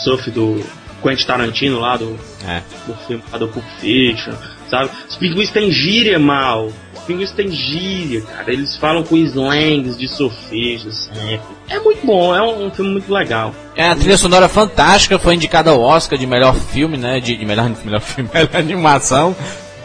surf 0.04 0.30
do 0.30 0.62
Quentin 1.02 1.26
Tarantino 1.26 1.80
lá, 1.80 1.96
do, 1.96 2.18
É. 2.46 2.62
do 2.86 2.94
filme 3.06 3.22
lá 3.32 3.38
do 3.38 3.48
Pulp 3.48 3.64
Fiction, 3.80 4.34
sabe? 4.72 4.90
Os 5.06 5.16
pinguins 5.16 5.50
têm 5.50 5.70
gíria, 5.70 6.18
mal. 6.18 6.72
Os 6.94 7.00
pinguins 7.06 7.30
têm 7.32 7.50
gíria, 7.50 8.22
cara. 8.22 8.50
Eles 8.50 8.74
falam 8.76 9.02
com 9.02 9.16
slangs 9.18 9.98
de 9.98 10.08
surfistas 10.08 11.10
sempre. 11.12 11.40
É 11.68 11.78
muito 11.78 12.04
bom, 12.06 12.34
é 12.34 12.40
um, 12.40 12.66
um 12.66 12.70
filme 12.70 12.92
muito 12.92 13.12
legal. 13.12 13.54
É, 13.76 13.88
a 13.88 13.94
trilha 13.94 14.16
sonora 14.16 14.48
fantástica, 14.48 15.18
foi 15.18 15.34
indicada 15.34 15.70
ao 15.70 15.80
Oscar 15.80 16.18
de 16.18 16.26
melhor 16.26 16.54
filme, 16.54 16.96
né? 16.96 17.20
De, 17.20 17.36
de 17.36 17.44
melhor, 17.44 17.70
melhor 17.84 18.00
filme, 18.00 18.30
melhor 18.32 18.56
animação. 18.56 19.36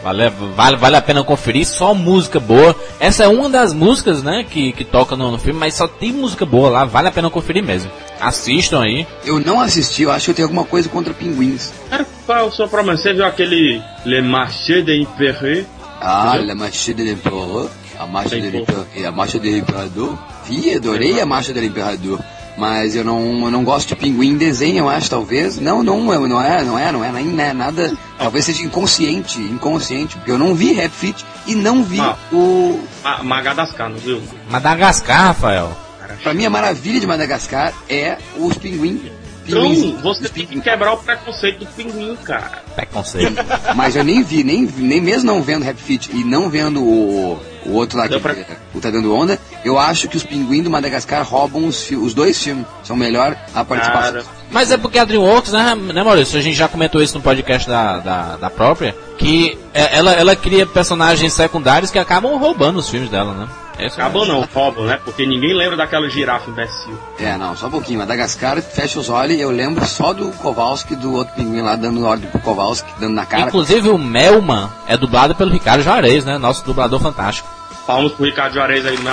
Vale, 0.02 0.30
vale, 0.30 0.76
vale 0.76 0.96
a 0.96 1.02
pena 1.02 1.24
conferir, 1.24 1.66
só 1.66 1.92
música 1.92 2.38
boa. 2.38 2.74
Essa 3.00 3.24
é 3.24 3.28
uma 3.28 3.48
das 3.48 3.72
músicas, 3.72 4.22
né, 4.22 4.44
que, 4.48 4.72
que 4.72 4.84
toca 4.84 5.16
no, 5.16 5.32
no 5.32 5.38
filme, 5.38 5.58
mas 5.58 5.74
só 5.74 5.88
tem 5.88 6.12
música 6.12 6.46
boa 6.46 6.70
lá, 6.70 6.84
vale 6.84 7.08
a 7.08 7.12
pena 7.12 7.28
conferir 7.28 7.64
mesmo. 7.64 7.90
Assistam 8.20 8.82
aí. 8.82 9.06
Eu 9.24 9.40
não 9.40 9.60
assisti, 9.60 10.02
eu 10.02 10.10
acho 10.10 10.26
que 10.26 10.30
eu 10.30 10.34
tenho 10.34 10.48
alguma 10.48 10.64
coisa 10.64 10.88
contra 10.88 11.12
pinguins. 11.12 11.72
Cara, 11.90 12.06
qual 12.24 12.38
é 12.38 12.42
o 12.42 12.52
seu 12.52 12.68
problema? 12.68 12.96
Você 12.96 13.12
viu 13.12 13.24
aquele 13.24 13.82
Le 14.04 14.22
Marché 14.22 14.82
des 14.82 15.00
Imperés? 15.00 15.66
Ah? 16.00 16.36
La 16.36 16.54
Marche 16.54 16.94
de 16.94 17.02
l'Empereur, 17.02 17.68
a 17.98 18.06
marcha 18.06 18.36
do 18.38 18.86
e 18.94 19.04
a 19.04 19.10
marcha 19.10 19.38
do 19.38 19.48
Imperador. 19.48 20.16
Vi, 20.44 20.74
adorei 20.74 21.20
a 21.20 21.26
marcha 21.26 21.52
do 21.52 21.62
Imperador. 21.62 22.20
Mas 22.58 22.96
eu 22.96 23.04
não, 23.04 23.44
eu 23.44 23.50
não 23.52 23.62
gosto 23.62 23.88
de 23.88 23.94
pinguim 23.96 24.30
em 24.30 24.36
desenho, 24.36 24.78
eu 24.78 24.88
acho, 24.90 25.08
talvez. 25.08 25.58
Não, 25.60 25.82
não, 25.82 26.12
eu- 26.12 26.26
não 26.28 26.42
é, 26.42 26.64
não 26.64 26.76
é, 26.78 26.90
não 26.90 27.04
é, 27.04 27.12
nem 27.12 27.24
né, 27.26 27.52
nada. 27.52 27.92
Talvez 28.18 28.44
seja 28.46 28.64
inconsciente, 28.64 29.40
inconsciente, 29.40 30.16
porque 30.16 30.30
eu 30.32 30.38
não 30.38 30.54
vi 30.54 30.72
Rap 30.72 30.90
Fit 30.90 31.24
e 31.46 31.54
não 31.54 31.84
vi 31.84 32.00
Ah. 32.00 32.16
o. 32.32 32.80
Ma- 33.04 33.22
Madagascar, 33.22 33.88
não 33.88 33.98
viu? 33.98 34.20
Madagascar, 34.50 35.26
Rafael. 35.28 35.76
Pra 36.22 36.34
mim, 36.34 36.44
a 36.46 36.50
maravilha 36.50 36.98
de 36.98 37.06
Madagascar 37.06 37.72
é 37.88 38.16
os 38.36 38.58
pinguins. 38.58 39.02
Então, 39.46 39.62
Pinguins. 39.62 40.00
você 40.02 40.28
tem 40.28 40.44
que 40.46 40.60
quebrar 40.60 40.92
o 40.92 40.96
preconceito 40.98 41.60
do 41.60 41.66
pinguim, 41.68 42.14
cara. 42.22 42.62
Preconceito. 42.74 43.34
Mas 43.74 43.96
eu 43.96 44.04
nem 44.04 44.22
vi, 44.22 44.42
nem, 44.44 44.62
nem 44.76 45.00
mesmo 45.00 45.24
não 45.32 45.40
vendo 45.42 45.62
Rap 45.64 45.78
Fit 45.78 46.10
e 46.12 46.22
não 46.24 46.50
vendo 46.50 46.82
o, 46.82 47.40
o 47.64 47.72
outro 47.72 47.96
lá 47.98 48.06
que 48.08 48.18
pra- 48.20 48.34
o 48.74 48.80
Tá 48.80 48.90
Dando 48.90 49.14
Onda, 49.14 49.38
eu 49.68 49.78
acho 49.78 50.08
que 50.08 50.16
os 50.16 50.24
pinguins 50.24 50.64
do 50.64 50.70
Madagascar 50.70 51.22
roubam 51.22 51.66
os, 51.66 51.90
os 51.90 52.14
dois 52.14 52.42
filmes. 52.42 52.66
São 52.82 52.96
melhor 52.96 53.36
a 53.54 53.64
participação. 53.64 54.12
Cara, 54.12 54.24
Mas 54.50 54.70
é 54.70 54.76
porque 54.76 54.98
a 54.98 55.04
DreamWorks, 55.04 55.52
né, 55.52 55.74
né 55.74 56.02
Maurício? 56.02 56.38
A 56.38 56.42
gente 56.42 56.56
já 56.56 56.68
comentou 56.68 57.02
isso 57.02 57.16
no 57.16 57.22
podcast 57.22 57.68
da, 57.68 57.98
da, 57.98 58.36
da 58.36 58.50
própria, 58.50 58.96
que 59.16 59.58
é- 59.74 59.98
ela, 59.98 60.12
ela 60.12 60.34
cria 60.34 60.66
personagens 60.66 61.32
secundários 61.32 61.90
que 61.90 61.98
acabam 61.98 62.36
roubando 62.38 62.78
os 62.78 62.88
filmes 62.88 63.10
dela, 63.10 63.32
né? 63.34 63.48
Esse 63.78 64.00
é 64.00 64.02
acabou 64.02 64.26
não, 64.26 64.40
roubam, 64.52 64.86
né? 64.86 64.98
Porque 65.04 65.24
ninguém 65.24 65.54
lembra 65.54 65.76
daquela 65.76 66.10
girafa 66.10 66.50
imbecil. 66.50 66.98
É, 67.20 67.36
não, 67.36 67.54
só 67.56 67.68
um 67.68 67.70
pouquinho. 67.70 68.00
Madagascar, 68.00 68.60
fecha 68.60 68.98
os 68.98 69.08
olhos, 69.08 69.38
eu 69.38 69.50
lembro 69.50 69.86
só 69.86 70.12
do 70.12 70.32
Kowalski, 70.32 70.96
do 70.96 71.12
outro 71.14 71.34
pinguim 71.34 71.60
lá, 71.60 71.76
dando 71.76 72.04
ordem 72.04 72.28
pro 72.28 72.40
Kowalski, 72.40 72.90
dando 72.98 73.14
na 73.14 73.24
cara. 73.24 73.42
Inclusive 73.44 73.88
o 73.88 73.96
Melman 73.96 74.68
é 74.88 74.96
dublado 74.96 75.34
pelo 75.36 75.52
Ricardo 75.52 75.82
Juarez, 75.84 76.24
né? 76.24 76.38
Nosso 76.38 76.64
dublador 76.64 77.00
fantástico. 77.00 77.48
Palmas 77.86 78.12
pro 78.12 78.24
Ricardo 78.24 78.54
Juarez 78.54 78.84
aí, 78.84 78.98
não. 78.98 79.12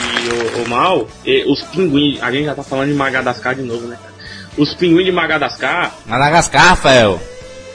E, 0.00 0.57
o, 0.68 0.74
o 0.74 0.76
mal, 0.76 1.08
e 1.24 1.44
os 1.50 1.62
pinguins, 1.62 2.22
a 2.22 2.30
gente 2.30 2.44
já 2.44 2.54
tá 2.54 2.62
falando 2.62 2.88
de 2.88 2.94
Madagascar 2.94 3.54
de 3.54 3.62
novo, 3.62 3.86
né? 3.86 3.96
cara? 4.00 4.14
Os 4.56 4.74
pinguins 4.74 5.04
de 5.04 5.12
Madagascar, 5.12 5.94
Madagascar, 6.06 6.68
Rafael. 6.68 7.20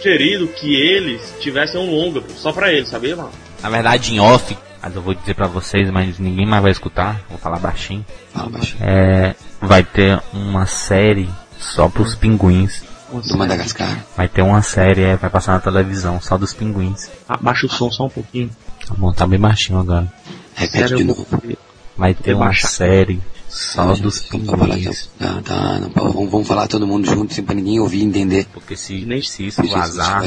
querido 0.01 0.47
que 0.47 0.75
eles 0.75 1.33
tivessem 1.39 1.79
um 1.79 1.89
longa, 1.89 2.21
só 2.35 2.51
pra 2.51 2.71
eles, 2.71 2.89
sabia, 2.89 3.15
mano? 3.15 3.31
Na 3.61 3.69
verdade, 3.69 4.13
em 4.13 4.19
off, 4.19 4.57
mas 4.81 4.93
eu 4.95 5.01
vou 5.01 5.13
dizer 5.13 5.33
pra 5.33 5.47
vocês, 5.47 5.89
mas 5.89 6.19
ninguém 6.19 6.45
mais 6.45 6.61
vai 6.61 6.71
escutar, 6.71 7.21
vou 7.29 7.37
falar 7.37 7.57
baixinho. 7.59 8.05
Fala, 8.33 8.49
baixinho. 8.49 8.83
É, 8.83 9.33
vai 9.61 9.83
ter 9.83 10.21
uma 10.33 10.65
série 10.65 11.29
só 11.57 11.87
pros 11.87 12.15
pinguins. 12.15 12.83
Do 13.09 13.37
Madagascar. 13.37 14.03
Vai 14.17 14.27
ter 14.27 14.41
uma 14.41 14.61
série, 14.63 15.03
é, 15.03 15.15
vai 15.15 15.29
passar 15.29 15.53
na 15.53 15.59
televisão, 15.59 16.19
só 16.19 16.35
dos 16.37 16.51
pinguins. 16.51 17.09
Abaixa 17.29 17.67
o 17.67 17.69
som 17.69 17.89
só 17.91 18.05
um 18.05 18.09
pouquinho. 18.09 18.49
Tá 18.87 18.93
bom, 18.97 19.13
tá 19.13 19.25
bem 19.27 19.39
baixinho 19.39 19.79
agora. 19.79 20.11
Repete 20.55 20.89
Sério, 20.89 20.97
de 20.97 21.03
eu 21.03 21.07
novo. 21.07 21.27
Vai 21.97 22.13
ter 22.13 22.33
uma 22.33 22.45
baixar. 22.45 22.67
série 22.69 23.21
só 23.49 23.93
dos 23.93 24.17
gente, 24.19 24.31
vamos 24.31 24.49
falar 24.49 24.75
pinguins. 24.75 25.09
então. 25.15 25.41
Tá, 25.43 25.53
tá, 25.55 25.79
não, 25.79 25.89
vamos, 26.11 26.31
vamos 26.31 26.47
falar 26.47 26.67
todo 26.67 26.87
mundo 26.87 27.05
junto, 27.07 27.31
assim, 27.31 27.43
pra 27.43 27.53
ninguém 27.55 27.79
ouvir 27.79 27.99
e 27.99 28.03
entender. 28.03 28.47
Porque 28.53 28.75
se, 28.75 29.05
Nem- 29.05 29.21
se 29.21 29.45
isso 29.47 29.61
Porque 29.61 29.75
vazar, 29.75 30.23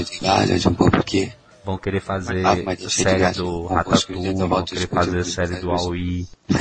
vão 1.65 1.77
querer 1.79 2.01
fazer 2.01 2.47
Ah, 2.47 2.57
mas 2.65 2.79
deixa 2.79 2.87
de 2.87 3.03
série 3.03 3.33
do 3.33 3.45
Vamos 3.63 3.71
Ratatouille, 3.71 3.85
conseguir, 4.07 4.29
então 4.29 4.49
vão 4.49 4.65
querer 4.65 4.87
fazer 4.89 5.11
continua, 5.11 5.25
série 5.25 5.61
do. 5.61 5.71
Aui. 5.73 6.27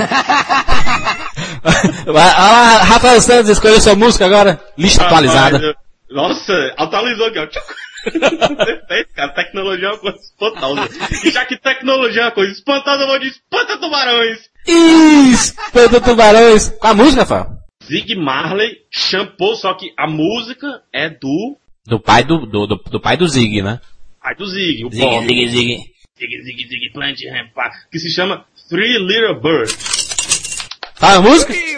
Ah, 2.37 2.83
Rafael 2.83 3.21
Santos 3.21 3.49
escolheu 3.49 3.79
sua 3.81 3.95
música 3.95 4.25
agora. 4.25 4.59
Lista 4.77 5.03
atualizada. 5.05 5.57
Rapaz, 5.57 5.63
eu- 6.09 6.15
Nossa, 6.15 6.53
atualizou 6.77 7.27
aqui, 7.27 7.39
ó. 7.39 7.47
Perfeito, 8.65 9.09
cara. 9.15 9.33
Tecnologia 9.33 9.87
é 9.87 9.91
uma 9.91 9.97
coisa 9.99 10.17
espantosa. 10.17 10.89
E 11.23 11.31
já 11.31 11.45
que 11.45 11.57
tecnologia 11.57 12.21
é 12.21 12.25
uma 12.25 12.31
coisa 12.31 12.51
espantosa, 12.51 13.01
eu 13.03 13.07
vou 13.07 13.19
de 13.19 13.27
espanta 13.27 13.77
tubarões. 13.79 14.39
Espanta 14.67 16.01
Tubarões. 16.01 16.69
Com 16.69 16.87
a 16.87 16.93
música, 16.93 17.21
Rafael? 17.21 17.55
Zig 17.83 18.15
Marley, 18.15 18.77
shampoo, 18.89 19.55
só 19.55 19.73
que 19.75 19.93
a 19.95 20.07
música 20.07 20.81
é 20.91 21.09
do 21.09 21.57
Do 21.85 21.99
pai 21.99 22.23
do, 22.23 22.45
do, 22.45 22.65
do, 22.65 22.75
do 22.75 22.99
pai 22.99 23.15
do 23.15 23.27
Zig, 23.27 23.61
né? 23.61 23.79
pai 24.21 24.33
do 24.35 24.47
Zig, 24.47 24.85
o 24.85 24.89
Zig, 24.89 25.01
Bob. 25.01 25.27
Zig, 25.27 25.47
Zig. 25.49 25.77
Zig, 26.17 26.43
Zig, 26.43 26.67
Zig, 26.67 26.93
Plant 26.93 27.19
Rampa, 27.31 27.69
que 27.91 27.99
se 27.99 28.09
chama 28.09 28.43
Three 28.67 28.97
Little 28.97 29.39
Birds. 29.39 29.75
Fala 30.95 31.17
a 31.17 31.21
música? 31.21 31.53
He 31.53 31.75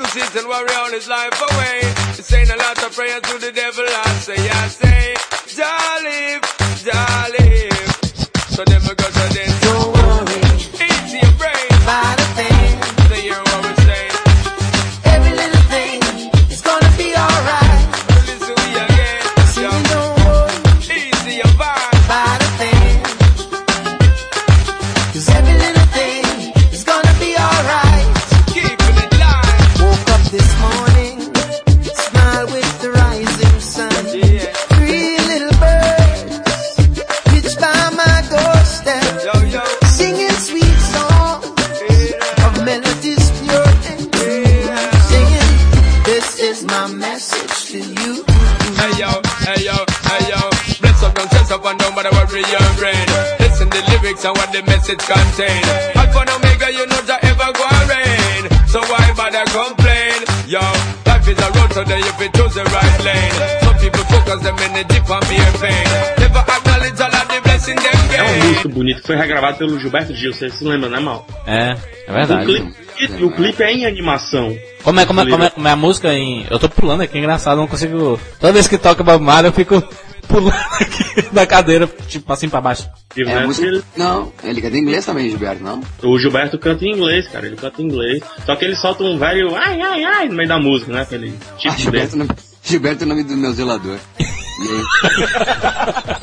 lyrics 54.08 54.24
and 54.26 54.38
what 54.38 54.52
the 54.52 54.62
message 54.64 55.00
contain. 55.00 55.64
Alpha 55.96 56.20
and 56.24 56.30
Omega, 56.40 56.68
you 56.72 56.86
know 56.88 57.02
that 57.04 57.20
ever 57.24 57.50
go 57.52 57.68
rain. 57.92 58.42
So 58.68 58.80
why 58.88 59.04
bother 59.16 59.44
complain? 59.52 60.20
Yo, 60.48 60.64
life 61.06 61.28
is 61.28 61.40
a 61.40 61.50
road 61.52 61.72
today 61.76 62.00
if 62.00 62.20
you 62.20 62.30
choose 62.32 62.56
the 62.56 62.64
right 62.64 63.00
lane. 63.04 63.36
So 63.64 63.70
people 63.84 64.04
focus 64.08 64.40
them 64.44 64.56
energy 64.60 65.00
for 65.04 65.20
mere 65.28 65.52
pain. 65.60 65.88
Never 66.24 66.44
acknowledge 66.48 67.00
all 67.04 67.16
of 67.16 67.28
the 67.28 67.40
blessing 67.44 67.76
them 67.76 68.00
É 68.08 68.18
gain. 68.18 68.44
música 68.48 68.70
bonita 68.70 69.02
que 69.02 69.08
foi 69.08 69.16
regravada 69.18 69.58
pelo 69.58 69.80
Gilberto 69.80 70.14
Gil, 70.16 70.34
você 70.34 70.50
se 70.50 70.64
lembra, 70.64 70.90
né, 70.90 71.00
Mal? 71.00 71.28
É, 71.46 71.76
é 72.08 72.12
O 72.12 72.14
verdade. 72.14 72.46
clipe, 72.46 72.74
e 73.00 73.24
o 73.24 73.32
clipe 73.32 73.64
é 73.64 73.72
em 73.74 73.86
animação. 73.86 74.56
Como 74.84 75.00
é, 75.00 75.06
como, 75.06 75.20
é, 75.22 75.30
como, 75.30 75.44
é, 75.44 75.50
como 75.50 75.68
é 75.68 75.72
a 75.72 75.76
música 75.76 76.14
em. 76.14 76.48
Eu 76.50 76.58
tô 76.60 76.70
pulando 76.70 77.02
aqui, 77.04 77.18
engraçado, 77.18 77.54
eu 77.58 77.62
não 77.62 77.68
consigo. 77.68 78.20
Toda 78.40 78.54
vez 78.54 78.68
que 78.68 78.78
toca 78.78 79.04
Bob 79.04 79.22
Marley 79.22 79.50
eu 79.50 79.54
fico 79.54 79.84
pulando 80.28 80.54
aqui 80.80 81.28
na 81.32 81.46
cadeira, 81.46 81.88
tipo 82.08 82.32
assim 82.32 82.50
pra 82.50 82.62
baixo. 82.62 82.84
É 83.12 83.16
Gilberto, 83.16 83.48
música. 83.48 83.68
ele- 83.68 83.84
Não, 83.96 84.32
ele 84.44 84.62
canta 84.62 84.78
em 84.78 84.82
inglês 84.82 85.06
também, 85.06 85.30
Gilberto, 85.30 85.64
não? 85.64 85.82
o 86.04 86.20
Gilberto 86.20 86.60
canta 86.60 86.86
em 86.86 86.92
inglês, 86.94 87.28
cara. 87.28 87.48
Ele 87.48 87.56
canta 87.56 87.82
em 87.82 87.86
inglês. 87.86 88.22
Só 88.46 88.56
que 88.56 88.66
ele 88.66 88.76
solta 88.76 89.04
um 89.04 89.18
velho 89.18 89.56
ai, 89.56 89.82
ai, 89.82 90.04
ai 90.04 90.30
no 90.30 90.36
meio 90.36 90.50
da 90.50 90.60
música, 90.60 90.92
né? 90.94 91.02
Aquele 91.02 91.34
tipo 91.58 91.74
Ah. 91.74 91.78
Gilberto, 91.78 92.14
é 92.14 92.16
o 92.16 92.20
nome- 92.20 92.36
Gilberto 92.64 93.04
é 93.04 93.06
o 93.06 93.10
nome 93.10 93.24
do 93.24 93.36
meu 93.38 93.54
zelador. 93.54 93.98
E 94.60 94.64
aí? 94.70 96.18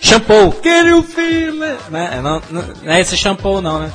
Shampoo! 0.00 0.52
Can 0.62 0.86
you 0.88 1.02
feel 1.02 1.62
it? 1.62 1.78
Né? 1.90 2.10
É, 2.14 2.20
Não, 2.22 2.40
não, 2.50 2.62
não 2.82 2.92
é 2.92 3.00
esse 3.02 3.16
shampoo 3.18 3.60
não, 3.60 3.80
né? 3.80 3.92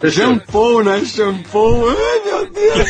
É 0.00 0.10
Shampoo, 0.10 0.84
né? 0.84 1.02
Shampoo. 1.04 1.88
Ai, 1.88 2.20
meu 2.24 2.50
Deus. 2.52 2.88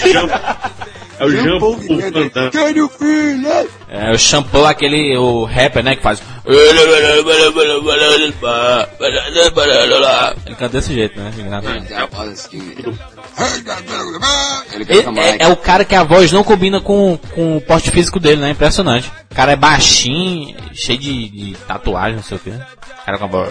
É 1.23 1.27
o 1.27 1.77
que 1.77 1.89
canta. 1.89 2.13
cantando. 2.13 2.51
Can 2.51 2.69
you 2.71 2.89
feel 2.89 3.47
it? 3.53 3.71
É 3.89 4.11
o 4.13 4.19
shampoo, 4.19 4.65
aquele, 4.65 5.17
o 5.17 5.45
rapper, 5.45 5.83
né, 5.85 5.97
que 5.97 6.03
faz... 6.03 6.21
Ele 10.47 10.57
canta 10.57 10.69
desse 10.81 10.93
jeito, 10.95 11.21
né? 11.21 11.31
Ele 11.37 11.49
é, 15.21 15.37
é 15.45 15.49
o 15.49 15.57
cara 15.57 15.85
que 15.85 15.95
a 15.95 16.03
voz 16.03 16.33
não 16.33 16.43
combina 16.43 16.81
com, 16.81 17.19
com 17.35 17.57
o 17.57 17.61
porte 17.61 17.91
físico 17.91 18.19
dele, 18.19 18.41
né? 18.41 18.51
Impressionante. 18.51 19.11
O 19.31 19.35
cara 19.35 19.53
é 19.53 19.57
baixinho, 19.57 20.55
cheio 20.73 20.99
de, 20.99 21.29
de 21.29 21.57
tatuagem, 21.67 22.17
não 22.17 22.23
sei 22.23 22.37
o 22.37 22.41
que. 22.41 22.51
O 22.51 23.05
cara 23.07 23.19
com 23.19 23.25
a 23.25 23.29
voz... 23.29 23.51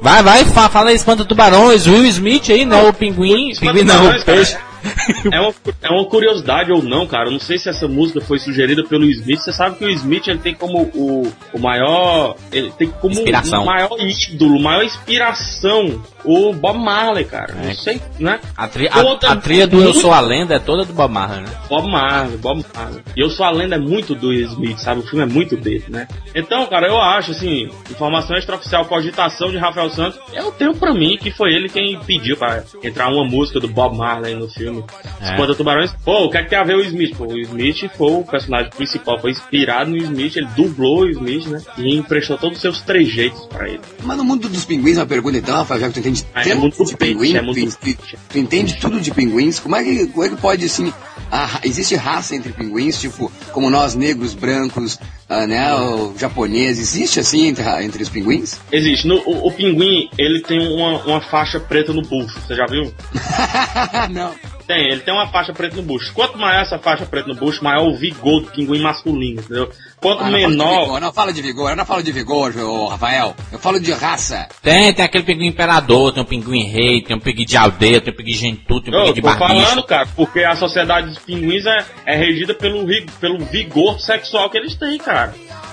Vai, 0.00 0.22
vai, 0.22 0.44
fa- 0.44 0.68
fala 0.68 0.90
aí, 0.90 0.96
espanta 0.96 1.24
tubarões, 1.24 1.86
Will 1.86 2.04
Smith 2.06 2.50
aí, 2.50 2.64
né? 2.64 2.82
O 2.82 2.92
pinguim, 2.92 3.52
pinguim 3.58 3.82
não, 3.84 4.10
o 4.10 4.24
peixe. 4.24 4.56
É 5.30 5.40
uma, 5.40 5.54
é 5.82 5.90
uma 5.90 6.04
curiosidade 6.04 6.72
ou 6.72 6.82
não, 6.82 7.06
cara. 7.06 7.28
Eu 7.28 7.32
não 7.32 7.40
sei 7.40 7.58
se 7.58 7.68
essa 7.68 7.88
música 7.88 8.20
foi 8.20 8.38
sugerida 8.38 8.84
pelo 8.84 9.04
Smith. 9.04 9.40
Você 9.40 9.52
sabe 9.52 9.76
que 9.76 9.84
o 9.84 9.90
Smith 9.90 10.26
ele 10.28 10.38
tem 10.38 10.54
como 10.54 10.82
o, 10.94 11.32
o 11.52 11.58
maior. 11.58 12.36
Ele 12.52 12.70
tem 12.70 12.88
como 12.88 13.20
o 13.20 13.64
maior 13.64 13.90
ídolo, 13.98 14.60
maior 14.60 14.84
inspiração 14.84 16.02
o 16.26 16.52
Bob 16.52 16.78
Marley, 16.78 17.24
cara. 17.24 17.54
É. 17.62 17.66
Não 17.68 17.74
sei, 17.74 18.00
né? 18.18 18.40
A, 18.56 18.68
tri, 18.68 18.88
Toda- 18.88 19.28
a, 19.28 19.32
a 19.32 19.36
trilha 19.36 19.66
do 19.66 19.80
Eu 19.82 19.94
Sou 19.94 20.12
a 20.12 20.20
Lenda 20.20 20.54
é 20.54 20.58
toda 20.58 20.84
do 20.84 20.92
Bob 20.92 21.12
Marley, 21.12 21.40
né? 21.42 21.50
Bob 21.68 21.90
Marley, 21.90 22.36
Bob 22.36 22.64
Marley. 22.74 23.02
E 23.16 23.20
eu 23.20 23.30
sou 23.30 23.46
a 23.46 23.50
lenda 23.50 23.76
é 23.76 23.78
muito 23.78 24.14
do 24.14 24.32
Smith, 24.32 24.78
sabe? 24.78 25.00
O 25.00 25.04
filme 25.06 25.22
é 25.22 25.26
muito 25.26 25.56
dele, 25.56 25.84
né? 25.88 26.06
Então, 26.34 26.66
cara, 26.66 26.86
eu 26.86 27.00
acho, 27.00 27.30
assim, 27.30 27.68
informação 27.90 28.36
extraoficial, 28.36 28.84
cogitação 28.84 29.50
de 29.50 29.56
Rafael 29.58 29.88
Santos, 29.90 30.18
eu 30.32 30.50
tenho 30.52 30.74
pra 30.74 30.92
mim 30.92 31.16
que 31.16 31.30
foi 31.30 31.52
ele 31.54 31.68
quem 31.68 31.98
pediu 32.00 32.36
pra 32.36 32.62
entrar 32.82 33.08
uma 33.08 33.24
música 33.24 33.58
do 33.60 33.68
Bob 33.68 33.96
Marley 33.96 34.34
no 34.34 34.48
filme. 34.48 34.84
É. 35.20 35.46
Tubarões. 35.56 35.94
Pô, 36.04 36.24
o 36.24 36.30
que 36.30 36.36
é 36.38 36.42
que 36.42 36.50
tem 36.50 36.58
a 36.58 36.64
ver 36.64 36.76
o 36.76 36.82
Smith? 36.82 37.16
Pô, 37.16 37.24
o 37.26 37.38
Smith 37.38 37.88
foi 37.96 38.12
o 38.12 38.24
personagem 38.24 38.70
principal, 38.70 39.18
foi 39.18 39.30
inspirado 39.30 39.90
no 39.90 39.96
Smith, 39.96 40.36
ele 40.36 40.48
dublou 40.56 41.02
o 41.04 41.10
Smith, 41.10 41.46
né? 41.46 41.62
E 41.78 41.96
emprestou 41.96 42.36
todos 42.36 42.56
os 42.56 42.62
seus 42.62 42.80
trejeitos 42.82 43.46
pra 43.46 43.68
ele. 43.68 43.80
Mas 44.02 44.16
no 44.16 44.24
mundo 44.24 44.48
dos 44.48 44.64
pinguins, 44.64 44.96
uma 44.98 45.06
pergunta 45.06 45.38
então, 45.38 45.56
Rafael, 45.56 45.80
já 45.80 45.86
que 45.88 45.94
tu 45.94 46.00
entende 46.00 46.15
Ah, 46.34 46.42
é 46.42 46.44
tanto 46.48 46.60
muito 46.60 46.84
de 46.84 46.96
pinguim, 46.96 47.34
é 47.36 47.42
muito 47.42 47.70
tu, 47.76 47.94
tu- 48.30 48.38
entende 48.38 48.76
tudo 48.80 49.00
de 49.00 49.10
pinguins, 49.10 49.58
como 49.58 49.74
é 49.76 49.82
que, 49.84 50.06
como 50.08 50.24
é 50.24 50.28
que 50.28 50.36
pode, 50.36 50.64
assim, 50.64 50.92
a 51.30 51.60
existe 51.64 51.94
raça 51.96 52.34
entre 52.36 52.52
pinguins, 52.52 53.00
tipo, 53.00 53.30
como 53.52 53.68
nós 53.70 53.94
negros, 53.94 54.34
brancos, 54.34 54.98
né, 55.28 55.74
o 55.74 56.14
japonês, 56.18 56.78
existe 56.78 57.18
assim 57.20 57.48
entre, 57.48 57.64
entre 57.84 58.02
os 58.02 58.08
pinguins? 58.08 58.60
Existe. 58.70 59.06
No, 59.08 59.16
o, 59.26 59.48
o 59.48 59.52
pinguim, 59.52 60.08
ele 60.18 60.40
tem 60.40 60.60
uma, 60.74 60.98
uma 61.04 61.20
faixa 61.20 61.58
preta 61.58 61.92
no 61.92 62.02
bucho, 62.02 62.38
você 62.40 62.54
já 62.54 62.66
viu? 62.66 62.92
Não. 64.10 64.34
Tem, 64.66 64.90
ele 64.90 65.00
tem 65.00 65.14
uma 65.14 65.28
faixa 65.28 65.52
preta 65.52 65.76
no 65.76 65.82
bucho. 65.84 66.12
Quanto 66.12 66.36
maior 66.36 66.60
essa 66.60 66.76
faixa 66.76 67.06
preta 67.06 67.28
no 67.28 67.36
bucho, 67.36 67.62
maior 67.62 67.86
o 67.86 67.94
vigor 67.96 68.40
do 68.42 68.50
pinguim 68.50 68.80
masculino, 68.80 69.40
entendeu? 69.40 69.70
Quanto 70.00 70.24
Ah, 70.24 70.28
não 70.28 70.32
fala 70.40 70.50
de 70.50 70.56
menor. 70.56 70.80
vigor, 70.80 71.00
não 71.00 71.12
fala 71.12 71.32
de 71.32 71.42
vigor, 71.42 71.70
eu 71.70 71.76
não 71.76 71.86
falo 71.86 72.02
de 72.02 72.12
vigor, 72.12 72.56
ô, 72.58 72.86
Rafael, 72.88 73.34
eu 73.52 73.58
falo 73.60 73.78
de 73.78 73.92
raça. 73.92 74.48
Tem, 74.62 74.92
tem 74.92 75.04
aquele 75.04 75.22
pinguim 75.22 75.46
imperador, 75.46 76.12
tem 76.12 76.20
um 76.22 76.26
pinguim 76.26 76.64
rei, 76.64 77.00
tem 77.00 77.16
um 77.16 77.20
pinguim 77.20 77.44
de 77.44 77.56
aldeia, 77.56 78.00
tem 78.00 78.12
um 78.12 78.16
pinguim 78.16 78.32
gentu, 78.34 78.80
tem 78.80 78.92
um 78.92 78.96
Eu 78.96 79.02
pinguim 79.04 79.14
de 79.14 79.22
tô 79.22 79.28
barbicha. 79.28 79.64
falando, 79.66 79.82
cara, 79.84 80.08
porque 80.16 80.40
a 80.42 80.56
sociedade 80.56 81.10
dos 81.10 81.18
pinguins 81.20 81.64
é, 81.64 81.84
é 82.04 82.16
regida 82.16 82.52
pelo, 82.52 82.84
pelo 83.20 83.38
vigor 83.46 84.00
sexual 84.00 84.50
que 84.50 84.58
eles 84.58 84.74
têm, 84.74 84.98
cara. 84.98 85.15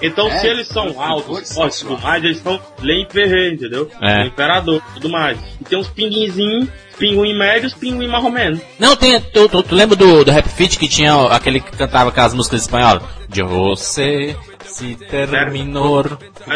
Então, 0.02 0.28
É, 0.28 0.40
se 0.40 0.48
eles 0.48 0.68
são 0.68 1.02
altos, 1.02 1.54
fortes 1.54 1.78
sexual. 1.80 1.96
tudo 1.96 2.04
mais, 2.04 2.24
eles 2.24 2.38
são 2.40 2.60
lei 2.82 3.06
ferrei, 3.10 3.54
entendeu? 3.54 3.90
É. 4.02 4.24
O 4.24 4.28
imperador 4.28 4.82
e 4.90 4.94
tudo 4.96 5.10
mais. 5.10 5.38
E 5.62 5.64
tem 5.64 5.78
uns 5.80 5.88
pinguinzinhos, 5.88 6.68
pinguim 6.98 7.38
médios, 7.38 7.74
pinguim 7.74 8.08
marromeno. 8.08 8.60
Não, 8.78 8.96
tem, 8.98 9.22
tu, 9.22 9.48
tu, 9.48 9.64
tu 9.64 9.76
lembra 9.76 9.96
do, 9.96 10.26
do 10.26 10.32
Rap 10.32 10.48
Fit 10.50 10.78
que 10.78 10.90
tinha 10.90 11.16
aquele 11.28 11.62
que 11.62 11.72
cantava 11.72 12.10
aquelas 12.10 12.34
músicas 12.34 12.64
espanholas? 12.64 13.04
De 13.30 13.42
você 13.42 14.36
se 14.66 14.96
terminou 15.10 16.04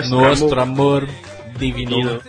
nosso 0.10 0.54
amor 0.60 1.08
divino. 1.58 2.20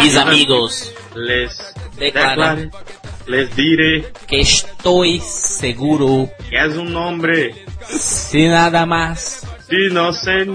Mis 0.00 0.16
amigos, 0.16 0.92
Les 1.14 1.74
Declara. 1.98 2.56
declare, 2.56 2.70
les 3.26 3.54
diré 3.54 4.04
que 4.26 4.36
estou 4.36 5.04
seguro, 5.20 6.28
que 6.48 6.56
és 6.56 6.76
um 6.76 6.96
hombre, 6.96 7.54
se 7.86 8.48
nada 8.48 8.84
mais, 8.84 9.44
inocente. 9.70 10.50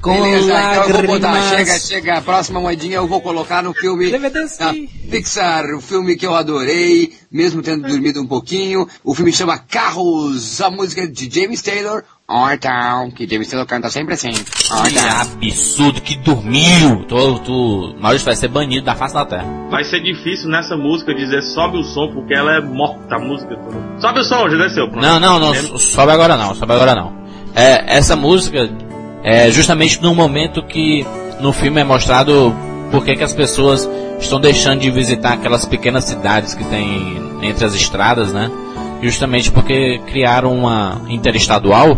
com 0.00 0.12
Beleza, 0.14 0.52
então 0.52 0.84
eu 0.84 0.92
vou 0.92 1.02
botar, 1.06 1.42
chega, 1.50 1.78
chega, 1.78 2.18
a 2.18 2.22
próxima 2.22 2.60
moedinha 2.60 2.96
eu 2.96 3.06
vou 3.08 3.20
colocar 3.20 3.62
no 3.62 3.72
filme 3.74 4.10
da 4.10 4.72
Pixar, 5.10 5.64
o 5.76 5.80
filme 5.80 6.16
que 6.16 6.26
eu 6.26 6.34
adorei, 6.34 7.12
mesmo 7.30 7.62
tendo 7.62 7.86
dormido 7.88 8.20
um 8.20 8.26
pouquinho, 8.26 8.86
o 9.04 9.14
filme 9.14 9.32
chama 9.32 9.58
Carros, 9.58 10.60
a 10.60 10.70
música 10.70 11.06
de 11.08 11.28
James 11.32 11.62
Taylor, 11.62 12.02
Our 12.28 12.58
Town, 12.58 13.10
que 13.12 13.26
James 13.28 13.48
Taylor 13.48 13.66
canta 13.66 13.88
sempre 13.88 14.14
assim, 14.14 14.30
Our 14.70 14.82
Que 14.88 14.94
Town. 14.94 15.20
absurdo, 15.20 16.00
que 16.00 16.16
dormiu. 16.18 17.04
Tu, 17.08 17.38
tu, 17.40 17.94
Maurício 18.00 18.24
vai 18.26 18.34
ser 18.36 18.48
banido 18.48 18.84
da 18.84 18.96
face 18.96 19.14
da 19.14 19.24
terra. 19.24 19.46
Vai 19.70 19.84
ser 19.84 20.00
difícil 20.02 20.48
nessa 20.50 20.76
música 20.76 21.14
dizer 21.14 21.40
sobe 21.42 21.78
o 21.78 21.84
som, 21.84 22.12
porque 22.12 22.34
ela 22.34 22.56
é 22.56 22.60
morta 22.60 23.14
a 23.14 23.18
música 23.20 23.56
toda. 23.56 24.00
Sobe 24.00 24.20
o 24.20 24.24
som, 24.24 24.48
já 24.50 24.56
desceu. 24.56 24.88
pronto. 24.90 25.02
Não, 25.02 25.20
não, 25.20 25.38
não, 25.38 25.54
so- 25.54 25.78
sobe 25.78 26.12
agora 26.12 26.36
não, 26.36 26.54
sobe 26.54 26.72
agora 26.72 26.94
não. 26.94 27.25
É, 27.56 27.96
essa 27.96 28.14
música 28.14 28.68
é 29.24 29.50
justamente 29.50 30.00
no 30.02 30.14
momento 30.14 30.62
que 30.62 31.06
no 31.40 31.52
filme 31.52 31.80
é 31.80 31.84
mostrado 31.84 32.54
por 32.90 33.04
que 33.04 33.16
que 33.16 33.24
as 33.24 33.32
pessoas 33.32 33.88
estão 34.20 34.38
deixando 34.38 34.80
de 34.80 34.90
visitar 34.90 35.32
aquelas 35.32 35.64
pequenas 35.64 36.04
cidades 36.04 36.54
que 36.54 36.64
tem 36.64 37.16
entre 37.42 37.64
as 37.64 37.74
estradas, 37.74 38.32
né? 38.32 38.50
Justamente 39.02 39.50
porque 39.50 39.98
criaram 40.06 40.54
uma 40.54 41.00
interestadual 41.08 41.96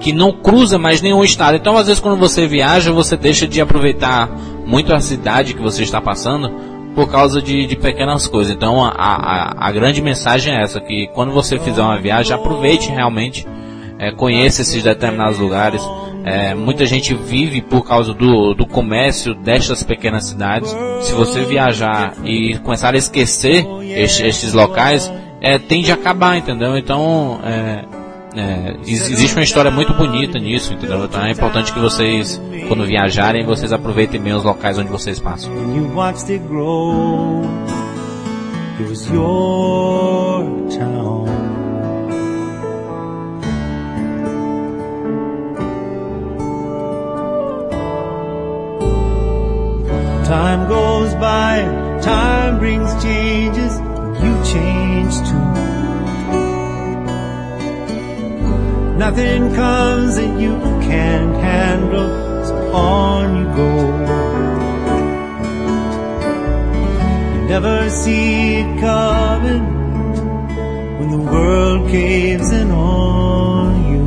que 0.00 0.12
não 0.12 0.32
cruza 0.32 0.78
mais 0.78 1.00
nenhum 1.00 1.24
estado. 1.24 1.56
Então, 1.56 1.76
às 1.76 1.86
vezes, 1.86 2.00
quando 2.00 2.18
você 2.18 2.46
viaja, 2.46 2.92
você 2.92 3.16
deixa 3.16 3.46
de 3.46 3.60
aproveitar 3.60 4.28
muito 4.66 4.92
a 4.94 5.00
cidade 5.00 5.54
que 5.54 5.62
você 5.62 5.82
está 5.82 6.00
passando 6.00 6.50
por 6.94 7.10
causa 7.10 7.40
de, 7.40 7.66
de 7.66 7.76
pequenas 7.76 8.26
coisas. 8.26 8.52
Então, 8.52 8.84
a, 8.84 8.90
a, 8.90 9.68
a 9.68 9.72
grande 9.72 10.02
mensagem 10.02 10.54
é 10.54 10.62
essa, 10.62 10.80
que 10.80 11.08
quando 11.14 11.32
você 11.32 11.58
fizer 11.58 11.82
uma 11.82 11.98
viagem, 11.98 12.34
aproveite 12.34 12.90
realmente, 12.90 13.46
é, 13.98 14.10
conheça 14.10 14.62
esses 14.62 14.82
determinados 14.82 15.38
lugares. 15.38 15.82
É, 16.24 16.54
muita 16.54 16.84
gente 16.86 17.14
vive 17.14 17.60
por 17.62 17.86
causa 17.86 18.12
do, 18.12 18.52
do 18.54 18.66
comércio 18.66 19.32
destas 19.34 19.82
pequenas 19.82 20.24
cidades. 20.26 20.74
Se 21.02 21.12
você 21.12 21.44
viajar 21.44 22.14
e 22.24 22.58
começar 22.58 22.94
a 22.94 22.98
esquecer 22.98 23.64
este- 23.82 24.26
estes 24.26 24.52
locais, 24.52 25.12
é, 25.40 25.56
tende 25.58 25.90
a 25.92 25.94
acabar, 25.94 26.36
entendeu? 26.36 26.76
Então, 26.76 27.38
é, 27.44 27.84
é, 28.34 28.76
ex- 28.86 29.08
existe 29.08 29.36
uma 29.36 29.44
história 29.44 29.70
muito 29.70 29.94
bonita 29.94 30.36
nisso, 30.38 30.72
entendeu? 30.74 31.04
Então 31.04 31.24
é 31.24 31.30
importante 31.30 31.72
que 31.72 31.78
vocês, 31.78 32.40
quando 32.66 32.84
viajarem, 32.84 33.44
vocês 33.46 33.72
aproveitem 33.72 34.20
bem 34.20 34.32
os 34.34 34.42
locais 34.42 34.76
onde 34.78 34.88
vocês 34.90 35.20
passam. 35.20 35.52
It 38.80 38.90
was 38.90 39.06
your 39.10 40.68
town. 40.76 41.15
Time 50.26 50.68
goes 50.68 51.14
by, 51.14 51.62
time 52.02 52.58
brings 52.58 52.90
changes, 53.00 53.78
you 54.20 54.32
change 54.52 55.14
too. 55.28 55.50
Nothing 58.98 59.54
comes 59.54 60.16
that 60.16 60.40
you 60.40 60.58
can't 60.82 61.36
handle, 61.36 62.44
so 62.44 62.72
on 62.72 63.36
you 63.36 63.44
go. 63.54 63.70
You 67.34 67.48
never 67.48 67.88
see 67.88 68.56
it 68.56 68.80
coming 68.80 69.64
when 70.98 71.10
the 71.12 71.18
world 71.18 71.88
caves 71.88 72.50
in 72.50 72.72
on 72.72 73.92
you. 73.92 74.06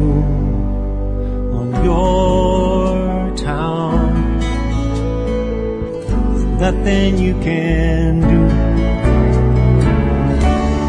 On 1.60 1.84
your 1.86 3.38
town. 3.38 3.79
Nothing 6.60 7.18
you 7.18 7.34
can 7.40 8.20
do. 8.20 8.42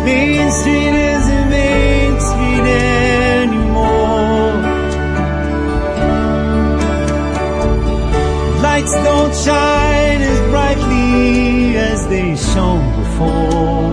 Main 0.05 0.51
Street 0.51 0.95
isn't 1.15 1.49
Main 1.49 2.21
Street 2.21 2.67
anymore. 3.39 4.53
Lights 8.61 8.95
don't 8.95 9.35
shine 9.45 10.21
as 10.33 10.41
brightly 10.51 11.77
as 11.77 12.09
they 12.09 12.35
shone 12.35 12.87
before. 13.01 13.91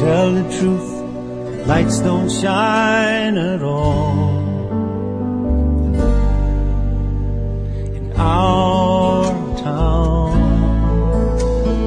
Tell 0.00 0.32
the 0.32 0.44
truth, 0.58 1.66
lights 1.66 1.98
don't 1.98 2.30
shine 2.30 3.36
at 3.36 3.62
all. 3.62 4.37
Our 8.18 9.24
town. 9.62 10.32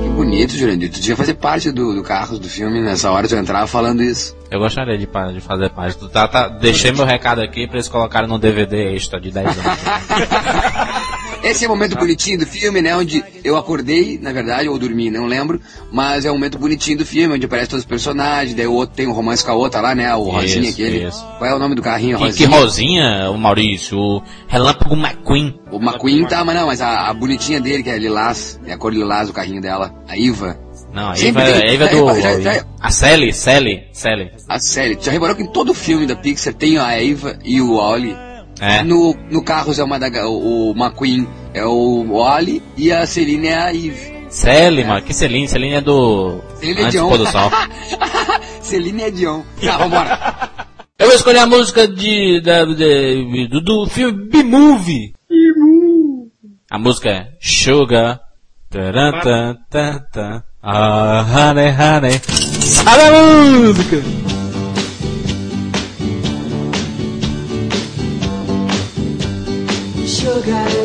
Que 0.03 0.09
bonito, 0.09 0.53
Jurandir. 0.57 0.89
Tu 0.91 0.99
devia 0.99 1.15
fazer 1.15 1.33
parte 1.35 1.71
do, 1.71 1.93
do 1.95 2.03
carro 2.03 2.37
do 2.39 2.47
filme 2.47 2.81
nessa 2.81 3.11
hora 3.11 3.27
tu 3.27 3.35
entrar 3.35 3.65
falando 3.67 4.01
isso. 4.01 4.35
Eu 4.49 4.59
gostaria 4.59 4.97
de, 4.97 5.05
de 5.05 5.41
fazer 5.41 5.69
parte. 5.69 5.97
Tu 5.97 6.09
tá, 6.09 6.27
tá- 6.27 6.47
deixei 6.47 6.91
meu 6.91 7.05
recado 7.05 7.41
aqui 7.41 7.67
pra 7.67 7.77
eles 7.77 7.87
colocarem 7.87 8.27
no 8.29 8.37
DVD 8.37 8.95
extra 8.95 9.19
de 9.19 9.31
10 9.31 9.47
anos. 9.47 9.57
Esse 11.43 11.65
é 11.65 11.67
o 11.67 11.71
momento 11.71 11.97
bonitinho 11.97 12.37
do 12.39 12.45
filme, 12.45 12.81
né? 12.81 12.95
Onde 12.95 13.23
eu 13.43 13.57
acordei, 13.57 14.19
na 14.21 14.31
verdade, 14.31 14.69
ou 14.69 14.77
dormi, 14.77 15.09
não 15.09 15.25
lembro. 15.25 15.59
Mas 15.91 16.23
é 16.23 16.29
o 16.29 16.33
momento 16.35 16.57
bonitinho 16.59 16.99
do 16.99 17.05
filme, 17.05 17.33
onde 17.35 17.45
aparece 17.45 17.69
todos 17.69 17.83
os 17.83 17.89
personagens. 17.89 18.55
Daí 18.55 18.67
o 18.67 18.73
outro 18.73 18.95
tem 18.95 19.07
um 19.07 19.11
romance 19.11 19.43
com 19.43 19.51
a 19.51 19.55
outra 19.55 19.81
lá, 19.81 19.95
né? 19.95 20.13
O 20.15 20.23
Rosinha 20.23 20.61
Isso, 20.69 20.73
aquele. 20.73 21.07
isso. 21.07 21.25
Qual 21.39 21.49
é 21.49 21.55
o 21.55 21.59
nome 21.59 21.73
do 21.75 21.81
carrinho? 21.81 22.17
que, 22.19 22.33
que 22.33 22.45
Rosinha? 22.45 22.59
Rosinha, 22.59 23.31
o 23.31 23.37
Maurício, 23.37 23.97
o 23.97 24.23
Relâmpago 24.47 24.95
McQueen. 24.95 25.59
O 25.71 25.77
McQueen 25.77 26.25
tá, 26.25 26.43
mas 26.45 26.55
não, 26.55 26.67
mas 26.67 26.81
a, 26.81 27.07
a 27.09 27.13
bonitinha 27.13 27.59
dele, 27.59 27.81
que 27.83 27.89
é 27.89 27.97
lilás, 27.97 28.59
é 28.65 28.73
a 28.73 28.77
cor 28.77 28.93
lilás 28.93 29.27
do 29.27 29.33
carrinho 29.33 29.61
dela. 29.61 29.93
A 30.07 30.15
Iva. 30.17 30.59
Não, 30.93 31.09
a 31.09 31.17
Eva, 31.17 31.43
tem- 31.43 31.53
a 31.53 31.73
Eva 31.73 31.85
já- 31.87 31.91
do. 31.93 32.21
já- 32.21 32.39
já- 32.41 32.65
A 32.79 32.91
Sally, 32.91 33.33
Sally, 33.33 33.83
Sally. 33.93 34.31
A. 34.47 34.59
Tu 34.59 35.05
já 35.05 35.11
reparou 35.11 35.35
que 35.35 35.43
em 35.43 35.47
todo 35.51 35.73
filme 35.73 36.05
da 36.05 36.15
Pixar 36.15 36.53
tem 36.53 36.77
a 36.77 36.91
Eva 37.01 37.37
e 37.45 37.61
o 37.61 37.75
Wally? 37.77 38.15
É. 38.61 38.83
No, 38.83 39.15
no 39.29 39.43
Carros 39.43 39.79
é 39.79 39.83
uma 39.83 39.99
da, 39.99 40.07
o, 40.29 40.71
o 40.71 40.75
McQueen 40.77 41.27
é 41.53 41.65
o 41.65 42.05
Wally 42.13 42.61
e 42.77 42.91
a 42.91 43.05
Celine 43.07 43.47
é 43.47 43.55
a 43.57 43.73
Eve. 43.73 44.11
Sally, 44.29 44.83
mano, 44.85 45.01
que 45.01 45.13
Celine? 45.13 45.47
Celine 45.47 45.73
é 45.73 45.81
do. 45.81 46.39
Celine 46.59 46.81
é 46.83 46.89
Dion. 46.89 47.09
Celine 48.61 49.03
é 49.03 49.11
Dion. 49.11 49.41
Tá, 49.61 49.77
vambora. 49.77 50.49
Eu 50.97 51.07
vou 51.07 51.15
escolher 51.15 51.39
a 51.39 51.47
música 51.47 51.87
de, 51.87 52.39
da- 52.41 52.63
de- 52.63 53.47
do, 53.49 53.59
do 53.61 53.87
filme 53.89 54.29
B-Movie. 54.29 55.13
A 56.69 56.77
música 56.77 57.09
é 57.09 57.27
Sugar. 57.41 58.19
Taran, 58.69 59.11
tan, 59.21 59.57
tan, 59.69 59.99
tan. 60.13 60.43
Ah, 60.63 61.25
honey, 61.49 61.71
honey. 61.71 62.21
Sabe 62.61 63.01
a 63.03 63.11
música? 63.11 63.97
Sugar. 70.43 70.65
Oh, 70.73 70.80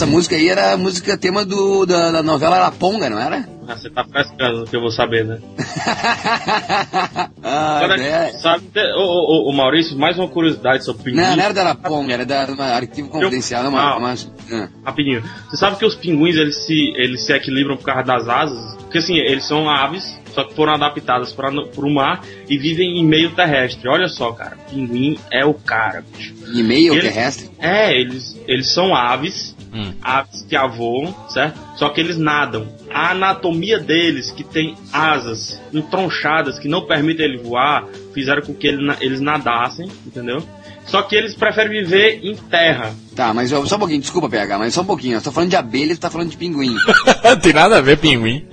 Essa 0.00 0.06
música 0.10 0.34
aí 0.34 0.48
era 0.48 0.72
a 0.72 0.76
música 0.78 1.14
tema 1.18 1.44
do, 1.44 1.84
da, 1.84 2.10
da 2.10 2.22
novela 2.22 2.56
Araponga, 2.56 3.10
não 3.10 3.18
era? 3.18 3.46
Ah, 3.68 3.76
Você 3.76 3.90
tá 3.90 4.02
pescando 4.02 4.64
que 4.64 4.74
eu 4.74 4.80
vou 4.80 4.90
saber, 4.90 5.26
né? 5.26 5.38
ah, 7.44 7.82
é. 7.98 8.32
sabe, 8.38 8.64
ô, 8.96 9.02
ô, 9.02 9.50
ô, 9.50 9.52
Maurício, 9.52 9.98
mais 9.98 10.16
uma 10.18 10.26
curiosidade 10.26 10.86
sobre 10.86 11.02
pinguins. 11.02 11.22
Não, 11.26 11.36
não 11.36 11.44
era 11.44 11.52
da 11.52 11.60
Araponga, 11.60 12.14
era 12.14 12.24
da 12.24 12.40
arquivo 12.76 13.10
confidencial, 13.10 13.62
não, 13.64 13.68
uma, 13.72 13.80
Ah. 13.82 13.98
uma, 13.98 14.14
ah. 14.52 14.68
Rapidinho. 14.86 15.22
Você 15.50 15.58
sabe 15.58 15.76
que 15.76 15.84
os 15.84 15.94
pinguins 15.94 16.34
eles 16.36 16.56
se, 16.64 16.94
eles 16.96 17.26
se 17.26 17.34
equilibram 17.34 17.76
por 17.76 17.84
causa 17.84 18.02
das 18.02 18.26
asas? 18.26 18.76
Porque 18.76 18.96
assim, 18.96 19.16
eles 19.18 19.46
são 19.46 19.68
aves, 19.68 20.18
só 20.34 20.44
que 20.44 20.54
foram 20.54 20.72
adaptadas 20.72 21.30
para 21.30 21.50
o 21.50 21.94
mar 21.94 22.22
e 22.48 22.56
vivem 22.56 22.98
em 22.98 23.04
meio 23.04 23.32
terrestre. 23.32 23.86
Olha 23.86 24.08
só, 24.08 24.32
cara, 24.32 24.56
pinguim 24.70 25.18
é 25.30 25.44
o 25.44 25.52
cara, 25.52 26.02
bicho. 26.16 26.32
e-mail 26.54 26.94
Ele- 26.94 27.02
terrestre. 27.02 27.50
É, 27.58 27.92
eles, 27.92 28.40
eles 28.48 28.72
são 28.72 28.94
aves, 28.94 29.54
Hum. 29.72 29.92
aves 30.02 30.44
que 30.48 30.58
voam, 30.68 31.14
certo? 31.28 31.58
Só 31.76 31.88
que 31.90 32.00
eles 32.00 32.18
nadam. 32.18 32.66
A 32.92 33.12
anatomia 33.12 33.78
deles, 33.78 34.30
que 34.30 34.42
tem 34.42 34.74
asas 34.92 35.60
entronchadas 35.72 36.58
que 36.58 36.66
não 36.66 36.86
permitem 36.86 37.24
ele 37.24 37.38
voar, 37.38 37.86
fizeram 38.12 38.42
com 38.42 38.52
que 38.52 38.66
ele 38.66 38.92
eles 39.00 39.20
nadassem, 39.20 39.88
entendeu? 40.04 40.42
Só 40.86 41.02
que 41.02 41.14
eles 41.14 41.34
preferem 41.34 41.70
viver 41.70 42.20
em 42.24 42.34
terra. 42.34 42.92
Tá, 43.14 43.32
mas 43.32 43.50
só 43.50 43.76
um 43.76 43.78
pouquinho, 43.78 44.00
desculpa 44.00 44.28
PH, 44.28 44.58
mas 44.58 44.74
só 44.74 44.80
um 44.80 44.86
pouquinho. 44.86 45.18
Eu 45.18 45.22
tô 45.22 45.30
falando 45.30 45.50
de 45.50 45.56
abelha, 45.56 45.94
tu 45.94 46.00
tá 46.00 46.10
falando 46.10 46.30
de 46.30 46.36
pinguim. 46.36 46.74
Tem 47.42 47.52
nada 47.52 47.78
a 47.78 47.80
ver, 47.80 47.96
pinguim. 47.98 48.44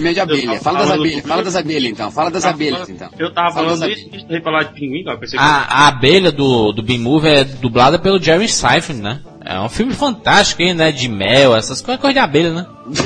Meio 0.00 0.14
de 0.14 0.20
abelha. 0.20 0.60
Fala 0.60 0.80
das 0.80 0.90
abelhas, 0.90 1.22
fala 1.24 1.42
das 1.44 1.54
abelhas 1.54 1.90
então. 1.92 2.10
Fala 2.10 2.30
das 2.30 2.44
abelhas 2.44 2.88
então. 2.88 3.08
Eu 3.16 3.32
tava 3.32 3.52
Fala 3.52 3.66
falando 3.68 3.82
abelhas. 3.84 4.00
isso, 4.00 4.26
a 4.26 4.32
gente 4.32 4.42
falar 4.42 4.62
de 4.64 4.72
pinguim, 4.72 5.04
cara. 5.04 5.16
eu 5.16 5.20
Pensei 5.20 5.38
que 5.38 5.44
A, 5.44 5.48
a 5.48 5.88
abelha 5.88 6.32
do, 6.32 6.72
do 6.72 6.82
B-Movie 6.82 7.28
é 7.28 7.44
dublada 7.44 7.98
pelo 8.00 8.20
Jerry 8.20 8.48
Seinfeld, 8.48 9.00
né? 9.00 9.20
É 9.46 9.60
um 9.60 9.68
filme 9.68 9.94
fantástico, 9.94 10.60
hein, 10.62 10.74
né? 10.74 10.90
De 10.90 11.08
mel, 11.08 11.54
essas 11.54 11.80
coisas, 11.80 12.00
coisa 12.00 12.14
de 12.14 12.18
abelha, 12.20 12.52
né? 12.52 12.66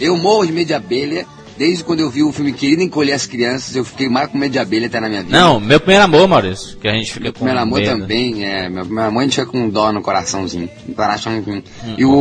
Eu 0.00 0.16
morro 0.16 0.46
de 0.46 0.52
medo 0.52 0.68
de 0.68 0.74
abelha. 0.74 1.26
Desde 1.56 1.82
quando 1.82 1.98
eu 1.98 2.08
vi 2.08 2.22
o 2.22 2.30
filme 2.30 2.52
Querido 2.52 2.82
Encolher 2.84 3.14
as 3.14 3.26
Crianças, 3.26 3.74
eu 3.74 3.84
fiquei 3.84 4.08
mais 4.08 4.30
com 4.30 4.38
medo 4.38 4.52
de 4.52 4.60
abelha 4.60 4.86
até 4.86 5.00
na 5.00 5.08
minha 5.08 5.24
vida. 5.24 5.36
Não, 5.36 5.58
meu 5.58 5.80
primeiro 5.80 6.04
amor, 6.04 6.28
Maurício. 6.28 6.76
Que 6.78 6.86
a 6.86 6.92
gente 6.92 7.12
fica 7.12 7.32
com 7.32 7.44
Meu 7.44 7.58
amor 7.58 7.80
medo. 7.80 7.98
também, 7.98 8.44
é. 8.44 8.68
Meu, 8.68 8.84
meu 8.84 9.02
amor 9.02 9.18
a 9.18 9.22
gente 9.24 9.34
fica 9.40 9.46
com 9.50 9.68
dó 9.68 9.92
no 9.92 10.00
coraçãozinho. 10.00 10.70
No 10.86 10.94
coraçãozinho. 10.94 11.64
E 11.96 12.04
o. 12.04 12.12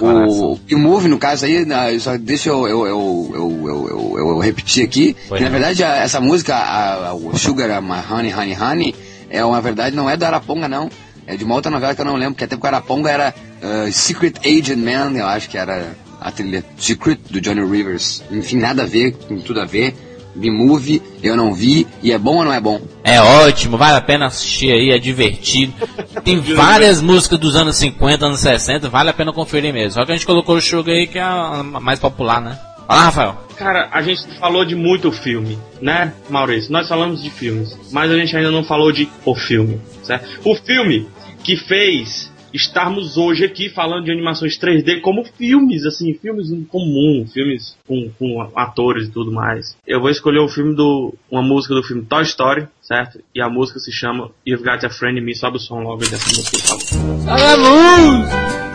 O, 0.00 0.58
e 0.66 0.74
o 0.74 0.78
Move, 0.78 1.06
no 1.08 1.18
caso 1.18 1.44
aí, 1.44 1.66
só 2.00 2.16
deixa 2.16 2.48
eu, 2.48 2.66
eu, 2.66 2.86
eu, 2.86 3.30
eu, 3.34 3.68
eu, 3.68 4.18
eu, 4.18 4.38
repetir 4.38 4.84
aqui. 4.86 5.12
Que 5.28 5.34
na 5.34 5.40
não. 5.40 5.50
verdade 5.50 5.84
a- 5.84 5.96
essa 5.96 6.18
música, 6.18 6.54
a, 6.56 7.08
a- 7.08 7.14
o 7.14 7.36
Sugar, 7.36 7.70
a 7.70 7.82
My 7.82 8.00
Honey, 8.10 8.32
Honey, 8.32 8.56
Honey, 8.58 8.94
é 9.28 9.44
uma 9.44 9.60
verdade, 9.60 9.94
não 9.94 10.08
é 10.08 10.16
do 10.16 10.24
Araponga, 10.24 10.66
não. 10.66 10.88
É 11.26 11.36
de 11.36 11.44
uma 11.44 11.54
outra 11.54 11.70
novela 11.70 11.94
que 11.94 12.00
eu 12.00 12.04
não 12.04 12.16
lembro, 12.16 12.34
que 12.34 12.44
até 12.44 12.56
porque 12.56 12.66
o 12.66 12.68
Araponga 12.68 13.10
era 13.10 13.34
uh, 13.62 13.92
Secret 13.92 14.34
Agent 14.44 14.78
Man, 14.78 15.16
eu 15.16 15.26
acho 15.26 15.48
que 15.48 15.56
era 15.58 15.96
a 16.20 16.30
trilha 16.30 16.64
Secret 16.76 17.18
do 17.30 17.40
Johnny 17.40 17.64
Rivers. 17.64 18.22
Enfim, 18.30 18.56
nada 18.56 18.82
a 18.82 18.86
ver, 18.86 19.12
com 19.12 19.40
tudo 19.40 19.60
a 19.60 19.64
ver. 19.64 19.94
B-Movie, 20.34 21.02
eu 21.22 21.36
não 21.36 21.52
vi, 21.52 21.86
e 22.02 22.12
é 22.12 22.18
bom 22.18 22.36
ou 22.36 22.44
não 22.44 22.52
é 22.52 22.60
bom? 22.60 22.80
É 23.02 23.20
ótimo, 23.20 23.76
vale 23.76 23.96
a 23.96 24.00
pena 24.00 24.26
assistir 24.26 24.70
aí, 24.70 24.90
é 24.90 24.98
divertido. 24.98 25.72
Tem 26.24 26.38
várias 26.40 27.00
músicas 27.00 27.38
dos 27.38 27.56
anos 27.56 27.76
50, 27.76 28.26
anos 28.26 28.40
60, 28.40 28.88
vale 28.88 29.10
a 29.10 29.12
pena 29.12 29.32
conferir 29.32 29.72
mesmo. 29.72 29.92
Só 29.92 30.04
que 30.04 30.12
a 30.12 30.14
gente 30.14 30.26
colocou 30.26 30.56
o 30.56 30.62
Sugar 30.62 30.94
aí, 30.94 31.08
que 31.08 31.18
é 31.18 31.22
a 31.22 31.62
mais 31.64 31.98
popular, 31.98 32.40
né? 32.40 32.56
Olha 32.88 32.98
lá, 32.98 33.04
Rafael. 33.04 33.49
Cara, 33.60 33.90
a 33.92 34.00
gente 34.00 34.26
falou 34.38 34.64
de 34.64 34.74
muito 34.74 35.12
filme, 35.12 35.58
né, 35.82 36.14
Maurício? 36.30 36.72
Nós 36.72 36.88
falamos 36.88 37.22
de 37.22 37.28
filmes, 37.28 37.78
mas 37.92 38.10
a 38.10 38.16
gente 38.16 38.34
ainda 38.34 38.50
não 38.50 38.64
falou 38.64 38.90
de 38.90 39.06
o 39.22 39.34
filme, 39.34 39.78
certo? 40.02 40.26
O 40.48 40.54
filme 40.54 41.06
que 41.44 41.58
fez 41.58 42.32
estarmos 42.54 43.18
hoje 43.18 43.44
aqui 43.44 43.68
falando 43.68 44.06
de 44.06 44.12
animações 44.12 44.58
3D 44.58 45.02
como 45.02 45.24
filmes, 45.24 45.84
assim, 45.84 46.14
filmes 46.14 46.50
em 46.50 46.64
comum, 46.64 47.26
filmes 47.30 47.76
com, 47.86 48.10
com 48.18 48.50
atores 48.56 49.08
e 49.08 49.10
tudo 49.10 49.30
mais. 49.30 49.76
Eu 49.86 50.00
vou 50.00 50.08
escolher 50.08 50.40
o 50.40 50.48
filme 50.48 50.74
do. 50.74 51.12
uma 51.30 51.42
música 51.42 51.74
do 51.74 51.82
filme 51.82 52.02
Toy 52.06 52.22
Story, 52.22 52.66
certo? 52.80 53.20
E 53.34 53.42
a 53.42 53.50
música 53.50 53.78
se 53.78 53.92
chama 53.92 54.30
You've 54.48 54.64
Got 54.64 54.86
a 54.86 54.88
Friend 54.88 55.20
in 55.20 55.22
Me, 55.22 55.34
sobe 55.34 55.58
o 55.58 55.60
som 55.60 55.80
logo 55.80 56.00
dessa 56.00 56.30
música, 56.30 56.56
por 56.56 56.80
favor. 56.80 57.28
A 57.28 57.54
luz! 57.56 58.69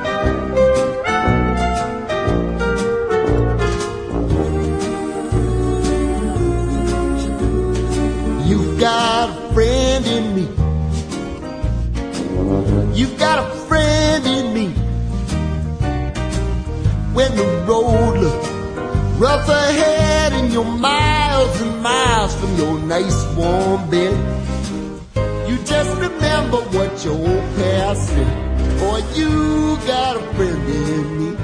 When 17.16 17.34
the 17.38 17.46
road 17.66 18.20
looks 18.20 18.50
rough 19.18 19.48
ahead 19.48 20.34
and 20.34 20.52
you're 20.52 20.66
miles 20.66 21.62
and 21.62 21.82
miles 21.82 22.36
from 22.36 22.58
your 22.58 22.78
nice 22.80 23.26
warm 23.38 23.90
bed, 23.90 24.16
you 25.50 25.58
just 25.64 25.92
remember 25.98 26.58
what 26.76 27.06
your 27.06 27.14
old 27.14 27.56
past 27.56 28.10
said. 28.10 28.80
Boy, 28.80 29.02
you 29.16 29.78
got 29.88 30.18
a 30.18 30.24
friend 30.36 30.70
in 30.70 31.20
me. 31.20 31.38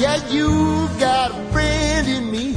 Yeah, 0.00 0.16
you 0.30 0.88
got 0.98 1.32
a 1.32 1.52
friend 1.52 2.08
in 2.08 2.30
me. 2.30 2.56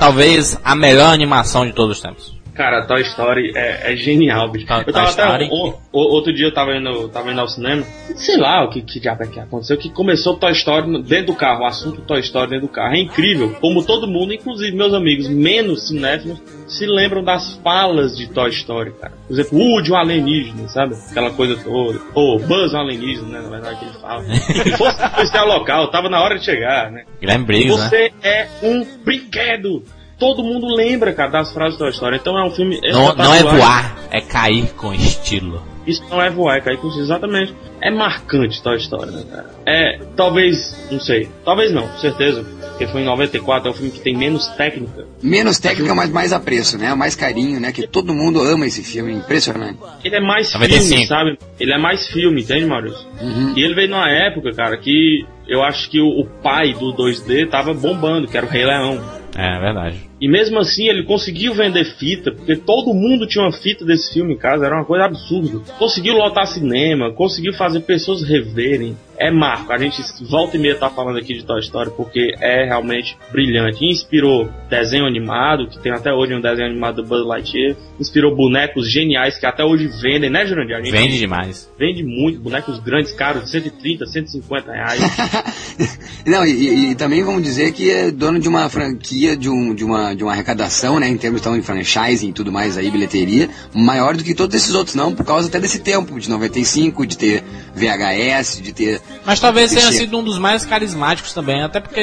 Talvez 0.00 0.58
a 0.64 0.74
melhor 0.74 1.14
animação 1.14 1.64
de 1.64 1.72
todos 1.72 1.98
os 1.98 2.02
tempos. 2.02 2.35
Cara, 2.56 2.86
Toy 2.86 3.02
Story 3.02 3.52
é, 3.54 3.92
é 3.92 3.96
genial, 3.96 4.48
bicho. 4.50 4.66
Toy- 4.66 4.84
eu 4.86 4.92
tava 4.92 5.12
Toy 5.12 5.24
até. 5.24 5.44
O- 5.50 5.74
o- 5.92 6.14
outro 6.14 6.32
dia 6.32 6.46
eu 6.46 6.54
tava 6.54 6.74
indo, 6.76 7.08
tava 7.08 7.30
indo 7.30 7.40
ao 7.40 7.48
cinema. 7.48 7.82
Sei 8.14 8.36
lá 8.36 8.64
o 8.64 8.70
que, 8.70 8.80
que 8.82 8.98
diabo 8.98 9.22
é 9.24 9.26
que 9.26 9.38
aconteceu. 9.38 9.76
Que 9.76 9.90
começou 9.90 10.36
Toy 10.36 10.52
Story 10.52 11.02
dentro 11.02 11.26
do 11.26 11.34
carro. 11.34 11.62
O 11.62 11.66
assunto 11.66 12.00
Toy 12.02 12.20
Story 12.20 12.50
dentro 12.50 12.66
do 12.66 12.72
carro. 12.72 12.94
É 12.94 13.00
incrível. 13.00 13.54
Como 13.60 13.84
todo 13.84 14.06
mundo, 14.08 14.32
inclusive 14.32 14.74
meus 14.76 14.94
amigos 14.94 15.28
menos 15.28 15.88
cinéfilos, 15.88 16.40
se 16.66 16.86
lembram 16.86 17.22
das 17.22 17.56
falas 17.62 18.16
de 18.16 18.26
Toy 18.28 18.50
Story, 18.50 18.92
cara. 18.92 19.12
Por 19.26 19.32
exemplo, 19.34 19.58
Woody, 19.58 19.92
um 19.92 19.96
alienígena, 19.96 20.68
sabe? 20.68 20.94
Aquela 21.10 21.30
coisa 21.32 21.56
toda. 21.62 22.00
Ou 22.14 22.38
Buzz, 22.40 22.72
um 22.72 22.78
alienígena, 22.78 23.28
né? 23.28 23.40
Na 23.42 23.48
verdade, 23.50 23.78
que 23.80 23.84
ele 23.84 23.94
fala. 24.00 24.24
Se 24.24 24.70
fosse 24.78 25.10
policial 25.10 25.46
local, 25.46 25.88
tava 25.90 26.08
na 26.08 26.20
hora 26.22 26.38
de 26.38 26.44
chegar, 26.44 26.90
né? 26.90 27.04
Guilherme 27.20 27.44
Briggs, 27.44 27.76
né? 27.78 27.88
Você 27.88 28.12
é 28.22 28.48
um 28.62 28.84
brinquedo. 29.04 29.82
Todo 30.18 30.42
mundo 30.42 30.66
lembra, 30.74 31.12
cara, 31.12 31.30
das 31.30 31.52
frases 31.52 31.78
Toy 31.78 31.90
Story. 31.90 32.16
Então 32.16 32.38
é 32.38 32.44
um 32.44 32.50
filme. 32.50 32.80
Não, 32.82 33.14
não 33.14 33.34
é 33.34 33.42
voar, 33.42 33.96
é 34.10 34.20
cair 34.20 34.72
com 34.74 34.92
estilo. 34.92 35.62
Isso 35.86 36.02
não 36.10 36.20
é 36.20 36.28
voar, 36.30 36.56
é 36.56 36.60
cair 36.60 36.78
com 36.78 36.88
exatamente. 36.88 37.54
É 37.80 37.90
marcante 37.90 38.62
Toy 38.62 38.76
Story, 38.78 39.10
né, 39.12 39.24
cara? 39.30 39.50
É, 39.66 40.00
talvez, 40.16 40.88
não 40.90 40.98
sei. 40.98 41.28
Talvez 41.44 41.70
não, 41.70 41.86
com 41.86 41.98
certeza. 41.98 42.44
Porque 42.76 42.88
foi 42.88 43.02
em 43.02 43.04
94, 43.04 43.68
é 43.68 43.70
um 43.70 43.74
filme 43.74 43.90
que 43.90 44.00
tem 44.00 44.14
menos 44.14 44.48
técnica. 44.48 45.06
Menos 45.22 45.58
técnica, 45.58 45.94
mas 45.94 46.10
mais 46.10 46.32
apreço, 46.32 46.76
né? 46.76 46.94
Mais 46.94 47.14
carinho, 47.14 47.58
né? 47.58 47.72
Que 47.72 47.86
todo 47.86 48.12
mundo 48.12 48.40
ama 48.40 48.66
esse 48.66 48.82
filme, 48.82 49.14
impressionante. 49.14 49.78
Ele 50.04 50.16
é 50.16 50.20
mais 50.20 50.52
95. 50.52 50.88
filme, 50.88 51.06
sabe? 51.06 51.38
Ele 51.58 51.72
é 51.72 51.78
mais 51.78 52.06
filme, 52.08 52.42
entende, 52.42 52.66
Maurício? 52.66 53.06
Uhum. 53.20 53.54
E 53.56 53.62
ele 53.62 53.74
veio 53.74 53.88
numa 53.88 54.10
época, 54.10 54.52
cara, 54.52 54.76
que 54.76 55.24
eu 55.48 55.62
acho 55.62 55.88
que 55.88 56.00
o, 56.00 56.20
o 56.20 56.26
pai 56.42 56.74
do 56.74 56.92
2D 56.94 57.48
tava 57.48 57.72
bombando, 57.72 58.26
que 58.26 58.36
era 58.36 58.44
o 58.44 58.48
Rei 58.48 58.66
Leão. 58.66 59.00
É 59.38 59.58
verdade. 59.60 60.10
E 60.20 60.28
mesmo 60.28 60.58
assim 60.58 60.88
ele 60.88 61.04
conseguiu 61.04 61.52
vender 61.52 61.84
fita, 61.84 62.32
porque 62.32 62.56
todo 62.56 62.94
mundo 62.94 63.26
tinha 63.26 63.44
uma 63.44 63.52
fita 63.52 63.84
desse 63.84 64.12
filme 64.14 64.34
em 64.34 64.38
casa, 64.38 64.64
era 64.64 64.74
uma 64.76 64.84
coisa 64.84 65.04
absurda. 65.04 65.60
Conseguiu 65.78 66.14
lotar 66.14 66.46
cinema, 66.46 67.12
conseguiu 67.12 67.52
fazer 67.52 67.80
pessoas 67.80 68.22
reverem. 68.22 68.96
É 69.18 69.30
marco, 69.30 69.72
a 69.72 69.78
gente 69.78 70.02
volta 70.28 70.58
e 70.58 70.60
meia 70.60 70.74
tá 70.74 70.90
falando 70.90 71.16
aqui 71.18 71.32
de 71.32 71.42
Toy 71.42 71.58
Story 71.60 71.90
porque 71.96 72.34
é 72.38 72.64
realmente 72.66 73.16
brilhante. 73.32 73.82
Inspirou 73.82 74.46
desenho 74.68 75.06
animado, 75.06 75.68
que 75.68 75.78
tem 75.78 75.90
até 75.90 76.12
hoje 76.12 76.34
um 76.34 76.40
desenho 76.40 76.68
animado 76.68 76.96
do 77.02 77.08
Buzz 77.08 77.24
Lightyear. 77.26 77.76
Inspirou 77.98 78.36
bonecos 78.36 78.90
geniais 78.92 79.38
que 79.38 79.46
até 79.46 79.64
hoje 79.64 79.86
vendem, 80.02 80.28
né, 80.28 80.44
Jurandir? 80.44 80.92
Vende 80.92 81.18
demais. 81.18 81.70
Vende 81.78 82.02
muito, 82.04 82.40
bonecos 82.40 82.78
grandes, 82.78 83.12
caros, 83.12 83.44
de 83.44 83.50
130, 83.50 84.04
150 84.04 84.72
reais. 84.72 85.00
Não, 86.26 86.44
e, 86.44 86.50
e- 86.50 86.90
e 86.90 86.94
também 86.94 87.22
vamos 87.24 87.42
dizer 87.42 87.72
que 87.72 87.90
é 87.90 88.10
dono 88.10 88.38
de 88.38 88.48
uma 88.48 88.68
franquia, 88.68 89.34
de, 89.36 89.48
um, 89.48 89.74
de, 89.74 89.82
uma, 89.84 90.05
de 90.14 90.22
uma 90.22 90.32
arrecadação, 90.32 90.98
né, 91.00 91.08
em 91.08 91.16
termos 91.16 91.40
então, 91.40 91.54
de 91.56 91.62
franchising 91.62 92.28
e 92.28 92.32
tudo 92.32 92.52
mais 92.52 92.76
aí, 92.76 92.90
bilheteria, 92.90 93.48
maior 93.74 94.16
do 94.16 94.22
que 94.24 94.34
todos 94.34 94.54
esses 94.54 94.74
outros, 94.74 94.94
não, 94.94 95.14
por 95.14 95.24
causa 95.24 95.48
até 95.48 95.58
desse 95.58 95.78
tempo, 95.80 96.18
de 96.20 96.28
95, 96.30 97.06
de 97.06 97.16
ter 97.18 97.44
VHS, 97.74 98.60
de 98.62 98.72
ter... 98.72 99.00
Mas 99.24 99.40
talvez 99.40 99.70
tenha 99.72 99.90
sido 99.92 100.18
um 100.18 100.22
dos 100.24 100.38
mais 100.38 100.64
carismáticos 100.64 101.32
também, 101.32 101.62
até 101.62 101.80
porque, 101.80 102.00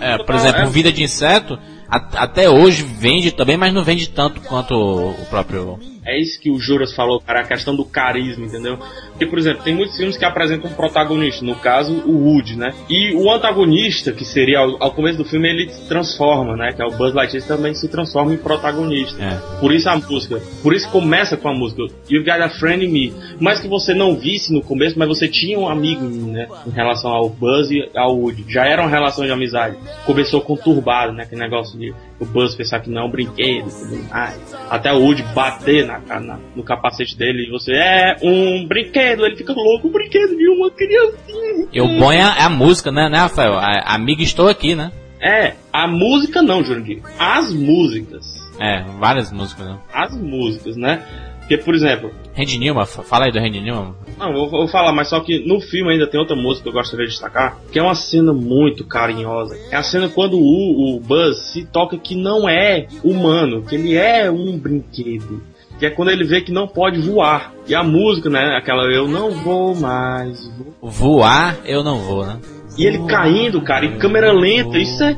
é, 0.00 0.18
por 0.24 0.34
exemplo, 0.34 0.62
é- 0.62 0.66
Vida 0.66 0.92
de 0.92 1.02
Inseto, 1.02 1.58
a- 1.88 2.08
até 2.24 2.48
hoje 2.48 2.82
vende 2.82 3.30
também, 3.32 3.56
mas 3.56 3.72
não 3.72 3.84
vende 3.84 4.08
tanto 4.08 4.40
quanto 4.40 4.74
o 4.74 5.26
próprio. 5.30 5.78
É 6.04 6.18
isso 6.18 6.40
que 6.40 6.50
o 6.50 6.58
Juras 6.58 6.94
falou, 6.94 7.20
cara, 7.20 7.40
a 7.40 7.44
questão 7.44 7.74
do 7.74 7.84
carisma, 7.84 8.44
entendeu? 8.44 8.78
Porque, 9.08 9.26
por 9.26 9.38
exemplo, 9.38 9.62
tem 9.62 9.74
muitos 9.74 9.96
filmes 9.96 10.16
que 10.16 10.24
apresentam 10.24 10.70
um 10.70 10.74
protagonista, 10.74 11.44
no 11.44 11.54
caso, 11.54 11.94
o 12.06 12.28
Woody, 12.28 12.56
né? 12.56 12.74
E 12.88 13.14
o 13.14 13.30
antagonista, 13.30 14.12
que 14.12 14.24
seria 14.24 14.58
ao, 14.58 14.82
ao 14.82 14.92
começo 14.92 15.18
do 15.18 15.24
filme, 15.24 15.48
ele 15.48 15.70
se 15.70 15.88
transforma, 15.88 16.56
né? 16.56 16.72
Que 16.72 16.82
é 16.82 16.84
o 16.84 16.90
Buzz 16.90 17.14
Lightyear, 17.14 17.46
também 17.46 17.74
se 17.74 17.88
transforma 17.88 18.34
em 18.34 18.36
protagonista. 18.36 19.22
É. 19.22 19.60
Por 19.60 19.72
isso 19.72 19.88
a 19.88 19.96
música. 19.96 20.40
Por 20.62 20.74
isso 20.74 20.88
começa 20.90 21.36
com 21.36 21.48
a 21.48 21.54
música. 21.54 21.82
You've 22.10 22.24
got 22.24 22.40
a 22.40 22.48
friend 22.48 22.84
in 22.84 22.88
me. 22.88 23.14
Mas 23.40 23.60
que 23.60 23.68
você 23.68 23.94
não 23.94 24.16
visse 24.16 24.52
no 24.52 24.62
começo, 24.62 24.98
mas 24.98 25.08
você 25.08 25.28
tinha 25.28 25.58
um 25.58 25.68
amigo 25.68 26.04
em 26.04 26.10
mim, 26.10 26.30
né? 26.32 26.48
Em 26.66 26.70
relação 26.70 27.10
ao 27.10 27.28
Buzz 27.28 27.70
e 27.70 27.88
ao 27.96 28.16
Woody. 28.16 28.44
Já 28.48 28.66
era 28.66 28.82
uma 28.82 28.90
relação 28.90 29.24
de 29.24 29.32
amizade. 29.32 29.76
Começou 30.04 30.40
conturbado, 30.40 31.12
né? 31.12 31.24
Aquele 31.24 31.40
negócio 31.40 31.78
de 31.78 31.94
o 32.20 32.24
Buzz 32.24 32.54
pensar 32.54 32.80
que 32.80 32.88
não 32.90 33.02
é 33.02 33.04
um 33.04 33.10
brinquedo 33.10 33.66
tudo 33.70 34.08
mais. 34.08 34.38
Até 34.70 34.92
o 34.92 35.00
Woody 35.00 35.22
bater 35.34 35.84
na, 35.86 35.98
na- 36.20 36.38
no 36.54 36.62
capacete 36.62 37.16
dele 37.16 37.46
e 37.46 37.50
você 37.50 37.72
é 37.72 38.16
um 38.22 38.66
brinquedo. 38.66 39.24
Ele 39.26 39.36
fica 39.36 39.52
louco, 39.52 39.88
um 39.88 39.92
brinquedo 39.92 40.36
de 40.36 40.48
uma 40.48 40.70
criancinha. 40.70 41.68
E 41.72 41.80
o 41.80 41.88
bom 41.98 42.12
é 42.12 42.22
a, 42.22 42.36
é 42.38 42.42
a 42.42 42.48
música, 42.50 42.90
né, 42.92 43.08
né, 43.08 43.18
Rafael? 43.18 43.54
A, 43.58 43.94
amiga 43.94 44.22
estou 44.22 44.48
aqui, 44.48 44.74
né? 44.74 44.92
É, 45.20 45.54
a 45.72 45.86
música 45.88 46.42
não, 46.42 46.62
Jurandir. 46.62 47.00
As 47.18 47.52
músicas. 47.52 48.24
É, 48.60 48.82
várias 48.98 49.32
músicas, 49.32 49.66
né? 49.66 49.78
As 49.92 50.16
músicas, 50.16 50.76
né? 50.76 51.02
Porque, 51.44 51.58
por 51.58 51.74
exemplo, 51.74 52.10
Randy 52.34 52.58
Newman, 52.58 52.86
fa- 52.86 53.02
fala 53.02 53.26
aí 53.26 53.32
do 53.32 53.38
Randy 53.38 53.60
Newman. 53.60 53.94
Não, 54.18 54.32
eu 54.32 54.48
vou, 54.48 54.66
falar, 54.66 54.92
mas 54.92 55.08
só 55.08 55.20
que 55.20 55.46
no 55.46 55.60
filme 55.60 55.92
ainda 55.92 56.06
tem 56.06 56.18
outra 56.18 56.34
música 56.34 56.62
que 56.64 56.68
eu 56.70 56.72
gostaria 56.72 57.04
de 57.04 57.12
destacar, 57.12 57.58
que 57.70 57.78
é 57.78 57.82
uma 57.82 57.94
cena 57.94 58.32
muito 58.32 58.84
carinhosa. 58.84 59.54
É 59.70 59.76
a 59.76 59.82
cena 59.82 60.08
quando 60.08 60.38
o, 60.38 60.96
o 60.96 61.00
Buzz 61.00 61.36
se 61.52 61.66
toca 61.66 61.98
que 61.98 62.14
não 62.14 62.48
é 62.48 62.86
humano, 63.02 63.62
que 63.62 63.74
ele 63.74 63.94
é 63.94 64.30
um 64.30 64.56
brinquedo. 64.58 65.42
Que 65.78 65.86
é 65.86 65.90
quando 65.90 66.10
ele 66.10 66.24
vê 66.24 66.40
que 66.40 66.52
não 66.52 66.66
pode 66.68 67.00
voar. 67.00 67.52
E 67.68 67.74
a 67.74 67.82
música, 67.82 68.30
né? 68.30 68.56
Aquela 68.56 68.84
eu 68.84 69.08
não 69.08 69.32
vou 69.32 69.74
mais. 69.74 70.48
Voar, 70.80 71.58
eu 71.66 71.82
não 71.82 71.98
vou, 71.98 72.24
né? 72.24 72.38
E 72.78 72.86
ele 72.86 73.04
caindo, 73.06 73.60
cara, 73.60 73.84
em 73.84 73.98
câmera 73.98 74.32
lenta. 74.32 74.78
Isso 74.78 75.02
é, 75.02 75.16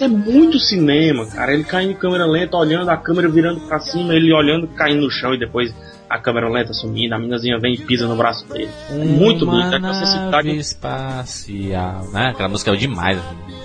isso 0.00 0.04
é 0.04 0.08
muito 0.08 0.58
cinema, 0.58 1.26
cara. 1.26 1.52
Ele 1.52 1.64
caindo 1.64 1.92
em 1.92 1.94
câmera 1.94 2.24
lenta, 2.24 2.56
olhando 2.56 2.88
a 2.88 2.96
câmera 2.96 3.28
virando 3.28 3.60
pra 3.60 3.78
cima, 3.80 4.14
ele 4.14 4.32
olhando, 4.32 4.66
caindo 4.68 5.02
no 5.02 5.10
chão 5.10 5.34
e 5.34 5.38
depois 5.38 5.74
a 6.08 6.18
câmera 6.18 6.48
lenta 6.48 6.72
sumindo, 6.72 7.14
a 7.14 7.18
minazinha 7.18 7.58
vem 7.58 7.74
e 7.74 7.78
pisa 7.78 8.08
no 8.08 8.16
braço 8.16 8.48
dele. 8.48 8.70
É 8.90 8.94
muito 8.94 9.44
Uma 9.44 9.52
bonito, 9.52 9.74
é 9.74 9.78
nave 9.78 10.56
espacial, 10.56 12.10
né? 12.12 12.30
Aquela 12.30 12.48
música 12.48 12.72
é 12.72 12.76
demais. 12.76 13.20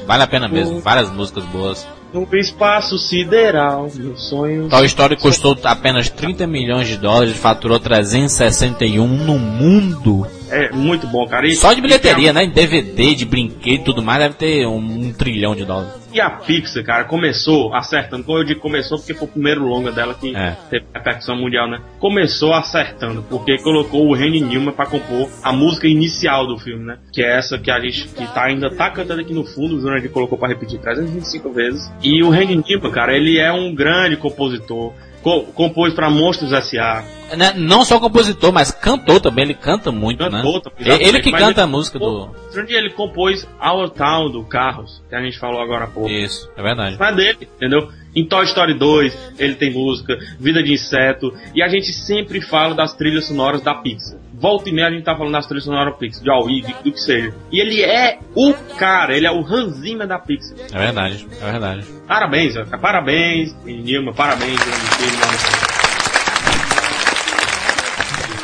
Vale 0.06 0.24
a 0.24 0.28
pena 0.28 0.48
mesmo, 0.48 0.80
várias 0.80 1.10
músicas 1.10 1.46
boas. 1.46 1.88
No 2.14 2.28
espaço 2.38 2.98
sideral, 2.98 3.90
meu 3.96 4.16
sonho. 4.16 4.70
Toy 4.70 4.86
Story 4.86 5.18
custou 5.18 5.58
apenas 5.64 6.10
30 6.10 6.46
milhões 6.48 6.88
de 6.88 6.98
dólares 6.98 7.34
e 7.34 7.38
faturou 7.38 7.80
361 7.80 9.06
no 9.06 9.40
mundo. 9.40 10.28
É 10.50 10.72
muito 10.72 11.08
bom, 11.08 11.28
cara. 11.28 11.48
E, 11.48 11.56
Só 11.56 11.74
de 11.74 11.82
bilheteria, 11.82 12.32
né? 12.32 12.44
Em 12.44 12.52
DVD, 12.52 13.16
de 13.16 13.26
brinquedo 13.26 13.82
e 13.82 13.84
tudo 13.84 14.02
mais, 14.02 14.20
deve 14.20 14.36
ter 14.36 14.68
um, 14.68 14.78
um 14.78 15.12
trilhão 15.12 15.56
de 15.56 15.66
dólares. 15.66 16.05
E 16.16 16.22
a 16.22 16.30
Pixar, 16.30 16.84
cara, 16.84 17.04
começou 17.04 17.74
acertando. 17.76 18.24
Como 18.24 18.38
eu 18.38 18.44
digo, 18.44 18.62
começou 18.62 18.98
porque 18.98 19.14
foi 19.14 19.28
o 19.28 19.32
primeiro 19.32 19.66
longa 19.68 19.92
dela 19.92 20.14
que 20.14 20.36
É. 20.36 20.56
teve 20.70 20.86
repercussão 20.94 21.36
mundial, 21.36 21.70
né? 21.70 21.80
Começou 22.00 22.54
acertando, 22.54 23.22
porque 23.30 23.58
colocou 23.58 24.08
o 24.08 24.16
Randy 24.16 24.40
Newman 24.42 24.72
pra 24.74 24.86
compor 24.86 25.30
a 25.44 25.52
música 25.52 25.88
inicial 25.88 26.48
do 26.48 26.58
filme, 26.58 26.86
né? 26.86 26.98
Que 27.12 27.22
é 27.22 27.38
essa 27.38 27.58
que 27.60 27.70
a 27.70 27.80
gente 27.80 28.08
que 28.08 28.26
tá, 28.34 28.46
ainda 28.46 28.70
tá 28.70 28.90
cantando 28.90 29.22
aqui 29.22 29.34
no 29.34 29.44
fundo, 29.44 29.76
o 29.76 29.80
Jurandir 29.82 30.10
colocou 30.10 30.38
pra 30.38 30.48
repetir 30.48 30.80
325 30.80 31.52
vezes. 31.52 31.92
E 32.02 32.24
o 32.24 32.30
Randy 32.30 32.56
Newman, 32.66 32.92
cara, 32.92 33.14
ele 33.16 33.38
é 33.38 33.52
um 33.52 33.76
grande 33.76 34.16
compositor. 34.16 34.94
Co 35.26 35.42
compôs 35.56 35.92
pra 35.92 36.08
Monstros 36.08 36.54
S.A. 36.54 37.04
Né, 37.36 37.54
Não 37.58 37.84
só 37.84 38.00
compositor, 38.00 38.54
mas 38.54 38.70
cantor 38.70 39.20
também, 39.20 39.46
ele 39.46 39.56
canta 39.56 39.92
muito, 39.92 40.20
né? 40.24 40.30
também, 40.30 40.62
Ele- 40.78 40.90
exatamente, 40.92 41.22
que 41.24 41.32
mas 41.32 41.42
canta 41.42 41.62
ele- 41.62 41.62
a 41.62 41.68
música 41.68 41.98
do... 41.98 42.30
Ele 42.56 42.92
compôs 42.92 43.48
Our 43.60 43.90
Town 43.90 44.30
do 44.30 44.44
Carros, 44.44 45.02
que 45.10 45.16
a 45.16 45.22
gente 45.24 45.40
falou 45.40 45.60
agora 45.60 45.86
há 45.86 45.88
pouco. 45.88 46.12
Isso, 46.12 46.48
é 46.56 46.62
verdade. 46.62 46.98
É 47.02 47.12
dele, 47.12 47.50
entendeu? 47.56 47.90
Em 48.16 48.24
Toy 48.24 48.46
Story 48.46 48.76
2 48.76 49.34
ele 49.40 49.56
tem 49.56 49.74
música, 49.74 50.16
Vida 50.40 50.62
de 50.62 50.74
Inseto, 50.74 51.34
e 51.56 51.64
a 51.64 51.68
gente 51.68 51.92
sempre 51.92 52.40
fala 52.40 52.76
das 52.76 52.94
trilhas 52.94 53.26
sonoras 53.26 53.62
da 53.62 53.74
Pixar. 53.74 54.20
Volta 54.46 54.70
e 54.70 54.72
meia 54.72 54.90
a 54.90 54.92
gente 54.92 55.04
tá 55.04 55.16
falando 55.16 55.34
das 55.34 55.48
trilhas 55.48 55.64
sonoras 55.64 55.98
Pixar, 55.98 56.22
de 56.22 56.30
Aui, 56.30 56.62
do 56.62 56.92
que 56.92 57.02
seja. 57.02 57.34
E 57.52 57.60
ele 57.60 57.82
é 57.82 58.20
o 58.36 58.54
cara, 58.78 59.18
ele 59.18 59.26
é 59.26 59.32
o 59.32 59.44
Hans 59.44 59.78
Zimmer 59.78 60.08
da 60.08 60.20
Pixar. 60.20 60.56
É 60.72 60.78
verdade, 60.78 61.28
é 61.42 61.52
verdade. 61.52 61.86
Parabéns, 62.08 62.54
cara, 62.54 62.78
parabéns, 62.78 63.56
Nilma, 63.66 64.14
parabéns, 64.14 64.60
mano. 64.60 64.72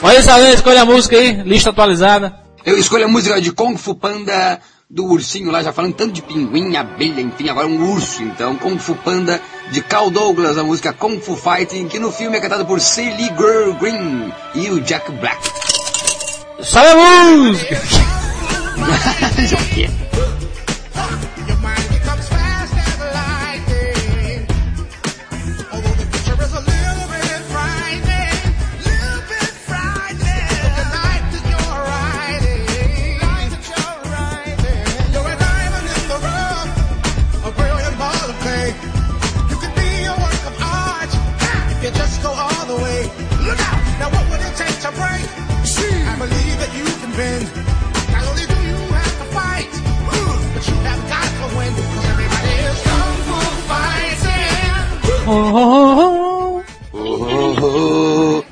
Mas 0.01 0.27
alguém 0.27 0.53
escolhe 0.55 0.79
a 0.79 0.85
música 0.85 1.15
aí, 1.15 1.33
lista 1.43 1.69
atualizada. 1.69 2.33
Eu 2.65 2.79
escolho 2.79 3.05
a 3.05 3.07
música 3.07 3.39
de 3.39 3.51
Kung 3.51 3.77
Fu 3.77 3.93
Panda, 3.93 4.59
do 4.89 5.05
ursinho 5.05 5.51
lá, 5.51 5.61
já 5.61 5.71
falando 5.71 5.93
tanto 5.93 6.13
de 6.13 6.23
pinguim, 6.23 6.75
abelha, 6.77 7.21
enfim, 7.21 7.47
agora 7.47 7.67
um 7.67 7.93
urso, 7.93 8.23
então. 8.23 8.55
Kung 8.55 8.79
Fu 8.79 8.95
Panda, 8.95 9.39
de 9.69 9.83
Carl 9.83 10.09
Douglas, 10.09 10.57
a 10.57 10.63
música 10.63 10.91
Kung 10.93 11.19
Fu 11.21 11.35
Fighting, 11.35 11.87
que 11.87 11.99
no 11.99 12.11
filme 12.11 12.37
é 12.37 12.41
cantada 12.41 12.65
por 12.65 12.81
Celie 12.81 13.31
Girl 13.37 13.73
Green 13.79 14.33
e 14.55 14.71
o 14.71 14.81
Jack 14.81 15.11
Black. 15.11 15.80
Sabe 16.63 16.89
a 16.89 17.25
música! 17.35 17.81
oh, 55.31 56.61
oh. 56.93 58.43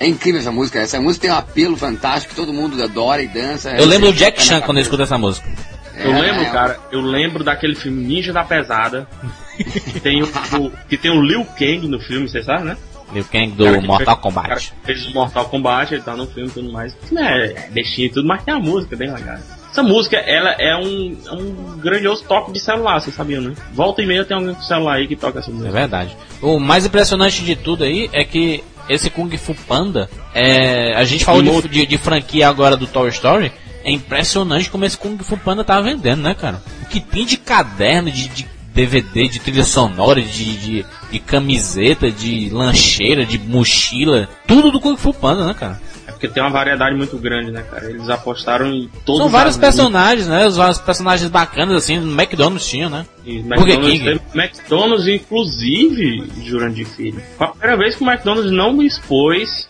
É 0.00 0.06
incrível 0.06 0.40
essa 0.40 0.52
música. 0.52 0.78
Essa 0.78 1.00
música 1.00 1.22
tem 1.22 1.30
um 1.30 1.38
apelo 1.38 1.76
fantástico, 1.76 2.34
todo 2.34 2.52
mundo 2.52 2.80
adora 2.82 3.22
e 3.22 3.28
dança. 3.28 3.70
Eu 3.70 3.86
lembro 3.86 4.08
do 4.12 4.12
Você 4.16 4.24
Jack 4.24 4.42
Chan 4.42 4.60
quando 4.60 4.78
eu 4.78 4.82
escuto 4.82 5.02
essa 5.02 5.18
música. 5.18 5.48
Eu 5.96 6.12
É, 6.14 6.20
lembro, 6.20 6.42
é, 6.42 6.50
cara, 6.50 6.78
eu 6.92 7.00
lembro 7.00 7.42
daquele 7.42 7.74
filme 7.74 8.04
Ninja 8.04 8.32
da 8.32 8.44
Pesada, 8.44 9.08
que 9.56 9.98
tem 9.98 10.22
o, 10.22 10.26
o- 10.26 10.70
que 10.88 10.96
tem 10.96 11.10
o 11.10 11.20
Liu 11.20 11.44
Kang 11.58 11.88
no 11.88 11.98
filme, 11.98 12.28
você 12.28 12.40
sabe, 12.42 12.62
né? 12.64 12.76
Liu 13.12 13.24
Kang 13.24 13.50
Cara 13.56 13.72
do 13.72 13.80
que 13.80 13.86
Mortal 13.88 14.06
fez- 14.14 14.22
Kombat. 14.22 14.48
cara 14.48 14.60
fez 14.84 15.06
o 15.06 15.14
Mortal 15.14 15.44
Kombat, 15.48 15.94
ele 15.94 16.02
tá 16.04 16.14
no 16.14 16.26
filme 16.28 16.48
e 16.48 16.52
tudo 16.52 16.70
mais. 16.70 16.96
É, 17.16 17.46
é 17.64 17.68
bestinha 17.70 18.06
e 18.06 18.10
tudo, 18.10 18.28
mas 18.28 18.44
tem 18.44 18.54
a 18.54 18.60
música 18.60 18.94
bem 18.94 19.12
legal. 19.12 19.38
Essa 19.78 19.86
música, 19.86 20.16
ela 20.16 20.50
é 20.58 20.76
um, 20.76 21.16
é 21.24 21.32
um 21.32 21.78
grandioso 21.78 22.24
toque 22.24 22.50
de 22.50 22.58
celular, 22.58 23.00
vocês 23.00 23.14
sabiam, 23.14 23.40
né? 23.40 23.54
Volta 23.72 24.02
e 24.02 24.06
meia 24.06 24.24
tem 24.24 24.36
alguém 24.36 24.52
com 24.52 24.60
celular 24.62 24.94
aí 24.94 25.06
que 25.06 25.14
toca 25.14 25.38
essa 25.38 25.50
É 25.50 25.54
música. 25.54 25.70
verdade. 25.70 26.16
O 26.42 26.58
mais 26.58 26.84
impressionante 26.84 27.44
de 27.44 27.54
tudo 27.54 27.84
aí 27.84 28.10
é 28.12 28.24
que 28.24 28.64
esse 28.88 29.08
Kung 29.08 29.30
Fu 29.38 29.54
Panda, 29.54 30.10
é, 30.34 30.94
a 30.96 31.04
gente 31.04 31.24
falou 31.24 31.62
de, 31.62 31.68
de, 31.68 31.86
de 31.86 31.96
franquia 31.96 32.48
agora 32.48 32.76
do 32.76 32.88
Toy 32.88 33.08
Story, 33.10 33.52
é 33.84 33.92
impressionante 33.92 34.68
como 34.68 34.84
esse 34.84 34.98
Kung 34.98 35.16
Fu 35.18 35.36
Panda 35.36 35.62
tá 35.62 35.80
vendendo, 35.80 36.22
né, 36.22 36.34
cara? 36.34 36.60
O 36.82 36.86
que 36.86 36.98
tem 36.98 37.24
de 37.24 37.36
caderno, 37.36 38.10
de, 38.10 38.26
de 38.26 38.48
DVD, 38.74 39.28
de 39.28 39.38
trilha 39.38 39.62
sonora, 39.62 40.20
de, 40.20 40.56
de, 40.56 40.86
de 41.12 41.18
camiseta, 41.20 42.10
de 42.10 42.50
lancheira, 42.50 43.24
de 43.24 43.38
mochila, 43.38 44.28
tudo 44.44 44.72
do 44.72 44.80
Kung 44.80 44.96
Fu 44.96 45.14
Panda, 45.14 45.46
né, 45.46 45.54
cara? 45.54 45.80
Porque 46.18 46.26
tem 46.26 46.42
uma 46.42 46.50
variedade 46.50 46.96
muito 46.96 47.16
grande, 47.16 47.52
né, 47.52 47.62
cara? 47.62 47.88
Eles 47.88 48.10
apostaram 48.10 48.66
em 48.66 48.90
todos 49.06 49.22
São 49.22 49.28
vários 49.28 49.56
personagens, 49.56 50.26
né? 50.26 50.48
Os 50.48 50.56
vários 50.56 50.78
personagens 50.78 51.30
bacanas, 51.30 51.76
assim, 51.76 52.00
no 52.00 52.20
McDonald's 52.20 52.68
tinha, 52.68 52.88
né? 52.88 53.06
E 53.24 53.38
Burger 53.38 53.78
McDonald's, 53.78 54.00
King. 54.00 54.20
McDonald's, 54.34 55.06
inclusive, 55.06 56.28
Jurandir 56.42 56.88
Filho. 56.88 57.22
Foi 57.36 57.46
a 57.46 57.50
primeira 57.50 57.76
vez 57.76 57.94
que 57.94 58.02
o 58.02 58.10
McDonald's 58.10 58.50
não 58.50 58.72
me 58.72 58.84
expôs 58.84 59.68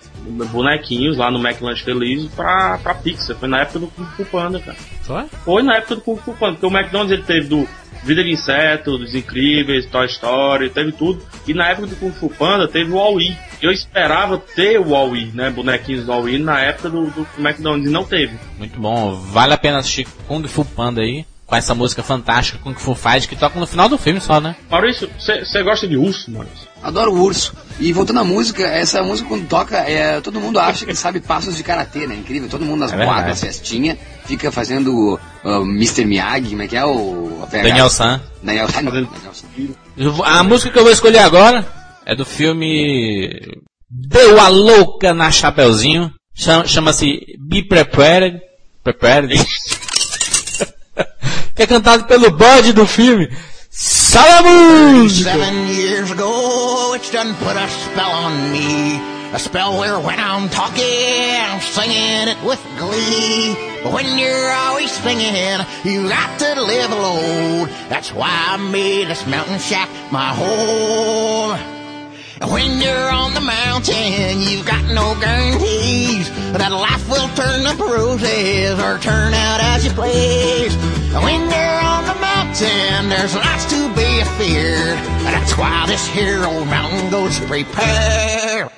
bonequinhos 0.50 1.18
lá 1.18 1.30
no 1.30 1.38
McLanche 1.38 1.84
Feliz 1.84 2.24
pra, 2.34 2.78
pra 2.82 2.94
Pixar. 2.94 3.36
Foi 3.36 3.48
na 3.48 3.60
época 3.60 3.80
do 3.80 3.86
Kung 3.88 4.06
Fu 4.16 4.24
Panda, 4.24 4.58
cara. 4.58 4.78
Foi? 5.02 5.24
Foi 5.44 5.62
na 5.62 5.76
época 5.76 5.96
do 5.96 6.00
Kung 6.00 6.16
Fu 6.16 6.32
Panda, 6.32 6.52
porque 6.52 6.66
o 6.66 6.74
McDonald's 6.74 7.12
ele 7.12 7.24
teve 7.24 7.46
do 7.46 7.68
Vida 8.04 8.24
de 8.24 8.30
Inseto, 8.30 8.96
dos 8.96 9.14
Incríveis, 9.14 9.84
Toy 9.84 10.06
Story, 10.06 10.70
teve 10.70 10.92
tudo. 10.92 11.22
E 11.46 11.52
na 11.52 11.68
época 11.68 11.88
do 11.88 11.96
Kung 11.96 12.12
Fu 12.12 12.30
Panda 12.30 12.66
teve 12.66 12.90
o 12.90 12.94
Wall-E. 12.94 13.36
Eu 13.60 13.70
esperava 13.72 14.38
ter 14.38 14.78
o 14.78 14.90
Wall-E, 14.90 15.26
né, 15.34 15.50
bonequinhos 15.50 16.04
do 16.06 16.12
Wall-E 16.12 16.38
na 16.38 16.60
época 16.60 16.88
do, 16.90 17.06
do 17.10 17.26
McDonald's 17.38 17.88
e 17.88 17.92
não 17.92 18.04
teve. 18.04 18.38
Muito 18.58 18.78
bom. 18.78 19.14
Vale 19.14 19.54
a 19.54 19.58
pena 19.58 19.78
assistir 19.78 20.06
Kung 20.26 20.46
Fu 20.46 20.64
Panda 20.64 21.00
aí. 21.00 21.24
Com 21.44 21.56
essa 21.56 21.74
música 21.74 22.02
fantástica, 22.02 22.58
Kung 22.62 22.74
Fu 22.74 22.94
Fight, 22.94 23.26
que 23.26 23.34
toca 23.34 23.58
no 23.58 23.66
final 23.66 23.88
do 23.88 23.96
filme 23.96 24.20
só, 24.20 24.38
né? 24.38 24.54
Maurício, 24.70 25.08
você 25.18 25.62
gosta 25.62 25.88
de 25.88 25.96
urso, 25.96 26.30
Maurício? 26.30 26.68
Adoro 26.82 27.10
o 27.14 27.22
urso. 27.22 27.54
E 27.80 27.90
voltando 27.90 28.20
à 28.20 28.24
música, 28.24 28.62
essa 28.64 29.02
música 29.02 29.26
quando 29.30 29.48
toca, 29.48 29.78
é, 29.78 30.20
todo 30.20 30.38
mundo 30.42 30.60
acha 30.60 30.84
que 30.84 30.94
sabe 30.94 31.20
passos 31.20 31.56
de 31.56 31.62
karatê, 31.62 32.06
né? 32.06 32.14
Incrível. 32.16 32.50
Todo 32.50 32.66
mundo 32.66 32.80
nas 32.80 32.92
É 32.92 32.96
boadas, 32.96 33.14
verdade. 33.14 33.28
nas 33.30 33.40
festinhas, 33.40 33.96
fica 34.26 34.52
fazendo 34.52 35.18
uh, 35.42 35.62
Mr. 35.62 36.04
Miyagi, 36.04 36.50
como 36.50 36.62
é 36.64 36.68
que 36.68 36.76
é 36.76 36.84
o... 36.84 37.46
Daniel 37.50 37.88
San. 37.88 38.20
Daniel 38.42 38.68
San. 38.68 38.82
A 40.26 40.42
música 40.42 40.70
que 40.70 40.78
eu 40.78 40.82
vou 40.82 40.92
escolher 40.92 41.20
agora 41.20 41.66
é 42.08 42.14
do 42.14 42.24
filme 42.24 43.30
Deu 43.90 44.40
a 44.40 44.48
Louca 44.48 45.12
na 45.12 45.30
Chapeuzinho. 45.30 46.10
Chama- 46.34 46.66
Chama-se 46.66 47.36
Be 47.38 47.62
Prepared. 47.62 48.40
Prepared. 48.82 49.34
que 51.54 51.62
é 51.62 51.66
cantado 51.66 52.04
pelo 52.04 52.30
bode 52.30 52.72
do 52.72 52.86
filme. 52.86 53.28
Música! 54.42 55.32
Seven 55.32 55.68
years 55.68 56.10
ago, 56.10 56.94
it's 56.94 57.10
done 57.10 57.34
put 57.34 57.56
a 57.56 57.68
spell 57.68 58.10
on 58.10 58.50
me. 58.50 58.98
A 59.34 59.38
spell 59.38 59.78
where 59.78 59.98
when 60.00 60.18
I'm 60.18 60.48
talking, 60.48 60.82
I'm 60.82 61.60
singing 61.60 62.28
it 62.28 62.38
with 62.42 62.58
glee. 62.78 63.54
But 63.84 63.92
when 63.92 64.18
you're 64.18 64.50
always 64.52 64.90
singing, 64.90 65.34
you 65.84 66.08
got 66.08 66.38
to 66.40 66.62
live 66.62 66.90
alone. 66.90 67.68
That's 67.90 68.10
why 68.14 68.30
I 68.30 68.56
made 68.56 69.08
this 69.08 69.26
mountain 69.26 69.58
shack 69.58 69.88
my 70.10 70.32
home. 70.34 71.77
And 72.40 72.50
when 72.52 72.80
you're 72.80 73.10
on 73.10 73.34
the 73.34 73.40
mountain, 73.40 74.40
you've 74.40 74.66
got 74.66 74.84
no 74.94 75.18
guarantees 75.20 76.30
that 76.52 76.70
life 76.70 77.08
will 77.10 77.28
turn 77.34 77.66
up 77.66 77.78
roses 77.80 78.78
or 78.78 78.98
turn 78.98 79.34
out 79.34 79.60
as 79.60 79.84
you 79.84 79.90
please. 79.90 80.74
And 81.14 81.24
when 81.24 81.40
you're 81.50 81.80
on 81.82 82.06
the 82.06 82.14
mountain, 82.20 83.08
there's 83.08 83.34
lots 83.34 83.64
to 83.70 83.88
be 83.96 84.22
feared. 84.38 84.98
That's 85.26 85.58
why 85.58 85.86
this 85.88 86.06
here 86.06 86.44
old 86.44 86.68
mountain 86.68 87.10
goes 87.10 87.40
prepare. 87.40 88.70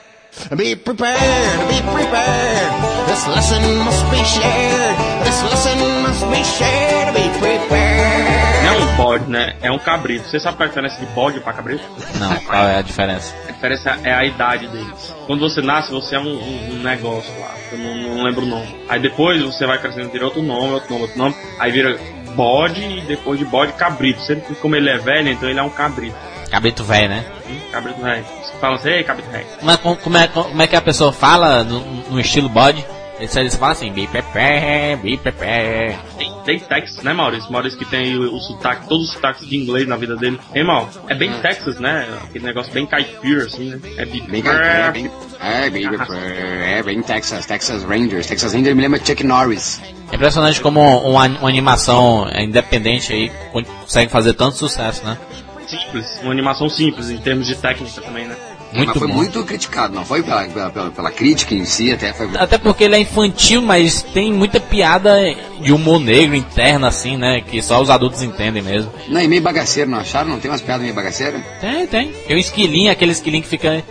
Be 0.57 0.77
prepared, 0.77 1.69
be 1.69 1.81
prepared. 1.93 2.73
This 3.09 3.27
lesson 3.27 3.63
must 3.85 4.05
be 4.11 4.25
shared. 4.25 4.97
This 5.25 5.43
lesson 5.43 6.03
must 6.03 6.25
be 6.31 6.45
shared. 6.45 7.13
Be 7.15 7.29
prepared. 7.39 8.65
Não 8.65 8.75
é 8.75 8.79
um 8.79 8.97
bode, 8.97 9.31
né? 9.31 9.57
É 9.61 9.71
um 9.73 9.79
cabrito. 9.79 10.29
Você 10.29 10.39
sabe 10.39 10.57
qual 10.57 10.65
é 10.65 10.67
a 10.67 10.69
diferença 10.71 11.01
de 11.01 11.07
bode 11.15 11.41
pra 11.41 11.53
cabrito? 11.53 11.83
Não, 12.19 12.37
qual 12.47 12.65
é 12.69 12.77
a 12.79 12.83
diferença? 12.83 13.35
A 13.49 13.53
diferença 13.53 13.99
é 14.05 14.13
a 14.15 14.25
idade 14.25 14.69
deles. 14.69 15.15
Quando 15.27 15.41
você 15.41 15.61
nasce, 15.61 15.91
você 15.91 16.15
é 16.15 16.21
um, 16.21 16.29
um- 16.29 16.75
um 16.75 16.83
negócio 16.83 17.33
lá. 17.41 17.55
Eu 17.73 17.79
não, 17.79 17.95
não 17.97 18.23
lembro 18.25 18.45
o 18.45 18.49
nome. 18.49 18.85
Aí 18.89 19.01
depois 19.01 19.43
você 19.43 19.67
vai 19.67 19.79
crescendo, 19.79 20.11
vira 20.11 20.25
outro 20.27 20.43
nome, 20.43 20.75
outro 20.75 20.91
nome, 20.91 21.03
outro 21.03 21.19
nome. 21.19 21.35
Aí 21.59 21.73
vira 21.73 21.99
bode 22.37 22.81
e 22.83 23.01
depois 23.03 23.39
de 23.39 23.45
bode, 23.45 23.73
cabrito. 23.73 24.21
Sempre 24.23 24.55
como 24.57 24.77
ele 24.77 24.89
é 24.91 24.99
velho, 24.99 25.29
então 25.31 25.49
ele 25.49 25.59
é 25.59 25.63
um 25.63 25.71
cabrito. 25.71 26.17
Cabrito 26.51 26.83
velho, 26.85 27.09
né? 27.09 27.25
Hum, 27.49 27.59
Cabrito 27.73 28.01
velho. 28.01 28.25
Fala 28.61 28.77
assim, 28.77 28.89
ei, 28.91 29.05
cabrito 29.05 29.31
velho. 29.31 29.47
Mas 29.63 29.77
com- 29.77 29.97
como 29.97 30.17
é, 30.19 30.29
como 30.29 30.61
é 30.61 30.67
que 30.67 30.77
a 30.77 30.83
pessoa 30.83 31.13
fala 31.13 31.65
no, 31.65 31.81
no 32.11 32.21
estilo 32.21 32.49
bode? 32.49 32.85
Eles, 33.19 33.35
eles 33.37 33.55
falam 33.55 33.73
assim, 33.73 33.91
be 33.93 34.07
prepared. 34.07 35.01
Tem, 36.19 36.33
tem 36.45 36.59
Texas, 36.59 37.03
né, 37.05 37.13
Maurício? 37.13 37.53
Maurício 37.53 37.79
que 37.79 37.85
tem 37.85 38.17
o, 38.17 38.35
o 38.35 38.41
sotaque, 38.41 38.89
todos 38.89 39.09
os 39.09 39.13
sotaques 39.15 39.47
de 39.47 39.57
inglês 39.57 39.87
na 39.87 39.97
vida 39.97 40.17
dele. 40.17 40.41
Ei, 40.55 40.63
mal, 40.65 40.89
é 41.09 41.15
bem 41.15 41.31
Texas, 41.41 41.79
né? 41.79 42.07
Aquele 42.25 42.45
negócio 42.47 42.73
bem 42.73 42.87
caipira, 42.87 43.45
assim, 43.45 43.71
né? 43.71 43.81
É 43.99 44.05
bem, 44.07 44.23
Bem, 44.23 44.43
é, 44.47 44.91
bem, 44.91 45.11
é, 45.41 45.71
bem, 45.71 45.87
é, 46.79 46.83
bem 46.83 47.03
Texas, 47.03 47.45
Texas 47.47 47.83
Rangers. 47.85 48.27
Texas 48.27 48.53
Rangers 48.55 48.75
me 48.75 48.83
lembra 48.83 48.99
Chuck 49.05 49.23
Norris. 49.23 49.81
É 50.11 50.17
impressionante 50.17 50.61
como 50.61 50.81
uma, 50.81 51.27
uma 51.27 51.49
animação 51.49 52.27
independente 52.35 53.13
aí 53.13 53.31
consegue 53.53 54.11
fazer 54.11 54.33
tanto 54.35 54.57
sucesso, 54.57 55.05
né? 55.05 55.17
Simples, 55.71 56.21
uma 56.23 56.33
animação 56.33 56.69
simples 56.69 57.11
em 57.11 57.19
termos 57.19 57.47
de 57.47 57.55
técnica 57.57 58.01
também, 58.01 58.27
né? 58.27 58.37
Mas 58.73 58.85
Muito 58.85 58.99
foi 59.01 59.09
bom. 59.09 59.15
muito 59.15 59.45
criticado, 59.45 59.93
não 59.95 60.05
foi 60.05 60.23
pela, 60.23 60.45
pela, 60.45 60.71
pela, 60.71 60.91
pela 60.91 61.11
crítica 61.11 61.55
em 61.55 61.65
si, 61.65 61.93
até 61.93 62.13
foi... 62.13 62.29
Até 62.37 62.57
porque 62.57 62.85
ele 62.85 62.95
é 62.95 63.01
infantil, 63.01 63.61
mas 63.61 64.03
tem 64.03 64.33
muita 64.33 64.61
piada 64.61 65.13
de 65.61 65.73
humor 65.73 65.99
negro 65.99 66.37
interno, 66.37 66.87
assim, 66.87 67.17
né? 67.17 67.41
Que 67.41 67.61
só 67.63 67.83
os 67.83 67.91
adultos 67.91 68.23
entendem 68.23 68.63
mesmo. 68.63 68.93
Não, 69.09 69.21
e 69.21 69.27
meio 69.27 69.43
bagaceiro, 69.43 69.91
não 69.91 69.99
acharam? 69.99 70.31
Não 70.31 70.39
tem 70.39 70.49
umas 70.49 70.61
piadas 70.61 70.83
meio 70.83 70.95
bagaceiras? 70.95 71.43
Tem, 71.61 71.85
tem. 71.89 72.13
Tem 72.13 72.37
um 72.37 72.39
esquilinho, 72.39 72.93
aquele 72.93 73.11
esquilinho 73.11 73.43
que 73.43 73.49
fica. 73.49 73.83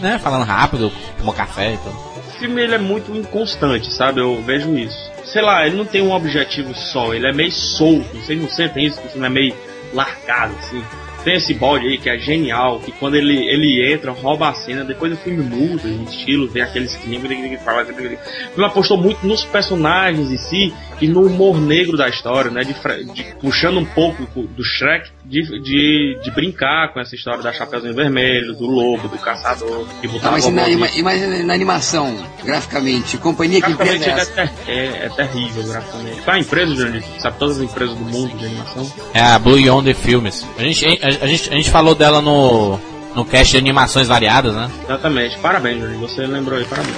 né? 0.00 0.18
Falando 0.22 0.44
rápido, 0.44 0.92
tomou 1.18 1.34
café 1.34 1.74
e 1.74 1.76
tudo. 1.78 1.96
O 2.18 2.38
filme 2.38 2.62
ele 2.62 2.74
é 2.74 2.78
muito 2.78 3.16
inconstante, 3.16 3.92
sabe? 3.92 4.20
Eu 4.20 4.40
vejo 4.42 4.76
isso. 4.78 5.10
Sei 5.24 5.42
lá, 5.42 5.66
ele 5.66 5.76
não 5.76 5.84
tem 5.84 6.02
um 6.02 6.12
objetivo 6.12 6.72
só, 6.74 7.12
ele 7.12 7.26
é 7.28 7.32
meio 7.32 7.50
solto. 7.50 8.16
Vocês 8.16 8.40
não 8.40 8.48
sentem 8.48 8.86
isso, 8.86 9.00
que 9.00 9.08
o 9.08 9.10
filme 9.10 9.26
é 9.26 9.30
meio 9.30 9.54
largado, 9.92 10.54
assim. 10.56 10.82
Tem 11.24 11.34
esse 11.34 11.54
bode 11.54 11.86
aí 11.86 11.98
que 11.98 12.08
é 12.08 12.16
genial, 12.18 12.78
que 12.78 12.92
quando 12.92 13.16
ele, 13.16 13.36
ele 13.48 13.92
entra, 13.92 14.12
rouba 14.12 14.48
a 14.48 14.54
cena, 14.54 14.84
depois 14.84 15.12
o 15.12 15.16
filme 15.16 15.42
muda 15.42 15.88
de 15.88 16.04
estilo, 16.04 16.48
vem 16.48 16.62
aquele 16.62 16.84
esquilinho, 16.84 17.24
o 17.24 17.26
filme 17.26 18.64
apostou 18.64 18.96
muito 18.96 19.26
nos 19.26 19.44
personagens 19.44 20.30
em 20.30 20.36
si 20.36 20.74
e 21.00 21.06
no 21.08 21.22
humor 21.26 21.60
negro 21.60 21.96
da 21.96 22.08
história, 22.08 22.50
né? 22.50 22.62
De, 22.62 22.72
de- 23.12 23.34
puxando 23.40 23.78
um 23.78 23.84
pouco 23.84 24.24
do 24.42 24.64
Shrek, 24.64 25.10
de, 25.24 25.42
de, 25.62 26.18
de 26.22 26.30
brincar 26.30 26.92
com 26.92 27.00
essa 27.00 27.14
história 27.14 27.42
da 27.42 27.52
Chapeuzinho 27.52 27.94
Vermelho, 27.94 28.54
do 28.54 28.66
lobo, 28.66 29.08
do 29.08 29.18
caçador, 29.18 29.86
que 30.00 30.08
botava 30.08 30.32
mas, 30.32 30.46
a 30.46 30.50
na, 30.50 30.68
imagina 30.70 31.42
na 31.42 31.52
animação, 31.54 32.16
graficamente, 32.44 33.18
companhia 33.18 33.60
que 33.60 33.70
empresa 33.70 33.98
Graficamente 33.98 34.38
é 34.38 34.42
essa? 34.42 34.70
é, 34.70 34.86
ter- 34.86 35.02
é, 35.02 35.06
é 35.06 35.08
terrível, 35.10 35.62
graficamente. 35.64 36.20
Qual 36.22 36.34
é 36.34 36.38
a 36.38 36.40
empresa, 36.42 36.74
Jurandir? 36.74 37.02
Sabe 37.18 37.38
todas 37.38 37.56
as 37.58 37.62
empresas 37.64 37.94
do 37.96 38.04
mundo 38.04 38.36
de 38.36 38.44
animação? 38.46 38.92
É 39.12 39.20
a 39.20 39.38
Blue 39.38 39.58
Yonder 39.58 39.94
Filmes. 39.94 40.46
A 40.58 40.62
gente, 40.62 40.86
a, 40.86 41.06
a 41.24 41.26
gente, 41.26 41.50
a 41.52 41.54
gente 41.56 41.70
falou 41.70 41.94
dela 41.94 42.20
no, 42.22 42.78
no 43.14 43.24
cast 43.24 43.52
de 43.52 43.58
animações 43.58 44.08
variadas, 44.08 44.54
né? 44.54 44.70
Exatamente. 44.84 45.36
Parabéns, 45.38 45.78
Jurandir. 45.80 45.98
Você 46.00 46.26
lembrou 46.26 46.58
aí, 46.58 46.64
parabéns. 46.64 46.96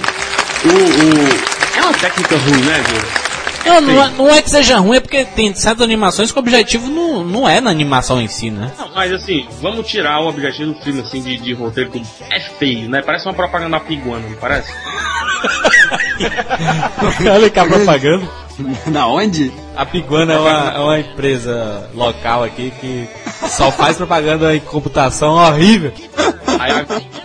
O, 0.63 0.67
o... 0.69 1.77
É 1.77 1.81
uma 1.81 1.93
técnica 1.93 2.35
ruim, 2.37 2.61
né, 2.63 2.83
Júlio? 2.87 3.28
Não, 3.69 3.81
não, 3.81 4.03
é- 4.03 4.09
não 4.17 4.29
é 4.29 4.41
que 4.41 4.49
seja 4.49 4.77
ruim, 4.77 4.97
é 4.97 4.99
porque 4.99 5.25
tem 5.25 5.53
certas 5.53 5.83
animações 5.83 6.31
que 6.31 6.37
o 6.37 6.41
objetivo 6.41 6.89
não, 6.89 7.23
não 7.23 7.47
é 7.49 7.61
na 7.61 7.69
animação 7.69 8.21
em 8.21 8.27
si, 8.27 8.49
né? 8.51 8.71
Não, 8.77 8.89
mas 8.93 9.11
assim, 9.13 9.47
vamos 9.61 9.87
tirar 9.87 10.19
o 10.21 10.27
objetivo 10.27 10.73
do 10.73 10.79
filme, 10.81 11.01
assim, 11.01 11.21
de, 11.21 11.37
de 11.37 11.53
roteiro, 11.53 11.89
que 11.91 12.03
é 12.31 12.39
feio, 12.39 12.89
né? 12.89 13.01
Parece 13.01 13.25
uma 13.25 13.33
propaganda 13.33 13.71
da 13.77 13.79
Piguana, 13.79 14.27
não 14.27 14.37
parece? 14.37 14.71
Olha 17.31 17.49
que 17.49 17.59
a 17.59 17.65
propaganda. 17.65 18.27
Na 18.87 19.07
onde? 19.07 19.53
A 19.75 19.85
Piguana 19.85 20.33
é 20.33 20.37
uma, 20.37 20.71
é 20.75 20.79
uma 20.79 20.99
empresa 20.99 21.89
local 21.93 22.43
aqui 22.43 22.73
que 22.81 23.07
Só 23.47 23.71
faz 23.71 23.97
propaganda 23.97 24.55
em 24.55 24.59
computação 24.59 25.33
horrível. 25.35 25.91
Aí, 26.59 26.71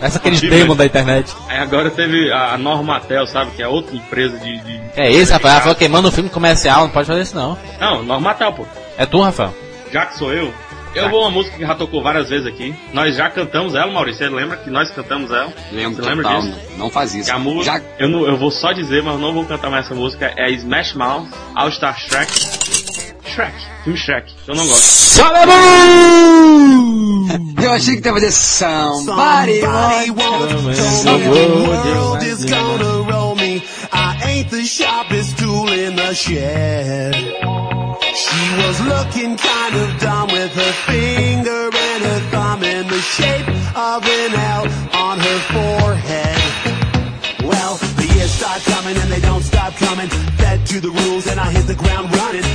Essa 0.01 0.17
aqueles 0.17 0.39
demos 0.41 0.77
da 0.77 0.85
internet. 0.85 1.33
aí 1.49 1.57
agora 1.59 1.89
teve 1.89 2.31
a 2.31 2.53
a 2.53 2.57
Normatel, 2.57 3.27
sabe? 3.27 3.51
Que 3.51 3.61
é 3.61 3.67
outra 3.67 3.95
empresa 3.95 4.37
de. 4.37 4.57
de- 4.59 4.81
É 4.95 5.11
esse, 5.11 5.31
Rafael. 5.33 5.53
Ela 5.53 5.61
falou 5.61 5.75
queimando 5.75 6.07
o 6.07 6.11
filme 6.11 6.29
comercial, 6.29 6.83
não 6.83 6.89
pode 6.89 7.07
fazer 7.07 7.21
isso 7.21 7.35
não. 7.35 7.57
Não, 7.79 8.01
Normatel, 8.03 8.53
pô. 8.53 8.65
É 8.97 9.05
tu, 9.05 9.21
Rafael? 9.21 9.53
Já 9.91 10.05
que 10.05 10.17
sou 10.17 10.31
eu. 10.33 10.53
Eu 10.93 11.09
vou 11.09 11.23
uma 11.23 11.29
música 11.31 11.57
que 11.57 11.65
já 11.67 11.75
tocou 11.75 12.01
várias 12.01 12.29
vezes 12.29 12.47
aqui. 12.47 12.73
Nós 12.93 13.17
já 13.17 13.29
cantamos 13.29 13.75
ela, 13.75 13.91
Maurício. 13.91 14.25
Você 14.25 14.33
lembra 14.33 14.55
que 14.55 14.69
nós 14.69 14.89
cantamos 14.91 15.29
ela? 15.29 15.51
Lembro 15.69 16.01
Você 16.01 16.09
lembra 16.09 16.23
total, 16.23 16.41
disso? 16.41 16.57
não, 16.71 16.77
não 16.77 16.89
faz 16.89 17.13
isso. 17.13 17.25
Que 17.29 17.35
a 17.35 17.39
música, 17.39 17.65
Já, 17.77 17.81
eu, 17.99 18.07
não, 18.07 18.25
eu 18.25 18.37
vou 18.37 18.49
só 18.49 18.71
dizer, 18.71 19.03
mas 19.03 19.19
não 19.19 19.33
vou 19.33 19.43
cantar 19.43 19.69
mais 19.69 19.85
essa 19.85 19.93
música. 19.93 20.31
É 20.37 20.49
Smash 20.51 20.93
Mouth, 20.93 21.27
All 21.53 21.69
Star 21.69 21.99
Shrek. 21.99 22.31
Shrek, 23.35 23.53
filme 23.83 23.99
Shrek. 23.99 24.33
Eu 24.47 24.55
não 24.55 24.65
gosto. 24.65 25.19
eu 27.61 27.71
achei 27.73 27.97
que 27.97 28.01
tava 28.01 28.21
de 28.21 28.31
somebody. 28.31 29.59
Somebody 29.59 30.11
once 30.11 31.03
told 31.03 31.19
me 31.19 31.29
world 31.67 32.23
is 32.23 32.45
gonna 32.45 33.11
roll 33.11 33.35
me. 33.35 33.61
I 33.91 34.17
ain't 34.23 34.49
the 34.51 34.63
sharpest 34.63 35.37
tool 35.37 35.67
in 35.67 35.97
the 35.97 36.13
shed. 36.13 37.13
She 38.15 38.55
was 38.63 38.79
looking 38.79 39.35
kind 39.35 39.75
of 39.75 39.99
dumb 39.99 40.29
with 40.31 40.53
her 40.55 40.73
finger 40.87 41.69
and 41.75 42.03
her 42.05 42.19
thumb 42.31 42.63
in 42.63 42.87
the 42.87 43.01
shape 43.01 43.49
of 43.75 44.01
an 44.05 44.33
L 44.33 44.65
on 44.93 45.19
her 45.19 45.39
forehead. 45.51 46.39
Well, 47.43 47.75
the 47.97 48.07
years 48.15 48.31
start 48.31 48.61
coming 48.61 48.95
and 48.95 49.11
they 49.11 49.19
don't 49.19 49.43
stop 49.43 49.75
coming. 49.75 50.07
Fed 50.39 50.65
to 50.67 50.79
the 50.79 50.89
rules 50.89 51.27
and 51.27 51.37
I 51.37 51.51
hit 51.51 51.67
the 51.67 51.75
ground 51.75 52.15
running. 52.15 52.54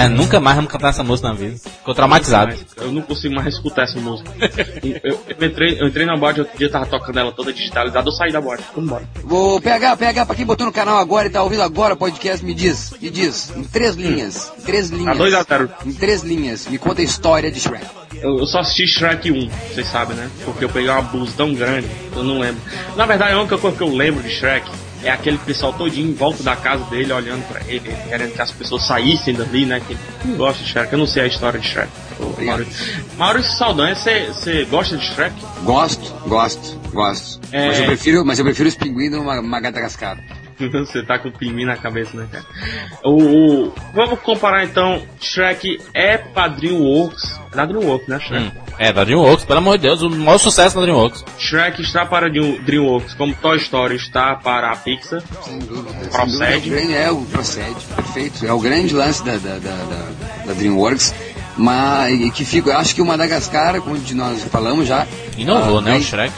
É, 0.00 0.08
nunca 0.08 0.40
mais 0.40 0.56
vamos 0.56 0.72
cantar 0.72 0.88
essa 0.88 1.04
música 1.04 1.28
na 1.28 1.34
vida. 1.34 1.56
Ficou 1.58 1.94
traumatizado. 1.94 2.56
Eu 2.78 2.90
não 2.90 3.02
consigo 3.02 3.34
mais 3.34 3.48
escutar 3.48 3.82
essa 3.82 4.00
música. 4.00 4.30
eu, 5.04 5.20
eu 5.28 5.46
entrei, 5.46 5.78
eu 5.78 5.88
entrei 5.88 6.06
na 6.06 6.16
boate 6.16 6.40
outro 6.40 6.56
dia, 6.56 6.70
tava 6.70 6.86
tocando 6.86 7.18
ela 7.18 7.30
toda 7.32 7.52
digitalizada, 7.52 8.08
eu 8.08 8.12
saí 8.12 8.32
da 8.32 8.40
boate. 8.40 8.64
Vamos 8.74 8.88
embora. 8.88 9.04
Vou 9.22 9.60
PH, 9.60 9.98
PH, 9.98 10.24
pra 10.24 10.34
quem 10.34 10.46
botou 10.46 10.64
no 10.66 10.72
canal 10.72 10.96
agora 10.96 11.26
e 11.26 11.30
tá 11.30 11.42
ouvindo 11.42 11.62
agora 11.62 11.92
o 11.92 11.96
podcast, 11.98 12.42
me 12.42 12.54
diz, 12.54 12.94
me 12.98 13.10
diz, 13.10 13.52
em 13.54 13.62
três 13.62 13.94
linhas, 13.94 14.50
em 14.58 14.62
três 14.62 14.88
linhas. 14.88 15.04
Tá 15.04 15.14
2 15.14 15.34
a 15.34 15.42
0. 15.42 15.70
Em 15.84 15.92
três 15.92 16.22
linhas, 16.22 16.66
me 16.66 16.78
conta 16.78 17.02
a 17.02 17.04
história 17.04 17.50
de 17.50 17.60
Shrek. 17.60 17.84
Eu, 18.22 18.38
eu 18.38 18.46
só 18.46 18.60
assisti 18.60 18.86
Shrek 18.86 19.30
1, 19.30 19.50
vocês 19.72 19.86
sabem, 19.86 20.16
né? 20.16 20.30
Porque 20.46 20.64
eu 20.64 20.70
peguei 20.70 20.88
uma 20.88 21.02
blusa 21.02 21.34
tão 21.36 21.52
grande, 21.52 21.88
eu 22.16 22.24
não 22.24 22.38
lembro. 22.38 22.62
Na 22.96 23.04
verdade, 23.04 23.34
a 23.34 23.38
única 23.38 23.58
coisa 23.58 23.76
que 23.76 23.82
eu 23.82 23.94
lembro 23.94 24.22
de 24.22 24.30
Shrek 24.30 24.70
é 25.02 25.10
aquele 25.10 25.38
pessoal 25.38 25.72
todinho 25.72 26.10
em 26.10 26.14
volta 26.14 26.42
da 26.42 26.54
casa 26.56 26.84
dele, 26.84 27.12
olhando 27.12 27.46
pra 27.48 27.60
ele, 27.66 27.90
querendo 28.08 28.32
que 28.34 28.42
as 28.42 28.50
pessoas 28.50 28.86
saíssem 28.86 29.34
dali, 29.34 29.64
né? 29.66 29.80
Que 29.86 29.96
não 30.24 30.36
gosta 30.36 30.62
de 30.62 30.68
Shrek, 30.70 30.92
eu 30.92 30.98
não 30.98 31.06
sei 31.06 31.22
a 31.22 31.26
história 31.26 31.58
de 31.58 31.66
Shrek. 31.66 31.88
Ô. 32.18 32.42
Maurício, 32.44 33.04
Maurício 33.16 33.52
Saldanha, 33.58 33.94
você 33.94 34.66
gosta 34.70 34.96
de 34.96 35.04
Shrek? 35.06 35.34
Gosto, 35.64 36.12
gosto, 36.28 36.78
gosto. 36.92 37.40
É. 37.52 37.66
Mas 37.68 37.78
eu 37.78 37.86
prefiro, 37.86 38.24
mas 38.24 38.38
eu 38.38 38.44
prefiro 38.44 38.68
os 38.68 38.74
pinguins 38.76 39.10
do 39.10 39.22
Ma- 39.24 39.40
Madagascar. 39.42 40.18
Você 40.84 41.02
tá 41.02 41.18
com 41.18 41.28
o 41.28 41.32
pinguim 41.32 41.64
na 41.64 41.76
cabeça, 41.76 42.16
né, 42.16 42.26
cara? 42.30 42.44
O, 43.04 43.22
o- 43.66 43.74
vamos 43.94 44.20
comparar 44.20 44.64
então, 44.64 45.02
Shrek 45.20 45.80
é 45.94 46.18
pra 46.18 46.48
DreamWorks. 46.48 47.40
É 47.52 47.56
da 47.56 47.64
DreamWorks, 47.66 48.08
né, 48.08 48.20
Shrek? 48.20 48.44
Hum. 48.46 48.50
É, 48.78 48.92
da 48.92 49.04
DreamWorks, 49.04 49.44
pelo 49.44 49.58
amor 49.58 49.76
de 49.78 49.82
Deus, 49.88 50.02
o 50.02 50.10
maior 50.10 50.38
sucesso 50.38 50.76
da 50.76 50.82
DreamWorks. 50.82 51.24
Shrek 51.38 51.82
está 51.82 52.06
para 52.06 52.28
Dream- 52.30 52.58
DreamWorks, 52.64 53.14
como 53.14 53.34
Toy 53.34 53.56
Story 53.58 53.96
está 53.96 54.36
para 54.36 54.70
a 54.70 54.76
Pixar. 54.76 55.22
Sem 55.44 55.58
dúvida. 55.58 55.90
sem 56.00 56.10
Procede. 56.10 56.60
dúvida, 56.60 56.66
o 56.66 56.70
grande- 56.70 56.94
é, 56.94 57.10
o 57.10 57.22
procede, 57.26 57.84
perfeito. 57.96 58.46
É 58.46 58.52
o 58.52 58.58
grande 58.60 58.94
lance 58.94 59.24
da, 59.24 59.32
da, 59.32 59.58
da, 59.58 59.58
da- 59.58 60.44
da 60.46 60.52
DreamWorks. 60.52 61.14
Mas 61.56 62.18
e 62.20 62.30
que 62.30 62.44
fica, 62.44 62.70
eu 62.70 62.78
acho 62.78 62.94
que 62.94 63.02
o 63.02 63.06
Madagascar, 63.06 63.80
como 63.82 63.98
de 63.98 64.14
nós 64.14 64.42
falamos 64.44 64.86
já. 64.86 65.06
Inovou, 65.36 65.78
ah, 65.78 65.82
né, 65.82 65.96
o 65.98 66.02
Shrek? 66.02 66.32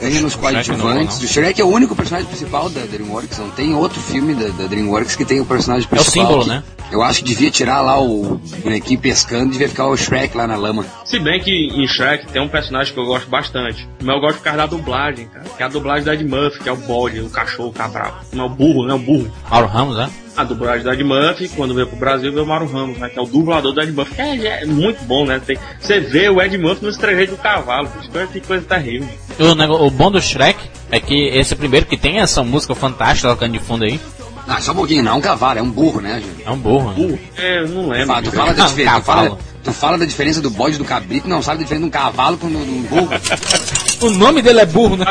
Ganha 0.00 0.20
nos 0.20 0.34
O 0.34 0.38
Shrek 0.38 0.68
inovou, 0.68 0.86
coadjuvantes. 0.92 1.18
não. 1.18 1.24
O 1.24 1.28
Shrek 1.28 1.60
é 1.60 1.64
o 1.64 1.68
único 1.68 1.94
personagem 1.96 2.28
principal 2.28 2.68
da 2.70 2.80
DreamWorks. 2.82 3.38
Não 3.38 3.50
tem 3.50 3.74
outro 3.74 4.00
filme 4.00 4.34
da, 4.34 4.48
da 4.48 4.66
DreamWorks 4.66 5.16
que 5.16 5.24
tem 5.24 5.40
o 5.40 5.44
personagem 5.44 5.84
É 5.84 5.86
o 5.86 5.88
principal. 5.96 6.22
símbolo, 6.26 6.42
que- 6.44 6.48
né? 6.50 6.62
Eu 6.90 7.02
acho 7.02 7.20
que 7.20 7.24
devia 7.24 7.50
tirar 7.50 7.80
lá 7.80 7.98
o 7.98 8.38
bonequinho 8.62 9.00
pescando, 9.00 9.50
devia 9.52 9.66
ficar 9.68 9.86
o 9.86 9.96
Shrek 9.96 10.36
lá 10.36 10.46
na 10.46 10.56
lama. 10.56 10.84
Se 11.06 11.18
bem 11.18 11.40
que 11.40 11.50
em 11.50 11.86
Shrek 11.88 12.26
tem 12.26 12.42
um 12.42 12.48
personagem 12.48 12.92
que 12.92 13.00
eu 13.00 13.06
gosto 13.06 13.30
bastante. 13.30 13.88
Mas 14.02 14.14
eu 14.14 14.20
gosto 14.20 14.36
por 14.36 14.42
causa 14.44 14.58
da 14.58 14.66
dublagem, 14.66 15.26
cara. 15.26 15.46
Que 15.56 15.62
é 15.62 15.66
a 15.66 15.68
dublagem 15.70 16.04
da 16.04 16.12
Ed 16.12 16.22
Murphy, 16.24 16.60
que 16.60 16.68
é 16.68 16.72
o 16.72 16.76
bode, 16.76 17.20
o 17.20 17.30
cachorro, 17.30 17.70
o 17.70 17.72
cabral. 17.72 18.20
Não 18.32 18.44
é 18.44 18.46
o 18.46 18.50
burro, 18.50 18.86
né? 18.86 18.92
O 18.92 18.98
burro. 18.98 19.30
Mauro 19.50 19.66
Ramos, 19.68 19.96
né? 19.96 20.10
A 20.36 20.44
dublagem 20.44 20.82
da 20.82 20.94
Ed 20.94 21.04
Murphy, 21.04 21.48
quando 21.48 21.74
veio 21.74 21.86
pro 21.86 21.96
Brasil, 21.96 22.32
veio 22.32 22.44
o 22.44 22.48
Mauro 22.48 22.66
Ramos, 22.66 22.96
né? 22.98 23.08
Que 23.10 23.18
é 23.18 23.22
o 23.22 23.26
dublador 23.26 23.74
da 23.74 23.82
Ed 23.82 23.92
Murphy. 23.92 24.14
É, 24.18 24.62
é 24.62 24.64
muito 24.66 25.04
bom, 25.04 25.26
né? 25.26 25.40
Tem, 25.44 25.58
você 25.78 26.00
vê 26.00 26.28
o 26.30 26.40
Ed 26.40 26.56
Murphy 26.56 26.84
no 26.84 26.90
estrejeito 26.90 27.32
do 27.32 27.38
cavalo. 27.38 27.88
Que 28.32 28.40
coisa 28.40 28.64
terrível. 28.64 29.08
O, 29.38 29.54
nego- 29.54 29.76
o 29.86 29.90
bom 29.90 30.10
do 30.10 30.20
Shrek 30.22 30.58
é 30.90 30.98
que 31.00 31.28
esse 31.28 31.54
primeiro 31.54 31.84
que 31.86 31.96
tem 31.98 32.18
essa 32.20 32.42
música 32.42 32.74
fantástica 32.74 33.28
tocando 33.28 33.52
de 33.52 33.58
fundo 33.58 33.84
aí, 33.84 34.00
Ah, 34.48 34.60
só 34.60 34.72
um 34.72 34.76
pouquinho, 34.76 35.02
não 35.04 35.12
é 35.12 35.14
um 35.16 35.20
cavalo, 35.20 35.58
é 35.58 35.62
um 35.62 35.70
burro, 35.70 36.00
né, 36.00 36.14
gente? 36.20 36.42
é 36.46 36.50
um 36.50 36.56
burro. 36.56 36.88
né? 36.88 36.94
Burro. 36.96 37.18
É, 37.36 37.58
eu 37.60 37.68
não 37.68 37.88
lembro. 37.90 38.06
Fala, 38.08 38.22
tu, 38.22 38.32
fala 38.32 38.52
da 38.54 38.64
diferença, 38.66 39.00
tu, 39.00 39.02
fala, 39.04 39.22
cavalo. 39.22 39.38
tu 39.64 39.72
fala 39.72 39.98
da 39.98 40.04
diferença 40.06 40.40
do 40.40 40.50
bode 40.50 40.78
do 40.78 40.84
cabrito, 40.84 41.28
não 41.28 41.42
sabe 41.42 41.58
da 41.58 41.62
diferença 41.64 41.82
de 41.82 41.88
um 41.88 41.90
cavalo 41.90 42.38
com 42.38 42.46
um 42.46 42.82
burro. 42.88 43.08
O 44.00 44.10
nome 44.10 44.40
dele 44.42 44.60
é 44.60 44.66
burro, 44.66 44.96
né? 44.96 45.04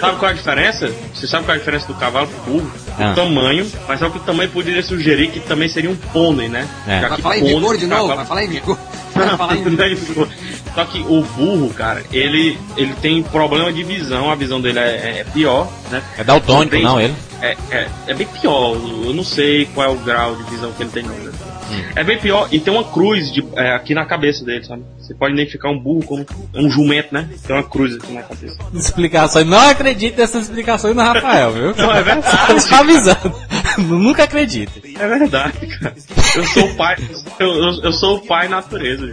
Sabe, 0.00 0.18
qual 0.18 0.30
é 0.30 0.34
a 0.34 0.36
diferença? 0.36 0.92
Você 1.14 1.26
sabe 1.26 1.44
qual 1.44 1.54
é 1.54 1.56
a 1.56 1.58
diferença 1.58 1.86
do 1.86 1.94
cavalo 1.94 2.26
pro 2.28 2.52
burro? 2.52 2.72
Ah. 2.98 3.12
O 3.12 3.14
tamanho, 3.14 3.70
mas 3.86 3.98
só 4.00 4.08
que 4.08 4.18
o 4.18 4.20
tamanho 4.20 4.50
poderia 4.50 4.82
sugerir 4.82 5.28
que 5.30 5.40
também 5.40 5.68
seria 5.68 5.90
um 5.90 5.96
pônei, 5.96 6.48
né? 6.48 6.68
É. 6.86 7.00
Vai 7.00 7.16
que 7.16 7.22
falar 7.22 7.36
em 7.36 7.40
pônei, 7.40 7.56
vigor 7.56 7.76
de 7.76 7.86
novo, 7.86 8.00
cavalo- 8.02 8.16
vai 8.16 8.26
falar 8.26 8.44
em 8.44 8.48
vigor. 8.48 8.78
Vai 9.18 9.36
falar 9.36 9.56
em 9.56 9.64
Não 9.64 9.84
é 9.84 9.94
vigor. 9.94 10.28
Só 10.74 10.84
que 10.84 11.00
o 11.00 11.22
burro, 11.22 11.70
cara, 11.74 12.04
ele, 12.12 12.56
ele 12.76 12.94
tem 13.02 13.20
problema 13.20 13.72
de 13.72 13.82
visão, 13.82 14.30
a 14.30 14.36
visão 14.36 14.60
dele 14.60 14.78
é, 14.78 15.18
é 15.20 15.26
pior, 15.32 15.66
né? 15.90 16.00
É 16.16 16.22
daltônico, 16.22 16.70
Tem- 16.70 16.84
não, 16.84 17.00
ele. 17.00 17.12
É, 17.42 17.56
é, 17.70 17.88
é 18.08 18.14
bem 18.14 18.26
pior, 18.28 18.74
eu 19.06 19.12
não 19.12 19.24
sei 19.24 19.64
qual 19.74 19.88
é 19.88 19.90
o 19.90 19.96
grau 19.96 20.36
de 20.36 20.44
visão 20.44 20.70
que 20.72 20.84
ele 20.84 20.90
tem, 20.90 21.02
não. 21.02 21.14
né? 21.14 21.32
Hum. 21.70 21.82
É 21.96 22.04
bem 22.04 22.18
pior, 22.18 22.48
e 22.50 22.58
tem 22.60 22.72
uma 22.72 22.84
cruz 22.84 23.32
de, 23.32 23.44
é, 23.56 23.74
aqui 23.74 23.94
na 23.94 24.04
cabeça 24.04 24.44
dele, 24.44 24.64
sabe? 24.64 24.82
Você 24.98 25.14
pode 25.14 25.34
identificar 25.34 25.70
um 25.70 25.78
burro 25.78 26.04
como 26.04 26.26
um 26.54 26.70
jumento, 26.70 27.12
né? 27.12 27.28
Tem 27.46 27.54
uma 27.56 27.62
cruz 27.62 27.94
aqui 27.94 28.12
na 28.12 28.22
cabeça. 28.22 28.56
Explicações. 28.74 29.46
Não 29.46 29.58
acredite 29.58 30.18
nessas 30.18 30.44
explicações 30.44 30.94
do 30.94 31.00
Rafael, 31.00 31.52
viu? 31.52 31.74
Não, 31.76 31.92
é 31.92 32.02
verdade. 32.02 32.60
Só 32.62 32.76
avisando. 32.76 33.34
Nunca 33.98 34.24
acredite. 34.24 34.82
É 34.98 35.06
verdade, 35.08 35.66
cara. 35.66 35.94
Eu 36.34 36.44
sou 36.46 36.64
o 36.64 36.74
pai, 36.74 36.96
eu, 37.38 37.48
eu, 37.48 37.82
eu 37.84 37.92
sou 37.92 38.16
o 38.16 38.20
pai 38.26 38.48
natureza. 38.48 39.04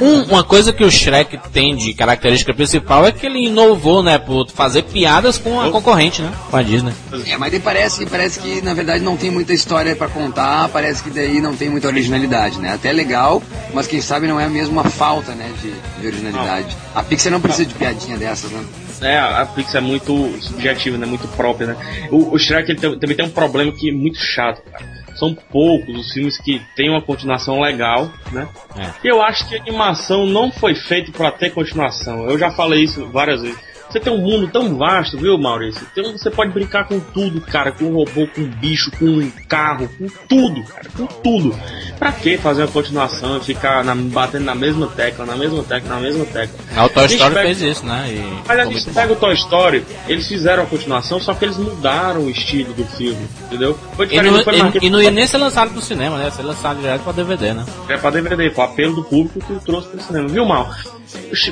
Um- 0.00 0.22
uma 0.24 0.44
coisa 0.44 0.72
que 0.72 0.84
o 0.84 0.90
Shrek 0.90 1.38
tem 1.52 1.74
de 1.76 1.94
característica 1.94 2.52
principal 2.54 3.06
é 3.06 3.12
que 3.12 3.26
ele 3.26 3.46
inovou, 3.46 4.02
né? 4.02 4.18
Por 4.18 4.48
fazer 4.50 4.82
piadas 4.84 5.38
com 5.38 5.60
a 5.60 5.70
concorrente, 5.70 6.22
né? 6.22 6.32
Com 6.50 6.56
a 6.56 6.62
Disney. 6.62 6.92
É, 7.26 7.36
mas 7.36 7.50
daí 7.50 7.60
parece, 7.60 8.06
parece 8.06 8.40
que 8.40 8.60
na 8.62 8.74
verdade 8.74 9.02
não 9.02 9.16
tem 9.16 9.30
muita 9.30 9.52
história 9.52 9.96
pra 9.96 10.08
contar, 10.08 10.68
parece 10.68 11.02
que 11.02 11.10
daí 11.10 11.40
não 11.40 11.56
tem 11.56 11.68
muita 11.70 11.88
originalidade, 11.88 12.58
né? 12.58 12.72
Até 12.74 12.92
legal, 12.92 13.42
mas 13.74 13.86
quem 13.86 14.00
sabe 14.00 14.26
não 14.26 14.38
é 14.38 14.48
mesmo 14.48 14.72
uma 14.72 14.84
falta, 14.84 15.32
né, 15.32 15.50
de, 15.62 15.72
de 16.00 16.06
originalidade. 16.06 16.76
A 16.94 17.02
Pixar 17.02 17.32
não 17.32 17.40
precisa 17.40 17.66
de 17.66 17.74
piadinha 17.74 18.16
dessas, 18.16 18.50
né? 18.50 18.60
É, 19.02 19.18
a 19.18 19.46
Pixar 19.46 19.82
é 19.82 19.84
muito 19.84 20.12
subjetiva, 20.42 20.98
né? 20.98 21.06
Muito 21.06 21.26
própria, 21.28 21.68
né? 21.68 22.08
O, 22.10 22.34
o 22.34 22.38
Shrek 22.38 22.70
ele 22.70 22.80
também 22.80 23.16
tem 23.16 23.24
um 23.24 23.30
problema 23.30 23.72
que 23.72 23.90
é 23.90 23.92
muito 23.92 24.18
chato, 24.18 24.62
cara. 24.62 24.84
São 25.16 25.34
poucos 25.34 25.98
os 25.98 26.12
filmes 26.12 26.38
que 26.38 26.60
têm 26.76 26.88
uma 26.88 27.02
continuação 27.02 27.60
legal, 27.60 28.10
né? 28.32 28.48
É. 28.78 29.06
E 29.06 29.08
eu 29.08 29.22
acho 29.22 29.48
que 29.48 29.56
a 29.56 29.60
animação 29.60 30.24
não 30.26 30.50
foi 30.50 30.74
feita 30.74 31.10
para 31.12 31.30
ter 31.32 31.50
continuação. 31.50 32.28
Eu 32.28 32.38
já 32.38 32.50
falei 32.50 32.84
isso 32.84 33.06
várias 33.06 33.42
vezes. 33.42 33.69
Você 33.90 33.98
tem 33.98 34.12
um 34.12 34.18
mundo 34.18 34.46
tão 34.52 34.76
vasto, 34.76 35.18
viu, 35.18 35.36
Maurício? 35.36 35.84
Então 35.92 36.12
você 36.12 36.30
pode 36.30 36.52
brincar 36.52 36.86
com 36.86 37.00
tudo, 37.00 37.40
cara. 37.40 37.72
Com 37.72 37.86
um 37.86 37.94
robô, 37.94 38.26
com 38.28 38.40
um 38.42 38.46
bicho, 38.48 38.90
com 38.92 39.04
um 39.04 39.30
carro, 39.48 39.88
com 39.98 40.06
tudo, 40.28 40.62
cara. 40.64 40.88
Com 40.96 41.06
tudo. 41.06 41.58
pra 41.98 42.12
que 42.12 42.38
fazer 42.38 42.62
uma 42.62 42.68
continuação 42.68 43.36
e 43.36 43.40
ficar 43.40 43.84
na- 43.84 43.94
batendo 43.94 44.44
na 44.46 44.54
mesma 44.54 44.86
tecla, 44.86 45.26
na 45.26 45.36
mesma 45.36 45.62
tecla, 45.62 45.96
na 45.96 46.00
mesma 46.00 46.24
tecla? 46.24 46.58
Ah, 46.74 46.86
O 46.86 46.88
Toy 46.88 47.04
Story 47.06 47.34
pega- 47.34 47.46
fez 47.46 47.60
isso, 47.60 47.84
né? 47.84 48.06
E 48.08 48.42
Mas 48.48 48.58
a 48.58 48.64
gente 48.64 48.90
pega 48.90 49.08
bom. 49.08 49.12
o 49.12 49.16
Toy 49.16 49.34
Story, 49.34 49.84
eles 50.08 50.26
fizeram 50.26 50.62
a 50.62 50.66
continuação, 50.66 51.20
só 51.20 51.34
que 51.34 51.44
eles 51.44 51.58
mudaram 51.58 52.22
o 52.22 52.30
estilo 52.30 52.72
do 52.72 52.84
filme, 52.86 53.28
entendeu? 53.44 53.78
Foi 53.96 54.06
E 54.10 54.22
não, 54.22 54.42
foi 54.42 54.54
e- 54.56 54.86
e 54.86 54.88
não 54.90 55.02
ia 55.02 55.10
nem 55.10 55.26
ser 55.26 55.36
lançado 55.36 55.72
pro 55.72 55.82
cinema, 55.82 56.16
né? 56.16 56.24
Ia 56.24 56.30
ser 56.30 56.42
lançado 56.42 56.80
direto 56.80 57.02
pra 57.02 57.12
DVD, 57.12 57.52
né? 57.52 57.66
É 57.88 57.98
pra 57.98 58.08
DVD, 58.10 58.48
foi 58.50 58.64
o 58.64 58.66
apelo 58.68 58.94
do 58.94 59.04
público 59.04 59.38
que 59.40 59.64
trouxe 59.66 59.88
pro 59.88 60.00
cinema, 60.00 60.28
viu, 60.28 60.46
Mal? 60.46 60.70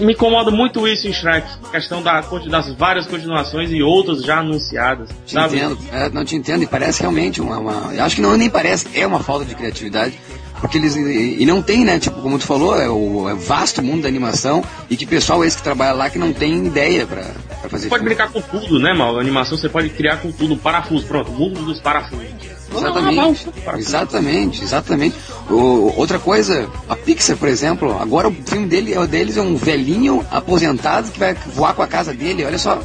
Me 0.00 0.12
incomoda 0.12 0.50
muito 0.50 0.86
isso 0.86 1.08
em 1.08 1.12
Shrek, 1.12 1.46
a 1.64 1.70
questão 1.70 2.02
da, 2.02 2.20
das 2.48 2.72
várias 2.74 3.06
continuações 3.06 3.70
e 3.70 3.82
outras 3.82 4.22
já 4.22 4.38
anunciadas, 4.38 5.08
Te 5.26 5.32
sabe? 5.34 5.56
entendo, 5.56 5.78
é, 5.92 6.08
não 6.10 6.24
te 6.24 6.36
entendo, 6.36 6.62
e 6.62 6.66
parece 6.66 7.00
realmente 7.00 7.40
uma, 7.40 7.58
uma- 7.58 8.02
acho 8.04 8.16
que 8.16 8.22
não 8.22 8.36
nem 8.36 8.48
parece, 8.50 8.86
é 8.94 9.06
uma 9.06 9.20
falta 9.20 9.44
de 9.44 9.54
criatividade. 9.54 10.18
Porque 10.60 10.76
eles. 10.76 10.96
E, 10.96 11.36
e 11.40 11.46
não 11.46 11.62
tem, 11.62 11.84
né? 11.84 12.00
Tipo, 12.00 12.20
como 12.20 12.36
tu 12.36 12.44
falou, 12.44 12.74
é 12.80 12.88
o 12.88 13.28
é 13.28 13.34
vasto 13.34 13.80
mundo 13.80 14.02
da 14.02 14.08
animação 14.08 14.64
e 14.90 14.96
que 14.96 15.06
pessoal 15.06 15.44
esse 15.44 15.56
que 15.56 15.62
trabalha 15.62 15.92
lá 15.92 16.10
que 16.10 16.18
não 16.18 16.32
tem 16.32 16.66
ideia 16.66 17.06
pra, 17.06 17.22
pra 17.60 17.70
fazer 17.70 17.84
Você 17.84 17.88
pode 17.88 18.02
filme. 18.02 18.16
brincar 18.16 18.32
com 18.32 18.40
tudo, 18.40 18.80
né, 18.80 18.92
Mal? 18.92 19.16
A 19.18 19.20
animação 19.20 19.56
você 19.56 19.68
pode 19.68 19.88
criar 19.90 20.16
com 20.16 20.32
tudo, 20.32 20.56
parafuso, 20.56 21.06
pronto, 21.06 21.30
mundo 21.30 21.62
dos 21.64 21.80
parafusos. 21.80 22.26
Exatamente, 22.74 23.48
exatamente, 23.78 24.62
exatamente. 24.62 25.16
O- 25.50 25.92
outra 25.96 26.18
coisa, 26.18 26.68
a 26.88 26.94
Pixar, 26.94 27.36
por 27.36 27.48
exemplo, 27.48 27.98
agora 28.00 28.28
o 28.28 28.32
filme 28.46 28.66
dele, 28.66 28.92
é 28.92 29.00
o 29.00 29.06
deles 29.06 29.36
é 29.36 29.40
um 29.42 29.56
velhinho 29.56 30.24
aposentado 30.30 31.10
que 31.10 31.18
vai 31.18 31.34
voar 31.54 31.74
com 31.74 31.82
a 31.82 31.86
casa 31.86 32.12
dele, 32.12 32.44
olha 32.44 32.58
só. 32.58 32.78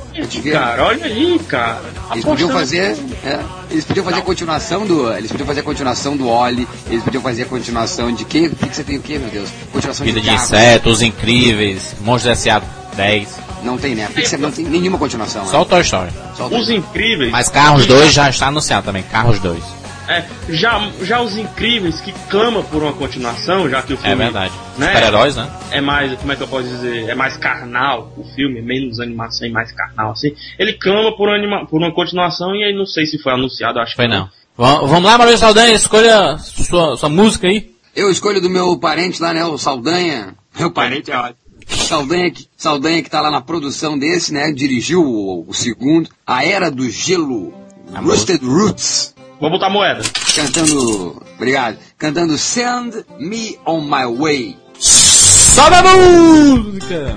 Cara, 0.54 0.86
olha 0.86 1.06
aí, 1.06 1.40
cara. 1.48 1.82
Eles 2.12 2.24
podiam 2.24 2.50
fazer, 2.50 2.98
é, 3.26 3.40
eles 3.72 3.84
podiam 3.86 4.06
fazer 4.06 4.20
a 4.20 4.22
continuação 4.22 4.86
do, 4.86 5.12
eles 5.14 5.30
podiam 5.32 5.48
fazer 5.48 5.60
a 5.60 5.64
continuação 5.64 6.16
do 6.16 6.28
Oli, 6.30 6.68
eles 6.90 7.04
podiam 7.04 7.22
fazer 7.22 7.44
a 7.44 7.46
continuação 7.46 8.12
de 8.14 8.24
que? 8.26 8.50
Pixar 8.50 8.86
tem 8.86 8.98
o 8.98 9.02
que, 9.02 9.18
meu 9.18 9.30
Deus? 9.30 9.50
Continuação 9.72 10.06
Vida 10.06 10.22
de, 10.22 10.30
de 10.30 10.36
insetos, 10.36 11.02
incríveis, 11.02 11.96
Monstros 12.02 12.38
S.A. 12.40 12.62
10. 12.96 13.28
Não 13.64 13.78
tem, 13.78 13.96
né? 13.96 14.06
A 14.06 14.10
Pixar 14.10 14.40
não 14.40 14.52
tem 14.52 14.66
nenhuma 14.66 14.98
continuação. 14.98 15.46
Só 15.48 15.62
o 15.62 15.66
Toy 15.66 15.82
Story. 15.82 16.12
Só 16.36 16.48
o 16.48 16.58
Os 16.58 16.70
incríveis. 16.70 17.32
Mas 17.32 17.50
Carros 17.50 17.86
2 17.86 18.12
já 18.14 18.30
está 18.30 18.48
anunciado 18.48 18.86
também. 18.86 19.04
Carros 19.04 19.40
2. 19.40 19.64
É, 20.06 20.22
já, 20.50 20.86
já 21.02 21.22
os 21.22 21.38
incríveis 21.38 22.02
que 22.02 22.12
clama 22.30 22.62
por 22.64 22.84
uma 22.84 22.92
continuação, 22.92 23.70
já 23.70 23.82
que 23.82 23.94
o 23.94 23.98
filme. 23.98 24.12
É 24.12 24.16
verdade. 24.16 24.52
Né, 24.78 24.88
Super-heróis, 24.88 25.36
né? 25.38 25.50
É 25.72 25.80
mais, 25.80 26.14
como 26.20 26.32
é 26.34 26.36
que 26.36 26.44
eu 26.44 26.48
posso 26.48 26.64
dizer? 26.68 27.08
É 27.10 27.16
mais 27.16 27.38
carnal 27.38 28.12
o 28.18 28.24
filme, 28.36 28.62
menos 28.62 29.00
animação 29.00 29.48
e 29.48 29.52
mais 29.52 29.72
carnal, 29.72 30.12
assim. 30.12 30.34
Ele 30.60 30.74
clama 30.74 31.16
por, 31.16 31.30
anima, 31.30 31.66
por 31.66 31.78
uma 31.82 31.94
continuação 31.94 32.54
e 32.54 32.66
aí 32.66 32.76
não 32.76 32.86
sei 32.86 33.06
se 33.06 33.18
foi 33.18 33.32
anunciado, 33.34 33.80
acho 33.80 33.96
Foi 33.96 34.06
que 34.06 34.12
não. 34.14 34.30
Vam- 34.58 34.86
Vamos 34.88 35.04
lá, 35.10 35.18
Maurício 35.18 35.40
Saldanha, 35.40 35.74
escolha 35.74 36.38
sua, 36.38 36.98
sua 36.98 37.08
música 37.10 37.48
aí. 37.48 37.72
Eu 37.96 38.12
escolho 38.12 38.42
do 38.42 38.50
meu 38.50 38.78
parente 38.78 39.22
lá, 39.22 39.34
né? 39.34 39.46
O 39.46 39.58
Saldanha. 39.58 40.36
Meu 40.60 40.70
parente 40.70 41.12
é 41.12 41.18
ótimo. 41.18 41.38
Saldanha, 41.68 42.32
que- 42.32 42.48
Saldanha 42.58 43.02
que 43.04 43.10
tá 43.10 43.22
lá 43.22 43.30
na 43.32 43.42
produção 43.42 43.98
desse, 43.98 44.34
né? 44.34 44.52
Dirigiu 44.52 45.04
o, 45.04 45.46
o 45.48 45.54
segundo. 45.54 46.10
A 46.26 46.46
Era 46.46 46.70
do 46.72 46.90
Gelo. 46.90 47.54
Roasted 47.94 48.44
Roots. 48.44 49.14
Vou 49.40 49.50
botar 49.50 49.70
moeda. 49.70 50.02
Cantando. 50.36 51.22
Obrigado. 51.36 51.78
Cantando 51.98 52.38
Send 52.38 53.06
Me 53.20 53.58
On 53.66 53.82
My 53.82 54.06
Way. 54.18 54.58
Sobe 54.80 55.76
a 55.76 55.84
música! 55.84 57.16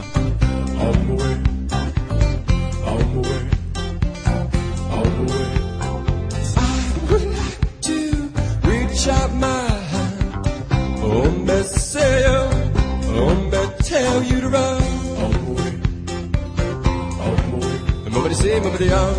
Tell 14.07 14.23
you 14.23 14.41
to 14.41 14.49
run. 14.49 14.83
And 18.05 18.13
nobody 18.15 18.35
say, 18.35 18.61
nobody 18.61 18.89
out. 18.93 19.17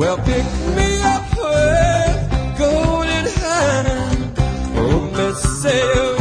Well, 0.00 0.16
pick 0.28 0.46
me 0.76 0.88
up 1.14 1.26
with 1.42 2.18
golden 2.62 3.24
hand. 3.40 4.20
Oh, 4.80 4.98
me 5.16 5.26
say, 5.62 5.82
oh, 6.02 6.16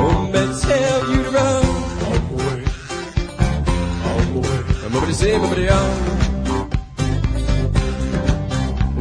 oh, 0.00 0.18
me 0.32 0.42
tell 0.64 1.00
you 1.10 1.20
to 1.26 1.30
run. 1.38 1.64
And 4.84 4.90
nobody 4.94 5.12
say, 5.12 5.38
nobody 5.38 5.68
out. 5.78 5.94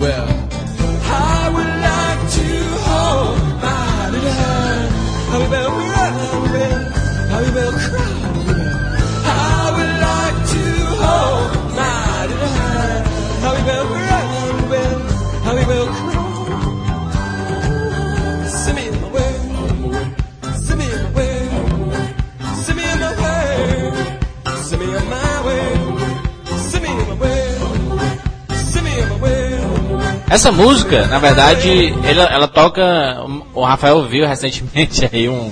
Well, 0.02 0.39
Essa 30.30 30.52
música, 30.52 31.08
na 31.08 31.18
verdade, 31.20 31.94
ela, 32.04 32.24
ela 32.26 32.48
toca. 32.48 32.84
O 33.54 33.64
Rafael 33.64 34.06
viu 34.08 34.28
recentemente 34.28 35.08
aí 35.12 35.28
um. 35.28 35.52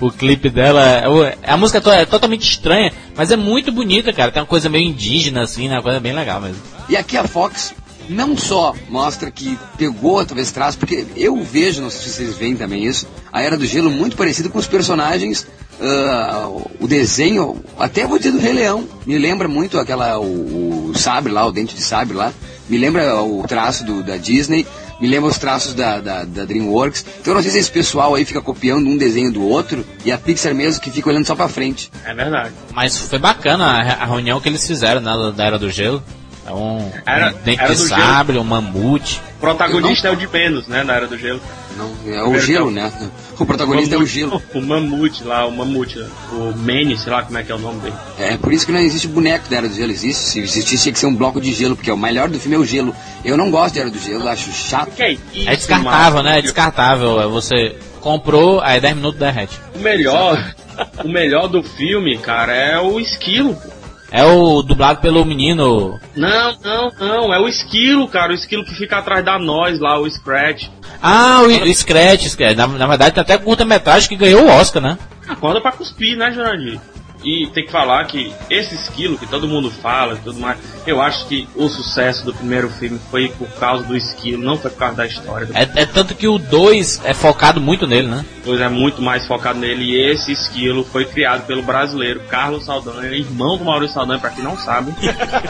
O 0.00 0.10
clipe 0.10 0.48
dela. 0.48 1.02
o- 1.10 1.50
A 1.50 1.56
música 1.56 1.82
é 1.94 2.06
totalmente 2.06 2.48
estranha, 2.48 2.92
mas 3.16 3.30
é 3.30 3.36
muito 3.36 3.70
bonita, 3.72 4.12
cara. 4.12 4.30
Tem 4.30 4.40
uma 4.40 4.46
coisa 4.48 4.68
meio 4.68 4.88
indígena, 4.88 5.42
assim, 5.42 5.68
né? 5.68 5.74
Uma 5.74 5.82
coisa 5.82 6.00
bem 6.00 6.12
legal 6.14 6.40
mesmo. 6.40 6.62
E 6.88 6.96
aqui 6.96 7.16
a 7.16 7.24
Fox 7.24 7.74
não 8.08 8.36
só 8.38 8.72
mostra 8.88 9.30
que 9.30 9.58
pegou 9.76 10.24
talvez 10.24 10.50
traço, 10.52 10.78
porque 10.78 11.04
eu 11.16 11.42
vejo, 11.42 11.82
não 11.82 11.90
sei 11.90 12.00
se 12.02 12.10
vocês 12.10 12.36
veem 12.38 12.56
também 12.56 12.84
isso, 12.84 13.06
a 13.32 13.42
Era 13.42 13.56
do 13.58 13.66
Gelo 13.66 13.90
muito 13.90 14.16
parecido 14.16 14.48
com 14.48 14.58
os 14.60 14.66
personagens, 14.68 15.44
ah, 15.80 16.48
o 16.80 16.86
desenho, 16.86 17.60
até 17.76 18.06
vou 18.06 18.16
dizer 18.16 18.30
do 18.30 18.38
Rei 18.38 18.52
Leão, 18.52 18.86
me 19.04 19.18
lembra 19.18 19.48
muito 19.48 19.76
aquela, 19.78 20.18
o, 20.20 20.90
o 20.90 20.92
sabre 20.96 21.32
lá, 21.32 21.44
o 21.46 21.50
dente 21.52 21.74
de 21.74 21.82
sabre 21.82 22.16
lá, 22.16 22.32
me 22.68 22.78
lembra 22.78 23.22
o 23.22 23.42
traço 23.46 23.84
do, 23.84 24.02
da 24.02 24.16
Disney, 24.16 24.66
me 25.00 25.06
lembra 25.08 25.28
os 25.30 25.38
traços 25.38 25.74
da, 25.74 26.00
da, 26.00 26.24
da 26.24 26.44
DreamWorks, 26.44 27.04
então 27.20 27.32
eu 27.32 27.34
não 27.36 27.42
sei 27.42 27.50
se 27.50 27.58
esse 27.58 27.70
pessoal 27.70 28.14
aí 28.14 28.24
fica 28.24 28.40
copiando 28.40 28.86
um 28.88 28.96
desenho 28.96 29.32
do 29.32 29.42
outro, 29.46 29.84
e 30.04 30.10
a 30.12 30.18
Pixar 30.18 30.54
mesmo 30.54 30.80
que 30.80 30.90
fica 30.90 31.08
olhando 31.08 31.26
só 31.26 31.34
pra 31.34 31.48
frente. 31.48 31.90
É 32.04 32.14
verdade. 32.14 32.50
Mas 32.72 32.96
foi 32.98 33.18
bacana 33.18 33.64
a, 33.66 34.02
a 34.02 34.06
reunião 34.06 34.40
que 34.40 34.48
eles 34.48 34.66
fizeram 34.66 35.00
né, 35.00 35.32
da 35.36 35.44
Era 35.44 35.58
do 35.58 35.70
Gelo. 35.70 36.02
É 36.46 36.52
um, 36.52 36.90
Era- 37.04 37.30
um 37.30 37.42
dente 37.44 37.60
Era 37.60 37.74
de 37.74 37.82
do 37.82 37.88
Gelo. 37.88 38.00
sabre, 38.00 38.38
um 38.38 38.44
mamute. 38.44 39.20
O 39.36 39.40
protagonista 39.40 40.08
é 40.08 40.10
o 40.12 40.16
de 40.16 40.26
menos, 40.28 40.66
né, 40.66 40.82
na 40.84 40.94
Era 40.94 41.06
do 41.06 41.18
Gelo. 41.18 41.40
Não, 41.76 41.90
é 42.14 42.22
o 42.24 42.38
gelo, 42.40 42.70
né? 42.70 42.90
O 43.38 43.44
protagonista 43.44 43.94
é 43.94 43.98
o 43.98 44.06
gelo. 44.06 44.42
O 44.54 44.60
mamute 44.60 45.22
lá, 45.24 45.46
o 45.46 45.52
mamute, 45.52 45.98
o 46.32 46.56
Manny, 46.56 46.96
sei 46.96 47.12
lá 47.12 47.22
como 47.22 47.36
é 47.36 47.42
que 47.42 47.52
é 47.52 47.54
o 47.54 47.58
nome 47.58 47.80
dele. 47.80 47.94
É 48.18 48.36
por 48.36 48.52
isso 48.52 48.64
que 48.64 48.72
não 48.72 48.80
existe 48.80 49.06
boneco 49.06 49.48
da 49.48 49.56
Era 49.56 49.68
do 49.68 49.74
Gelo. 49.74 49.92
Existe. 49.92 50.22
Se 50.22 50.40
existisse, 50.40 50.82
tinha 50.84 50.92
que 50.92 50.98
ser 50.98 51.06
um 51.06 51.14
bloco 51.14 51.40
de 51.40 51.52
gelo, 51.52 51.76
porque 51.76 51.90
o 51.90 51.96
melhor 51.96 52.28
do 52.28 52.38
filme 52.40 52.56
é 52.56 52.58
o 52.58 52.64
gelo. 52.64 52.94
Eu 53.24 53.36
não 53.36 53.50
gosto 53.50 53.74
de 53.74 53.80
Era 53.80 53.90
do 53.90 53.98
Gelo, 53.98 54.26
acho 54.28 54.50
chato. 54.52 54.90
Que 54.92 55.02
é 55.02 55.12
isso, 55.12 55.48
É 55.48 55.54
descartável, 55.56 56.22
né? 56.22 56.38
É 56.38 56.42
descartável. 56.42 57.20
É 57.20 57.26
Você 57.26 57.76
comprou, 58.00 58.60
aí 58.60 58.80
10 58.80 58.96
minutos 58.96 59.18
derrete. 59.18 59.60
O 59.74 59.78
melhor, 59.80 60.54
o 61.04 61.08
melhor 61.08 61.48
do 61.48 61.62
filme, 61.62 62.16
cara, 62.18 62.54
é 62.54 62.78
o 62.80 62.98
esquilo. 62.98 63.54
pô. 63.54 63.75
É 64.10 64.24
o 64.24 64.62
dublado 64.62 65.00
pelo 65.00 65.24
menino. 65.24 65.98
Não, 66.14 66.56
não, 66.62 66.92
não, 66.98 67.34
é 67.34 67.38
o 67.40 67.48
esquilo, 67.48 68.06
cara, 68.08 68.32
o 68.32 68.34
esquilo 68.34 68.64
que 68.64 68.74
fica 68.74 68.98
atrás 68.98 69.24
da 69.24 69.38
nós 69.38 69.80
lá, 69.80 69.98
o 69.98 70.08
Scratch. 70.08 70.68
Ah, 71.02 71.40
o, 71.42 71.46
o 71.46 71.74
Scratch. 71.74 72.26
Scratch. 72.28 72.56
Na, 72.56 72.66
na 72.66 72.86
verdade, 72.86 73.14
tem 73.14 73.20
até 73.20 73.36
curta-metragem 73.36 74.08
que 74.08 74.16
ganhou 74.16 74.44
o 74.44 74.48
Oscar, 74.50 74.82
né? 74.82 74.98
Acorda 75.28 75.60
pra 75.60 75.72
cuspir, 75.72 76.16
né, 76.16 76.30
Jurandir? 76.30 76.80
E 77.24 77.46
tem 77.48 77.64
que 77.64 77.72
falar 77.72 78.04
que 78.06 78.32
esse 78.48 78.74
esquilo 78.74 79.18
que 79.18 79.26
todo 79.26 79.48
mundo 79.48 79.70
fala 79.70 80.14
e 80.14 80.18
tudo 80.18 80.38
mais, 80.38 80.58
eu 80.86 81.00
acho 81.00 81.26
que 81.26 81.48
o 81.56 81.68
sucesso 81.68 82.24
do 82.24 82.32
primeiro 82.32 82.70
filme 82.70 83.00
foi 83.10 83.28
por 83.28 83.48
causa 83.58 83.84
do 83.84 83.96
esquilo, 83.96 84.42
não 84.42 84.56
foi 84.56 84.70
por 84.70 84.78
causa 84.78 84.96
da 84.96 85.06
história. 85.06 85.48
É, 85.54 85.82
é 85.82 85.86
tanto 85.86 86.14
que 86.14 86.28
o 86.28 86.38
2 86.38 87.02
é 87.04 87.14
focado 87.14 87.60
muito 87.60 87.86
nele, 87.86 88.08
né? 88.08 88.24
Pois 88.44 88.60
é 88.60 88.68
muito 88.68 89.02
mais 89.02 89.26
focado 89.26 89.58
nele. 89.58 89.84
E 89.84 90.10
esse 90.10 90.32
esquilo 90.32 90.84
foi 90.84 91.04
criado 91.04 91.46
pelo 91.46 91.62
brasileiro 91.62 92.20
Carlos 92.28 92.64
Saldanha, 92.64 93.10
irmão 93.12 93.56
do 93.56 93.64
Maurício 93.64 93.94
Saldanha, 93.94 94.20
pra 94.20 94.30
quem 94.30 94.44
não 94.44 94.56
sabe. 94.56 94.94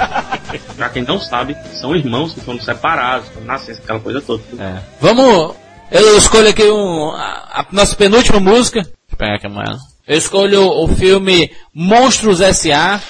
pra 0.77 0.89
quem 0.89 1.03
não 1.03 1.21
sabe, 1.21 1.57
são 1.81 1.95
irmãos 1.95 2.33
que 2.33 2.41
foram 2.41 2.61
separados, 2.61 3.29
nasceram, 3.45 3.79
aquela 3.83 4.01
coisa 4.01 4.21
toda. 4.21 4.43
É. 4.59 4.81
Vamos. 5.01 5.55
Eu 5.91 6.19
escolho 6.19 6.49
aqui 6.49 6.65
um, 6.65 7.11
a, 7.11 7.61
a 7.61 7.67
nossa 7.71 7.95
penúltima 7.95 8.41
música. 8.41 8.81
Deixa 8.83 8.97
eu 9.13 9.17
pegar 9.17 9.37
aqui 9.37 9.47
a 9.47 9.51
moeda. 9.51 9.96
Eu 10.07 10.17
escolho 10.17 10.63
o 10.63 10.87
filme 10.87 11.51
Monstros 11.75 12.41
S.A. 12.41 13.03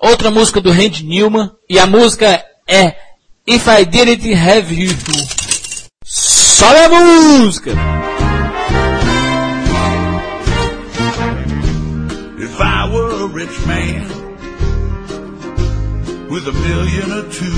Outra 0.00 0.30
música 0.30 0.58
do 0.58 0.70
Randy 0.70 1.04
Newman. 1.04 1.50
E 1.68 1.78
a 1.78 1.86
música 1.86 2.42
é 2.66 2.96
If 3.46 3.66
I 3.66 3.84
Didn't 3.84 4.34
Have 4.34 4.74
You. 4.74 4.96
Sobe 6.02 6.78
a 6.78 6.88
música! 6.88 7.72
If 12.38 12.58
I 12.58 12.90
were 12.90 13.24
a 13.24 13.26
rich 13.26 13.66
man 13.66 14.08
with 16.30 16.48
a 16.48 16.52
million 16.52 17.12
or 17.12 17.28
two, 17.28 17.52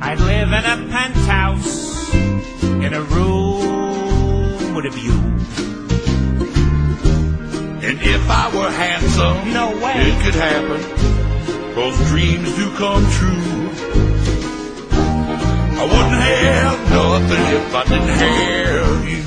I'd 0.00 0.20
live 0.20 0.48
in 0.48 0.64
a 0.64 0.76
penthouse 0.90 2.14
in 2.14 2.94
a 2.94 3.02
room 3.02 4.74
with 4.74 4.86
a 4.86 4.90
view. 4.90 5.65
And 7.88 7.98
if 8.02 8.28
I 8.28 8.44
were 8.56 8.70
handsome, 8.70 9.52
No 9.52 9.70
way. 9.82 9.94
it 10.10 10.16
could 10.24 10.34
happen. 10.34 10.80
Cause 11.74 11.96
dreams 12.08 12.50
do 12.56 12.70
come 12.76 13.04
true. 13.10 13.70
I 15.78 15.84
wouldn't 15.92 16.22
have 16.22 16.78
nothing 16.90 17.44
if 17.58 17.74
I 17.74 17.84
didn't 17.84 18.16
have 18.24 19.08
you. 19.10 19.22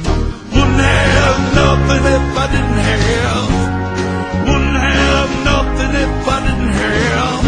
Wouldn't 0.56 0.84
have 0.94 1.40
nothing 1.62 2.04
if 2.18 2.38
I 2.44 2.46
didn't 2.56 2.82
have. 2.90 3.50
Wouldn't 4.48 4.78
have 4.94 5.30
nothing 5.52 5.92
if 6.06 6.28
I 6.28 6.38
didn't 6.48 6.74
have. 6.82 7.42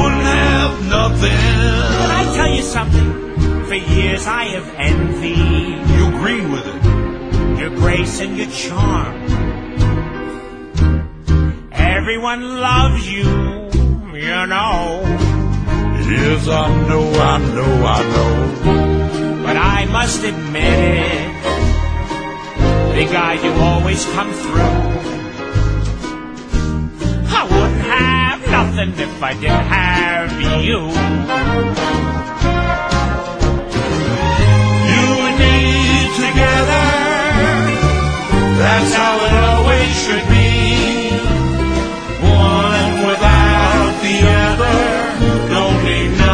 Wouldn't 0.00 0.28
have 0.40 0.72
nothing. 0.98 1.38
But 2.02 2.10
I 2.10 2.22
tell 2.36 2.50
you 2.56 2.62
something, 2.62 3.08
for 3.66 3.74
years 3.74 4.26
I 4.26 4.44
have 4.56 4.68
envied 4.76 5.78
You 5.96 6.08
agree 6.08 6.44
with 6.44 6.66
it? 6.66 7.58
your 7.60 7.70
grace 7.76 8.20
and 8.20 8.36
your 8.36 8.48
charm. 8.50 9.14
Everyone 12.02 12.42
loves 12.58 13.08
you, 13.08 13.22
you 13.22 14.46
know. 14.52 15.02
Yes, 16.10 16.48
I 16.48 16.66
know, 16.88 17.12
I 17.12 17.38
know, 17.38 17.72
I 17.96 18.02
know. 18.12 19.44
But 19.44 19.56
I 19.56 19.86
must 19.86 20.24
admit 20.24 20.64
it, 20.64 21.32
big 22.96 23.08
guy, 23.08 23.34
you 23.34 23.52
always 23.52 24.04
come 24.06 24.32
through. 24.32 24.74
I 27.38 27.42
wouldn't 27.52 27.86
have 27.96 28.40
nothing 28.50 28.92
if 28.98 29.22
I 29.22 29.34
didn't 29.34 29.68
have 29.78 30.32
you. 30.66 30.80
You 34.90 35.04
and 35.28 35.36
me 35.38 35.54
together. 36.18 36.84
That's 38.58 38.92
how 38.92 39.14
it 39.24 39.34
always 39.54 39.92
should 40.04 40.26
be. 40.28 40.31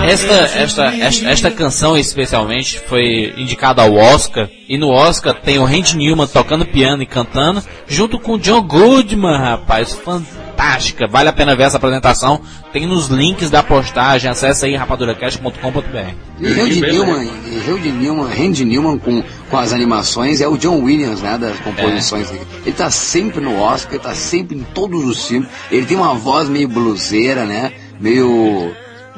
Esta, 0.09 0.33
esta, 0.33 0.85
esta, 0.87 1.29
esta 1.29 1.51
canção 1.51 1.95
especialmente 1.95 2.81
foi 2.87 3.35
indicada 3.37 3.83
ao 3.83 3.95
Oscar. 3.95 4.49
E 4.67 4.79
no 4.79 4.89
Oscar 4.89 5.35
tem 5.35 5.59
o 5.59 5.65
Randy 5.65 5.99
Newman 5.99 6.27
tocando 6.27 6.65
piano 6.65 7.03
e 7.03 7.07
cantando, 7.07 7.63
junto 7.87 8.19
com 8.19 8.33
o 8.33 8.39
John 8.39 8.63
Goodman, 8.63 9.39
rapaz. 9.39 9.93
Fantástica. 9.93 11.07
Vale 11.07 11.29
a 11.29 11.33
pena 11.33 11.55
ver 11.55 11.65
essa 11.65 11.77
apresentação. 11.77 12.41
Tem 12.73 12.87
nos 12.87 13.09
links 13.09 13.51
da 13.51 13.63
postagem. 13.63 14.31
Acesse 14.31 14.65
aí 14.65 14.75
rapaduracast.com.br. 14.75 16.15
E 16.41 16.53
Randy 16.53 16.81
Newman, 16.81 17.29
Randy 17.67 17.93
Newman, 17.93 18.29
Randy 18.35 18.65
Newman 18.65 18.99
com, 18.99 19.23
com 19.51 19.57
as 19.59 19.75
animações 19.75 20.41
é 20.41 20.49
o 20.49 20.57
John 20.57 20.83
Williams, 20.83 21.21
né, 21.21 21.37
das 21.37 21.59
composições. 21.61 22.31
dele. 22.31 22.47
Ele 22.65 22.73
tá 22.75 22.91
sempre 22.91 23.43
no 23.43 23.61
Oscar, 23.61 23.93
ele 23.93 24.03
tá 24.03 24.15
sempre 24.15 24.57
em 24.57 24.63
todos 24.63 25.05
os 25.05 25.27
filmes. 25.27 25.51
Ele 25.71 25.85
tem 25.85 25.99
uma 25.99 26.15
voz 26.15 26.49
meio 26.49 26.69
bluseira, 26.69 27.45
né, 27.45 27.73
meio 28.01 28.73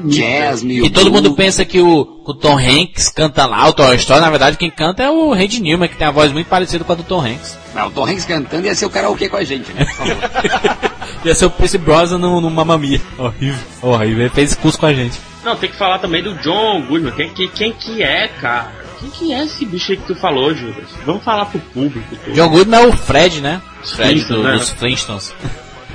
jazz, 0.09 0.62
meio 0.62 0.85
E 0.86 0.90
todo 0.90 1.10
blues. 1.10 1.22
mundo 1.22 1.35
pensa 1.35 1.64
que 1.64 1.81
o, 1.81 2.22
o 2.24 2.35
Tom 2.35 2.59
Hanks 2.59 3.09
canta 3.10 3.47
lá 3.47 3.68
o 3.68 3.72
Toy 3.72 3.97
Story. 3.97 4.20
Na 4.20 4.31
verdade, 4.31 4.56
quem 4.56 4.70
canta 4.70 5.02
é 5.02 5.10
o 5.10 5.32
Randy 5.32 5.60
Newman, 5.60 5.89
que 5.89 5.97
tem 5.97 6.06
a 6.06 6.10
voz 6.10 6.32
muito 6.32 6.47
parecida 6.47 6.85
com 6.85 6.93
a 6.93 6.97
do 6.97 7.02
Tom 7.02 7.20
Hanks. 7.20 7.59
Ah, 7.74 7.86
o 7.86 7.90
Tom 7.90 8.05
Hanks 8.05 8.24
cantando 8.24 8.66
ia 8.66 8.74
ser 8.74 8.86
o 8.86 8.90
karaokê 8.90 9.28
com 9.28 9.36
a 9.36 9.44
gente, 9.44 9.72
né? 9.72 9.85
por 9.85 9.94
favor. 9.94 10.90
Ia 11.22 11.35
ser 11.35 11.44
o 11.47 11.51
Pierce 11.51 11.77
Brosnan 11.77 12.16
no, 12.18 12.40
no 12.40 12.51
Mamma 12.51 12.78
Mia. 12.78 12.98
Horrível. 13.18 13.59
Horrível. 13.82 14.20
Ele 14.20 14.31
fez 14.31 14.55
curso 14.55 14.78
com 14.78 14.86
a 14.86 14.93
gente. 14.94 15.20
Não, 15.44 15.55
tem 15.55 15.68
que 15.68 15.77
falar 15.77 15.98
também 15.98 16.22
do 16.22 16.35
John 16.36 16.81
Goodman. 16.86 17.12
Quem, 17.12 17.28
quem, 17.35 17.48
quem 17.48 17.72
que 17.74 18.02
é, 18.02 18.27
cara? 18.28 18.72
Quem 18.98 19.10
que 19.10 19.32
é 19.32 19.44
esse 19.44 19.66
bicho 19.66 19.93
aí 19.93 19.98
que 19.98 20.06
tu 20.06 20.14
falou, 20.14 20.55
Judas? 20.55 20.89
Vamos 21.05 21.22
falar 21.22 21.44
pro 21.47 21.59
público 21.60 22.16
todo. 22.24 22.35
John 22.35 22.48
Goodman 22.48 22.81
é 22.81 22.86
o 22.86 22.93
Fred, 22.97 23.43
né? 23.43 23.60
Fred 23.85 24.12
Flintstones, 24.22 24.28
do- 24.28 24.43
né? 24.43 24.56
dos 24.56 24.70
Flintstones. 24.70 25.35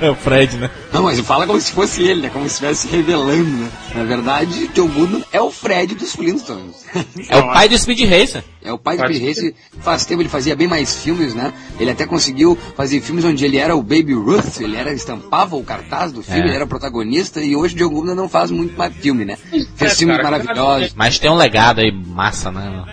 É 0.00 0.10
o 0.10 0.14
Fred, 0.14 0.56
né? 0.58 0.70
Não, 0.92 1.04
mas 1.04 1.18
fala 1.20 1.46
como 1.46 1.60
se 1.60 1.72
fosse 1.72 2.02
ele, 2.02 2.22
né? 2.22 2.30
Como 2.30 2.44
se 2.46 2.52
estivesse 2.52 2.86
revelando, 2.88 3.44
né? 3.44 3.70
Na 3.94 4.04
verdade, 4.04 4.68
John 4.74 4.88
Goodman 4.88 5.24
é 5.32 5.40
o 5.40 5.50
Fred 5.50 5.94
dos 5.94 6.14
Flintstones. 6.14 6.84
É 7.28 7.36
o 7.38 7.52
pai 7.52 7.68
do 7.68 7.76
Speed 7.78 8.00
Racer. 8.08 8.44
É 8.62 8.72
o 8.72 8.78
pai 8.78 8.96
do 8.96 9.02
Speed 9.04 9.22
Racer. 9.26 9.54
Faz 9.80 10.04
tempo 10.06 10.22
ele 10.22 10.28
fazia 10.28 10.54
bem 10.54 10.66
mais 10.68 11.02
filmes, 11.02 11.34
né? 11.34 11.52
Ele 11.80 11.90
até 11.90 12.06
conseguiu 12.06 12.56
fazer 12.76 13.00
filmes 13.00 13.24
onde 13.24 13.44
ele 13.44 13.56
era 13.56 13.74
o 13.74 13.82
Baby 13.82 14.12
Ruth, 14.14 14.60
ele 14.60 14.76
era 14.76 14.92
estampava 14.92 15.56
o 15.56 15.64
cartaz 15.64 16.12
do 16.12 16.22
filme, 16.22 16.42
É. 16.42 16.44
ele 16.44 16.54
era 16.56 16.64
o 16.64 16.68
protagonista 16.68 17.40
e 17.40 17.56
hoje 17.56 17.74
o 17.74 17.78
John 17.78 17.88
Goodman 17.90 18.14
não 18.14 18.28
faz 18.28 18.50
muito 18.50 18.76
mais 18.76 18.94
filme, 18.94 19.24
né? 19.24 19.36
Fez 19.76 19.92
É, 19.92 19.94
filmes 19.94 20.16
cara, 20.18 20.30
maravilhosos. 20.30 20.94
Mas 20.94 21.18
tem 21.18 21.30
um 21.30 21.36
legado 21.36 21.80
aí 21.80 21.90
massa, 21.92 22.50
né? 22.50 22.84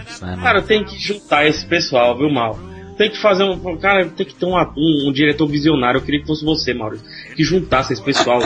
Cara, 0.41 0.61
tem 0.61 0.83
que 0.85 0.97
juntar 0.97 1.45
esse 1.47 1.65
pessoal, 1.67 2.17
viu, 2.17 2.29
Mal? 2.31 2.57
Tem 2.97 3.09
que 3.09 3.19
fazer 3.19 3.43
um. 3.43 3.77
Cara, 3.77 4.05
tem 4.05 4.25
que 4.25 4.35
ter 4.35 4.45
um, 4.45 4.55
um, 4.55 5.09
um 5.09 5.11
diretor 5.11 5.47
visionário. 5.47 5.97
Eu 5.99 6.03
queria 6.03 6.21
que 6.21 6.27
fosse 6.27 6.45
você, 6.45 6.73
Maurício. 6.73 7.05
Que 7.35 7.43
juntasse 7.43 7.93
esse 7.93 8.01
pessoal 8.01 8.39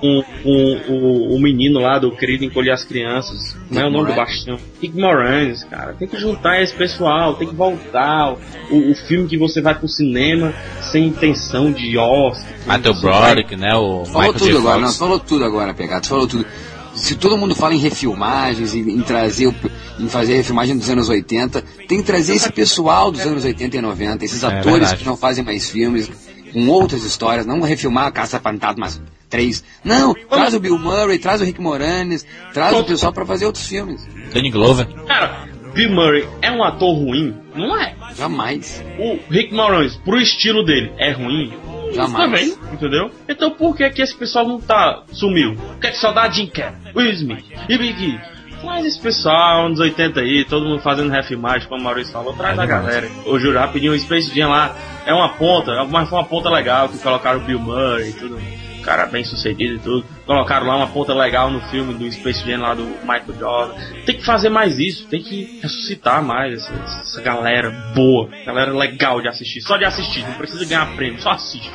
com, 0.00 0.22
com 0.42 0.80
o, 0.88 1.34
o 1.36 1.40
menino 1.40 1.80
lá 1.80 1.98
do 1.98 2.10
Querido 2.12 2.44
Encolher 2.44 2.72
as 2.72 2.84
Crianças. 2.84 3.56
Como 3.68 3.80
é 3.80 3.86
o 3.86 3.90
nome 3.90 4.10
do 4.10 4.16
bastião? 4.16 4.58
Rick 4.80 4.98
Moranis, 4.98 5.64
cara. 5.64 5.92
Tem 5.94 6.08
que 6.08 6.16
juntar 6.18 6.62
esse 6.62 6.74
pessoal. 6.74 7.34
Tem 7.34 7.48
que 7.48 7.54
voltar. 7.54 8.34
O, 8.70 8.90
o 8.90 8.94
filme 8.94 9.28
que 9.28 9.36
você 9.36 9.60
vai 9.60 9.74
pro 9.74 9.88
cinema 9.88 10.54
sem 10.80 11.06
intenção 11.06 11.72
de 11.72 11.96
Oscar. 11.98 12.52
Matthew 12.66 12.94
Broderick, 13.00 13.56
né? 13.56 13.74
O 13.74 14.04
Falou 14.04 14.22
Michael 14.22 14.32
tudo 14.34 14.50
J. 14.50 14.58
agora, 14.58 14.80
não, 14.80 14.92
falou 14.92 15.18
tudo 15.18 15.44
agora, 15.44 15.74
Pegado, 15.74 16.06
falou 16.06 16.26
tudo. 16.26 16.46
Se 16.94 17.16
todo 17.16 17.36
mundo 17.36 17.54
fala 17.54 17.74
em 17.74 17.78
refilmagens, 17.78 18.74
em, 18.74 18.80
em 18.88 19.00
trazer, 19.02 19.52
em 19.98 20.08
fazer 20.08 20.36
refilmagem 20.36 20.76
dos 20.78 20.88
anos 20.88 21.08
80, 21.08 21.62
tem 21.88 21.98
que 21.98 22.04
trazer 22.04 22.34
esse 22.34 22.50
pessoal 22.52 23.10
dos 23.10 23.20
anos 23.22 23.44
80 23.44 23.76
e 23.76 23.80
90, 23.80 24.24
esses 24.24 24.42
É 24.42 24.46
atores 24.46 24.64
verdade. 24.78 24.96
que 24.98 25.04
não 25.04 25.16
fazem 25.16 25.44
mais 25.44 25.68
filmes, 25.68 26.10
com 26.52 26.68
outras 26.68 27.02
histórias, 27.04 27.44
não 27.44 27.60
refilmar 27.60 28.06
a 28.06 28.12
Caça 28.12 28.38
Fantasmas 28.38 29.02
3. 29.28 29.64
Não, 29.82 30.14
traz 30.28 30.54
o 30.54 30.60
Bill 30.60 30.78
Murray, 30.78 31.18
traz 31.18 31.40
o 31.40 31.44
Rick 31.44 31.60
Moranis, 31.60 32.24
traz 32.52 32.76
o 32.78 32.84
pessoal 32.84 33.12
pra 33.12 33.26
fazer 33.26 33.46
outros 33.46 33.66
filmes. 33.66 34.06
Danny 34.32 34.50
Glover. 34.50 34.86
Cara, 35.06 35.48
Bill 35.74 35.90
Murray 35.90 36.28
é 36.40 36.52
um 36.52 36.62
ator 36.62 36.94
ruim? 36.96 37.34
Não 37.56 37.76
é. 37.76 37.96
Jamais. 38.16 38.80
O 39.00 39.18
Rick 39.32 39.52
Moranis, 39.52 39.96
pro 39.96 40.16
estilo 40.20 40.64
dele, 40.64 40.92
é 40.98 41.10
ruim? 41.12 41.52
Jamais. 41.94 42.24
Também, 42.24 42.72
entendeu? 42.72 43.10
Então 43.28 43.50
por 43.50 43.76
que 43.76 43.88
que 43.90 44.02
esse 44.02 44.16
pessoal 44.16 44.46
não 44.46 44.60
tá 44.60 45.02
sumiu? 45.12 45.54
Por 45.54 45.78
que 45.78 45.92
só 45.92 46.12
dá 46.12 46.28
Jim 46.28 46.46
Carrey, 46.46 46.76
Will 46.94 47.10
Smith 47.12 47.44
e 47.68 47.78
Big 47.78 48.20
Traz 48.64 48.86
esse 48.86 48.98
pessoal, 48.98 49.66
anos 49.66 49.78
80 49.78 50.20
aí, 50.20 50.44
todo 50.44 50.64
mundo 50.64 50.80
fazendo 50.80 51.10
refilmagem, 51.10 51.68
como 51.68 51.82
o 51.82 51.84
Maurício 51.84 52.12
falou, 52.12 52.32
traz 52.32 52.58
a 52.58 52.64
galera. 52.64 53.10
Ô 53.26 53.38
Juro, 53.38 53.58
rapidinho, 53.58 53.92
o 53.92 53.98
Space 53.98 54.34
Jam 54.34 54.48
lá 54.48 54.74
é 55.04 55.12
uma 55.12 55.28
ponta, 55.34 55.84
mas 55.84 56.08
foi 56.08 56.18
uma 56.18 56.24
ponta 56.24 56.48
legal 56.48 56.88
que 56.88 56.98
colocaram 56.98 57.40
o 57.40 57.42
Bill 57.42 57.58
Murray 57.58 58.08
e 58.08 58.12
tudo. 58.14 58.63
Cara 58.84 59.06
bem 59.06 59.24
sucedido 59.24 59.74
e 59.74 59.78
tudo. 59.78 60.04
Colocaram 60.26 60.66
lá 60.66 60.76
uma 60.76 60.86
ponta 60.86 61.14
legal 61.14 61.50
no 61.50 61.60
filme 61.62 61.94
do 61.94 62.10
Space 62.12 62.44
Jam 62.46 62.60
lá 62.60 62.74
do 62.74 62.84
Michael 63.02 63.34
Jordan. 63.38 63.74
Tem 64.04 64.16
que 64.16 64.24
fazer 64.24 64.48
mais 64.48 64.78
isso, 64.78 65.06
tem 65.06 65.22
que 65.22 65.60
ressuscitar 65.62 66.22
mais 66.22 66.54
essa, 66.54 66.72
essa 67.00 67.20
galera 67.20 67.70
boa, 67.94 68.28
galera 68.44 68.72
legal 68.72 69.20
de 69.20 69.28
assistir. 69.28 69.60
Só 69.62 69.76
de 69.76 69.84
assistir, 69.84 70.20
não 70.20 70.34
precisa 70.34 70.64
ganhar 70.64 70.94
prêmio, 70.94 71.20
só 71.20 71.30
assiste. 71.30 71.70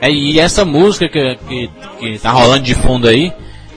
É, 0.00 0.10
e 0.10 0.40
essa 0.40 0.64
música 0.64 1.08
que, 1.08 1.36
que, 1.48 1.70
que 1.98 2.18
tá 2.18 2.30
rolando 2.30 2.62
de 2.62 2.74
fundo 2.74 3.06
aí, 3.06 3.32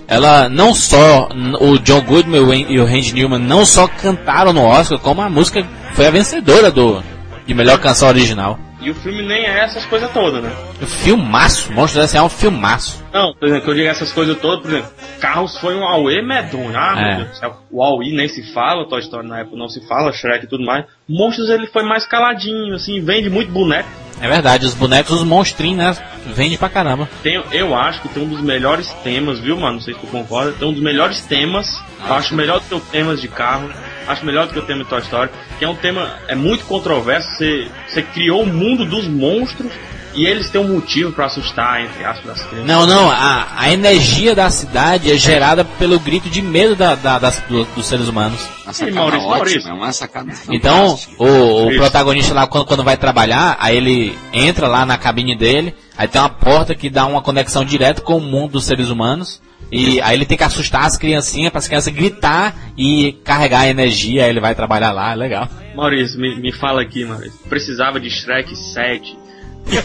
ela 0.08 0.50
não 0.50 0.74
só, 0.74 1.30
o 1.60 1.78
John 1.80 2.02
Goodman 2.02 2.66
e 2.70 2.80
o 2.80 2.86
Randy 2.86 3.14
Newman 3.14 3.40
não 3.40 3.66
só 3.66 3.88
cantaram 3.88 4.52
no 4.52 4.64
Oscar, 4.64 5.00
como 5.00 5.22
a 5.22 5.30
música 5.30 5.66
foi 5.94 6.08
a 6.08 6.12
vencedora 6.12 6.70
do, 6.70 7.02
de 7.46 7.54
melhor 7.54 7.80
canção 7.80 8.10
original. 8.10 8.60
E 8.82 8.90
o 8.90 8.96
filme 8.96 9.22
nem 9.22 9.46
é 9.46 9.64
essas 9.64 9.86
coisas 9.86 10.12
todas, 10.12 10.44
né? 10.44 10.52
Filmaço, 10.88 11.72
Monstros 11.72 12.06
S.A. 12.06 12.20
é 12.20 12.24
um 12.24 12.30
filmaço. 12.30 13.04
Não, 13.14 13.34
por 13.34 13.48
exemplo, 13.48 13.66
que 13.66 13.72
eu 13.72 13.76
digo 13.76 13.88
essas 13.88 14.12
coisas 14.12 14.38
todas, 14.40 14.62
por 14.62 14.72
exemplo, 14.72 14.92
Carros 15.20 15.58
foi 15.58 15.76
um 15.76 15.84
Aue 15.86 16.22
medonho. 16.26 16.74
Ah, 16.76 16.96
É. 16.98 17.06
meu 17.08 17.16
Deus 17.18 17.30
do 17.30 17.36
céu. 17.38 17.58
O 17.70 17.84
Aue 17.84 18.16
nem 18.16 18.28
se 18.28 18.42
fala, 18.54 18.88
Toy 18.88 19.00
Story 19.02 19.28
na 19.28 19.40
época 19.40 19.58
não 19.58 19.70
se 19.70 19.86
fala, 19.88 20.12
Shrek 20.12 20.46
e 20.46 20.48
tudo 20.50 20.66
mais. 20.66 20.86
Monstros 21.08 21.50
ele 21.50 21.68
foi 21.68 21.84
mais 21.84 22.06
caladinho, 22.06 22.74
assim, 22.76 23.00
vende 23.02 23.30
muito 23.30 23.52
boneco. 23.52 23.88
É 24.20 24.28
verdade, 24.28 24.66
os 24.68 24.76
bonecos, 24.76 25.12
os 25.20 25.24
monstrinhos, 25.24 25.78
né? 25.78 25.98
Vende 26.28 26.56
pra 26.58 26.70
caramba. 26.70 27.10
Tem, 27.24 27.42
eu 27.52 27.76
acho 27.76 28.02
que 28.04 28.10
tem 28.10 28.22
um 28.24 28.28
dos 28.30 28.42
melhores 28.42 28.92
temas, 29.04 29.40
viu, 29.40 29.58
mano? 29.58 29.74
Não 29.74 29.82
sei 29.82 29.96
se 29.96 30.00
tu 30.00 30.06
concorda. 30.08 30.52
Tem 30.54 30.68
um 30.68 30.74
dos 30.74 30.82
melhores 30.82 31.22
temas. 31.22 31.82
eu 32.08 32.14
acho 32.14 32.36
melhor 32.36 32.60
do 32.60 32.66
que 32.68 32.76
os 32.76 32.84
temas 32.90 33.20
de 33.20 33.28
carro. 33.28 33.72
Acho 34.08 34.24
melhor 34.24 34.46
do 34.46 34.54
que 34.54 34.60
o 34.60 34.62
tema 34.62 34.84
de 34.84 34.90
Toy 34.90 35.00
Story. 35.02 35.32
Que 35.58 35.66
é 35.66 35.70
um 35.70 35.76
tema 35.76 36.08
é 36.28 36.36
muito 36.36 36.66
controverso. 36.66 37.28
Você, 37.36 37.68
você 37.88 38.04
criou 38.04 38.44
o 38.44 38.46
mundo 38.48 38.86
dos 38.86 39.08
monstros 39.08 39.72
E 40.14 40.26
eles 40.26 40.50
têm 40.50 40.60
um 40.62 40.68
motivo 40.74 41.12
pra 41.12 41.26
assustar, 41.28 41.82
entre 41.86 42.04
aspas, 42.04 42.32
as 42.32 42.42
crianças. 42.44 42.66
Não, 42.68 42.86
não, 42.86 43.10
a, 43.10 43.48
a 43.58 43.72
energia 43.72 44.36
da 44.36 44.50
cidade 44.50 45.12
é 45.12 45.16
gerada 45.18 45.64
pelo 45.64 46.00
grito 46.00 46.30
de 46.30 46.42
medo 46.42 46.76
da, 46.76 46.96
da- 46.96 47.20
das- 47.20 47.42
do- 47.48 47.66
dos 47.66 47.86
seres 47.86 48.08
humanos. 48.08 48.40
Sacada 48.72 48.92
Maurício, 48.96 49.28
ótima, 49.28 49.38
Maurício. 49.38 49.70
é 49.70 49.74
uma 49.74 49.92
sacada 49.94 50.32
Então, 50.50 50.98
o, 51.18 51.68
o 51.68 51.76
protagonista 51.76 52.34
lá, 52.34 52.48
quando, 52.48 52.66
quando 52.66 52.84
vai 52.84 52.96
trabalhar, 52.98 53.58
aí 53.60 53.76
ele 53.78 54.18
entra 54.34 54.68
lá 54.68 54.86
na 54.86 54.98
cabine 54.98 55.36
dele, 55.38 55.74
aí 55.98 56.08
tem 56.08 56.22
uma 56.22 56.30
porta 56.30 56.74
que 56.76 56.90
dá 56.90 57.06
uma 57.06 57.22
conexão 57.22 57.66
direta 57.66 58.02
com 58.02 58.18
o 58.18 58.22
mundo 58.22 58.52
dos 58.54 58.66
seres 58.66 58.90
humanos, 58.90 59.42
e 59.72 60.02
aí 60.02 60.16
ele 60.16 60.26
tem 60.26 60.38
que 60.38 60.44
assustar 60.44 60.86
as 60.86 60.98
criancinhas, 60.98 61.50
para 61.52 61.60
as 61.60 61.68
crianças 61.68 61.94
gritar 61.94 62.54
e 62.78 63.14
carregar 63.24 63.62
a 63.62 63.70
energia, 63.70 64.24
aí 64.24 64.30
ele 64.30 64.40
vai 64.42 64.54
trabalhar 64.56 64.92
lá, 64.92 65.12
é 65.14 65.16
legal. 65.16 65.48
Maurício, 65.76 66.20
me, 66.20 66.36
me 66.40 66.52
fala 66.52 66.82
aqui, 66.82 67.06
Maurício. 67.06 67.40
Precisava 67.50 68.00
de 68.00 68.10
Shrek 68.10 68.54
7. 68.56 69.18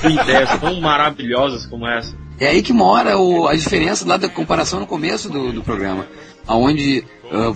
Com 0.02 0.08
ideias 0.10 0.58
tão 0.58 0.80
maravilhosas 0.80 1.66
como 1.66 1.86
essa. 1.86 2.14
É 2.38 2.48
aí 2.48 2.62
que 2.62 2.72
mora 2.72 3.16
o- 3.18 3.46
a 3.48 3.54
diferença 3.54 4.06
lá 4.06 4.16
da 4.16 4.28
comparação 4.28 4.80
no 4.80 4.86
começo 4.86 5.28
do, 5.30 5.52
do 5.52 5.62
programa. 5.62 6.06
Onde 6.48 7.02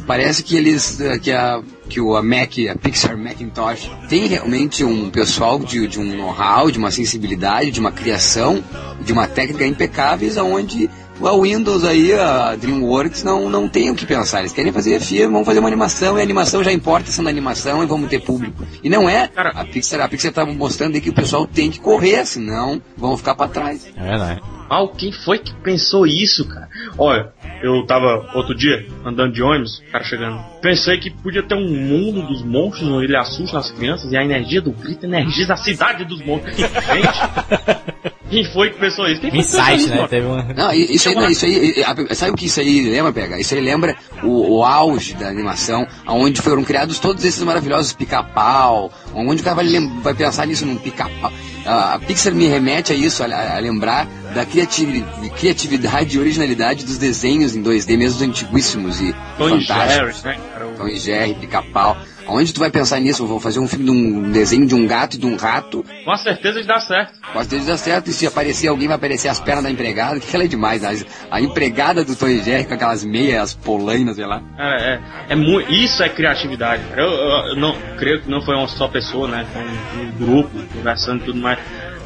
parece 0.06 0.42
que 0.42 0.56
eles. 0.56 1.00
ah, 1.00 1.18
que 1.18 1.30
a, 1.30 1.62
que 1.88 2.00
o, 2.00 2.16
a 2.16 2.22
Mac, 2.22 2.52
a 2.70 2.76
Pixar 2.76 3.16
Macintosh, 3.16 3.90
tem 4.08 4.26
realmente 4.26 4.82
um 4.84 5.10
pessoal 5.10 5.58
de, 5.58 5.86
de 5.86 5.98
um 6.00 6.16
know-how, 6.16 6.70
de 6.70 6.78
uma 6.78 6.90
sensibilidade, 6.90 7.70
de 7.70 7.78
uma 7.80 7.92
criação, 7.92 8.62
de 9.00 9.12
uma 9.12 9.26
técnica 9.28 9.64
impecáveis, 9.66 10.36
aonde 10.38 10.88
a 11.26 11.40
Windows 11.40 11.84
aí, 11.84 12.12
a 12.12 12.56
DreamWorks, 12.56 13.22
não, 13.22 13.48
não 13.48 13.68
tem 13.68 13.90
o 13.90 13.94
que 13.94 14.06
pensar. 14.06 14.40
Eles 14.40 14.52
querem 14.52 14.72
fazer 14.72 15.00
filme, 15.00 15.32
vão 15.32 15.44
fazer 15.44 15.58
uma 15.58 15.68
animação, 15.68 16.16
e 16.16 16.20
a 16.20 16.24
animação 16.24 16.62
já 16.64 16.72
importa 16.72 17.10
sendo 17.10 17.28
animação 17.28 17.82
e 17.82 17.86
vamos 17.86 18.08
ter 18.08 18.20
público. 18.20 18.66
E 18.82 18.88
não 18.88 19.08
é. 19.08 19.30
A 19.36 19.64
Pixar, 19.64 20.00
a 20.00 20.08
Pixar 20.08 20.32
tá 20.32 20.44
mostrando 20.46 20.94
aí 20.94 21.00
que 21.00 21.10
o 21.10 21.14
pessoal 21.14 21.46
tem 21.46 21.70
que 21.70 21.80
correr, 21.80 22.24
senão 22.26 22.80
vão 22.96 23.16
ficar 23.16 23.34
para 23.34 23.48
trás. 23.48 23.90
É 23.96 24.02
verdade. 24.02 24.40
Mal, 24.70 24.88
quem 24.90 25.10
foi 25.10 25.38
que 25.38 25.52
pensou 25.56 26.06
isso, 26.06 26.46
cara? 26.46 26.68
Olha, 26.96 27.32
eu 27.60 27.84
tava 27.86 28.30
outro 28.34 28.54
dia 28.54 28.86
andando 29.04 29.32
de 29.32 29.42
ônibus, 29.42 29.80
o 29.80 29.90
cara 29.90 30.04
chegando. 30.04 30.40
Pensei 30.62 30.96
que 30.98 31.10
podia 31.10 31.42
ter 31.42 31.56
um 31.56 31.68
mundo 31.68 32.22
dos 32.22 32.42
monstros 32.44 32.88
onde 32.88 33.06
ele 33.06 33.16
assusta 33.16 33.58
as 33.58 33.70
crianças 33.72 34.12
e 34.12 34.16
a 34.16 34.22
energia 34.22 34.62
do 34.62 34.70
grito 34.70 35.06
energiza 35.06 35.54
a 35.54 35.56
cidade 35.56 36.04
dos 36.04 36.24
monstros. 36.24 36.54
Gente, 36.62 38.09
quem 38.30 38.44
foi 38.52 38.70
que 38.70 38.78
pensou 38.78 39.06
isso? 39.08 39.20
Quem 39.20 39.30
foi 39.30 39.40
que 39.40 39.46
pensou 39.46 39.60
Insight, 39.60 39.80
isso, 39.84 39.88
né? 39.94 40.08
Teve 40.08 40.26
uma... 40.26 40.42
Não, 40.56 40.72
isso 40.72 41.08
aí, 41.08 41.14
não, 41.14 41.28
isso 41.28 41.44
aí, 41.44 41.84
sabe 42.14 42.30
o 42.32 42.34
que 42.34 42.46
isso 42.46 42.60
aí 42.60 42.88
lembra, 42.88 43.12
Pega? 43.12 43.38
Isso 43.38 43.54
aí 43.54 43.60
lembra 43.60 43.96
o, 44.22 44.58
o 44.58 44.64
auge 44.64 45.14
da 45.14 45.28
animação, 45.28 45.86
onde 46.06 46.40
foram 46.40 46.62
criados 46.64 46.98
todos 46.98 47.24
esses 47.24 47.42
maravilhosos 47.42 47.92
pica-pau, 47.92 48.92
onde 49.14 49.42
o 49.42 49.44
cara 49.44 49.56
vai, 49.56 49.66
vai 50.02 50.14
pensar 50.14 50.46
nisso 50.46 50.64
num 50.64 50.76
pica-pau. 50.76 51.32
A, 51.66 51.98
Pixar 52.06 52.32
me 52.34 52.46
remete 52.46 52.92
a 52.92 52.96
isso, 52.96 53.22
a, 53.22 53.56
a 53.56 53.58
lembrar 53.58 54.06
da 54.34 54.46
criativi- 54.46 55.04
criatividade 55.38 56.16
e 56.16 56.20
originalidade 56.20 56.84
dos 56.84 56.96
desenhos 56.96 57.54
em 57.54 57.62
2D, 57.62 57.98
mesmo 57.98 58.16
os 58.16 58.22
antiguíssimos 58.22 59.00
e 59.00 59.12
Tom 59.36 59.48
fantásticos. 59.50 60.22
Jerry, 60.22 60.36
né, 60.38 60.40
cara? 60.52 60.66
O- 60.68 60.72
Tom 60.76 60.88
e 60.88 60.98
Jerry, 60.98 61.34
pica-pau. 61.34 61.96
Onde 62.30 62.52
tu 62.52 62.60
vai 62.60 62.70
pensar 62.70 63.00
nisso? 63.00 63.22
Eu 63.22 63.26
vou 63.26 63.40
fazer 63.40 63.58
um 63.60 63.66
filme 63.68 63.84
de 63.84 63.90
um 63.90 64.30
desenho 64.30 64.66
de 64.66 64.74
um 64.74 64.86
gato 64.86 65.16
e 65.16 65.18
de 65.18 65.26
um 65.26 65.36
rato, 65.36 65.84
Com 66.04 66.12
a 66.12 66.16
certeza 66.16 66.60
de 66.60 66.66
dar 66.66 66.80
certo. 66.80 67.12
Pode 67.32 67.48
ter 67.48 67.60
dar 67.60 67.76
certo, 67.76 68.08
e 68.08 68.12
se 68.12 68.26
aparecer 68.26 68.68
alguém, 68.68 68.86
vai 68.88 68.96
aparecer 68.96 69.28
as 69.28 69.40
pernas 69.40 69.64
da 69.64 69.70
empregada, 69.70 70.18
que 70.20 70.34
ela 70.34 70.44
é 70.44 70.48
demais. 70.48 70.84
A, 70.84 70.92
a 71.30 71.40
empregada 71.40 72.04
do 72.04 72.14
Tom 72.16 72.28
e 72.28 72.42
Jerry 72.42 72.64
com 72.64 72.74
aquelas 72.74 73.04
meias 73.04 73.54
polainas, 73.54 74.16
sei 74.16 74.26
lá. 74.26 74.42
É, 74.58 74.94
é, 74.94 75.00
é 75.30 75.34
mu- 75.36 75.60
isso 75.60 76.02
é 76.02 76.08
criatividade. 76.08 76.82
Eu, 76.96 77.04
eu- 77.06 77.46
eu 77.48 77.56
não 77.56 77.74
creio 77.98 78.20
que 78.22 78.30
não 78.30 78.40
foi 78.42 78.54
uma 78.56 78.68
só 78.68 78.88
pessoa, 78.88 79.28
né? 79.28 79.46
Foi 79.52 79.62
um, 79.62 80.02
um 80.06 80.10
grupo 80.12 80.50
conversando 80.74 81.22
e 81.22 81.24
tudo 81.26 81.38
mais. 81.40 81.58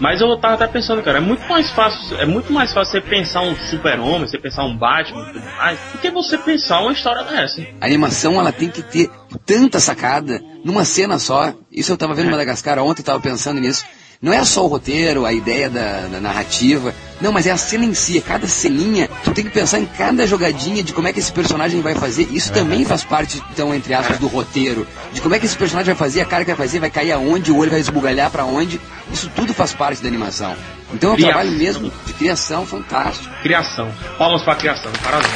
Mas 0.04 0.20
eu 0.20 0.36
tava 0.36 0.52
até 0.52 0.66
pensando, 0.66 1.02
cara, 1.02 1.16
é 1.16 1.20
muito 1.20 1.48
mais 1.48 1.70
fácil, 1.70 2.20
é 2.20 2.26
muito 2.26 2.52
mais 2.52 2.74
fácil 2.74 2.92
você 2.92 3.00
pensar 3.00 3.40
um 3.40 3.56
super-homem, 3.56 4.28
você 4.28 4.36
pensar 4.36 4.62
um 4.62 4.76
Batman 4.76 5.22
e 5.22 5.32
tudo 5.32 5.42
mais, 5.56 5.78
do 5.92 5.98
que 5.98 6.10
você 6.10 6.36
pensar 6.36 6.82
uma 6.82 6.92
história 6.92 7.24
dessa. 7.24 7.66
A 7.80 7.86
animação, 7.86 8.38
ela 8.38 8.52
tem 8.52 8.68
que 8.68 8.82
ter 8.82 9.10
tanta 9.46 9.80
sacada 9.80 10.38
numa 10.62 10.84
cena 10.84 11.18
só. 11.18 11.54
Isso 11.72 11.90
eu 11.90 11.96
tava 11.96 12.12
vendo 12.12 12.30
Madagascar 12.30 12.78
ontem, 12.80 13.00
eu 13.00 13.06
tava 13.06 13.20
pensando 13.20 13.58
nisso. 13.58 13.86
Não 14.24 14.32
é 14.32 14.42
só 14.42 14.64
o 14.64 14.68
roteiro, 14.68 15.26
a 15.26 15.34
ideia 15.34 15.68
da, 15.68 16.08
da 16.10 16.18
narrativa. 16.18 16.94
Não, 17.20 17.30
mas 17.30 17.46
é 17.46 17.50
a 17.50 17.58
cena 17.58 17.84
em 17.84 17.92
si, 17.92 18.16
é 18.16 18.22
cada 18.22 18.48
ceninha. 18.48 19.06
Tu 19.22 19.30
tem 19.32 19.44
que 19.44 19.50
pensar 19.50 19.78
em 19.78 19.84
cada 19.84 20.26
jogadinha 20.26 20.82
de 20.82 20.94
como 20.94 21.06
é 21.06 21.12
que 21.12 21.18
esse 21.18 21.30
personagem 21.30 21.82
vai 21.82 21.94
fazer. 21.94 22.26
Isso 22.30 22.50
também 22.50 22.86
faz 22.86 23.04
parte, 23.04 23.42
então, 23.52 23.74
entre 23.74 23.92
aspas, 23.92 24.18
do 24.18 24.26
roteiro. 24.26 24.86
De 25.12 25.20
como 25.20 25.34
é 25.34 25.38
que 25.38 25.44
esse 25.44 25.58
personagem 25.58 25.92
vai 25.92 26.08
fazer, 26.08 26.22
a 26.22 26.24
cara 26.24 26.42
que 26.42 26.50
vai 26.54 26.66
fazer, 26.66 26.80
vai 26.80 26.88
cair 26.88 27.12
aonde, 27.12 27.52
o 27.52 27.58
olho 27.58 27.70
vai 27.70 27.80
esbugalhar 27.80 28.30
pra 28.30 28.46
onde. 28.46 28.80
Isso 29.12 29.30
tudo 29.36 29.52
faz 29.52 29.74
parte 29.74 30.00
da 30.00 30.08
animação. 30.08 30.56
Então 30.94 31.10
é 31.10 31.12
um 31.12 31.16
trabalho 31.18 31.52
mesmo 31.52 31.92
de 32.06 32.14
criação 32.14 32.64
fantástico. 32.64 33.28
Criação. 33.42 33.92
Palmas 34.16 34.42
pra 34.42 34.54
criação, 34.54 34.90
parabéns. 35.02 35.34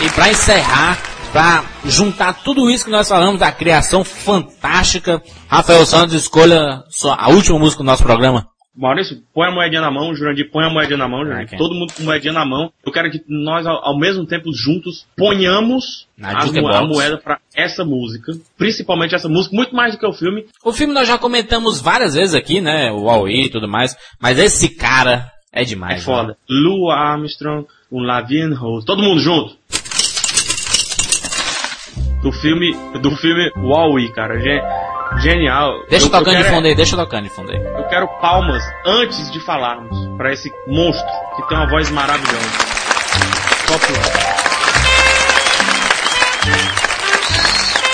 E 0.00 0.08
pra 0.08 0.30
encerrar, 0.30 0.98
pra 1.32 1.64
juntar 1.84 2.32
tudo 2.42 2.70
isso 2.70 2.84
que 2.84 2.90
nós 2.90 3.08
falamos 3.08 3.40
da 3.40 3.50
criação 3.52 4.04
fantástica, 4.04 5.22
Rafael 5.48 5.84
Santos 5.86 6.14
escolha 6.14 6.82
a 7.18 7.30
última 7.30 7.58
música 7.58 7.82
do 7.82 7.86
nosso 7.86 8.02
programa. 8.02 8.46
Maurício, 8.78 9.16
põe 9.32 9.48
a 9.48 9.50
moedinha 9.50 9.80
na 9.80 9.90
mão, 9.90 10.14
Jurandir, 10.14 10.50
põe 10.50 10.66
a 10.66 10.68
moedinha 10.70 10.98
na 10.98 11.08
mão, 11.08 11.24
Jurandir. 11.24 11.46
Ok. 11.46 11.58
Todo 11.58 11.74
mundo 11.74 11.94
com 11.94 12.02
moedinha 12.02 12.34
na 12.34 12.44
mão. 12.44 12.70
Eu 12.84 12.92
quero 12.92 13.10
que 13.10 13.22
nós, 13.26 13.66
ao, 13.66 13.82
ao 13.82 13.98
mesmo 13.98 14.26
tempo, 14.26 14.52
juntos, 14.52 15.06
ponhamos 15.16 16.06
mo- 16.60 16.68
a 16.68 16.82
moeda 16.86 17.16
pra 17.16 17.38
essa 17.54 17.86
música. 17.86 18.32
Principalmente 18.58 19.14
essa 19.14 19.30
música, 19.30 19.56
muito 19.56 19.74
mais 19.74 19.94
do 19.94 19.98
que 19.98 20.06
o 20.06 20.12
filme. 20.12 20.44
O 20.62 20.74
filme 20.74 20.92
nós 20.92 21.08
já 21.08 21.16
comentamos 21.16 21.80
várias 21.80 22.12
vezes 22.14 22.34
aqui, 22.34 22.60
né? 22.60 22.92
O 22.92 23.04
Huawei 23.04 23.44
e 23.44 23.48
tudo 23.50 23.66
mais, 23.66 23.96
mas 24.20 24.38
esse 24.38 24.68
cara 24.68 25.32
é 25.50 25.64
demais. 25.64 26.02
É 26.02 26.04
foda. 26.04 26.36
Lou 26.46 26.90
Armstrong, 26.90 27.66
um 27.90 28.00
Lavigne 28.02 28.54
Rose. 28.54 28.84
Todo 28.84 29.02
mundo 29.02 29.20
junto. 29.20 29.56
Do 32.26 32.32
filme, 32.32 32.72
do 33.00 33.12
filme 33.18 33.52
Wall-E, 33.56 34.10
cara. 34.10 34.36
Gen- 34.40 34.60
genial. 35.22 35.84
Deixa 35.88 36.06
eu, 36.06 36.10
tocando 36.10 36.36
eu 36.36 36.42
de 36.42 36.48
fundo 36.50 36.66
aí, 36.66 36.74
deixa 36.74 36.96
tocando 36.96 37.22
de 37.22 37.30
fundo 37.30 37.52
aí. 37.52 37.58
Eu 37.64 37.84
quero 37.84 38.08
palmas 38.20 38.64
antes 38.84 39.30
de 39.30 39.38
falarmos 39.38 39.96
pra 40.16 40.32
esse 40.32 40.50
monstro 40.66 41.06
que 41.36 41.46
tem 41.48 41.56
uma 41.56 41.70
voz 41.70 41.88
maravilhosa. 41.92 42.36
Por 43.68 43.78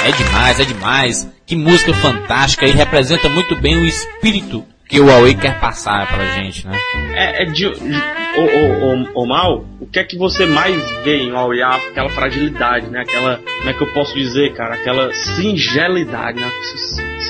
É 0.07 0.13
demais, 0.13 0.61
é 0.61 0.65
demais. 0.65 1.29
Que 1.45 1.55
música 1.55 1.93
fantástica 1.93 2.65
e 2.65 2.71
representa 2.71 3.29
muito 3.29 3.55
bem 3.55 3.77
o 3.77 3.85
espírito 3.85 4.65
que 4.93 5.01
o 5.01 5.07
Huawei 5.07 5.35
quer 5.35 5.59
passar 5.59 6.07
pra 6.07 6.23
gente, 6.35 6.67
né? 6.67 6.79
É, 7.15 7.45
é 7.45 7.47
de. 7.47 7.67
O, 7.67 7.71
o, 7.71 9.21
o, 9.21 9.23
o 9.23 9.27
mal, 9.27 9.65
o 9.81 9.87
que 9.87 9.99
é 9.99 10.05
que 10.05 10.19
você 10.19 10.45
mais 10.45 10.79
vê 11.03 11.17
em 11.17 11.33
We 11.33 11.63
Are? 11.63 11.83
Aquela 11.89 12.11
fragilidade, 12.11 12.89
né? 12.89 13.01
Aquela. 13.01 13.39
Como 13.39 13.71
é 13.71 13.73
que 13.73 13.81
eu 13.81 13.93
posso 13.95 14.15
dizer, 14.15 14.53
cara? 14.53 14.75
Aquela 14.75 15.11
singelidade, 15.15 16.39
né? 16.39 16.51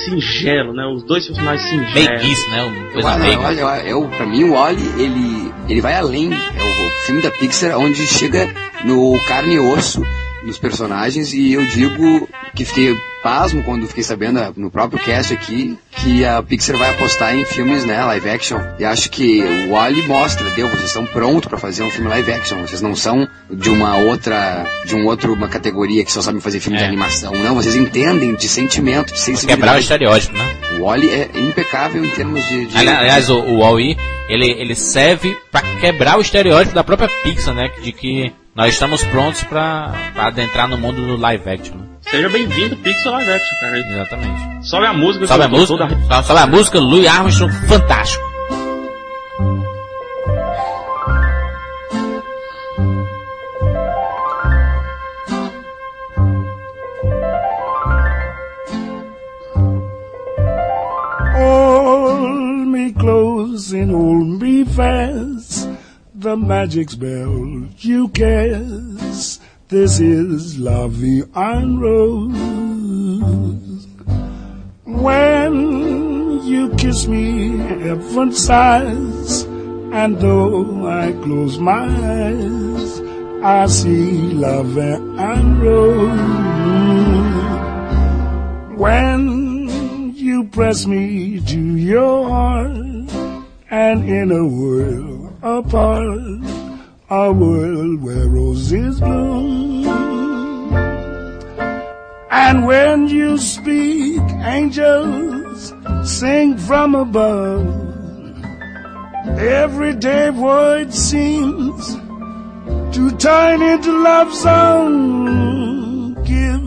Singelo, 0.03 0.73
né? 0.73 0.85
Os 0.93 1.03
dois 1.03 1.25
personagens 1.25 1.69
singelos. 1.69 1.93
Meiguice, 1.93 2.49
né? 2.49 2.89
Coisa 2.91 3.07
Olha, 3.07 3.19
meiga. 3.19 3.41
olha, 3.41 3.87
eu, 3.87 4.09
pra 4.09 4.25
mim 4.25 4.43
o 4.43 4.53
Wally, 4.55 5.01
ele, 5.01 5.53
ele 5.69 5.79
vai 5.79 5.95
além. 5.95 6.33
É 6.33 6.63
o, 6.63 6.87
o 6.87 6.89
filme 7.05 7.21
da 7.21 7.31
Pixar 7.31 7.79
onde 7.79 8.05
chega 8.05 8.53
no 8.83 9.17
carne 9.25 9.55
e 9.55 9.59
osso 9.59 10.05
dos 10.43 10.59
personagens 10.59 11.33
e 11.33 11.53
eu 11.53 11.65
digo 11.65 12.27
que 12.53 12.65
fiquei 12.65 12.93
pasmo 13.23 13.63
quando 13.63 13.87
fiquei 13.87 14.03
sabendo 14.03 14.39
ah, 14.39 14.51
no 14.57 14.69
próprio 14.69 15.01
cast 15.01 15.33
aqui 15.33 15.77
que 16.03 16.25
a 16.25 16.41
Pixar 16.43 16.77
vai 16.77 16.89
apostar 16.89 17.33
em 17.35 17.45
filmes, 17.45 17.85
né, 17.85 18.03
live 18.03 18.29
action. 18.29 18.59
E 18.77 18.83
acho 18.83 19.09
que 19.09 19.41
o 19.41 19.71
Wally 19.71 20.01
mostra, 20.07 20.49
deu, 20.51 20.67
vocês 20.67 20.85
estão 20.85 21.05
prontos 21.05 21.47
pra 21.47 21.57
fazer 21.57 21.81
um 21.83 21.89
filme 21.89 22.09
live 22.09 22.31
action. 22.31 22.59
Vocês 22.61 22.81
não 22.81 22.93
são 22.95 23.27
de 23.49 23.69
uma 23.69 23.95
outra, 23.97 24.65
de 24.85 24.95
um 24.95 25.05
outro 25.05 25.33
uma 25.33 25.47
categoria 25.47 26.03
que 26.03 26.11
só 26.11 26.21
sabem 26.21 26.41
fazer 26.41 26.59
filme 26.59 26.77
de 26.77 26.83
É. 26.83 26.87
animação. 26.87 27.31
Não, 27.33 27.55
vocês 27.55 27.75
entendem 27.75 28.35
de 28.35 28.47
sentimento, 28.49 29.13
de 29.13 29.19
sensibilidade. 29.19 29.61
Quebrar 29.61 29.75
o 29.77 29.79
estereótipo, 29.79 30.37
né? 30.37 30.55
O 30.77 30.83
Wally 30.83 31.09
é 31.09 31.29
impecável 31.35 32.03
em 32.03 32.09
termos 32.09 32.45
de. 32.47 32.65
de- 32.65 32.77
Ali- 32.77 32.89
Aliás, 32.89 33.29
o, 33.29 33.39
o 33.39 33.59
Huawei, 33.59 33.95
ele, 34.27 34.51
ele 34.59 34.75
serve 34.75 35.35
pra 35.51 35.61
quebrar 35.79 36.17
o 36.17 36.21
estereótipo 36.21 36.75
da 36.75 36.83
própria 36.83 37.07
Pixar, 37.23 37.53
né? 37.55 37.69
De 37.81 37.91
que 37.93 38.33
nós 38.55 38.73
estamos 38.73 39.03
prontos 39.05 39.43
pra 39.43 39.93
adentrar 40.17 40.67
no 40.67 40.77
mundo 40.77 41.05
do 41.07 41.17
live 41.17 41.49
action. 41.49 41.77
Seja 42.09 42.29
bem-vindo, 42.29 42.75
Pixel 42.77 43.11
Live 43.11 43.31
Action, 43.31 43.59
cara. 43.59 43.79
Exatamente. 43.79 44.67
Sobe 44.67 44.85
a 44.87 44.93
música. 44.93 45.27
Sobe 45.27 45.43
a 45.43 45.47
música? 45.47 45.87
toda- 45.87 46.23
Sobe- 46.23 46.39
a 46.39 46.47
música, 46.47 46.79
Louis 46.79 47.07
Armstrong, 47.07 47.51
fantástico. 47.67 48.23
Hold 61.33 62.67
me 62.67 62.91
close 62.93 63.71
and 63.73 63.91
hold 63.91 64.41
me 64.41 64.63
fast. 64.63 65.67
The 66.15 66.37
magic 66.37 66.91
spell 66.91 67.67
you 67.79 68.07
cast. 68.09 69.41
This 69.69 69.99
is 69.99 70.55
Vie 70.55 71.23
en 71.35 71.79
Rose. 71.79 72.37
When 74.83 76.43
you 76.43 76.69
kiss 76.75 77.07
me, 77.07 77.57
heaven 77.57 78.33
sighs. 78.33 79.43
And 79.93 80.19
though 80.19 80.85
I 80.85 81.13
close 81.23 81.59
my 81.59 81.85
eyes, 81.85 83.01
I 83.41 83.67
see 83.67 84.33
love 84.33 84.77
and 84.77 85.61
rose. 85.61 86.19
When 88.77 90.13
you 90.13 90.43
press 90.45 90.85
me 90.85 91.39
to 91.39 91.59
your 91.59 92.29
heart, 92.29 92.67
and 93.71 94.07
in 94.09 94.31
a 94.31 94.45
world 94.45 95.33
apart, 95.41 96.62
a 97.13 97.31
world 97.31 98.01
where 98.01 98.27
roses 98.27 98.99
bloom. 98.99 99.85
And 102.31 102.65
when 102.65 103.07
you 103.07 103.37
speak, 103.37 104.21
angels 104.57 105.73
sing 106.03 106.57
from 106.57 106.95
above. 106.95 107.67
Everyday 109.37 110.31
void 110.31 110.91
seems 110.91 111.95
to 112.95 113.11
turn 113.17 113.61
into 113.61 113.91
love 113.91 114.33
song. 114.33 116.15
Give 116.23 116.65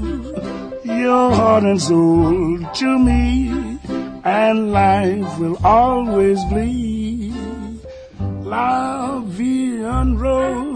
your 0.85 1.35
heart 1.35 1.64
and 1.64 1.82
soul 1.82 2.59
to 2.81 2.98
me, 3.01 3.81
and 4.23 4.73
life 4.73 5.39
will 5.40 5.59
always 5.64 6.39
be 6.44 7.32
la 8.20 9.18
unroll 9.87 10.76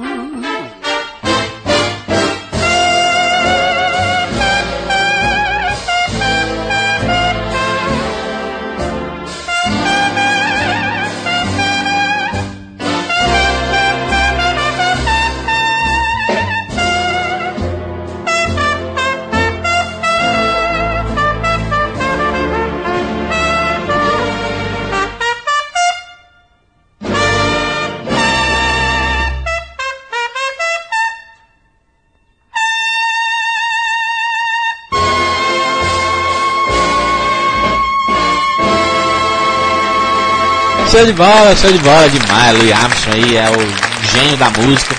Show 40.91 41.07
de 41.07 41.13
bola, 41.13 41.55
show 41.57 41.71
de 41.73 41.79
bola 41.79 42.09
demais. 42.09 42.59
Louis 42.59 42.73
Armstrong 42.73 43.17
aí 43.25 43.37
é 43.37 43.49
o 43.51 44.13
gênio 44.13 44.37
da 44.37 44.51
música. 44.51 44.95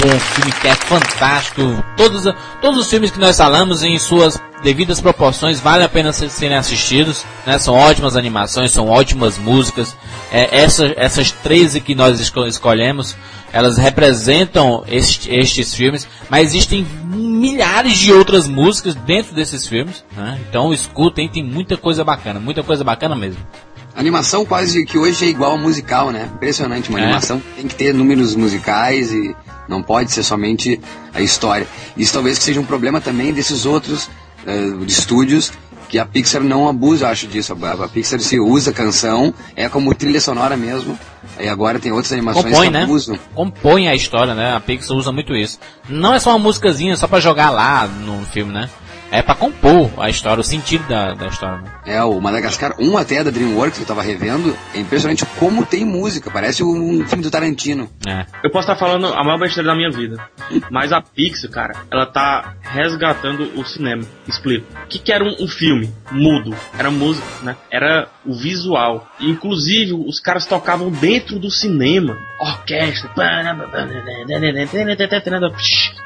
Com 0.00 0.08
um 0.08 0.20
filme 0.20 0.52
que 0.52 0.68
é 0.68 0.74
fantástico. 0.74 1.84
Todos, 1.96 2.24
todos 2.60 2.80
os 2.80 2.88
filmes 2.90 3.10
que 3.10 3.18
nós 3.18 3.36
falamos 3.36 3.82
em 3.82 3.98
suas 3.98 4.38
devidas 4.62 5.00
proporções 5.00 5.58
vale 5.60 5.84
a 5.84 5.88
pena 5.88 6.12
ser- 6.12 6.28
serem 6.30 6.56
assistidos. 6.56 7.24
Né? 7.46 7.58
São 7.58 7.74
ótimas 7.74 8.16
animações, 8.16 8.72
são 8.72 8.88
ótimas 8.88 9.38
músicas. 9.38 9.96
É, 10.30 10.58
essa, 10.62 10.92
essas 10.96 11.30
13 11.30 11.80
que 11.80 11.94
nós 11.94 12.20
esco- 12.20 12.46
escolhemos, 12.46 13.16
elas 13.52 13.78
representam 13.78 14.84
este- 14.88 15.30
estes 15.34 15.74
filmes, 15.74 16.06
mas 16.28 16.48
existem 16.48 16.86
milhares 17.04 17.98
de 17.98 18.12
outras 18.12 18.46
músicas 18.48 18.94
dentro 18.94 19.34
desses 19.34 19.66
filmes. 19.66 20.04
Né? 20.16 20.38
Então 20.48 20.72
escutem, 20.74 21.28
tem 21.28 21.42
muita 21.44 21.76
coisa 21.76 22.02
bacana, 22.04 22.38
muita 22.40 22.62
coisa 22.62 22.82
bacana 22.84 23.14
mesmo. 23.14 23.40
Animação 23.94 24.44
quase 24.44 24.84
que 24.86 24.96
hoje 24.98 25.24
é 25.24 25.28
igual 25.28 25.52
ao 25.52 25.58
musical, 25.58 26.10
né? 26.10 26.28
Impressionante, 26.34 26.88
uma 26.88 26.98
É. 27.00 27.04
animação 27.04 27.42
tem 27.56 27.66
que 27.68 27.74
ter 27.74 27.92
números 27.92 28.34
musicais 28.34 29.12
e 29.12 29.34
não 29.68 29.82
pode 29.82 30.10
ser 30.12 30.22
somente 30.22 30.80
a 31.14 31.20
história. 31.20 31.66
Isso 31.96 32.12
talvez 32.12 32.38
que 32.38 32.44
seja 32.44 32.60
um 32.60 32.64
problema 32.64 33.00
também 33.00 33.32
desses 33.32 33.66
outros 33.66 34.08
de 34.86 34.92
estúdios 34.92 35.52
que 35.88 35.98
a 35.98 36.06
Pixar 36.06 36.42
não 36.42 36.66
abusa, 36.68 37.04
eu 37.04 37.10
acho 37.10 37.26
disso. 37.26 37.54
A, 37.62 37.84
a 37.84 37.88
Pixar 37.88 38.18
se 38.18 38.40
usa 38.40 38.72
canção, 38.72 39.32
é 39.54 39.68
como 39.68 39.94
trilha 39.94 40.20
sonora 40.22 40.56
mesmo. 40.56 40.98
Aí 41.38 41.46
agora 41.48 41.78
tem 41.78 41.92
outras 41.92 42.12
animações 42.14 42.46
Compõe, 42.46 42.66
que 42.68 42.72
né? 42.72 42.82
abusam. 42.84 43.18
Compõe 43.34 43.88
a 43.88 43.94
história, 43.94 44.34
né? 44.34 44.56
A 44.56 44.60
Pixar 44.60 44.96
usa 44.96 45.12
muito 45.12 45.36
isso. 45.36 45.60
Não 45.88 46.14
é 46.14 46.18
só 46.18 46.30
uma 46.30 46.38
musicazinha 46.38 46.96
só 46.96 47.06
pra 47.06 47.20
jogar 47.20 47.50
lá 47.50 47.86
no 47.86 48.24
filme, 48.24 48.52
né? 48.54 48.70
É 49.12 49.20
pra 49.20 49.34
compor 49.34 49.90
a 49.98 50.08
história, 50.08 50.40
o 50.40 50.44
sentido 50.44 50.88
da, 50.88 51.12
da 51.12 51.26
história. 51.26 51.58
Né? 51.58 51.70
É, 51.84 52.02
o 52.02 52.18
Madagascar 52.18 52.74
1 52.80 52.96
até 52.96 53.22
da 53.22 53.30
DreamWorks, 53.30 53.76
que 53.76 53.84
eu 53.84 53.86
tava 53.86 54.00
revendo, 54.00 54.56
é 54.74 54.80
impressionante 54.80 55.26
como 55.38 55.66
tem 55.66 55.84
música, 55.84 56.30
parece 56.30 56.64
um 56.64 57.06
filme 57.06 57.22
do 57.22 57.30
Tarantino. 57.30 57.90
É. 58.08 58.24
Eu 58.42 58.50
posso 58.50 58.70
estar 58.70 58.76
falando 58.76 59.08
a 59.08 59.22
maior 59.22 59.38
besteira 59.38 59.68
da 59.68 59.76
minha 59.76 59.90
vida. 59.90 60.16
Mas 60.70 60.92
a 60.92 61.02
Pixar, 61.02 61.50
cara, 61.50 61.74
ela 61.90 62.06
tá 62.06 62.54
resgatando 62.62 63.52
o 63.54 63.64
cinema. 63.66 64.02
Explico. 64.26 64.66
O 64.84 64.86
que, 64.86 64.98
que 64.98 65.12
era 65.12 65.22
um, 65.22 65.44
um 65.44 65.46
filme 65.46 65.92
mudo? 66.10 66.56
Era 66.78 66.90
música, 66.90 67.26
né? 67.42 67.56
Era 67.70 68.08
o 68.24 68.34
visual. 68.34 69.06
E, 69.20 69.30
inclusive, 69.30 69.92
os 69.92 70.20
caras 70.20 70.46
tocavam 70.46 70.90
dentro 70.90 71.38
do 71.38 71.50
cinema. 71.50 72.16
Orquestra. 72.40 73.10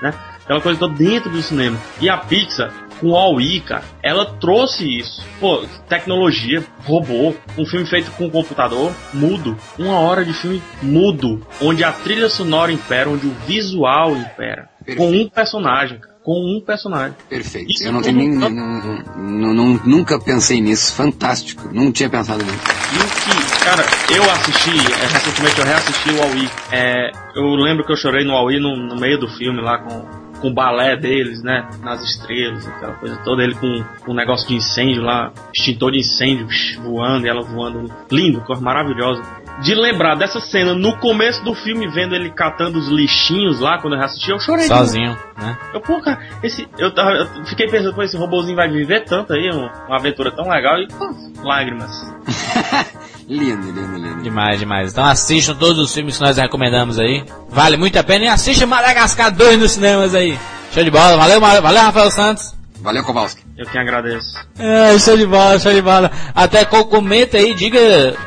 Né? 0.03 0.13
Aquela 0.45 0.61
coisa 0.61 0.79
toda 0.79 0.95
dentro 0.95 1.31
do 1.31 1.43
cinema. 1.43 1.79
E 2.01 2.09
a 2.09 2.17
Pixar, 2.17 2.73
com 3.01 3.11
o 3.11 3.17
Aui, 3.17 3.61
cara, 3.61 3.85
ela 4.03 4.25
trouxe 4.25 4.85
isso. 4.99 5.23
Pô, 5.41 5.65
tecnologia, 5.89 6.65
robô, 6.85 7.35
um 7.59 7.67
filme 7.67 7.87
feito 7.87 8.11
com 8.13 8.29
computador, 8.31 8.93
mudo. 9.13 9.57
Uma 9.79 9.99
hora 10.01 10.25
de 10.25 10.33
filme 10.33 10.63
mudo, 10.83 11.47
onde 11.61 11.83
a 11.85 11.93
trilha 11.93 12.29
sonora 12.29 12.73
impera, 12.73 13.09
onde 13.11 13.27
o 13.27 13.35
visual 13.47 14.17
impera. 14.17 14.69
Com 14.97 15.11
um 15.11 15.29
personagem, 15.29 15.99
cara. 15.99 16.15
Com 16.23 16.33
um 16.57 16.61
personagem. 16.61 17.15
Perfeito. 17.29 17.71
Isso 17.71 17.85
eu 17.87 17.93
não 17.93 18.03
tenho 18.03 18.17
nem. 18.17 18.29
não- 18.35 18.51
não- 18.51 19.55
não- 19.55 19.81
nunca 19.85 20.19
pensei 20.19 20.61
nisso. 20.61 20.93
Fantástico. 20.93 21.69
Não 21.73 21.93
tinha 21.93 22.09
pensado 22.11 22.43
nisso. 22.45 22.57
E 22.93 22.97
o 22.99 23.07
que, 23.07 23.65
cara, 23.65 23.85
eu 24.13 24.29
assisti, 24.33 24.71
é, 24.71 25.07
recentemente 25.07 25.59
eu 25.61 25.65
reassisti 25.65 26.11
o 26.11 26.23
Aui. 26.23 26.51
É, 26.73 27.11
eu 27.37 27.55
lembro 27.55 27.85
que 27.85 27.93
eu 27.93 27.97
chorei 27.97 28.25
no 28.25 28.33
Aui 28.33 28.59
no, 28.59 28.77
no 28.77 28.97
meio 29.01 29.19
do 29.21 29.29
filme 29.29 29.61
lá 29.61 29.79
com, 29.79 30.05
com 30.41 30.49
o 30.49 30.55
balé 30.55 30.97
deles, 30.97 31.43
né? 31.43 31.69
Nas 31.83 32.03
estrelas, 32.03 32.67
aquela 32.67 32.95
coisa 32.95 33.17
toda. 33.25 33.43
Ele 33.43 33.55
com 33.55 33.85
com 34.05 34.13
um 34.13 34.15
negócio 34.15 34.47
de 34.49 34.55
incêndio 34.55 35.03
lá, 35.03 35.33
extintor 35.55 35.93
de 35.93 35.99
incêndio 35.99 36.47
voando 36.83 37.27
e 37.27 37.29
ela 37.29 37.43
voando. 37.43 37.93
Lindo, 38.11 38.41
coisa 38.43 38.61
maravilhosa. 38.63 39.23
De 39.63 39.75
lembrar 39.75 40.15
dessa 40.17 40.39
cena 40.39 40.75
no 40.75 40.99
começo 40.99 41.43
do 41.43 41.55
filme, 41.55 41.89
vendo 41.89 42.15
ele 42.15 42.29
catando 42.31 42.79
os 42.79 42.89
lixinhos 42.89 43.59
lá 43.61 43.79
quando 43.79 43.95
eu 43.95 43.99
reassisti, 44.01 44.31
eu 44.31 44.39
chorei. 44.39 44.67
Sozinho, 44.67 45.17
né? 45.39 45.57
Eu, 45.73 45.81
pô, 45.81 45.99
cara, 46.03 46.21
esse, 46.43 46.69
eu, 46.79 46.91
eu 46.91 47.45
fiquei 47.47 47.67
pensando, 47.67 47.95
pô, 47.95 48.03
esse 48.03 48.19
robôzinho 48.19 48.55
vai 48.55 48.69
viver 48.69 49.05
tanto 49.05 49.33
aí, 49.33 49.49
um- 49.51 49.71
uma 49.87 49.97
aventura 49.97 50.31
tão 50.31 50.47
legal 50.49 50.79
e, 50.79 50.87
pô, 50.89 51.09
lágrimas. 51.43 51.91
Lindo, 53.29 53.67
lindo, 53.73 53.97
lindo. 53.99 54.23
Demais, 54.23 54.59
demais. 54.59 54.93
Então 54.93 55.05
assistam 55.05 55.55
todos 55.55 55.79
os 55.79 55.93
filmes 55.93 56.17
que 56.17 56.23
nós 56.23 56.37
recomendamos 56.37 56.99
aí. 56.99 57.25
Vale 57.49 57.77
muito 57.77 57.99
a 57.99 58.05
pena 58.05 58.25
e 58.27 58.29
assista 58.29 58.67
Madagascar 58.67 59.35
2 59.35 59.59
nos 59.59 59.73
cinemas 59.73 60.15
aí. 60.15 60.39
Show 60.73 60.85
de 60.85 60.91
bola. 60.91 61.17
Valeu, 61.17 61.41
Mar- 61.41 61.61
valeu 61.61 61.83
Rafael 61.83 62.11
Santos. 62.11 62.55
Valeu, 62.81 63.03
Kowalski. 63.03 63.43
Eu 63.57 63.67
que 63.67 63.77
agradeço. 63.79 64.29
É, 64.59 64.97
show 64.99 65.17
de 65.17 65.27
bola, 65.27 65.59
show 65.59 65.73
de 65.73 65.83
bola. 65.83 66.11
Até 66.35 66.65
co- 66.65 66.85
comenta 66.85 67.37
aí, 67.37 67.53
diga 67.55 67.81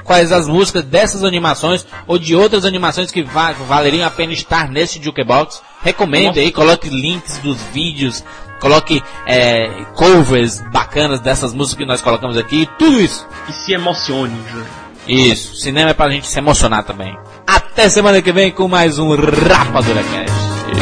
quais 0.03 0.31
as 0.33 0.47
músicas 0.49 0.83
dessas 0.83 1.23
animações 1.23 1.85
ou 2.05 2.17
de 2.19 2.35
outras 2.35 2.65
animações 2.65 3.09
que 3.09 3.23
va- 3.23 3.53
valeriam 3.53 4.05
a 4.05 4.11
pena 4.11 4.33
estar 4.33 4.67
nesse 4.69 5.01
Jukebox. 5.01 5.61
Recomende 5.81 6.39
aí, 6.41 6.51
coloque 6.51 6.89
links 6.89 7.37
dos 7.37 7.61
vídeos, 7.71 8.21
coloque 8.59 9.01
é, 9.25 9.69
covers 9.95 10.61
bacanas 10.73 11.21
dessas 11.21 11.53
músicas 11.53 11.77
que 11.77 11.85
nós 11.85 12.01
colocamos 12.01 12.35
aqui, 12.35 12.67
tudo 12.77 12.99
isso. 12.99 13.25
E 13.47 13.53
se 13.53 13.71
emocione, 13.71 14.35
Júlio. 14.51 14.78
Isso, 15.09 15.55
cinema 15.55 15.89
é 15.89 15.93
pra 15.95 16.11
gente 16.11 16.27
se 16.27 16.37
emocionar 16.37 16.83
também. 16.83 17.17
Até 17.47 17.89
semana 17.89 18.21
que 18.21 18.31
vem 18.31 18.51
com 18.51 18.67
mais 18.67 18.99
um 18.99 19.15
Rapadura 19.15 20.03
Cast. 20.03 20.78